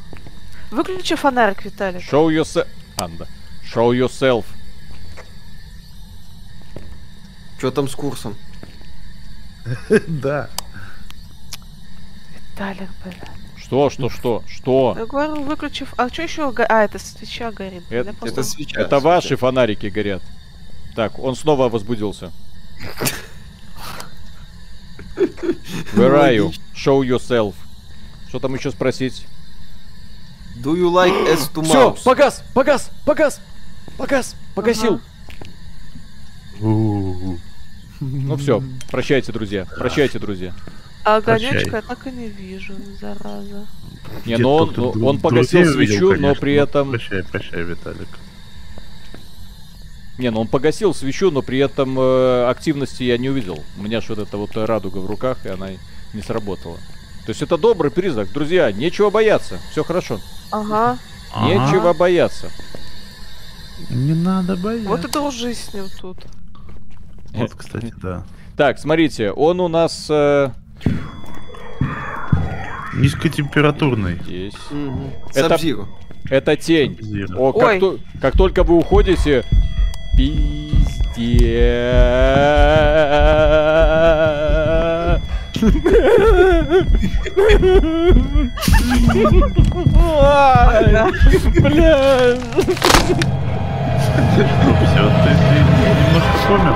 Выключи 0.70 1.16
фонарик, 1.16 1.66
Виталий. 1.66 2.00
Show 2.00 2.28
yourself. 2.28 2.66
Анда. 2.96 3.28
Show 3.62 3.94
yourself. 3.94 4.46
Что 7.58 7.70
там 7.70 7.88
с 7.88 7.94
курсом? 7.94 8.36
Да. 10.06 10.48
Виталик, 12.34 12.88
блядь. 13.04 13.40
Что, 13.56 13.88
что, 13.90 14.08
что, 14.08 14.42
что? 14.48 14.96
Я 14.98 15.06
говорю, 15.06 15.42
выключив... 15.42 15.94
А 15.96 16.08
что 16.08 16.22
еще? 16.22 16.52
А, 16.68 16.84
это 16.84 16.98
свеча 16.98 17.52
горит. 17.52 17.84
Это, 17.88 18.14
это 18.22 18.42
свеча. 18.42 18.80
Это 18.80 18.98
ваши 18.98 19.36
фонарики 19.36 19.86
горят. 19.86 20.22
Так, 20.96 21.18
он 21.18 21.36
снова 21.36 21.68
возбудился. 21.68 22.32
Where 25.94 26.14
are 26.14 26.34
you? 26.34 26.52
Show 26.74 27.02
yourself. 27.06 27.54
Что 28.28 28.40
там 28.40 28.54
еще 28.54 28.70
спросить? 28.70 29.26
Do 30.56 30.74
you 30.74 30.90
like 30.90 31.28
S 31.28 31.48
to 31.54 31.62
Все, 31.62 31.96
погас, 32.04 32.42
погас, 32.54 32.90
погас, 33.04 33.40
погас, 33.96 34.34
погасил. 34.54 35.00
Ну 38.00 38.36
все, 38.36 38.62
прощайте, 38.90 39.32
друзья, 39.32 39.66
прощайте, 39.78 40.18
друзья. 40.18 40.54
А 41.04 41.16
огонечка 41.16 41.76
я 41.76 41.82
так 41.82 42.06
и 42.06 42.10
не 42.10 42.28
вижу, 42.28 42.74
зараза. 43.00 43.66
Не, 44.26 44.36
но 44.36 44.56
он, 44.56 45.02
он 45.02 45.18
погасил 45.18 45.64
свечу, 45.64 46.14
но 46.16 46.34
при 46.34 46.54
этом... 46.54 46.90
Прощай, 46.90 47.22
прощай, 47.24 47.62
Виталик. 47.62 48.08
Не, 50.18 50.30
ну 50.30 50.42
он 50.42 50.48
погасил 50.48 50.94
свечу, 50.94 51.30
но 51.30 51.40
при 51.40 51.58
этом 51.58 51.98
э, 51.98 52.46
активности 52.50 53.02
я 53.04 53.16
не 53.16 53.30
увидел. 53.30 53.64
У 53.78 53.82
меня 53.82 54.02
же 54.02 54.08
вот 54.10 54.18
эта 54.18 54.36
вот 54.36 54.54
радуга 54.54 54.98
в 54.98 55.06
руках, 55.06 55.46
и 55.46 55.48
она 55.48 55.70
не 56.12 56.20
сработала. 56.20 56.76
То 57.24 57.30
есть 57.30 57.40
это 57.40 57.56
добрый 57.56 57.90
признак. 57.90 58.30
Друзья, 58.30 58.70
нечего 58.70 59.08
бояться. 59.08 59.58
Все 59.70 59.82
хорошо. 59.82 60.20
Ага. 60.50 60.98
Нечего 61.42 61.90
ага. 61.90 61.98
бояться. 61.98 62.50
Не 63.88 64.12
надо 64.12 64.56
бояться. 64.56 64.88
Вот 64.88 65.04
и 65.06 65.08
дружи 65.08 65.54
с 65.54 65.72
ним 65.72 65.86
тут. 65.98 66.18
Вот, 67.32 67.54
кстати, 67.54 67.92
да. 68.02 68.24
Так, 68.56 68.78
смотрите, 68.78 69.30
он 69.30 69.60
у 69.60 69.68
нас... 69.68 70.06
Э, 70.10 70.50
Низкотемпературный. 72.94 74.18
Здесь. 74.24 74.54
Угу. 74.70 75.12
Это, 75.34 75.58
это 76.28 76.56
тень. 76.56 76.98
О, 77.36 77.52
как, 77.52 77.80
то, 77.80 77.98
как 78.20 78.36
только 78.36 78.64
вы 78.64 78.76
уходите... 78.76 79.44
Пиздец. 80.16 80.80
Бля. 91.60 92.36
Все, 94.10 95.02
ты, 95.22 95.30
ты 95.36 95.56
немножко 96.00 96.34
помер. 96.48 96.74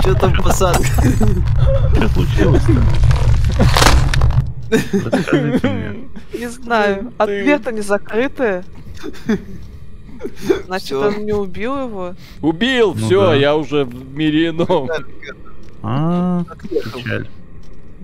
Что 0.00 0.14
там 0.14 0.32
посадка? 0.42 0.84
Что 1.94 2.08
случилось-то? 2.08 2.80
Не 6.38 6.48
знаю. 6.48 7.12
Ответы 7.18 7.72
не 7.72 7.80
закрыты. 7.80 8.64
Значит, 10.66 10.92
он 10.92 11.24
не 11.24 11.32
убил 11.32 11.76
его? 11.86 12.14
Убил, 12.42 12.94
ну 12.94 13.06
все, 13.06 13.32
я 13.34 13.56
уже 13.56 13.84
в 13.84 14.14
мире 14.14 14.48
ином. 14.50 14.88
А, 15.82 16.44
печаль. 16.68 17.26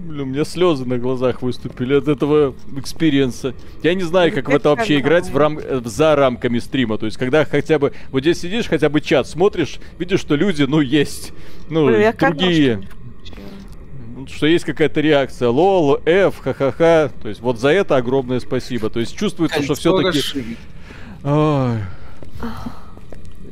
Блин, 0.07 0.21
у 0.21 0.25
меня 0.27 0.45
слезы 0.45 0.85
на 0.85 0.99
глазах 0.99 1.43
выступили 1.43 1.95
от 1.95 2.07
этого 2.07 2.55
experience 2.77 3.42
а. 3.42 3.55
Я 3.83 3.95
не 3.95 4.05
знаю, 4.05 4.33
как 4.33 4.49
в 4.49 4.55
это 4.55 4.69
вообще 4.71 5.01
играть 5.01 5.29
в 5.29 5.37
рам... 5.37 5.59
за 5.85 6.15
рамками 6.15 6.61
стрима. 6.61 6.97
То 6.97 7.07
есть, 7.07 7.19
когда 7.19 7.45
хотя 7.45 7.81
бы... 7.81 7.93
Вот 8.13 8.21
здесь 8.21 8.41
сидишь, 8.41 8.69
хотя 8.69 8.89
бы 8.89 9.01
чат 9.01 9.27
смотришь, 9.27 9.81
видишь, 9.99 10.21
что 10.21 10.37
люди, 10.37 10.63
ну, 10.63 10.81
есть. 10.81 11.33
Ну, 11.69 11.87
Блин, 11.87 12.15
другие. 12.17 12.89
Что 14.29 14.47
есть 14.47 14.65
какая-то 14.65 15.01
реакция. 15.01 15.49
LOL, 15.49 15.99
F, 16.05 16.39
ха-ха-ха. 16.39 17.11
То 17.21 17.29
есть, 17.29 17.41
вот 17.41 17.59
за 17.59 17.71
это 17.71 17.97
огромное 17.97 18.39
спасибо. 18.39 18.91
То 18.91 19.01
есть, 19.01 19.17
чувствуется, 19.17 19.61
что 19.65 19.75
все-таки... 19.75 20.21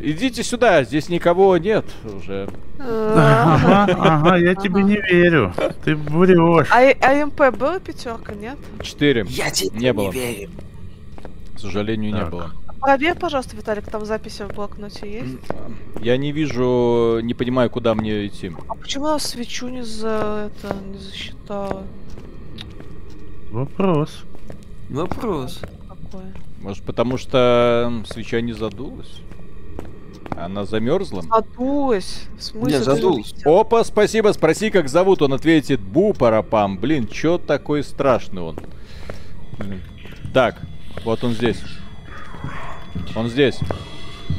Идите 0.07 0.43
сюда, 0.43 0.85
здесь 0.85 1.09
никого 1.09 1.57
нет 1.57 1.87
уже. 2.05 2.47
Ага, 2.79 3.87
ага, 3.99 4.37
я 4.37 4.55
тебе 4.55 4.83
не 4.83 4.97
верю. 4.97 5.55
Ты 5.83 5.97
врешь. 5.97 6.69
А, 6.71 6.83
а 7.01 7.25
МП 7.25 7.57
была 7.57 7.79
пятерка, 7.79 8.35
нет? 8.35 8.59
Четыре. 8.83 9.25
Я 9.29 9.49
тебе 9.51 9.79
не, 9.79 9.93
было. 9.95 10.11
верю. 10.11 10.51
К 11.55 11.59
сожалению, 11.59 12.13
не 12.13 12.25
было. 12.27 12.53
Проверь, 12.81 13.15
пожалуйста, 13.19 13.57
Виталик, 13.57 13.85
там 13.91 14.05
записи 14.05 14.43
в 14.43 14.49
блокноте 14.49 15.11
есть? 15.11 15.39
Я 16.03 16.19
не 16.19 16.33
вижу, 16.33 17.21
не 17.23 17.33
понимаю, 17.33 17.71
куда 17.71 17.95
мне 17.95 18.27
идти. 18.27 18.53
А 18.69 18.75
почему 18.75 19.09
я 19.09 19.19
свечу 19.19 19.69
не 19.69 19.83
за 19.83 20.51
это 20.51 20.77
не 20.85 20.99
засчитала? 20.99 21.83
Вопрос. 23.51 24.25
Вопрос. 24.91 25.61
Какой? 25.89 26.25
Может, 26.61 26.85
потому 26.85 27.17
что 27.17 28.03
свеча 28.07 28.43
не 28.43 28.53
задулась? 28.53 29.23
Она 30.37 30.65
замерзла? 30.65 31.23
Задулась. 31.23 32.25
В 32.37 32.43
смысле? 32.43 32.79
Не, 32.79 32.85
задулась. 32.85 33.35
Опа, 33.45 33.85
спасибо. 33.85 34.33
Спроси, 34.33 34.71
как 34.71 34.89
зовут. 34.89 35.23
Он 35.23 35.33
ответит 35.33 35.81
Бу 35.81 36.13
Парапам. 36.13 36.79
Блин, 36.79 37.07
чё 37.09 37.39
такой 37.39 37.83
страшный 37.85 38.43
он? 38.43 38.59
Так, 40.33 40.61
вот 41.05 41.23
он 41.23 41.33
здесь. 41.33 41.63
Он 43.15 43.29
здесь. 43.29 43.59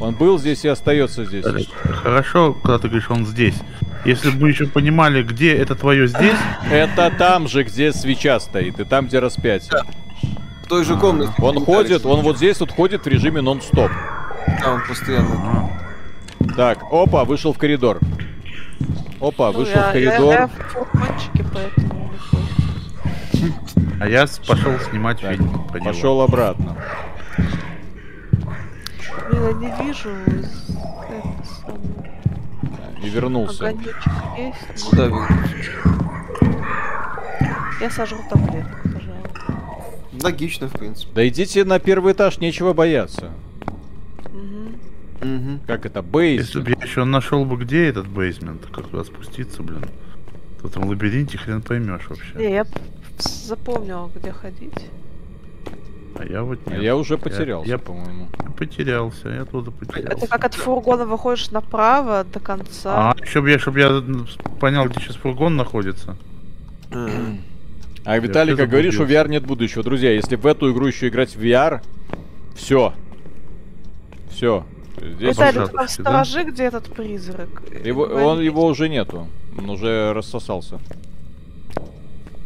Он 0.02 0.14
был 0.14 0.38
здесь 0.38 0.66
и 0.66 0.68
остается 0.68 1.24
здесь. 1.26 1.46
Хорошо, 2.04 2.54
когда 2.54 2.80
ты 2.80 2.88
говоришь, 2.88 3.10
он 3.10 3.26
здесь. 3.26 3.56
Если 4.04 4.30
бы 4.30 4.42
мы 4.42 4.50
еще 4.50 4.68
понимали, 4.68 5.24
где 5.24 5.56
это 5.56 5.76
твое 5.76 6.08
здесь... 6.08 6.38
Это 6.70 7.12
там 7.18 7.48
же, 7.48 7.64
где 7.64 7.94
свеча 7.94 8.40
стоит, 8.40 8.80
и 8.80 8.84
там, 8.84 9.08
где 9.08 9.20
распятие. 9.20 9.72
Да. 9.72 9.84
В 10.64 10.68
той 10.68 10.84
же 10.84 10.98
комнате. 10.98 11.32
Он 11.40 11.64
ходит, 11.64 12.06
он 12.06 12.22
вот 12.22 12.38
здесь 12.38 12.60
вот 12.60 12.72
ходит 12.72 13.06
в 13.06 13.08
режиме 13.08 13.42
нон-стоп. 13.42 13.92
Да, 14.62 14.74
он 14.74 14.82
постоянно. 14.88 15.70
Так, 16.56 16.84
опа, 16.92 17.24
вышел 17.26 17.54
в 17.54 17.58
коридор. 17.58 18.00
Опа, 19.20 19.52
ну, 19.52 19.60
вышел 19.60 19.76
я, 19.76 19.90
в 19.90 19.92
коридор. 19.92 20.34
Я, 20.34 20.40
я 20.40 20.48
в 20.48 20.92
кончике, 20.92 21.46
поэтому 21.54 22.12
А 24.00 24.08
я 24.08 24.26
пошел 24.48 24.80
снимать 24.90 25.22
так, 25.22 25.36
фильм. 25.36 25.68
Пошел 25.84 26.22
обратно. 26.22 26.78
Я 29.32 29.54
не 29.54 29.86
вижу. 29.86 30.10
И 33.04 33.10
вернулся. 33.10 33.74
есть? 34.38 34.92
Да, 34.94 35.10
Я 37.82 37.90
сожру 37.90 38.20
таблетку, 38.30 38.78
пожалуйста. 38.84 40.24
Логично, 40.24 40.68
в 40.68 40.72
принципе. 40.72 41.12
Да 41.14 41.28
идите 41.28 41.66
на 41.66 41.80
первый 41.80 42.14
этаж, 42.14 42.40
нечего 42.40 42.74
бояться. 42.74 43.32
Угу. 45.22 45.60
Как 45.68 45.86
это, 45.86 46.02
бейсмент? 46.02 46.48
Если 46.48 46.62
бы 46.62 46.70
я 46.72 46.86
еще 46.86 47.04
нашел 47.04 47.46
бы, 47.46 47.58
где 47.58 47.88
этот 47.88 48.08
бейсмент, 48.08 48.66
как 48.72 48.88
туда 48.88 49.04
спуститься, 49.04 49.64
блин. 49.64 49.86
В 50.62 50.68
этом 50.68 50.88
лабиринте 50.88 51.38
хрен 51.38 51.62
поймешь 51.62 52.10
вообще. 52.10 52.34
Не, 52.36 52.52
я 52.52 52.66
запомнил, 53.20 54.12
где 54.16 54.32
ходить. 54.32 54.90
А 56.18 56.26
я 56.26 56.44
вот 56.44 56.60
а 56.66 56.70
нет. 56.72 56.80
А 56.80 56.84
я 56.84 56.96
уже 56.96 57.18
потерялся, 57.18 57.70
я, 57.70 57.78
по-моему. 57.78 58.30
Я 58.44 58.50
потерялся, 58.52 59.30
я 59.30 59.46
туда 59.46 59.72
потерялся. 59.72 60.18
Это 60.18 60.28
как 60.28 60.46
от 60.46 60.54
фургона 60.54 61.06
выходишь 61.06 61.52
направо 61.52 62.24
до 62.24 62.40
конца. 62.40 63.12
А, 63.12 63.16
чтобы 63.26 63.52
я, 63.52 63.60
чтобы 63.60 63.80
я 63.80 64.02
понял, 64.60 64.86
где 64.86 65.02
сейчас 65.02 65.18
фургон 65.18 65.56
находится. 65.56 66.16
А 68.06 68.20
Виталий, 68.20 68.56
как 68.56 68.70
говоришь, 68.70 69.00
у 69.00 69.06
VR 69.06 69.28
нет 69.28 69.46
будущего. 69.46 69.84
Друзья, 69.84 70.12
если 70.12 70.36
в 70.36 70.46
эту 70.46 70.72
игру 70.72 70.86
еще 70.86 71.08
играть 71.08 71.36
в 71.36 71.44
VR, 71.44 71.82
все. 72.56 72.94
Все. 74.30 74.66
Здесь 74.98 75.36
Виталий, 75.36 75.68
там 75.68 75.88
сторожи, 75.88 76.44
да? 76.44 76.52
где 76.52 76.64
этот 76.64 76.86
призрак. 76.94 77.50
Его, 77.84 78.04
он, 78.04 78.42
его 78.42 78.66
уже 78.66 78.90
нету. 78.90 79.28
Он 79.58 79.70
уже 79.70 80.14
рассосался. 80.14 80.80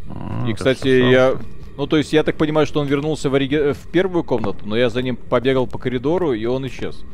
А, 0.10 0.46
И, 0.48 0.54
кстати, 0.54 0.88
я 0.88 1.38
ну, 1.80 1.88
то 1.88 1.96
есть, 1.96 2.12
я 2.12 2.24
так 2.24 2.36
понимаю, 2.36 2.68
что 2.68 2.82
он 2.82 2.88
вернулся 2.88 3.30
в, 3.30 3.36
ориги... 3.36 3.72
в 3.72 3.88
первую 3.90 4.26
комнату, 4.26 4.66
но 4.66 4.76
я 4.76 4.90
за 4.90 5.02
ним 5.02 5.16
побегал 5.16 5.66
по 5.66 5.78
коридору, 5.78 6.34
и 6.34 6.44
он 6.44 6.68
исчез. 6.68 7.06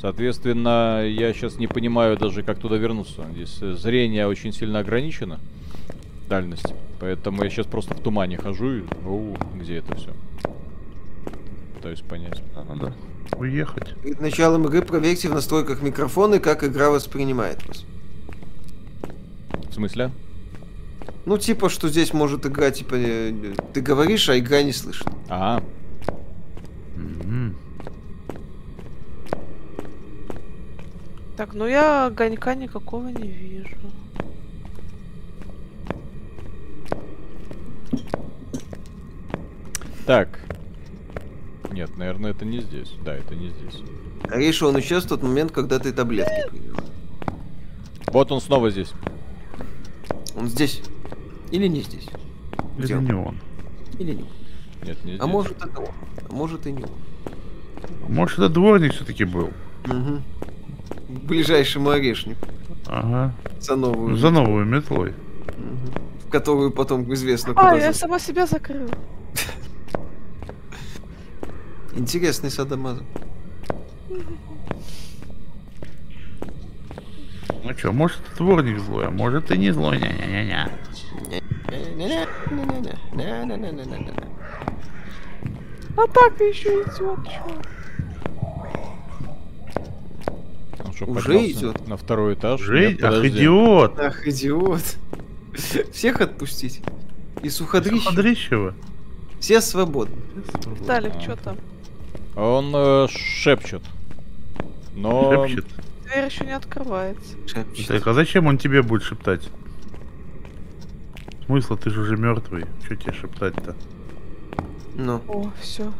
Соответственно, 0.00 1.06
я 1.06 1.34
сейчас 1.34 1.58
не 1.58 1.66
понимаю 1.66 2.16
даже, 2.16 2.42
как 2.42 2.58
туда 2.58 2.78
вернуться. 2.78 3.26
Здесь 3.34 3.58
зрение 3.78 4.26
очень 4.26 4.54
сильно 4.54 4.78
ограничено. 4.78 5.40
Дальность. 6.26 6.72
Поэтому 7.00 7.44
я 7.44 7.50
сейчас 7.50 7.66
просто 7.66 7.92
в 7.92 8.00
тумане 8.00 8.38
хожу 8.38 8.78
и... 8.78 8.82
Оу, 9.06 9.36
где 9.60 9.76
это 9.76 9.94
все? 9.94 10.10
Пытаюсь 11.74 12.00
понять. 12.00 12.42
Надо 12.56 12.94
уехать. 13.36 13.94
Перед 14.02 14.20
началом 14.20 14.66
игры 14.66 14.82
проверьте 14.82 15.28
в 15.28 15.34
настройках 15.34 15.82
микрофона, 15.82 16.38
как 16.38 16.64
игра 16.64 16.90
воспринимает 16.90 17.66
вас. 17.66 17.84
В 19.70 19.74
смысле? 19.74 20.10
Ну, 21.26 21.38
типа, 21.38 21.68
что 21.68 21.88
здесь 21.88 22.12
может 22.12 22.46
играть, 22.46 22.78
типа, 22.78 22.94
э, 22.96 23.54
ты 23.72 23.80
говоришь, 23.80 24.28
а 24.28 24.38
игра 24.38 24.62
не 24.62 24.72
слышит. 24.72 25.06
А. 25.28 25.62
Так, 31.36 31.52
ну 31.52 31.66
я 31.66 32.06
огонька 32.06 32.54
никакого 32.54 33.08
не 33.08 33.28
вижу. 33.28 33.76
Так. 40.06 40.38
Нет, 41.74 41.96
наверное, 41.96 42.30
это 42.30 42.44
не 42.44 42.60
здесь. 42.60 42.92
Да, 43.04 43.12
это 43.16 43.34
не 43.34 43.48
здесь. 43.48 43.82
Ариша, 44.30 44.68
он 44.68 44.78
исчез 44.78 45.04
в 45.04 45.08
тот 45.08 45.24
момент, 45.24 45.50
когда 45.50 45.80
ты 45.80 45.92
таблетки 45.92 46.48
принял. 46.48 46.76
Вот 48.12 48.30
он 48.30 48.40
снова 48.40 48.70
здесь. 48.70 48.92
Он 50.36 50.46
здесь. 50.46 50.82
Или 51.50 51.66
не 51.66 51.80
здесь? 51.80 52.06
Или 52.78 52.84
Где 52.84 52.94
не 52.94 53.12
он? 53.12 53.40
Или 53.98 54.14
не 54.14 54.22
он? 54.22 54.28
Нет, 54.84 55.04
не 55.04 55.12
а 55.12 55.14
здесь. 55.14 55.20
А 55.20 55.26
может 55.26 55.56
это 55.64 55.80
он? 55.80 55.88
А 56.30 56.32
может 56.32 56.64
и 56.68 56.70
не 56.70 56.84
он? 56.84 56.90
Может 58.08 58.38
это 58.38 58.48
дворник 58.48 58.94
все-таки 58.94 59.24
был? 59.24 59.50
Угу. 59.86 60.22
Ближайшему 61.26 61.90
орешнику. 61.90 62.46
Ага. 62.86 63.34
За 63.58 63.74
новую. 63.74 64.16
За 64.16 64.30
новую 64.30 64.64
метлой. 64.64 65.10
Угу. 65.10 66.28
В 66.28 66.30
которую 66.30 66.70
потом 66.70 67.12
известно 67.14 67.52
куда. 67.52 67.70
А, 67.72 67.76
я 67.76 67.92
сама 67.92 68.20
себя 68.20 68.46
закрыла. 68.46 68.90
Интересный 71.96 72.50
садомаза. 72.50 73.02
Ну 77.64 77.72
что, 77.76 77.92
может 77.92 78.20
дворник 78.36 78.78
злой, 78.78 79.06
а 79.06 79.10
может 79.10 79.50
и 79.50 79.58
не 79.58 79.70
злой. 79.70 79.98
Ня-ня-ня-ня. 79.98 80.70
А 85.96 86.06
так 86.08 86.40
еще 86.40 86.82
идет, 86.82 87.18
чё? 87.24 87.62
Что, 90.94 91.06
Уже 91.06 91.50
идет. 91.50 91.88
На 91.88 91.96
второй 91.96 92.34
этаж. 92.34 92.60
Уже? 92.60 92.90
Нет, 92.92 93.02
Ах, 93.02 93.24
идиот! 93.24 93.98
Ах, 93.98 94.26
идиот. 94.28 94.82
Всех 95.92 96.20
отпустить. 96.20 96.82
И 97.42 97.48
суходрища. 97.48 98.10
Суходрищева. 98.10 98.74
Все 99.40 99.60
свободны. 99.60 100.16
Виталик, 100.78 101.20
что 101.20 101.36
там? 101.36 101.56
Он 102.36 102.72
э, 102.74 103.06
шепчет. 103.08 103.82
Но... 104.94 105.46
Шепчет? 105.46 105.66
Дверь 106.04 106.24
еще 106.26 106.44
не 106.44 106.52
открывается. 106.52 107.36
Шепчет. 107.46 107.86
Так, 107.86 108.06
а 108.06 108.12
зачем 108.12 108.46
он 108.46 108.58
тебе 108.58 108.82
будет 108.82 109.02
шептать? 109.02 109.48
Смысла, 111.46 111.76
ты 111.76 111.90
же 111.90 112.00
уже 112.00 112.16
мертвый. 112.16 112.64
Что 112.84 112.96
тебе 112.96 113.12
шептать-то? 113.12 113.76
Ну. 114.94 115.22
О, 115.28 115.52
все. 115.60 115.92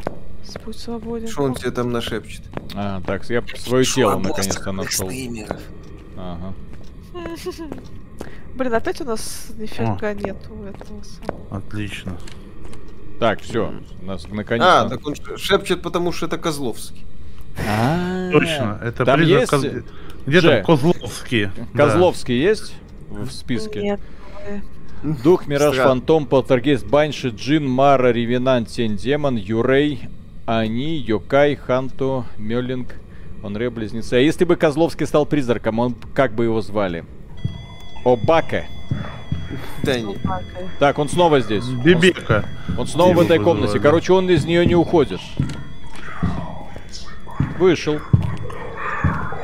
Путь 0.65 0.79
свободен. 0.79 1.29
Что 1.29 1.43
он 1.43 1.55
тебе 1.55 1.71
там 1.71 1.91
нашепчет? 1.91 2.43
А, 2.75 3.01
так, 3.03 3.29
я 3.31 3.43
свое 3.57 3.85
тело 3.85 4.19
наконец-то 4.19 4.73
нашел. 4.73 5.11
Ага. 6.17 6.55
Блин, 8.55 8.75
опять 8.75 9.01
у 9.01 9.05
нас 9.05 9.49
нифига 9.59 10.09
О. 10.09 10.15
нету 10.15 10.55
этого 10.65 11.03
самого. 11.03 11.57
Отлично. 11.57 12.17
Так, 13.21 13.41
все, 13.41 13.73
нас 14.03 14.27
наконец-то. 14.29 14.83
А, 14.83 14.89
так 14.89 15.07
он 15.07 15.15
шепчет, 15.37 15.83
потому 15.83 16.13
что 16.13 16.27
это 16.27 16.37
Козловский. 16.39 17.05
Точно, 18.33 18.81
это 18.83 19.05
там 19.05 19.23
есть... 19.23 19.53
Где 20.27 20.41
там 20.41 20.65
Козловский? 20.65 21.51
Козловский 21.75 22.41
есть 22.41 22.75
в 23.09 23.31
списке? 23.31 23.83
Нет. 23.83 24.01
Дух, 25.03 25.47
Мираж. 25.47 25.77
Фантом, 25.77 26.27
Полтергейст, 26.27 26.87
Банши, 26.87 27.29
Джин, 27.29 27.69
Мара, 27.69 28.11
Ревенант, 28.11 28.69
Тень, 28.69 28.97
Демон, 28.97 29.37
Юрей, 29.37 30.09
Они, 30.47 30.97
Йокай, 30.97 31.57
Ханту, 31.57 32.25
Мёллинг, 32.39 32.95
Онре, 33.43 33.69
Близнецы. 33.69 34.15
А 34.15 34.19
если 34.19 34.47
бы 34.47 34.57
Козловский 34.57 35.07
стал 35.07 35.27
призраком, 35.27 35.79
он 35.79 35.95
как 36.15 36.35
бы 36.35 36.45
его 36.45 36.63
звали? 36.63 37.05
Обака. 38.05 38.65
Да. 39.83 39.95
Так, 40.79 40.99
он 40.99 41.09
снова 41.09 41.41
здесь. 41.41 41.65
Бибека. 41.65 42.45
Он, 42.71 42.81
он 42.81 42.87
снова 42.87 43.11
Его 43.11 43.23
в 43.23 43.25
этой 43.25 43.39
комнате. 43.39 43.67
Вызывали. 43.67 43.83
Короче, 43.83 44.13
он 44.13 44.29
из 44.31 44.45
нее 44.45 44.65
не 44.67 44.75
уходит. 44.75 45.21
Вышел. 47.59 48.01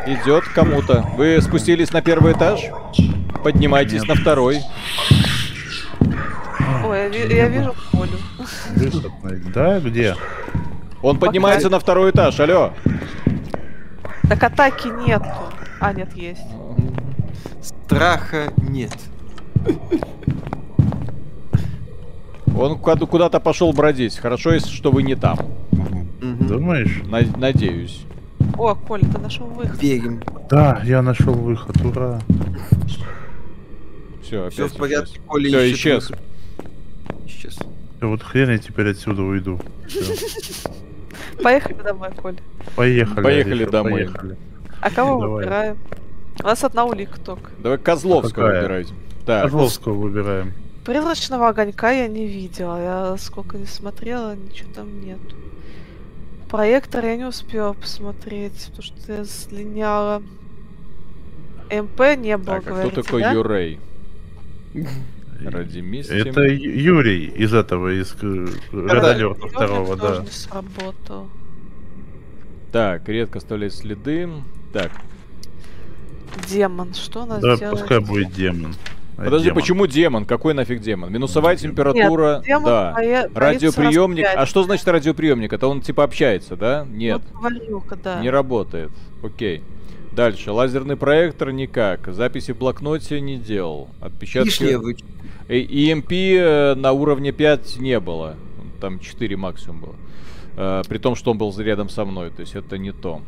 Идет 0.07 0.45
кому-то. 0.55 1.07
Вы 1.17 1.41
спустились 1.41 1.93
на 1.93 2.03
первый 2.03 2.33
этаж? 2.33 2.61
Поднимайтесь 3.43 4.01
Нет. 4.03 4.09
на 4.09 4.15
второй. 4.15 4.61
Ой, 6.85 7.17
я, 7.17 7.25
я 7.27 7.49
вижу 7.49 7.75
Колю. 7.93 8.19
Да, 9.55 9.81
где? 9.81 10.17
Он 11.03 11.17
Пока... 11.17 11.27
поднимается 11.29 11.71
на 11.71 11.79
второй 11.79 12.11
этаж, 12.11 12.39
алло. 12.41 12.73
Так 14.29 14.43
атаки 14.43 14.89
нету. 14.89 15.27
А, 15.81 15.93
нет, 15.93 16.15
есть. 16.15 16.43
Страха 17.63 18.53
нет. 18.57 18.93
Он 22.57 22.79
куда-то 22.79 23.41
пошел 23.41 23.73
бродить. 23.73 24.19
Хорошо, 24.19 24.53
если 24.53 24.71
что 24.71 24.91
вы 24.91 25.03
не 25.03 25.15
там. 25.15 25.39
Думаешь? 26.21 27.03
надеюсь. 27.37 28.03
О, 28.59 28.75
Коля, 28.75 29.05
ты 29.11 29.19
нашел 29.19 29.47
выход. 29.47 29.83
Верим. 29.83 30.23
Да, 30.51 30.81
я 30.85 31.01
нашел 31.01 31.33
выход, 31.33 31.77
ура. 31.83 32.21
Все, 34.23 34.43
опять 34.43 34.53
Все 34.53 34.69
в 34.69 34.77
порядке, 34.77 35.21
Коля 35.27 35.49
Все, 35.49 35.73
исчез. 35.73 36.13
Исчез. 37.27 37.59
Вот 38.01 38.23
хрен 38.23 38.51
я 38.51 38.59
теперь 38.59 38.91
отсюда 38.91 39.23
уйду. 39.23 39.61
Поехали 41.43 41.83
домой, 41.83 42.11
Коль. 42.17 42.37
Поехали. 42.77 43.25
Поехали 43.25 43.65
домой. 43.65 43.93
Поехали. 43.93 44.37
А 44.81 44.91
кого 44.91 45.21
Давай. 45.21 45.37
выбираем? 45.37 45.79
У 46.43 46.47
нас 46.47 46.65
одна 46.65 46.85
улика 46.85 47.19
только. 47.21 47.51
Давай 47.59 47.79
Козловского 47.79 48.47
выбирайте. 48.47 48.95
Так. 49.31 49.45
Козловского 49.45 49.95
выбираем. 49.95 50.53
Призрачного 50.85 51.51
огонька 51.51 51.93
я 51.93 52.09
не 52.09 52.27
видела. 52.27 52.83
Я 52.83 53.17
сколько 53.17 53.59
не 53.59 53.67
смотрела, 53.67 54.35
ничего 54.35 54.73
там 54.75 55.01
нету. 55.01 55.37
Проектор 56.49 57.05
я 57.05 57.17
не 57.17 57.27
успела 57.27 57.73
посмотреть, 57.75 58.67
потому 58.71 58.83
что 58.83 59.13
я 59.13 59.25
слиняла. 59.25 60.21
МП 61.71 62.17
не 62.17 62.37
было, 62.37 62.61
так, 62.61 62.67
а 62.67 62.89
кто 62.89 63.03
такой 63.03 63.23
да? 63.23 63.31
Юрей? 63.31 63.79
Ради 65.45 65.79
мести. 65.79 66.11
Это 66.11 66.43
Юрий 66.43 67.27
из 67.27 67.55
этого, 67.55 68.01
из 68.01 68.13
Радолета 68.73 69.47
второго, 69.47 69.97
да. 69.97 70.23
не 70.23 70.27
сработал. 70.27 71.29
Так, 72.73 73.09
редко 73.09 73.39
оставляет 73.39 73.75
следы. 73.75 74.29
Так. 74.73 74.91
Демон, 76.49 76.95
что 76.95 77.23
у 77.23 77.27
нас 77.27 77.41
Да, 77.41 77.57
делает? 77.57 77.79
пускай 77.79 78.01
будет 78.01 78.33
демон. 78.33 78.75
Подожди, 79.17 79.49
демон. 79.49 79.61
почему 79.61 79.87
демон? 79.87 80.25
Какой 80.25 80.55
нафиг 80.55 80.81
демон? 80.81 81.13
Минусовая 81.13 81.57
демон. 81.57 81.71
температура, 81.71 82.37
Нет, 82.37 82.47
демон 82.47 82.65
да. 82.65 82.93
Боя... 82.97 83.31
Радиоприемник. 83.35 84.27
А 84.35 84.47
что 84.47 84.63
значит 84.63 84.87
радиоприемник? 84.89 85.53
Это 85.53 85.69
он 85.69 85.83
типа 85.83 86.05
общается, 86.05 86.57
да? 86.57 86.87
Нет. 86.89 87.23
Вот 87.35 87.43
варюха, 87.43 87.97
да. 87.97 88.21
Не 88.21 88.31
работает. 88.31 88.91
Окей. 89.23 89.63
Дальше. 90.13 90.51
Лазерный 90.53 90.97
проектор 90.97 91.53
никак. 91.53 92.13
Записи 92.13 92.53
в 92.53 92.59
блокноте 92.59 93.21
не 93.21 93.37
делал. 93.37 93.89
Отпечатки... 94.01 94.75
Вы... 94.75 94.97
EMP 95.49 96.13
э, 96.13 96.75
на 96.77 96.93
уровне 96.93 97.33
5 97.33 97.79
не 97.79 97.99
было. 98.01 98.37
Там 98.81 99.01
4 99.01 99.37
максимум 99.37 99.81
было. 99.81 99.95
Uh, 100.57 100.87
при 100.89 100.99
том, 100.99 101.15
что 101.15 101.31
он 101.31 101.39
был 101.39 101.57
рядом 101.59 101.89
со 101.89 102.05
мной. 102.05 102.31
То 102.31 102.41
есть 102.41 102.55
это 102.55 102.77
не 102.77 102.93
то. 102.93 103.23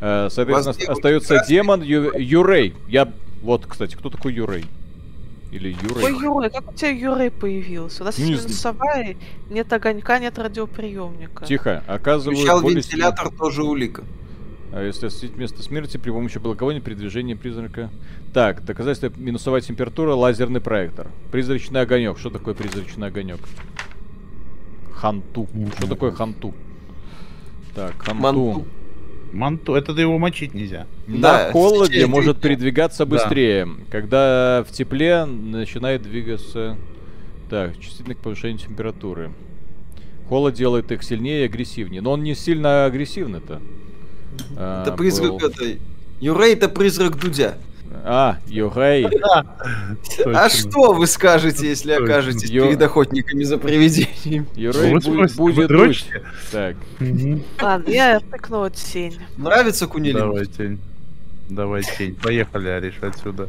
Uh, 0.00 0.30
соответственно, 0.30 0.92
остается 0.92 1.44
демон 1.46 1.82
Ю... 1.82 2.16
Юрей. 2.16 2.74
Я... 2.88 3.12
Вот, 3.42 3.66
кстати, 3.66 3.96
кто 3.96 4.08
такой 4.08 4.34
Юрей? 4.34 4.64
Или 5.50 5.70
Юрей? 5.82 6.04
Ой, 6.04 6.12
Юрей, 6.12 6.50
как 6.50 6.70
у 6.70 6.74
тебя 6.74 6.90
Юрей 6.90 7.30
появился? 7.30 8.02
У 8.02 8.06
нас 8.06 8.18
есть 8.18 8.44
минусовая, 8.44 9.16
нет 9.48 9.72
огонька, 9.72 10.18
нет 10.18 10.38
радиоприемника. 10.38 11.44
Тихо, 11.44 11.82
оказывается. 11.86 12.42
Включал 12.44 12.68
вентилятор, 12.68 13.30
тоже 13.30 13.64
улика. 13.64 14.04
А 14.72 14.84
если 14.84 15.06
осветить 15.06 15.36
место 15.36 15.62
смерти 15.64 15.96
при 15.96 16.10
помощи 16.10 16.38
благовония 16.38 16.80
при 16.80 16.94
движении 16.94 17.34
призрака. 17.34 17.90
Так, 18.32 18.64
доказательство 18.64 19.12
минусовая 19.20 19.60
температура, 19.60 20.14
лазерный 20.14 20.60
проектор. 20.60 21.08
Призрачный 21.32 21.80
огонек. 21.80 22.18
Что 22.18 22.30
такое 22.30 22.54
призрачный 22.54 23.08
огонек? 23.08 23.40
Ханту. 24.94 25.48
Что 25.76 25.88
такое 25.88 26.12
ханту? 26.12 26.54
Так, 27.74 28.00
ханту. 28.00 28.22
Манту. 28.22 28.66
Манту, 29.32 29.74
это 29.74 29.92
его 29.92 30.18
мочить 30.18 30.54
нельзя. 30.54 30.86
На 31.06 31.20
да, 31.20 31.52
холоде 31.52 32.06
может 32.06 32.40
передвигаться 32.40 33.06
быстрее. 33.06 33.66
Да. 33.66 33.72
Когда 33.90 34.64
в 34.68 34.72
тепле 34.72 35.24
начинает 35.24 36.02
двигаться... 36.02 36.76
Так, 37.48 37.78
чувствительно 37.80 38.14
к 38.14 38.18
повышению 38.18 38.58
температуры. 38.58 39.32
Холод 40.28 40.54
делает 40.54 40.92
их 40.92 41.02
сильнее 41.02 41.42
и 41.42 41.44
агрессивнее. 41.46 42.00
Но 42.00 42.12
он 42.12 42.22
не 42.22 42.36
сильно 42.36 42.84
агрессивный-то. 42.84 43.60
А, 44.56 44.82
это 44.82 44.92
призрак 44.92 45.30
был... 45.30 45.38
это... 45.38 45.78
Юрей 46.20 46.52
это 46.52 46.68
призрак 46.68 47.18
Дудя. 47.18 47.58
А, 48.04 48.38
Юрей. 48.46 49.06
А 50.26 50.48
что 50.48 50.92
вы 50.92 51.06
скажете, 51.06 51.68
если 51.68 51.92
окажетесь 51.92 52.50
перед 52.50 52.80
охотниками 52.80 53.42
за 53.42 53.58
привидениями? 53.58 54.46
Юрей 54.54 54.94
будет 55.36 55.68
дуть. 55.68 56.06
Так. 56.52 56.76
Ладно, 57.60 57.90
я 57.90 58.20
тыкнула 58.20 58.70
тень. 58.70 59.18
Нравится 59.36 59.86
кунилин? 59.86 60.18
Давай 60.18 60.46
тень. 60.46 60.78
Давай 61.48 61.82
тень. 61.82 62.14
Поехали, 62.14 62.68
Ариш, 62.68 62.94
отсюда. 63.00 63.48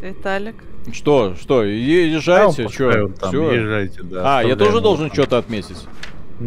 Виталик. 0.00 0.56
Что, 0.92 1.34
что, 1.34 1.64
езжайте, 1.64 2.68
что? 2.68 3.10
Все. 3.22 3.52
Езжайте, 3.52 4.02
да. 4.02 4.38
А, 4.38 4.44
я 4.44 4.54
тоже 4.54 4.80
должен 4.80 5.10
что-то 5.12 5.38
отметить. 5.38 5.86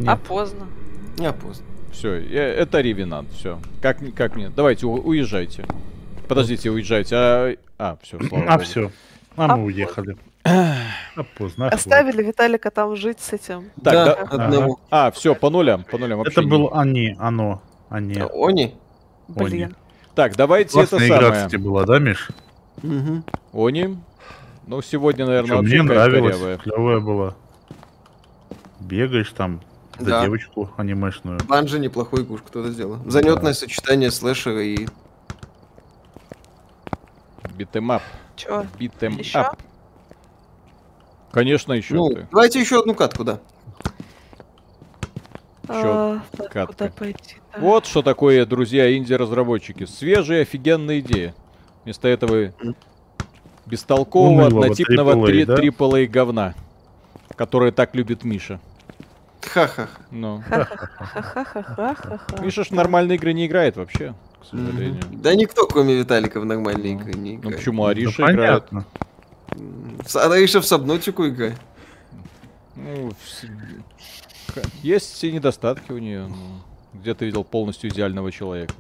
А 0.06 0.16
поздно. 0.16 0.68
Не 1.18 1.32
поздно. 1.34 1.66
Все, 1.92 2.14
это 2.14 2.80
ревенант, 2.82 3.30
все. 3.34 3.60
Как, 3.82 3.98
как 4.16 4.36
мне? 4.36 4.52
Давайте, 4.56 4.86
уезжайте. 4.86 5.66
Подождите, 6.28 6.70
уезжайте. 6.70 7.16
А, 7.16 7.56
а 7.78 7.98
все, 8.02 8.20
слава 8.30 8.46
А, 8.48 8.58
все. 8.60 8.92
А, 9.36 9.56
мы 9.56 9.66
уехали. 9.66 10.18
А 11.16 11.24
поздно. 11.36 11.68
Оставили 11.70 12.22
Виталика 12.22 12.70
там 12.70 12.96
жить 12.96 13.20
с 13.20 13.34
этим. 13.34 13.72
Так, 13.84 13.94
да, 13.94 14.06
да. 14.06 14.46
Одного. 14.46 14.80
А, 14.92 15.10
все, 15.10 15.34
по 15.34 15.50
нулям, 15.50 15.84
по 15.84 15.98
нулям. 15.98 16.22
Это 16.22 16.44
был 16.44 16.70
они, 16.74 17.16
оно, 17.20 17.64
они. 17.90 18.20
А, 18.20 18.30
они? 18.48 18.76
Блин. 19.28 19.76
Так, 20.14 20.36
давайте 20.36 20.74
Классная 20.74 21.00
это 21.00 21.08
игра, 21.08 21.18
самое. 21.22 21.34
кстати, 21.34 21.56
была, 21.56 21.86
да, 21.86 22.00
Миш? 22.00 22.30
Угу. 22.84 23.68
Они? 23.68 23.98
Ну, 24.68 24.82
сегодня, 24.82 25.26
наверное, 25.26 25.48
Что, 25.48 25.58
вообще 25.58 25.82
мне 25.82 25.94
нравилось, 25.94 26.62
клевая 26.62 27.00
была. 27.00 27.36
Бегаешь 28.80 29.32
там, 29.32 29.62
за 30.00 30.10
да. 30.10 30.22
девочку 30.24 30.70
анимешную. 30.78 31.40
Bungie 31.48 31.80
неплохой 31.80 32.26
куш 32.26 32.42
кто-то 32.46 32.70
сделал. 32.72 33.00
Занятное 33.06 33.52
да. 33.52 33.54
сочетание 33.54 34.12
слэшера 34.12 34.62
и... 34.64 34.88
Beat 37.58 37.76
'em 37.76 37.90
up. 37.90 38.04
Чё? 38.36 38.66
Beat 38.80 39.12
'em 39.12 39.36
up. 39.36 39.60
Конечно, 41.32 41.74
еще. 41.74 41.96
Ну, 41.96 42.10
ты. 42.10 42.28
давайте 42.32 42.60
еще 42.60 42.80
одну 42.80 42.94
катку, 42.94 43.24
да. 43.24 43.40
Еще 45.64 45.74
а, 45.74 46.22
катка. 46.50 46.90
Пойти, 46.96 47.36
да. 47.54 47.60
Вот 47.60 47.86
что 47.86 48.02
такое, 48.02 48.46
друзья, 48.46 48.96
инди-разработчики. 48.96 49.86
Свежие, 49.86 50.44
офигенные 50.44 51.02
идеи. 51.02 51.34
Вместо 51.84 52.08
этого 52.08 52.54
бестолкового, 53.66 54.46
Унылого 54.46 54.66
однотипного 54.66 55.14
AAA, 55.16 56.06
да? 56.08 56.12
говна, 56.12 56.54
которое 57.36 57.72
так 57.72 57.96
любит 57.96 58.24
Миша. 58.24 58.60
Ха-ха. 59.42 59.90
Ну. 60.12 60.44
Миша 62.40 62.64
ж 62.64 62.72
нормальные 62.72 63.18
игры 63.18 63.34
не 63.34 63.48
играет 63.48 63.78
вообще, 63.78 64.14
к 64.42 64.46
сожалению. 64.46 65.02
Да 65.12 65.36
никто, 65.36 65.68
кроме 65.68 65.96
Виталика, 65.96 66.40
в 66.40 66.46
нормальные 66.46 66.94
игры 66.94 67.14
не 67.14 67.36
играет. 67.36 67.44
Ну 67.44 67.52
почему 67.52 67.86
Ариша 67.86 68.32
играет? 68.32 68.70
Ариша 70.16 70.62
в 70.62 70.66
Сабнотику 70.66 71.28
играет. 71.28 71.60
Ну, 72.76 73.12
есть 74.84 75.24
и 75.24 75.32
недостатки 75.32 75.92
у 75.92 75.98
нее. 75.98 76.28
Ну, 76.28 76.62
где 76.94 77.14
ты 77.14 77.26
видел 77.26 77.44
полностью 77.44 77.90
идеального 77.90 78.32
человека? 78.32 78.76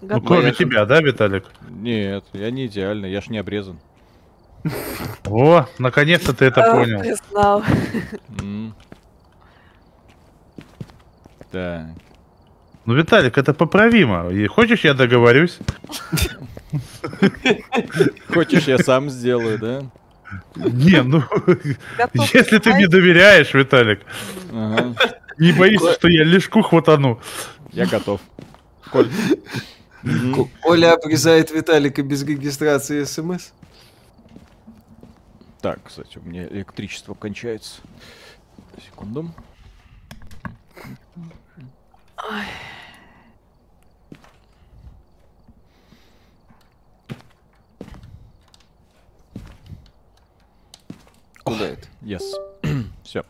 Ну, 0.00 0.20
кроме 0.22 0.52
тебя, 0.52 0.86
да, 0.86 1.00
Виталик? 1.00 1.44
Нет, 1.68 2.24
я 2.32 2.50
не 2.50 2.66
идеальный, 2.66 3.10
я 3.10 3.20
ж 3.20 3.28
не 3.28 3.38
обрезан. 3.38 3.78
О, 5.26 5.66
наконец-то 5.78 6.34
ты 6.34 6.46
это 6.46 6.62
понял. 6.72 7.02
Ты 7.02 7.16
знал. 7.30 7.64
Так. 11.50 11.86
Ну, 12.86 12.94
Виталик, 12.94 13.38
это 13.38 13.52
поправимо. 13.54 14.30
И 14.30 14.46
хочешь, 14.46 14.84
я 14.84 14.94
договорюсь? 14.94 15.58
Хочешь, 18.32 18.68
я 18.68 18.78
сам 18.78 19.10
сделаю, 19.10 19.58
да? 19.58 19.82
Не, 20.54 21.02
ну, 21.02 21.22
если 22.32 22.58
ты 22.58 22.72
мне 22.72 22.86
доверяешь, 22.86 23.52
Виталик, 23.52 24.00
не 25.38 25.52
боишься, 25.52 25.92
что 25.94 26.08
я 26.08 26.24
лишку 26.24 26.62
хватану. 26.62 27.20
Я 27.72 27.86
готов. 27.86 28.20
Коль. 28.90 29.10
Оля 30.64 30.94
обрезает 30.94 31.50
Виталика 31.50 32.02
без 32.02 32.22
регистрации 32.22 33.04
СМС. 33.04 33.50
Так, 35.60 35.80
кстати, 35.84 36.18
у 36.18 36.26
меня 36.26 36.46
электричество 36.46 37.14
кончается. 37.14 37.80
Секунду. 38.84 39.30
Ой. 42.28 42.44
Куда 51.44 51.68
это? 51.68 51.88
Yes. 52.02 52.22
Все. 53.02 53.24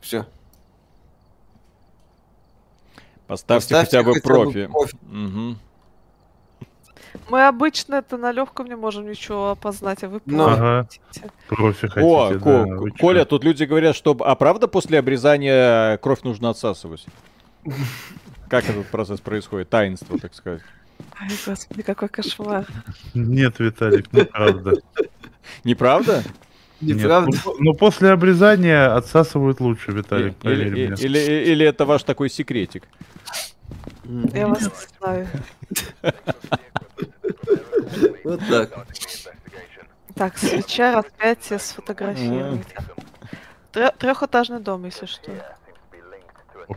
Все. 0.00 0.26
Поставьте, 3.26 3.74
Поставьте 3.74 3.96
хотя 3.96 4.02
бы 4.02 4.14
хотя 4.14 4.26
профи. 4.26 4.66
Бы 4.66 4.72
профи. 4.72 4.96
Угу. 5.02 5.56
Мы 7.30 7.46
обычно 7.46 7.96
это 7.96 8.16
на 8.16 8.32
легком 8.32 8.66
не 8.66 8.76
можем 8.76 9.08
ничего 9.08 9.50
опознать, 9.50 10.02
а 10.02 10.08
вы 10.08 10.20
ну, 10.24 10.46
ага. 10.46 10.88
Профи 11.48 11.88
хотите, 11.88 12.06
О, 12.06 12.32
да, 12.32 12.38
Ко- 12.38 12.90
Коля, 12.98 13.24
тут 13.26 13.44
люди 13.44 13.64
говорят, 13.64 13.94
что... 13.96 14.16
А 14.20 14.34
правда 14.34 14.66
после 14.66 14.98
обрезания 14.98 15.98
кровь 15.98 16.22
нужно 16.22 16.50
отсасывать? 16.50 17.04
Как 18.48 18.68
этот 18.68 18.86
процесс 18.86 19.20
происходит? 19.20 19.68
Таинство, 19.68 20.18
так 20.18 20.34
сказать. 20.34 20.62
Ай, 21.20 21.28
господи, 21.46 21.82
какой 21.82 22.08
кошмар. 22.08 22.66
Нет, 23.14 23.58
Виталик, 23.60 24.12
неправда. 24.12 24.74
Неправда? 25.64 26.24
Неправда? 26.80 27.30
Нет, 27.30 27.44
ну, 27.44 27.54
но 27.58 27.72
после 27.74 28.10
обрезания 28.10 28.94
отсасывают 28.94 29.60
лучше, 29.60 29.92
Виталик, 29.92 30.34
и, 30.42 30.48
или, 30.48 30.70
мне. 30.70 30.96
Или, 30.98 31.18
или 31.18 31.66
это 31.66 31.84
ваш 31.84 32.04
такой 32.04 32.30
секретик? 32.30 32.84
Я 34.04 34.48
вас 34.48 34.70
знаю. 34.98 35.28
Вот 38.24 38.40
так. 38.48 38.86
Так, 40.14 40.38
свеча, 40.38 40.96
распятие 40.96 41.58
сфотографировать. 41.58 42.66
Трехэтажный 43.72 44.60
дом, 44.60 44.84
если 44.84 45.06
что. 45.06 45.32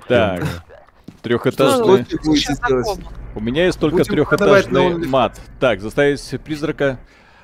Так. 0.07 0.43
Трехэтажный. 1.21 2.05
У 3.35 3.39
меня 3.39 3.65
есть 3.65 3.79
только 3.79 4.03
трехэтажный 4.03 5.05
мат. 5.07 5.39
Так, 5.59 5.81
заставить 5.81 6.21
призрака 6.43 6.99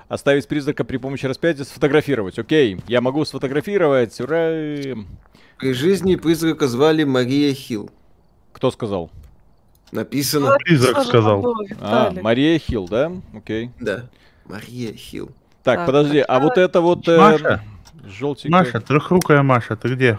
оставить 0.08 0.48
призрака 0.48 0.84
при 0.84 0.98
помощи 0.98 1.26
распятия 1.26 1.66
сфотографировать. 1.66 2.40
Окей, 2.40 2.82
я 2.88 3.02
могу 3.02 3.26
сфотографировать. 3.26 4.20
Ура! 4.22 4.50
При 5.58 5.74
жизни 5.74 6.16
призрака 6.16 6.68
звали 6.68 7.04
Мария 7.04 7.54
Хилл. 7.54 7.90
Кто 8.54 8.72
сказал? 8.72 9.12
Написано. 9.92 10.56
Призрак 10.64 11.04
сказал. 11.04 11.56
А, 11.80 12.12
Мария 12.22 12.60
Хилл, 12.60 12.88
да? 12.88 13.12
Окей. 13.34 13.72
Да. 13.80 14.10
Мария 14.46 14.94
Хилл. 14.94 15.30
Так, 15.64 15.86
подожди, 15.86 16.24
а 16.26 16.40
вот 16.40 16.58
это 16.58 16.80
вот... 16.80 17.08
Э, 17.08 17.18
Маша, 17.18 17.64
желтенькая... 18.06 18.64
Маша, 18.64 18.80
трехрукая 18.80 19.44
Маша, 19.44 19.76
ты 19.76 19.94
где? 19.96 20.18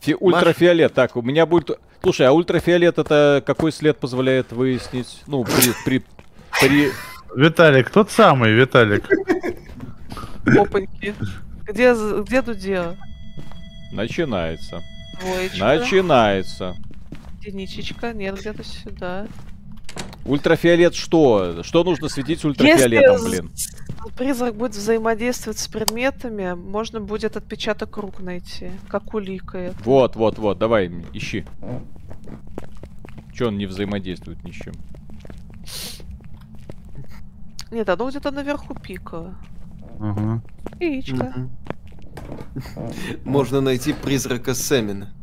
Фи- 0.00 0.16
ультрафиолет. 0.18 0.94
Так, 0.94 1.16
у 1.16 1.22
меня 1.22 1.44
будет... 1.44 1.78
Слушай, 2.02 2.28
а 2.28 2.32
ультрафиолет 2.32 2.98
это 2.98 3.42
какой 3.44 3.72
след 3.72 3.98
позволяет 3.98 4.52
выяснить? 4.52 5.22
Ну, 5.26 5.44
при... 5.44 5.72
при, 5.84 6.04
при... 6.60 6.92
Виталик, 7.34 7.90
тот 7.90 8.10
самый, 8.10 8.52
Виталик. 8.52 9.04
Опаньки. 10.56 11.14
Где, 11.66 11.94
где 12.22 12.42
Дудя? 12.42 12.96
Начинается. 13.92 14.82
Двоечка. 15.20 15.58
Начинается. 15.58 16.76
Единичечка, 17.42 18.12
нет, 18.12 18.38
где-то 18.38 18.64
сюда. 18.64 19.26
Ультрафиолет 20.28 20.94
что? 20.94 21.62
Что 21.62 21.84
нужно 21.84 22.08
светить 22.10 22.44
ультрафиолетом, 22.44 23.16
Если 23.16 23.40
блин? 23.40 23.50
призрак 24.16 24.56
будет 24.56 24.72
взаимодействовать 24.72 25.58
с 25.58 25.68
предметами, 25.68 26.52
можно 26.52 27.00
будет 27.00 27.36
отпечаток 27.36 27.96
рук 27.96 28.20
найти, 28.20 28.70
как 28.88 29.14
улика. 29.14 29.72
Вот, 29.84 30.16
вот, 30.16 30.38
вот, 30.38 30.58
давай, 30.58 30.92
ищи. 31.14 31.46
Че 33.32 33.46
он 33.46 33.56
не 33.56 33.66
взаимодействует 33.66 34.44
ни 34.44 34.50
с 34.50 34.54
чем? 34.54 34.74
Нет, 37.70 37.88
оно 37.88 38.10
где-то 38.10 38.30
наверху 38.30 38.74
пиково. 38.74 39.34
Ага. 39.98 40.42
Яичко. 40.78 41.48
Можно 43.24 43.60
найти 43.60 43.94
призрака 43.94 44.52
Сэмина. 44.52 45.14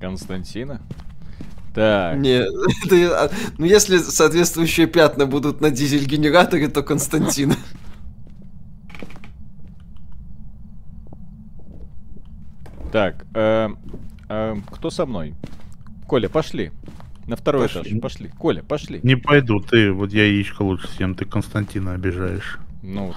Константина? 0.00 0.82
Так. 1.78 2.18
Не, 2.18 2.38
это, 2.86 3.30
ну 3.56 3.64
если 3.64 3.98
соответствующие 3.98 4.88
пятна 4.88 5.26
будут 5.26 5.60
на 5.60 5.70
дизель-генераторе, 5.70 6.66
то 6.66 6.82
Константина. 6.82 7.54
Так, 12.90 13.26
э, 13.34 13.68
э, 14.30 14.56
кто 14.70 14.88
со 14.90 15.04
мной? 15.04 15.34
Коля, 16.06 16.30
пошли. 16.30 16.72
На 17.26 17.36
второй 17.36 17.68
пошли. 17.68 17.82
этаж. 17.82 18.00
Пошли. 18.00 18.28
Коля, 18.28 18.62
пошли. 18.62 19.00
Не 19.02 19.14
пойду, 19.14 19.60
ты, 19.60 19.92
вот 19.92 20.10
я 20.10 20.24
яичко 20.24 20.62
лучше 20.62 20.88
съем, 20.88 21.14
ты 21.14 21.26
Константина 21.26 21.92
обижаешь. 21.92 22.58
Ну, 22.82 23.14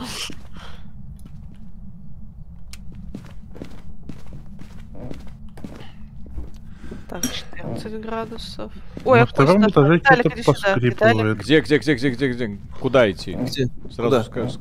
Так, 7.08 7.24
14 7.62 8.02
градусов. 8.02 8.72
Ой, 9.06 9.20
На 9.20 9.26
втором 9.26 9.68
этаже 9.68 10.02
что-то 10.04 10.44
поскрипывает. 10.44 11.38
Где, 11.40 11.62
где, 11.62 11.78
где, 11.78 11.96
где, 11.96 12.10
где, 12.10 12.32
где? 12.32 12.58
Куда 12.80 13.10
идти? 13.10 13.34
Где? 13.34 13.68
Сразу 13.92 14.24
скажешь. 14.24 14.60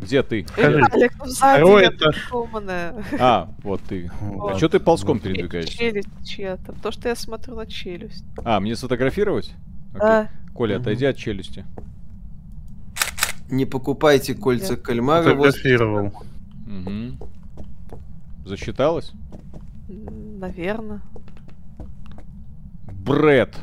Где 0.00 0.22
ты? 0.22 0.42
Виталик, 0.42 1.12
ну 1.18 1.26
сзади 1.26 1.62
Второй 1.62 1.88
этаж. 1.88 2.30
А, 3.18 3.48
вот 3.62 3.80
ты. 3.88 4.10
Вот. 4.20 4.52
А 4.52 4.56
что 4.58 4.68
ты 4.68 4.78
ползком 4.78 5.20
передвигаешься? 5.20 5.76
Челюсть 5.76 6.08
чья-то. 6.24 6.74
То, 6.82 6.92
что 6.92 7.08
я 7.08 7.16
смотрю 7.16 7.56
на 7.56 7.66
челюсть. 7.66 8.24
А, 8.44 8.60
мне 8.60 8.76
сфотографировать? 8.76 9.54
Да. 9.94 10.28
Коля, 10.54 10.76
отойди 10.76 11.06
от 11.06 11.16
челюсти. 11.16 11.64
Не 13.48 13.64
покупайте 13.64 14.34
кольца 14.34 14.74
Я 14.74 14.78
кальмара. 14.78 15.22
Фотографировал. 15.22 16.12
Угу. 16.66 17.28
Засчиталось? 18.44 19.12
Наверное. 19.88 21.00
Бред. 23.06 23.56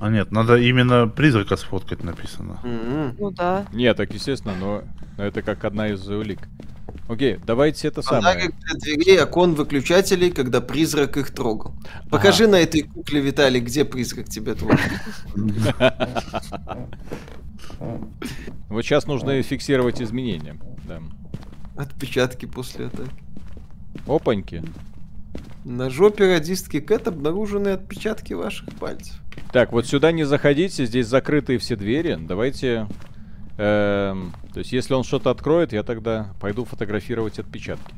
А 0.00 0.10
нет, 0.10 0.30
надо 0.30 0.56
именно 0.56 1.08
призрака 1.08 1.56
сфоткать 1.56 2.04
написано. 2.04 2.60
Mm-hmm. 2.62 3.16
Ну 3.18 3.30
да. 3.30 3.66
Нет, 3.72 3.96
так 3.96 4.12
естественно, 4.12 4.54
но, 4.54 4.82
но 5.16 5.24
это 5.24 5.42
как 5.42 5.64
одна 5.64 5.88
из 5.88 6.06
улик. 6.06 6.40
Окей, 7.08 7.38
давайте 7.44 7.88
это 7.88 8.02
Фонарик 8.02 8.52
самое. 8.52 8.52
для 8.66 8.78
дверей, 8.78 9.22
окон 9.22 9.54
выключателей, 9.54 10.30
когда 10.30 10.60
призрак 10.60 11.16
их 11.16 11.30
трогал. 11.34 11.74
Покажи 12.10 12.44
ага. 12.44 12.52
на 12.52 12.56
этой 12.60 12.82
кукле, 12.82 13.20
Виталий, 13.20 13.60
где 13.60 13.84
призрак 13.84 14.28
тебя 14.28 14.54
трогал. 14.54 14.78
Вот 18.68 18.82
сейчас 18.82 19.06
нужно 19.06 19.40
фиксировать 19.42 20.02
изменения. 20.02 20.58
Отпечатки 21.76 22.44
после 22.44 22.86
атаки. 22.86 23.10
Опаньки. 24.06 24.62
На 25.64 25.90
жопе 25.90 26.26
радистки 26.26 26.80
Кэт 26.80 27.08
обнаружены 27.08 27.68
отпечатки 27.68 28.32
ваших 28.32 28.72
пальцев. 28.76 29.14
Так, 29.52 29.72
вот 29.72 29.86
сюда 29.86 30.12
не 30.12 30.24
заходите, 30.24 30.86
здесь 30.86 31.06
закрытые 31.06 31.58
все 31.58 31.76
двери. 31.76 32.18
Давайте... 32.20 32.86
Эм, 33.56 34.32
то 34.52 34.60
есть, 34.60 34.72
если 34.72 34.94
он 34.94 35.02
что-то 35.02 35.30
откроет, 35.30 35.72
я 35.72 35.82
тогда 35.82 36.32
пойду 36.40 36.64
фотографировать 36.64 37.38
отпечатки. 37.38 37.94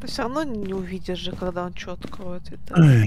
Ты 0.00 0.06
все 0.06 0.22
равно 0.22 0.44
не 0.44 0.72
увидишь 0.72 1.18
же, 1.18 1.32
когда 1.32 1.66
он 1.66 1.74
что 1.74 1.92
откроет. 1.92 2.42
Это... 2.50 3.06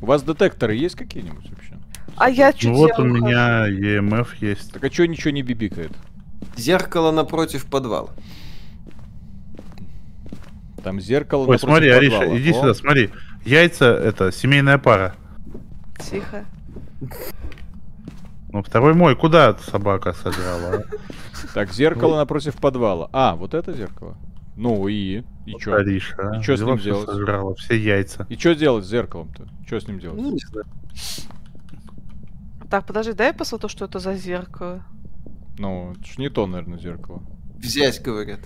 У 0.00 0.06
вас 0.06 0.22
детекторы 0.22 0.74
есть 0.74 0.96
какие-нибудь 0.96 1.48
вообще? 1.50 1.76
А 2.16 2.30
я 2.30 2.52
чуть 2.52 2.70
ну 2.70 2.76
Вот 2.76 2.98
у 2.98 3.04
меня 3.04 3.68
EMF 3.68 4.28
есть. 4.40 4.72
Так 4.72 4.84
а 4.84 4.90
что 4.90 5.06
ничего 5.06 5.30
не 5.30 5.42
бибикает? 5.42 5.92
Зеркало 6.56 7.12
напротив 7.12 7.66
подвала. 7.66 8.10
Там 10.82 11.00
зеркало 11.00 11.46
Ой, 11.46 11.58
смотри, 11.58 11.88
Ариша, 11.90 12.36
иди 12.36 12.50
О. 12.50 12.54
сюда, 12.54 12.74
смотри. 12.74 13.10
Яйца 13.44 13.86
это 13.86 14.32
семейная 14.32 14.78
пара. 14.78 15.14
Тихо. 15.98 16.44
Ну, 18.50 18.62
второй 18.62 18.94
мой, 18.94 19.16
куда 19.16 19.56
собака 19.56 20.12
сыграла? 20.12 20.84
Так, 21.54 21.72
зеркало 21.72 22.16
напротив 22.16 22.56
подвала. 22.56 23.08
А, 23.12 23.34
вот 23.34 23.54
это 23.54 23.72
зеркало. 23.72 24.16
Ну 24.56 24.86
и? 24.88 25.22
И 25.46 25.54
чё? 25.58 25.74
Ариша, 25.74 26.36
и 26.38 26.42
чё 26.42 26.56
с 26.56 26.60
ним 26.60 26.76
делать? 26.78 27.08
Сожрала, 27.08 27.54
все 27.54 27.76
яйца. 27.76 28.26
И 28.28 28.36
что 28.36 28.54
делать 28.54 28.84
с 28.84 28.88
зеркалом-то? 28.88 29.48
Что 29.66 29.80
с 29.80 29.88
ним 29.88 29.98
делать? 29.98 30.20
Ну, 30.20 30.32
не 30.32 30.38
знаю. 30.38 30.66
Так, 32.70 32.86
подожди, 32.86 33.12
дай 33.12 33.28
я 33.28 33.32
посмотрю, 33.32 33.68
что 33.68 33.86
это 33.86 33.98
за 33.98 34.14
зеркало. 34.14 34.82
Ну, 35.58 35.92
это 35.92 36.04
ж 36.04 36.18
не 36.18 36.28
то, 36.28 36.46
наверное, 36.46 36.78
зеркало. 36.78 37.22
Взять, 37.56 38.02
говорят. 38.02 38.40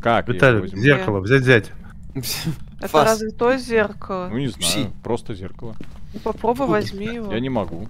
Как? 0.00 0.28
Виталий, 0.28 0.68
зеркало, 0.68 1.20
взять, 1.20 1.42
взять. 1.42 1.72
Это 2.78 2.88
Фас. 2.88 3.08
разве 3.08 3.30
то 3.30 3.56
зеркало? 3.56 4.28
Ну 4.30 4.38
не 4.38 4.48
знаю, 4.48 4.62
Пси. 4.62 4.90
просто 5.02 5.34
зеркало. 5.34 5.74
Ну 6.14 6.20
попробуй 6.20 6.66
Фу. 6.66 6.72
возьми 6.72 7.06
его. 7.06 7.32
Я 7.32 7.40
не 7.40 7.48
могу. 7.48 7.88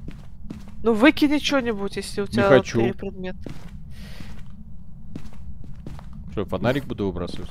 Ну 0.82 0.94
выкини 0.94 1.38
что-нибудь, 1.38 1.96
если 1.96 2.22
у 2.22 2.26
тебя 2.26 2.44
не 2.44 2.48
хочу. 2.48 2.80
три 2.80 2.92
предмета. 2.92 3.50
Что, 6.32 6.44
фонарик 6.44 6.84
буду 6.84 7.06
выбрасывать? 7.06 7.50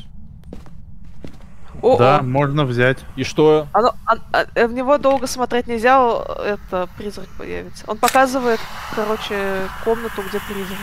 О, 1.81 1.97
да, 1.97 2.21
можно 2.23 2.65
взять. 2.65 2.97
И 3.15 3.23
что? 3.23 3.67
Оно, 3.73 3.93
а, 4.05 4.15
а, 4.31 4.67
в 4.67 4.73
него 4.73 4.97
долго 4.97 5.27
смотреть 5.27 5.67
нельзя, 5.67 5.99
это 6.43 6.89
призрак 6.97 7.27
появится. 7.37 7.83
Он 7.87 7.97
показывает, 7.97 8.59
короче, 8.95 9.67
комнату, 9.83 10.23
где 10.27 10.39
призрак. 10.39 10.79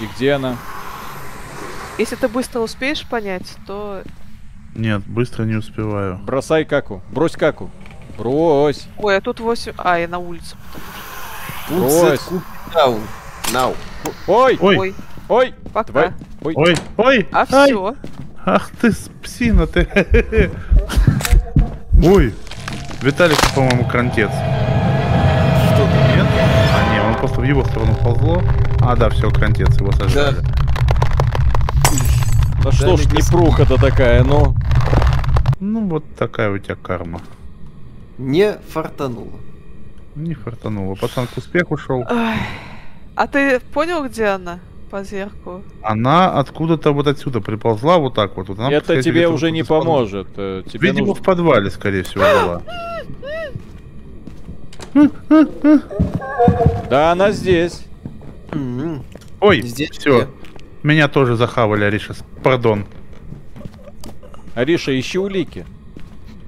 И 0.00 0.06
где 0.14 0.32
она? 0.32 0.56
Если 1.98 2.14
ты 2.14 2.28
быстро 2.28 2.60
успеешь 2.60 3.04
понять, 3.06 3.56
то... 3.66 4.02
Нет, 4.74 5.02
быстро 5.06 5.42
не 5.42 5.56
успеваю. 5.56 6.18
Бросай 6.18 6.64
каку. 6.64 7.02
Брось 7.10 7.32
каку. 7.32 7.70
Брось. 8.16 8.86
Ой, 8.98 9.16
а 9.16 9.20
тут 9.20 9.40
8... 9.40 9.72
А, 9.76 9.98
я 9.98 10.06
на 10.06 10.18
улице. 10.18 10.56
Брось. 11.68 12.20
Нау. 12.72 13.00
Нау. 13.52 13.74
Ой. 14.28 14.56
Ой. 14.60 14.94
Ой. 15.28 15.54
Пока. 15.72 15.92
Давай. 15.92 16.12
Ой. 16.42 16.54
Ой. 16.56 16.76
Ой. 16.96 17.28
А 17.32 17.46
Ай. 17.50 17.66
все. 17.66 17.96
Ах 18.46 18.70
ты 18.80 18.92
псина 19.22 19.66
ты. 19.66 19.88
Ой. 22.02 22.32
Виталик, 23.02 23.38
по-моему, 23.54 23.84
крантец. 23.88 24.30
Что-то 24.30 25.96
нет? 26.14 26.26
А, 26.30 26.94
не, 26.94 27.00
он 27.00 27.16
просто 27.16 27.40
в 27.40 27.44
его 27.44 27.64
сторону 27.64 27.94
ползло. 27.96 28.42
А, 28.80 28.96
да, 28.96 29.10
все, 29.10 29.30
крантец, 29.30 29.78
его 29.80 29.92
сожрали. 29.92 30.36
Да. 30.36 30.68
Да, 32.62 32.72
что 32.72 32.96
ж 32.96 33.06
не 33.06 33.22
пруха-то 33.30 33.76
такая, 33.76 34.24
ну? 34.24 34.54
Ну, 35.60 35.88
вот 35.88 36.04
такая 36.16 36.50
у 36.50 36.58
тебя 36.58 36.76
карма. 36.76 37.20
Не 38.18 38.58
фартануло. 38.72 39.38
Не 40.14 40.34
фартануло. 40.34 40.94
Пацан 40.94 41.26
к 41.26 41.36
успеху 41.36 41.74
ушел. 41.74 42.04
А 43.14 43.26
ты 43.26 43.60
понял, 43.60 44.04
где 44.06 44.26
она? 44.26 44.60
По 44.90 45.04
зеркалу. 45.04 45.62
Она 45.82 46.38
откуда-то 46.38 46.92
вот 46.92 47.06
отсюда 47.06 47.40
приползла 47.40 47.98
вот 47.98 48.14
так 48.14 48.36
вот. 48.36 48.50
Она, 48.50 48.70
Это 48.70 49.02
тебе 49.02 49.28
уже 49.28 49.50
не 49.50 49.62
поможет. 49.62 50.28
Э, 50.36 50.62
тебе 50.66 50.88
Видимо, 50.88 51.08
нужно... 51.08 51.22
в 51.22 51.26
подвале, 51.26 51.70
скорее 51.70 52.04
всего, 52.04 52.24
была. 52.24 52.62
Да, 56.88 57.12
она 57.12 57.32
здесь. 57.32 57.84
Ой, 59.40 59.62
здесь 59.62 59.90
все. 59.90 60.28
Меня 60.82 61.08
тоже 61.08 61.36
захавали, 61.36 61.84
Ариша. 61.84 62.14
Пардон. 62.42 62.86
Ариша, 64.54 64.98
ищи 64.98 65.18
улики. 65.18 65.66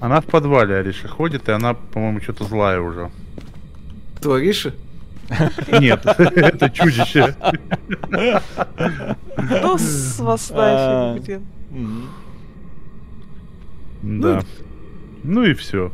Она 0.00 0.20
в 0.20 0.26
подвале, 0.26 0.76
Ариша, 0.76 1.08
ходит, 1.08 1.48
и 1.48 1.52
она, 1.52 1.74
по-моему, 1.74 2.20
что-то 2.20 2.44
злая 2.44 2.80
уже. 2.80 3.10
Кто, 4.16 4.34
Ариша? 4.34 4.74
Нет, 5.80 6.04
это 6.06 6.70
чудище. 6.70 7.36
Ну, 9.36 9.78
с 9.78 10.18
вас 10.18 10.50
нафиг, 10.50 11.40
Да. 14.02 14.42
Ну 15.22 15.44
и 15.44 15.54
все. 15.54 15.92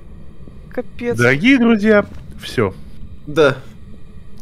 Капец. 0.71 1.17
Дорогие 1.17 1.59
друзья, 1.59 2.07
все. 2.41 2.75
Да. 3.27 3.57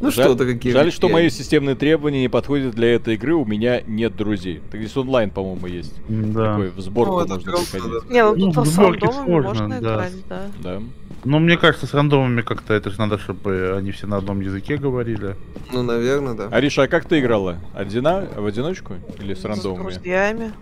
Ну 0.04 0.10
жаль, 0.10 0.34
что, 0.34 0.44
какие 0.44 0.72
Жаль, 0.72 0.92
что 0.92 1.08
мои 1.08 1.30
системные 1.30 1.76
требования 1.76 2.20
не 2.20 2.28
подходят 2.28 2.74
для 2.74 2.94
этой 2.94 3.14
игры, 3.14 3.34
у 3.34 3.46
меня 3.46 3.80
нет 3.86 4.14
друзей. 4.14 4.60
Так 4.70 4.80
здесь 4.80 4.94
онлайн, 4.96 5.30
по-моему, 5.30 5.66
есть. 5.66 5.94
Да. 6.08 6.52
Такой 6.52 6.70
в 6.70 6.80
сборку 6.80 7.12
ну, 7.12 7.18
можно 7.20 7.36
приходить. 7.38 8.10
Не, 8.10 8.22
ну 8.22 8.52
тут 8.52 8.56
ну, 8.56 8.64
с 8.66 8.78
рандомами 8.78 9.40
можно 9.40 9.68
да. 9.68 9.78
играть, 9.78 10.12
да. 10.28 10.42
Да. 10.62 10.82
Ну, 11.24 11.38
мне 11.38 11.56
кажется, 11.56 11.86
с 11.86 11.94
рандомами 11.94 12.42
как-то 12.42 12.74
это 12.74 12.90
же 12.90 12.98
надо, 12.98 13.18
чтобы 13.18 13.74
они 13.78 13.92
все 13.92 14.06
на 14.06 14.18
одном 14.18 14.42
языке 14.42 14.76
говорили. 14.76 15.36
Ну, 15.72 15.82
наверное, 15.82 16.34
да. 16.34 16.48
Ариша, 16.48 16.82
а 16.82 16.86
как 16.86 17.06
ты 17.06 17.20
играла? 17.20 17.56
Одина... 17.72 18.26
В 18.36 18.44
одиночку 18.44 18.94
или 19.18 19.32
с 19.32 19.42
рандомами? 19.44 19.90
С 19.90 19.94
друзьями. 19.94 20.52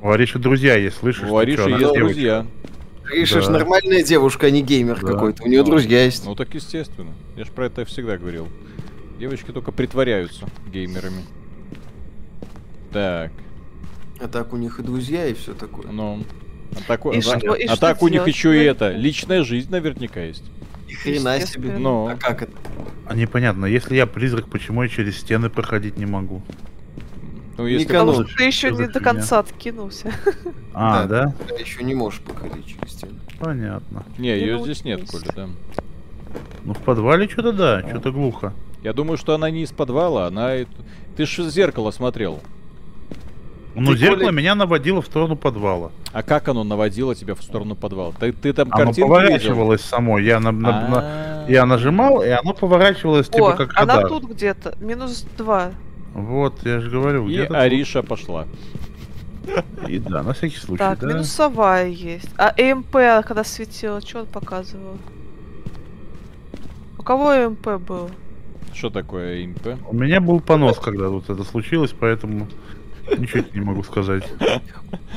У 0.00 0.10
Ариши 0.10 0.38
друзья 0.38 0.76
есть, 0.76 0.98
слышишь? 0.98 1.28
У 1.28 1.36
Ариши 1.36 1.68
есть 1.68 1.94
друзья. 1.94 2.46
Ариша 3.10 3.36
да. 3.36 3.40
ж 3.42 3.48
нормальная 3.48 4.02
девушка, 4.02 4.46
а 4.46 4.50
не 4.50 4.62
геймер 4.62 5.00
да. 5.00 5.12
какой-то. 5.12 5.42
У 5.42 5.48
нее 5.48 5.62
ну, 5.62 5.70
друзья 5.70 6.04
есть. 6.04 6.24
Ну 6.24 6.34
так 6.34 6.54
естественно. 6.54 7.12
Я 7.36 7.44
же 7.44 7.50
про 7.50 7.66
это 7.66 7.84
всегда 7.84 8.16
говорил. 8.16 8.48
Девочки 9.18 9.52
только 9.52 9.72
притворяются 9.72 10.46
геймерами. 10.72 11.22
Так. 12.92 13.32
А 14.20 14.28
так 14.28 14.52
у 14.52 14.56
них 14.56 14.78
и 14.80 14.82
друзья, 14.82 15.26
и 15.26 15.34
все 15.34 15.54
такое. 15.54 15.90
Ну. 15.90 16.22
А 16.72 16.80
так, 16.86 17.06
и 17.06 17.18
а, 17.18 17.22
что, 17.22 17.54
и 17.54 17.66
а 17.66 17.76
так 17.76 18.02
у 18.02 18.08
них 18.08 18.26
еще 18.26 18.60
и 18.60 18.64
это. 18.64 18.90
Личная 18.92 19.44
жизнь 19.44 19.70
наверняка 19.70 20.20
есть. 20.20 20.44
И 20.88 20.94
хрена 20.94 21.40
себе. 21.40 21.76
Ну. 21.78 22.08
А 22.08 22.16
как 22.16 22.42
это? 22.42 22.52
А 23.06 23.14
непонятно, 23.14 23.66
если 23.66 23.96
я 23.96 24.06
призрак, 24.06 24.48
почему 24.48 24.82
я 24.82 24.88
через 24.88 25.18
стены 25.18 25.50
проходить 25.50 25.96
не 25.98 26.06
могу? 26.06 26.42
Ну, 27.56 27.66
если 27.66 27.86
Потому 27.86 28.12
что 28.14 28.24
ты 28.36 28.44
еще 28.44 28.70
не 28.72 28.88
до 28.88 29.00
конца 29.00 29.38
откинулся. 29.38 30.12
А, 30.72 31.06
да? 31.06 31.34
Ты 31.48 31.62
еще 31.62 31.84
не 31.84 31.94
можешь 31.94 32.20
проходить 32.20 32.66
через 32.66 32.92
стены. 32.92 33.20
Понятно. 33.38 34.04
Не, 34.18 34.30
ее 34.30 34.58
здесь 34.60 34.84
нет, 34.84 35.08
Коля, 35.08 35.32
да. 35.36 35.48
Ну, 36.64 36.74
в 36.74 36.78
подвале 36.78 37.28
что-то 37.28 37.52
да, 37.52 37.88
что-то 37.88 38.10
глухо. 38.10 38.52
Я 38.84 38.92
думаю, 38.92 39.16
что 39.16 39.34
она 39.34 39.50
не 39.50 39.62
из 39.62 39.72
подвала, 39.72 40.26
она... 40.26 40.52
Ты 41.16 41.24
же 41.24 41.48
зеркало 41.48 41.90
смотрел. 41.90 42.40
Ну, 43.74 43.92
ты 43.92 43.98
зеркало 43.98 44.26
коли... 44.26 44.36
меня 44.36 44.54
наводило 44.54 45.00
в 45.00 45.06
сторону 45.06 45.36
подвала. 45.36 45.90
А 46.12 46.22
как 46.22 46.48
оно 46.48 46.64
наводило 46.64 47.14
тебя 47.14 47.34
в 47.34 47.42
сторону 47.42 47.76
подвала? 47.76 48.12
Ты, 48.20 48.32
ты 48.32 48.52
там 48.52 48.68
оно 48.70 48.84
картинку 48.84 49.08
поворачивалось 49.08 49.80
видел? 49.80 49.90
само. 49.90 50.18
Я, 50.18 50.38
на, 50.38 50.52
на, 50.52 50.88
на, 50.88 51.46
я 51.48 51.64
нажимал, 51.64 52.22
и 52.22 52.28
оно 52.28 52.52
поворачивалось 52.52 53.28
типа 53.28 53.54
О, 53.54 53.56
как 53.56 53.70
она 53.74 53.96
радар. 53.96 54.08
тут 54.10 54.24
где-то. 54.24 54.76
Минус 54.80 55.26
два. 55.38 55.70
Вот, 56.12 56.54
я 56.66 56.80
же 56.80 56.90
говорю. 56.90 57.26
И 57.28 57.38
Ариша 57.38 58.02
тут. 58.02 58.10
пошла. 58.10 58.46
И 59.88 59.98
да, 59.98 60.22
на 60.22 60.34
всякий 60.34 60.58
случай. 60.58 60.78
Так, 60.78 60.98
да. 60.98 61.06
минусовая 61.06 61.88
есть. 61.88 62.28
А 62.36 62.52
ЭМП, 62.54 62.92
когда 63.26 63.44
светила, 63.44 64.02
что 64.02 64.20
он 64.20 64.26
показывал? 64.26 64.98
У 66.98 67.02
кого 67.02 67.32
ЭМП 67.32 67.80
был? 67.80 68.10
Что 68.74 68.90
такое 68.90 69.44
ИМП? 69.44 69.78
У 69.88 69.94
меня 69.94 70.20
был 70.20 70.40
понос, 70.40 70.78
когда 70.78 71.08
тут 71.08 71.30
это 71.30 71.44
случилось, 71.44 71.94
поэтому 71.98 72.48
ничего 73.16 73.44
не 73.54 73.60
могу 73.60 73.82
сказать. 73.82 74.24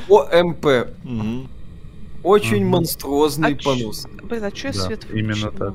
ОМП. 0.08 0.66
Очень 2.22 2.64
монструозный 2.66 3.54
а 3.54 3.62
понос. 3.62 4.06
Блин, 4.22 4.44
а 4.44 4.54
что 4.54 4.68
я 4.68 4.72
свет 4.72 5.06
Именно 5.12 5.50
так. 5.50 5.74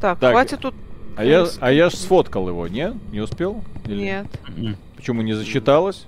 Так, 0.00 0.18
хватит 0.18 0.60
тут 0.60 0.74
а 1.14 1.24
я, 1.24 1.46
а 1.60 1.70
я 1.70 1.90
ж 1.90 1.94
сфоткал 1.94 2.48
его, 2.48 2.66
не? 2.68 2.98
Не 3.12 3.20
успел? 3.20 3.62
Нет. 3.86 4.26
Почему 4.96 5.22
не 5.22 5.34
зачиталось? 5.34 6.06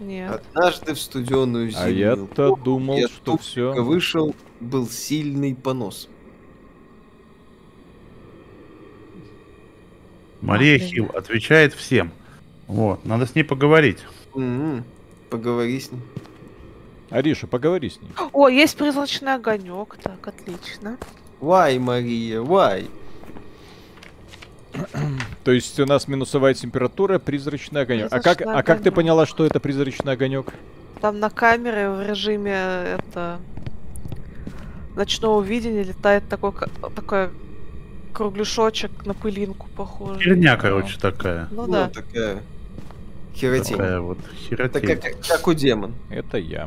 Нет. 0.00 0.42
Однажды 0.54 0.94
в 0.94 1.00
студеную 1.00 1.70
зимнюю 1.70 1.86
А 1.86 1.90
я-то 1.90 2.56
думал, 2.56 2.96
я 2.96 3.08
что 3.08 3.38
все. 3.38 3.72
вышел, 3.72 4.34
был 4.60 4.88
сильный 4.88 5.54
понос. 5.54 6.08
Мария 10.46 10.78
Хилл 10.78 11.10
отвечает 11.12 11.74
всем. 11.74 12.12
Вот, 12.68 13.04
надо 13.04 13.26
с 13.26 13.34
ней 13.34 13.42
поговорить. 13.42 13.98
Mm-hmm. 14.34 14.82
Поговори 15.30 15.80
с 15.80 15.90
ней. 15.90 16.00
Ариша, 17.10 17.46
поговори 17.46 17.90
с 17.90 18.00
ней. 18.00 18.10
О, 18.32 18.48
есть 18.48 18.76
призрачный 18.76 19.34
огонек, 19.34 19.96
так, 20.02 20.26
отлично. 20.26 20.98
Вай, 21.40 21.78
Мария, 21.78 22.40
вай. 22.40 22.88
То 25.44 25.52
есть 25.52 25.78
у 25.80 25.86
нас 25.86 26.06
минусовая 26.06 26.54
температура, 26.54 27.18
призрачный 27.18 27.82
огонек. 27.82 28.12
а 28.12 28.20
как, 28.20 28.40
огонек. 28.40 28.60
а 28.60 28.62
как 28.62 28.82
ты 28.82 28.90
поняла, 28.90 29.26
что 29.26 29.44
это 29.44 29.58
призрачный 29.58 30.12
огонек? 30.12 30.52
Там 31.00 31.18
на 31.18 31.30
камере 31.30 31.90
в 31.90 32.06
режиме 32.06 32.52
это 32.52 33.40
ночного 34.94 35.42
видения 35.42 35.82
летает 35.82 36.28
такой, 36.28 36.52
такой 36.94 37.30
кругляшочек 38.16 39.04
на 39.04 39.12
пылинку 39.12 39.68
похоже. 39.76 40.20
Херня, 40.20 40.56
короче, 40.56 40.98
такая. 40.98 41.48
Ну, 41.50 41.66
ну 41.66 41.72
да. 41.72 41.88
такая. 41.90 42.42
Херотень. 43.34 43.76
Такая 43.76 44.00
вот 44.00 44.18
херотень. 44.48 44.84
Это 44.84 44.96
как, 44.96 45.20
как 45.20 45.46
у 45.46 45.52
демон. 45.52 45.94
Это 46.08 46.38
я. 46.38 46.66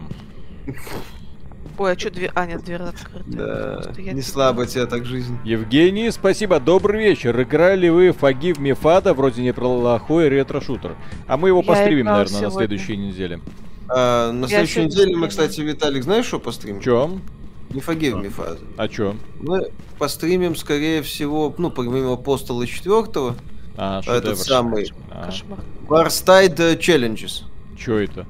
Ой, 1.80 1.94
а 1.94 1.98
что 1.98 2.12
дверь? 2.12 2.30
А, 2.36 2.46
нет, 2.46 2.64
дверь 2.64 2.84
открыта. 2.84 3.24
Да, 3.26 3.92
не 3.98 4.12
типа... 4.12 4.22
слабо 4.22 4.66
тебя 4.68 4.86
так 4.86 5.06
жизнь. 5.06 5.40
Евгений, 5.44 6.12
спасибо, 6.12 6.60
добрый 6.60 7.00
вечер. 7.00 7.42
Играли 7.42 7.90
вы 7.90 8.12
Фаги 8.12 8.54
в 8.54 8.60
Мефада, 8.60 9.16
вроде 9.16 9.42
не 9.42 9.48
неплохой 9.48 10.30
ретро-шутер. 10.30 10.98
А 11.26 11.38
мы 11.38 11.48
его 11.48 11.62
Я 11.62 11.66
постримим, 11.66 12.06
наверное, 12.06 12.28
сегодня. 12.28 12.48
на 12.48 12.54
следующей 12.54 12.98
неделе. 12.98 13.40
А, 13.88 14.32
на 14.32 14.46
Я 14.46 14.50
следующей 14.50 14.86
неделе 14.86 15.16
мы, 15.16 15.30
кстати, 15.30 15.62
Виталик, 15.62 16.04
знаешь, 16.04 16.26
что 16.26 16.40
постримим? 16.40 16.80
Чем? 16.82 17.24
Не 17.70 17.82
Фаги 17.82 18.10
в 18.10 18.18
Мефада. 18.18 18.58
А 18.78 18.88
чё? 18.88 19.16
Мы 19.40 19.72
постримим, 19.98 20.56
скорее 20.56 21.02
всего, 21.04 21.54
ну, 21.58 21.70
помимо 21.70 22.14
Апостола 22.14 22.66
4 22.66 23.36
а, 23.78 24.02
этот 24.06 24.38
самый 24.40 24.92
а. 25.12 25.30
Warstide 25.88 26.80
Challenges. 26.80 27.44
Чё 27.78 27.98
это? 27.98 28.26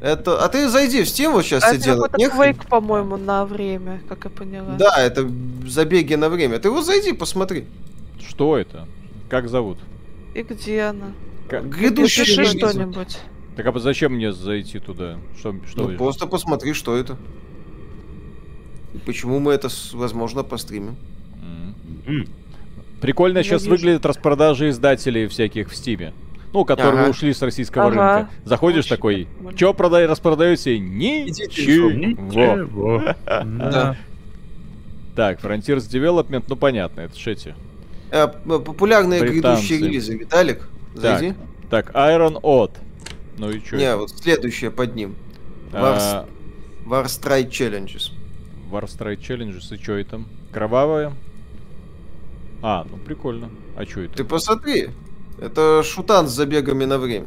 Это, 0.00 0.42
а 0.42 0.48
ты 0.48 0.68
зайди 0.68 1.02
в 1.02 1.06
Steam 1.06 1.32
вот 1.32 1.44
сейчас 1.44 1.62
а 1.62 1.74
сидел. 1.74 2.04
Это 2.04 2.16
Quake, 2.16 2.66
по-моему, 2.68 3.16
на 3.16 3.44
время, 3.44 4.02
как 4.08 4.24
я 4.24 4.30
поняла. 4.30 4.76
Да, 4.76 4.96
это 4.96 5.30
забеги 5.66 6.14
на 6.14 6.28
время. 6.28 6.58
Ты 6.58 6.70
вот 6.70 6.86
зайди, 6.86 7.12
посмотри. 7.12 7.66
Что 8.26 8.56
это? 8.56 8.88
Как 9.28 9.48
зовут? 9.48 9.78
И 10.34 10.42
где 10.42 10.82
она? 10.82 11.12
Как? 11.48 11.68
Грядущий 11.68 12.22
Напиши 12.36 12.58
что-нибудь. 12.58 13.18
Так 13.56 13.66
а 13.66 13.78
зачем 13.78 14.14
мне 14.14 14.32
зайти 14.32 14.78
туда? 14.78 15.18
Что, 15.38 15.54
что 15.68 15.88
ну, 15.88 15.96
просто 15.96 16.26
посмотри, 16.26 16.72
что 16.72 16.96
это. 16.96 17.18
И 18.94 18.98
почему 18.98 19.38
мы 19.38 19.52
это, 19.52 19.68
возможно, 19.92 20.42
постримим. 20.42 20.96
Прикольно 23.00 23.38
Я 23.38 23.44
сейчас 23.44 23.62
вижу. 23.62 23.76
выглядят 23.76 24.04
распродажи 24.04 24.68
издателей 24.70 25.26
всяких 25.26 25.70
в 25.70 25.76
Стиме 25.76 26.12
ну, 26.52 26.64
которые 26.64 27.02
ага. 27.02 27.10
ушли 27.10 27.32
с 27.32 27.42
российского 27.42 27.86
ага. 27.86 28.16
рынка. 28.16 28.30
Заходишь 28.44 28.84
Очень 28.86 28.88
такой, 28.88 29.28
что 29.56 29.74
продай, 29.74 30.06
распродаете? 30.06 30.78
Ничего. 30.78 31.90
Так, 35.16 35.40
Frontiers 35.40 35.88
Development, 35.90 36.44
ну 36.48 36.56
понятно, 36.56 37.02
это 37.02 37.18
шети. 37.18 37.54
Э, 38.10 38.26
популярные 38.28 39.20
грядущие 39.20 39.78
релизы, 39.80 40.16
Виталик, 40.16 40.68
зайди. 40.94 41.34
Так, 41.68 41.90
Iron 41.94 42.40
Odd. 42.40 42.70
Ну 43.36 43.50
и 43.50 43.60
что? 43.60 43.76
Не, 43.76 43.96
вот 43.96 44.10
следующее 44.10 44.70
под 44.70 44.94
ним. 44.94 45.16
А, 45.72 46.26
War, 46.86 47.04
Warstrike 47.04 47.50
Challenges. 47.50 48.12
Warstrike 48.70 49.20
Challenges, 49.20 49.74
и 49.74 49.82
что 49.82 49.92
это? 49.92 50.22
Кровавая? 50.52 51.12
А, 52.62 52.86
ну 52.90 52.98
прикольно. 52.98 53.50
А 53.76 53.84
что 53.84 54.02
это? 54.02 54.16
Ты 54.16 54.24
посмотри. 54.24 54.88
Это 55.40 55.82
шутан 55.82 56.28
с 56.28 56.32
забегами 56.32 56.84
на 56.84 56.98
время. 56.98 57.26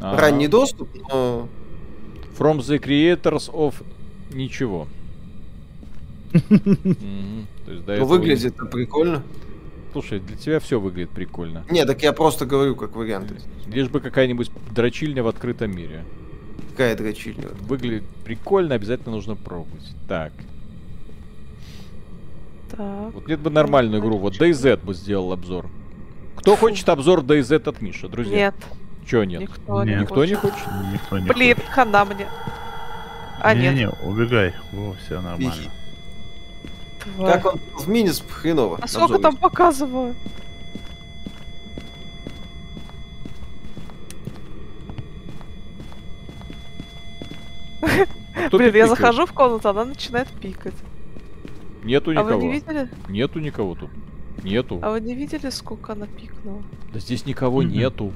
Ага. 0.00 0.20
Ранний 0.20 0.48
доступ, 0.48 0.88
но... 1.10 1.48
From 2.38 2.58
the 2.58 2.78
creators 2.78 3.50
of... 3.52 3.74
Ничего. 4.32 4.88
Ну, 7.68 8.04
выглядит 8.04 8.54
прикольно. 8.70 9.24
Слушай, 9.92 10.20
для 10.20 10.36
тебя 10.36 10.60
все 10.60 10.78
выглядит 10.78 11.10
прикольно. 11.10 11.64
Не, 11.68 11.84
так 11.84 12.02
я 12.02 12.12
просто 12.12 12.46
говорю 12.46 12.76
как 12.76 12.94
вариант. 12.94 13.32
Лишь 13.66 13.88
бы 13.88 14.00
какая-нибудь 14.00 14.50
дрочильня 14.70 15.22
в 15.22 15.26
открытом 15.26 15.74
мире. 15.74 16.04
Какая 16.70 16.96
дрочильня? 16.96 17.48
Выглядит 17.62 18.04
прикольно, 18.24 18.74
обязательно 18.74 19.16
нужно 19.16 19.34
пробовать. 19.34 19.94
Так. 20.06 20.32
Так. 22.70 23.14
Вот 23.14 23.28
нет 23.28 23.40
бы 23.40 23.50
нормальную 23.50 24.00
игру. 24.02 24.18
Вот 24.18 24.40
DayZ 24.40 24.84
бы 24.84 24.94
сделал 24.94 25.32
обзор. 25.32 25.66
Кто 26.36 26.56
хочет 26.56 26.88
обзор 26.88 27.20
DayZ 27.20 27.68
от 27.68 27.80
Миша, 27.80 28.08
друзья? 28.08 28.36
Нет. 28.36 28.54
Чего 29.06 29.24
нет? 29.24 29.40
Никто, 29.42 29.84
нет. 29.84 29.96
Не, 29.96 30.02
Никто 30.02 30.24
не 30.24 30.34
хочет? 30.34 30.66
Никто 30.92 31.18
не 31.18 31.28
Блин, 31.28 31.54
хочет. 31.56 31.70
хана 31.70 32.04
мне. 32.04 32.26
А, 33.40 33.54
не, 33.54 33.62
нет. 33.62 33.74
Не, 33.74 33.88
убегай. 34.08 34.52
Во, 34.72 34.94
все 34.94 35.20
нормально. 35.20 35.52
Тварь. 37.16 37.32
Как 37.32 37.46
он 37.54 37.60
в 37.78 37.88
Миниск 37.88 38.28
хреново. 38.28 38.78
А 38.82 38.88
сколько 38.88 39.18
там 39.18 39.36
показываю? 39.36 40.14
Блин, 48.50 48.74
я 48.74 48.86
захожу 48.86 49.26
в 49.26 49.32
комнату, 49.32 49.68
она 49.68 49.84
начинает 49.84 50.28
пикать. 50.28 50.74
Нету 51.86 52.10
никого. 52.10 52.30
А 52.30 52.36
вы 52.36 52.42
не 52.42 52.52
видели? 52.52 52.88
Нету 53.08 53.38
никого 53.38 53.74
тут. 53.76 53.90
Нету. 54.42 54.80
А 54.82 54.90
вы 54.90 55.00
не 55.00 55.14
видели, 55.14 55.50
сколько 55.50 55.92
она 55.92 56.06
пикнула? 56.06 56.62
Да 56.92 56.98
здесь 56.98 57.24
никого 57.26 57.62
mm-hmm. 57.62 57.66
нету. 57.66 58.12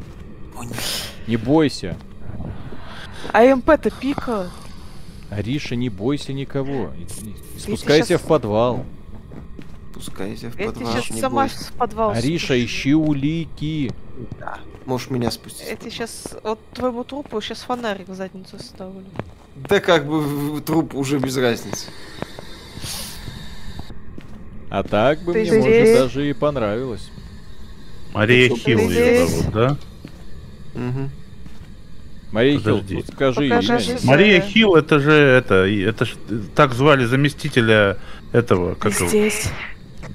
Не 1.28 1.36
бойся. 1.36 1.96
А 3.32 3.44
МП-то 3.44 3.90
пика. 3.90 4.50
Ариша, 5.30 5.76
не 5.76 5.88
бойся 5.88 6.32
никого. 6.32 6.90
Спускайся 7.56 8.08
сейчас... 8.08 8.22
в 8.22 8.26
подвал. 8.26 8.84
Спускайся 9.92 10.50
в 10.50 10.56
подвал. 10.56 10.94
Я 10.94 11.00
сейчас 11.00 11.20
сама 11.20 11.42
бойся. 11.42 11.64
в 11.64 11.72
подвал 11.74 12.10
Ариша, 12.10 12.46
спущу. 12.46 12.64
ищи 12.64 12.94
улики. 12.94 13.92
Да. 14.40 14.58
Можешь 14.84 15.10
меня 15.10 15.30
спустить. 15.30 15.78
Тебе 15.78 15.90
сейчас 15.92 16.36
вот 16.42 16.58
твоему 16.74 17.04
трупу 17.04 17.40
сейчас 17.40 17.60
фонарик 17.60 18.08
в 18.08 18.14
задницу 18.14 18.58
ставлю. 18.58 19.04
Да 19.54 19.78
как 19.78 20.06
бы 20.06 20.60
труп 20.60 20.96
уже 20.96 21.20
без 21.20 21.36
разницы. 21.36 21.86
А 24.70 24.84
так 24.84 25.20
бы 25.22 25.32
Ты 25.32 25.40
мне, 25.40 25.60
здесь? 25.60 25.64
может, 25.64 25.94
даже 25.94 26.30
и 26.30 26.32
понравилось. 26.32 27.10
Мария 28.14 28.48
Хилл 28.48 28.78
ее 28.90 29.26
зовут, 29.26 29.52
да? 29.52 29.76
Угу. 30.74 31.10
Мария 32.32 32.58
Подожди. 32.58 32.96
Хилл, 32.96 33.04
скажи 33.12 33.46
имя. 33.48 33.80
Мария 34.04 34.40
Хилл, 34.40 34.76
это 34.76 35.00
же 35.00 35.12
это, 35.12 35.66
это 35.66 36.04
ж 36.04 36.14
так 36.54 36.72
звали 36.74 37.04
заместителя 37.04 37.98
этого, 38.32 38.74
как 38.74 38.92
Здесь. 38.92 39.48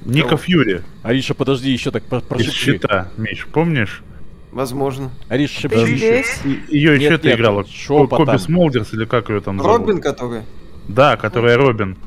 Ника? 0.05 0.37
Фьюри. 0.37 0.83
Ариша, 1.03 1.33
подожди, 1.33 1.71
еще 1.71 1.91
так 1.91 2.03
прошли. 2.03 2.47
Из 2.47 2.53
щита, 2.53 3.09
Миш, 3.17 3.47
помнишь? 3.51 4.03
Возможно. 4.51 5.11
Ариша, 5.27 5.61
шепчи. 5.61 6.23
Ее 6.69 6.95
еще 6.95 7.17
ты 7.17 7.33
играла. 7.33 7.65
Коби 7.87 8.37
Смолдерс 8.37 8.93
или 8.93 9.03
как 9.03 9.29
ее 9.29 9.41
там 9.41 9.59
зовут? 9.59 9.79
Робин, 9.79 10.01
который? 10.01 10.43
Да, 10.87 11.17
которая 11.17 11.57
Робин. 11.57 11.97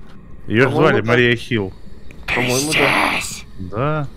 Ее 0.46 0.70
звали 0.70 1.02
Мария 1.02 1.36
Хилл. 1.36 1.74
По-моему, 2.34 2.72
да. 2.72 3.20
Да. 3.58 4.08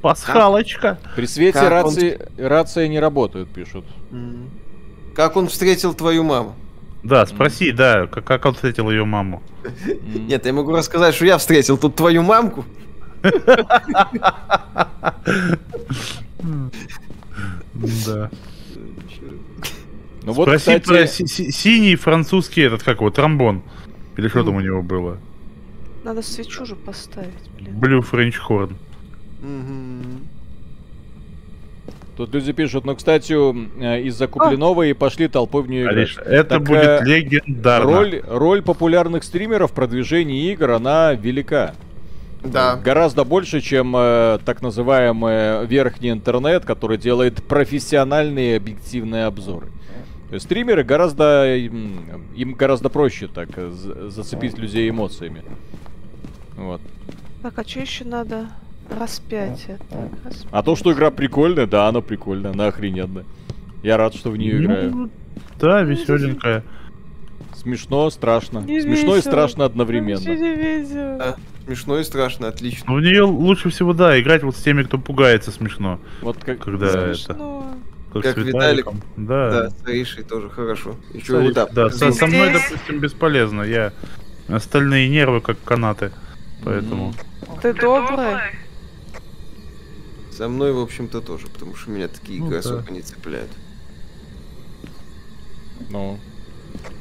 Пасхалочка. 0.00 0.98
При 1.16 1.26
свете 1.26 1.58
как 1.58 1.70
рации, 1.70 2.20
он... 2.38 2.46
рация 2.46 2.88
не 2.88 3.00
работает, 3.00 3.48
пишут. 3.48 3.84
Как 5.14 5.36
он 5.36 5.48
встретил 5.48 5.94
твою 5.94 6.22
маму? 6.24 6.54
Да, 7.02 7.26
спроси, 7.26 7.70
mm. 7.70 7.74
да, 7.74 8.06
как, 8.06 8.24
как 8.24 8.44
он 8.44 8.54
встретил 8.54 8.90
ее 8.90 9.04
маму. 9.04 9.42
Нет, 10.14 10.46
я 10.46 10.52
могу 10.52 10.72
рассказать, 10.72 11.14
что 11.14 11.26
я 11.26 11.38
встретил 11.38 11.78
тут 11.78 11.96
твою 11.96 12.22
мамку. 12.22 12.64
Да. 18.06 18.30
Ну 20.22 20.32
вот, 20.32 20.48
Спроси 20.48 20.78
кстати... 20.80 20.86
про 20.86 21.06
синий 21.06 21.96
французский 21.96 22.62
этот, 22.62 22.82
как 22.82 22.98
его, 22.98 23.10
тромбон. 23.10 23.62
Или 24.16 24.28
что 24.28 24.44
там 24.44 24.56
у 24.56 24.60
него 24.60 24.82
было? 24.82 25.18
Надо 26.04 26.22
свечу 26.22 26.64
же 26.64 26.76
поставить, 26.76 27.50
блин. 27.56 27.78
Blue 27.78 28.00
French 28.00 28.36
Horn. 28.48 28.74
Тут 32.18 32.34
люди 32.34 32.52
пишут, 32.52 32.84
ну, 32.84 32.96
кстати, 32.96 33.32
э, 33.32 34.02
из-за 34.02 34.26
купленного 34.26 34.82
и 34.82 34.92
пошли 34.92 35.28
толпой 35.28 35.62
в 35.62 35.70
нее 35.70 35.84
играть. 35.84 36.16
это 36.16 36.44
так, 36.44 36.64
будет 36.64 36.82
э, 36.82 37.04
легендарно. 37.04 37.92
Роль, 37.92 38.22
роль 38.26 38.62
популярных 38.62 39.22
стримеров 39.22 39.70
в 39.70 39.74
продвижении 39.74 40.50
игр, 40.50 40.72
она 40.72 41.12
велика. 41.14 41.74
Да. 42.42 42.74
Гораздо 42.74 43.22
больше, 43.22 43.60
чем 43.60 43.94
э, 43.96 44.40
так 44.44 44.62
называемый 44.62 45.64
верхний 45.66 46.10
интернет, 46.10 46.64
который 46.64 46.98
делает 46.98 47.40
профессиональные 47.44 48.56
объективные 48.56 49.26
обзоры. 49.26 49.68
Стримеры 50.36 50.84
гораздо 50.84 51.56
им 51.56 52.54
гораздо 52.54 52.90
проще 52.90 53.28
так 53.28 53.48
зацепить 54.10 54.58
людей 54.58 54.90
эмоциями. 54.90 55.42
Вот. 56.56 56.80
Так, 57.42 57.58
а 57.58 57.64
что 57.64 57.80
еще 57.80 58.04
надо? 58.04 58.48
Распятие. 58.90 59.78
Так, 59.90 60.10
распятие. 60.24 60.48
А 60.50 60.62
то, 60.62 60.76
что 60.76 60.92
игра 60.92 61.10
прикольная, 61.10 61.66
да, 61.66 61.88
она 61.88 62.00
прикольная, 62.00 62.52
она 62.52 62.66
охрененная. 62.66 63.24
Я 63.82 63.96
рад, 63.96 64.14
что 64.14 64.30
в 64.30 64.36
нее 64.36 64.56
ну, 64.56 64.64
играю. 64.64 65.10
Да, 65.58 65.82
веселенькая. 65.82 66.64
Смешно, 67.54 68.08
страшно. 68.10 68.60
Не 68.60 68.80
Смешно 68.80 69.14
весело. 69.14 69.16
и 69.16 69.20
страшно 69.20 69.64
одновременно. 69.64 70.20
Не 70.20 70.54
весело. 70.54 71.16
А, 71.20 71.36
смешно 71.64 71.98
и 71.98 72.04
страшно, 72.04 72.48
отлично. 72.48 72.84
Но 72.88 72.94
в 72.98 73.00
нее 73.00 73.22
лучше 73.22 73.70
всего, 73.70 73.92
да, 73.92 74.18
играть 74.20 74.42
вот 74.42 74.56
с 74.56 74.62
теми, 74.62 74.82
кто 74.82 74.98
пугается 74.98 75.50
смешно. 75.50 75.98
Вот 76.22 76.38
как 76.44 76.58
когда 76.58 76.88
смешно. 76.90 77.34
это. 77.34 77.78
Как, 78.12 78.22
как 78.22 78.36
Виталик. 78.38 78.86
Да. 79.16 79.50
Да, 79.50 79.70
с 79.70 79.86
Аришей 79.86 80.24
тоже 80.24 80.48
хорошо. 80.48 80.96
Еще 81.12 81.38
вот 81.38 81.54
так. 81.54 81.72
Да, 81.72 81.90
со, 81.90 82.10
со 82.12 82.26
мной, 82.26 82.52
допустим, 82.52 83.00
бесполезно. 83.00 83.62
Я 83.62 83.92
остальные 84.48 85.08
нервы 85.08 85.40
как 85.40 85.62
канаты. 85.62 86.10
Поэтому. 86.64 87.14
Ты 87.62 87.74
добрый. 87.74 88.40
Со 90.30 90.48
мной, 90.48 90.72
в 90.72 90.78
общем-то, 90.78 91.20
тоже, 91.20 91.48
потому 91.48 91.74
что 91.74 91.90
меня 91.90 92.08
такие 92.08 92.38
игры 92.38 92.50
ну, 92.50 92.58
особо 92.58 92.82
да. 92.82 92.92
не 92.92 93.02
цепляют. 93.02 93.50
Ну. 95.90 96.18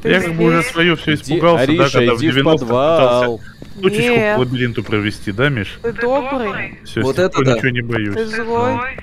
Ты 0.01 0.09
я 0.09 0.21
как 0.21 0.35
бы 0.35 0.45
уже 0.45 0.63
свое 0.63 0.95
все 0.95 1.13
испугался, 1.13 1.63
Ариша, 1.63 1.83
да, 1.83 1.89
когда 1.89 2.15
в 2.15 2.19
90 2.19 2.65
пытался 2.65 3.43
точечку 3.81 4.15
по 4.15 4.39
лабиринту 4.39 4.83
провести, 4.83 5.31
да, 5.31 5.49
Миш? 5.49 5.79
Ты 5.83 5.93
добрый. 5.93 6.79
Все, 6.83 7.01
вот 7.01 7.19
это 7.19 7.43
да. 7.43 7.53
ничего 7.53 7.69
не 7.69 7.81
боюсь. 7.81 8.15
Ты 8.15 8.25
злой. 8.25 8.97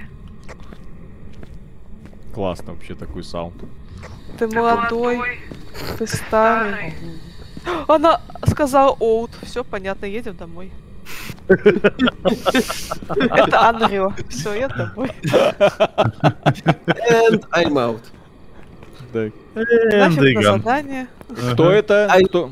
Классно 2.35 2.73
вообще 2.73 2.95
такой 2.95 3.23
саунд. 3.23 3.55
Ты 4.39 4.49
молодой, 4.49 5.21
ты 5.99 6.07
старый. 6.07 6.95
Она 7.87 8.21
сказала 8.47 8.97
оут. 8.99 9.31
Все 9.43 9.65
понятно, 9.65 10.07
едем 10.07 10.37
домой. 10.37 10.71
Это 11.49 11.95
Анрио. 13.69 14.13
Все, 14.29 14.55
я 14.55 14.69
домой. 14.69 15.11
And 17.09 17.45
I'm 17.53 17.75
out. 17.75 18.01
Так. 19.13 19.33
Нафиг 19.55 20.37
на 20.37 20.43
задание. 20.43 21.07
Кто 21.53 21.71
это? 21.71 22.11
Кто? 22.27 22.51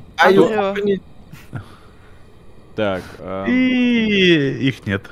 Так. 2.77 3.03
И 3.49 4.69
их 4.69 4.87
нет. 4.87 5.03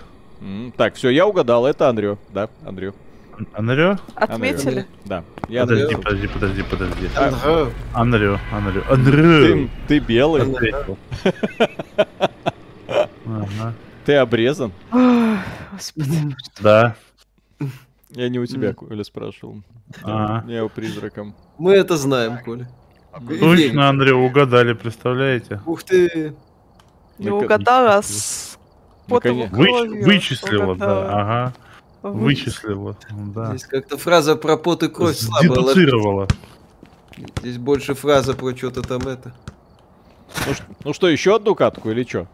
Так, 0.76 0.94
все, 0.94 1.10
я 1.10 1.26
угадал. 1.26 1.66
Это 1.66 1.88
Андрю. 1.88 2.18
Да, 2.32 2.48
Андрю. 2.64 2.94
Андрю? 3.52 3.98
Отметили? 4.14 4.86
Да. 5.04 5.24
Я 5.48 5.62
подожди, 5.62 5.96
подожди, 5.96 6.28
подожди, 6.28 6.62
подожди. 6.62 7.08
Андрю. 7.16 7.72
Андрю, 7.94 8.38
Андрю. 8.52 8.82
Андрю. 8.88 9.70
Ты, 9.88 9.98
белый. 9.98 10.42
Ага. 13.26 13.74
Ты 14.04 14.14
обрезан? 14.14 14.72
Господи. 15.72 16.36
Да. 16.60 16.96
Я 18.10 18.28
не 18.28 18.38
у 18.38 18.46
тебя, 18.46 18.72
Коля, 18.74 19.04
спрашивал. 19.04 19.62
А. 20.02 20.44
Я 20.48 20.64
у 20.64 20.68
призраком. 20.68 21.34
Мы 21.58 21.74
это 21.74 21.96
знаем, 21.96 22.38
Коля. 22.44 22.68
Точно, 23.40 23.88
Андрей, 23.88 24.12
угадали, 24.12 24.72
представляете? 24.72 25.60
Ух 25.66 25.82
ты. 25.82 26.34
Не 27.18 27.30
угадала, 27.30 27.96
а 27.96 28.02
с 28.02 28.58
потом 29.06 29.48
Вычислила, 29.50 30.74
да, 30.76 31.08
ага. 31.10 31.54
Вычислила, 32.02 32.96
да. 33.10 33.50
Здесь 33.50 33.64
как-то 33.64 33.98
фраза 33.98 34.36
про 34.36 34.56
пот 34.56 34.82
и 34.82 34.88
кровь 34.88 35.16
слабо 35.16 36.26
Здесь 37.40 37.58
больше 37.58 37.94
фраза 37.94 38.34
про 38.34 38.56
что-то 38.56 38.82
там 38.82 39.02
это. 39.02 39.34
Ну, 40.46 40.54
ну 40.84 40.92
что, 40.94 41.08
еще 41.08 41.36
одну 41.36 41.54
катку 41.54 41.90
или 41.90 42.04
что? 42.04 42.26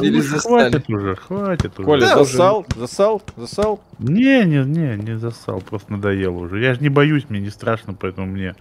Или 0.00 0.20
Хватит 0.20 0.88
уже, 0.88 1.16
хватит 1.16 1.78
уже. 1.78 1.84
Коля, 1.84 2.00
да, 2.00 2.24
засал, 2.24 2.60
уже... 2.60 2.78
засал, 2.80 3.22
засал? 3.36 3.80
Не, 3.98 4.44
не, 4.44 4.64
не, 4.64 4.96
не 4.96 5.18
засал, 5.18 5.60
просто 5.60 5.92
надоело 5.92 6.36
уже. 6.36 6.60
Я 6.60 6.74
же 6.74 6.80
не 6.80 6.88
боюсь, 6.88 7.24
мне 7.28 7.40
не 7.40 7.50
страшно, 7.50 7.94
поэтому 7.94 8.26
мне 8.26 8.54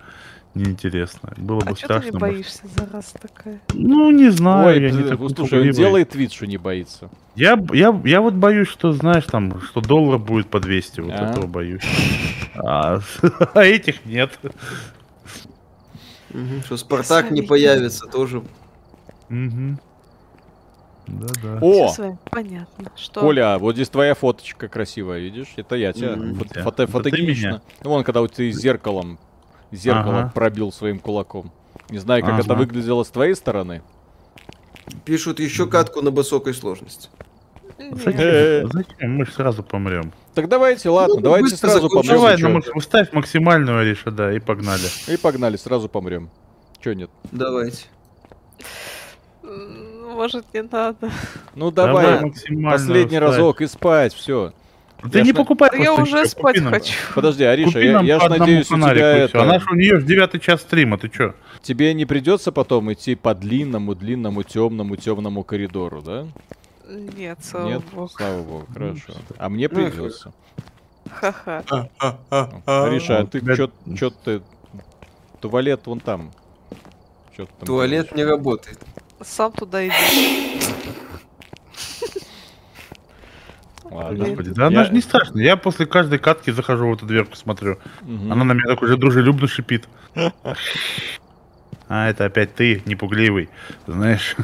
неинтересно. 0.55 1.33
Было 1.37 1.61
а 1.65 1.71
бы 1.71 1.75
страшно. 1.75 1.97
А 1.97 2.01
ты 2.01 2.11
не 2.11 2.19
боишься, 2.19 2.61
зараза 2.75 3.13
такая? 3.19 3.59
Ну, 3.73 4.11
не 4.11 4.29
знаю. 4.29 4.67
Ой, 4.67 4.81
я 4.81 4.91
не 4.91 5.03
такой 5.03 5.29
слушай, 5.29 5.61
он 5.61 5.71
делает 5.71 6.15
вид, 6.15 6.31
что 6.31 6.45
не 6.45 6.57
боится. 6.57 7.09
Я, 7.35 7.61
я, 7.73 7.99
я 8.05 8.21
вот 8.21 8.35
боюсь, 8.35 8.67
что, 8.67 8.91
знаешь, 8.93 9.25
там, 9.25 9.61
что 9.61 9.81
доллар 9.81 10.19
будет 10.19 10.49
по 10.49 10.59
200, 10.59 11.01
вот 11.01 11.13
а? 11.13 11.31
этого 11.31 11.47
боюсь. 11.47 11.83
А, 12.55 12.99
а 13.55 13.63
этих 13.63 14.05
нет. 14.05 14.37
Что 16.65 16.77
Спартак 16.77 17.31
не 17.31 17.41
появится, 17.41 18.05
тоже. 18.05 18.43
Угу. 19.29 19.79
Да-да. 21.07 21.57
О! 21.61 21.93
Понятно. 22.29 22.91
Что? 22.95 23.21
Коля, 23.21 23.57
вот 23.57 23.75
здесь 23.75 23.89
твоя 23.89 24.13
фоточка 24.13 24.67
красивая, 24.67 25.19
видишь? 25.19 25.47
Это 25.57 25.75
я 25.75 25.93
тебя. 25.93 26.13
Mm-hmm. 26.13 26.35
Фото, 26.35 26.61
фото, 26.61 26.87
фотогенично. 26.87 27.61
Вон, 27.81 28.03
когда 28.03 28.21
вот 28.21 28.33
ты 28.33 28.51
зеркалом, 28.51 29.19
зеркало 29.75 30.19
ага. 30.19 30.31
пробил 30.33 30.71
своим 30.71 30.99
кулаком. 30.99 31.51
Не 31.89 31.99
знаю, 31.99 32.21
как 32.21 32.33
ага. 32.33 32.43
это 32.43 32.55
выглядело 32.55 33.03
с 33.03 33.09
твоей 33.09 33.35
стороны. 33.35 33.81
Пишут 35.05 35.39
еще 35.39 35.67
катку 35.67 36.01
на 36.01 36.11
высокой 36.11 36.53
сложности. 36.53 37.09
Зачем? 37.91 38.71
Зачем? 38.71 39.17
Мы 39.17 39.25
же 39.25 39.31
сразу 39.31 39.63
помрем. 39.63 40.13
Так 40.33 40.47
давайте, 40.47 40.89
ладно, 40.89 41.15
ну, 41.15 41.21
давайте 41.21 41.55
сразу 41.55 41.89
помрем. 41.89 42.15
Давай, 42.15 42.37
ну, 42.37 42.81
ставь 42.81 43.11
максимальную, 43.11 43.79
Ариша, 43.79 44.11
да, 44.11 44.33
и 44.33 44.39
погнали. 44.39 44.87
И 45.07 45.17
погнали, 45.17 45.57
сразу 45.57 45.89
помрем. 45.89 46.29
Че 46.81 46.93
нет? 46.93 47.09
Давайте. 47.31 47.85
Может, 49.41 50.45
не 50.53 50.61
надо. 50.63 51.11
Ну 51.55 51.71
давай, 51.71 52.19
давай 52.19 52.71
последний 52.71 53.17
ставь. 53.17 53.29
разок 53.29 53.61
и 53.61 53.67
спать, 53.67 54.13
все. 54.13 54.53
Ты 55.11 55.19
я 55.19 55.23
не 55.23 55.33
покупай 55.33 55.69
Я 55.81 55.93
уже 55.93 56.25
спать 56.25 56.57
купи 56.57 56.69
хочу. 56.69 56.93
Подожди, 57.13 57.43
Ариша, 57.43 57.79
я, 57.79 58.01
я 58.01 58.19
ж 58.19 58.29
надеюсь, 58.29 58.71
у 58.71 58.75
тебя 58.75 59.17
это... 59.17 59.41
Она 59.41 59.59
ж 59.59 59.65
у 59.71 59.75
нее 59.75 59.97
в 59.97 60.05
девятый 60.05 60.39
час 60.39 60.61
стрима, 60.61 60.97
ты 60.97 61.09
чё? 61.09 61.33
Тебе 61.61 61.93
не 61.93 62.05
придется 62.05 62.51
потом 62.51 62.91
идти 62.91 63.15
по 63.15 63.35
длинному, 63.35 63.95
длинному, 63.95 64.43
темному, 64.43 64.95
темному 64.95 65.43
коридору, 65.43 66.01
да? 66.01 66.27
Нет, 66.87 67.39
слава 67.41 67.67
Нет? 67.67 67.83
богу. 67.91 68.09
Слава 68.09 68.43
богу, 68.43 68.67
хорошо. 68.73 69.13
А 69.37 69.49
мне 69.49 69.69
придется. 69.69 70.33
Ха-ха. 71.09 71.63
Ариша, 72.65 73.19
а 73.19 73.25
ты 73.25 73.41
чё, 73.95 74.09
ты... 74.09 74.41
Туалет 75.41 75.81
вон 75.85 75.99
там 75.99 76.31
Туалет 77.65 78.15
не 78.15 78.23
работает. 78.23 78.79
Сам 79.21 79.51
туда 79.51 79.85
иди. 79.85 79.93
Ладно. 83.93 84.25
Господи, 84.25 84.49
да 84.51 84.63
я... 84.63 84.67
она 84.67 84.83
же 84.85 84.93
не 84.93 85.01
страшная. 85.01 85.43
Я 85.43 85.55
после 85.55 85.85
каждой 85.85 86.17
катки 86.17 86.51
захожу 86.51 86.89
в 86.89 86.93
эту 86.93 87.05
дверку, 87.05 87.35
смотрю. 87.35 87.77
Угу. 88.01 88.31
Она 88.31 88.43
на 88.43 88.53
меня 88.53 88.65
так 88.67 88.81
уже 88.81 88.97
дружелюбно 88.97 89.47
шипит. 89.47 89.87
А, 91.89 92.09
это 92.09 92.25
опять 92.25 92.55
ты, 92.55 92.81
непугливый. 92.85 93.49
Знаешь. 93.85 94.35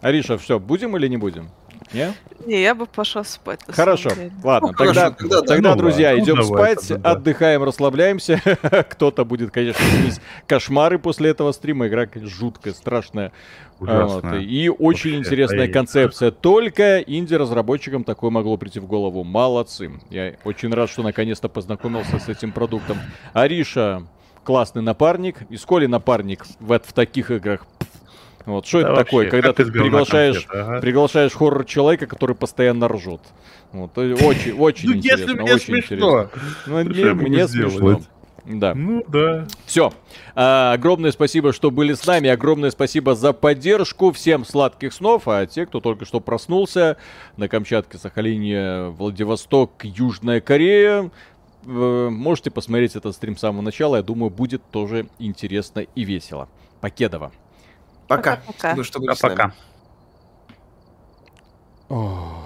Ариша, 0.00 0.38
все, 0.38 0.58
будем 0.58 0.96
или 0.96 1.06
не 1.06 1.16
будем? 1.18 1.50
Не? 1.96 2.14
Не, 2.46 2.60
я 2.60 2.74
бы 2.74 2.86
пошел 2.86 3.24
спать. 3.24 3.60
Хорошо, 3.66 4.10
ладно, 4.44 4.68
ну, 4.68 4.74
тогда, 4.74 5.10
хорошо, 5.10 5.16
тогда, 5.18 5.42
тогда 5.42 5.70
ну, 5.70 5.76
друзья, 5.78 6.10
ладно. 6.10 6.22
идем 6.22 6.36
ну, 6.36 6.42
спать, 6.42 6.80
тогда, 6.86 6.96
да. 6.96 7.10
отдыхаем, 7.12 7.62
расслабляемся. 7.62 8.40
Кто-то 8.90 9.24
будет, 9.24 9.50
конечно, 9.50 9.82
снись 9.82 10.20
кошмары 10.46 10.98
после 10.98 11.30
этого 11.30 11.52
стрима. 11.52 11.88
Игра 11.88 12.06
жуткая, 12.14 12.74
страшная. 12.74 13.32
Вот. 13.78 14.24
И 14.34 14.68
очень 14.68 15.16
Вообще, 15.16 15.16
интересная 15.16 15.68
концепция. 15.68 16.30
Только 16.30 17.00
инди-разработчикам 17.00 18.04
такое 18.04 18.30
могло 18.30 18.56
прийти 18.58 18.80
в 18.80 18.86
голову. 18.86 19.24
Молодцы. 19.24 19.90
Я 20.10 20.34
очень 20.44 20.72
рад, 20.72 20.90
что 20.90 21.02
наконец-то 21.02 21.48
познакомился 21.48 22.18
с 22.18 22.28
этим 22.28 22.52
продуктом. 22.52 22.98
Ариша, 23.32 24.06
классный 24.44 24.82
напарник. 24.82 25.38
И 25.48 25.56
Сколи 25.56 25.86
напарник 25.86 26.44
в, 26.60 26.78
в 26.78 26.92
таких 26.92 27.30
играх. 27.30 27.66
Вот, 28.46 28.64
что 28.64 28.80
да 28.80 28.84
это 28.84 28.90
вообще, 28.90 29.04
такое, 29.04 29.30
когда 29.30 29.52
ты 29.52 29.66
приглашаешь, 29.66 30.46
ага. 30.48 30.80
приглашаешь 30.80 31.32
хоррор-человека, 31.32 32.06
который 32.06 32.36
постоянно 32.36 32.86
ржет. 32.86 33.20
Вот, 33.72 33.98
очень, 33.98 34.52
очень 34.58 34.90
ну, 34.90 34.96
интересно, 34.96 35.30
если 35.32 35.42
очень 35.42 35.88
смешно. 35.88 36.22
интересно. 36.22 36.30
Ну, 36.66 36.84
мне, 36.84 37.14
мне 37.14 37.48
смешно. 37.48 38.00
Да. 38.44 38.74
Ну 38.74 39.04
да. 39.08 39.46
Все. 39.66 39.92
А, 40.36 40.72
огромное 40.72 41.10
спасибо, 41.10 41.52
что 41.52 41.72
были 41.72 41.94
с 41.94 42.06
нами. 42.06 42.28
Огромное 42.28 42.70
спасибо 42.70 43.16
за 43.16 43.32
поддержку. 43.32 44.12
Всем 44.12 44.44
сладких 44.44 44.92
снов. 44.92 45.26
А 45.26 45.44
те, 45.46 45.66
кто 45.66 45.80
только 45.80 46.04
что 46.04 46.20
проснулся 46.20 46.96
на 47.36 47.48
Камчатке, 47.48 47.98
Сахалине, 47.98 48.90
Владивосток, 48.90 49.72
Южная 49.82 50.40
Корея, 50.40 51.10
можете 51.64 52.52
посмотреть 52.52 52.94
этот 52.94 53.16
стрим 53.16 53.36
с 53.36 53.40
самого 53.40 53.62
начала. 53.62 53.96
Я 53.96 54.02
думаю, 54.02 54.30
будет 54.30 54.62
тоже 54.70 55.08
интересно 55.18 55.80
и 55.80 56.04
весело. 56.04 56.48
Покедова. 56.80 57.32
Пока. 58.06 58.36
Пока. 58.36 58.52
Спасибо, 58.58 58.84
что 58.84 58.98
были 59.00 59.08
Пока. 59.10 59.34
с 59.34 59.36
нами. 59.36 59.52
О. 61.88 62.45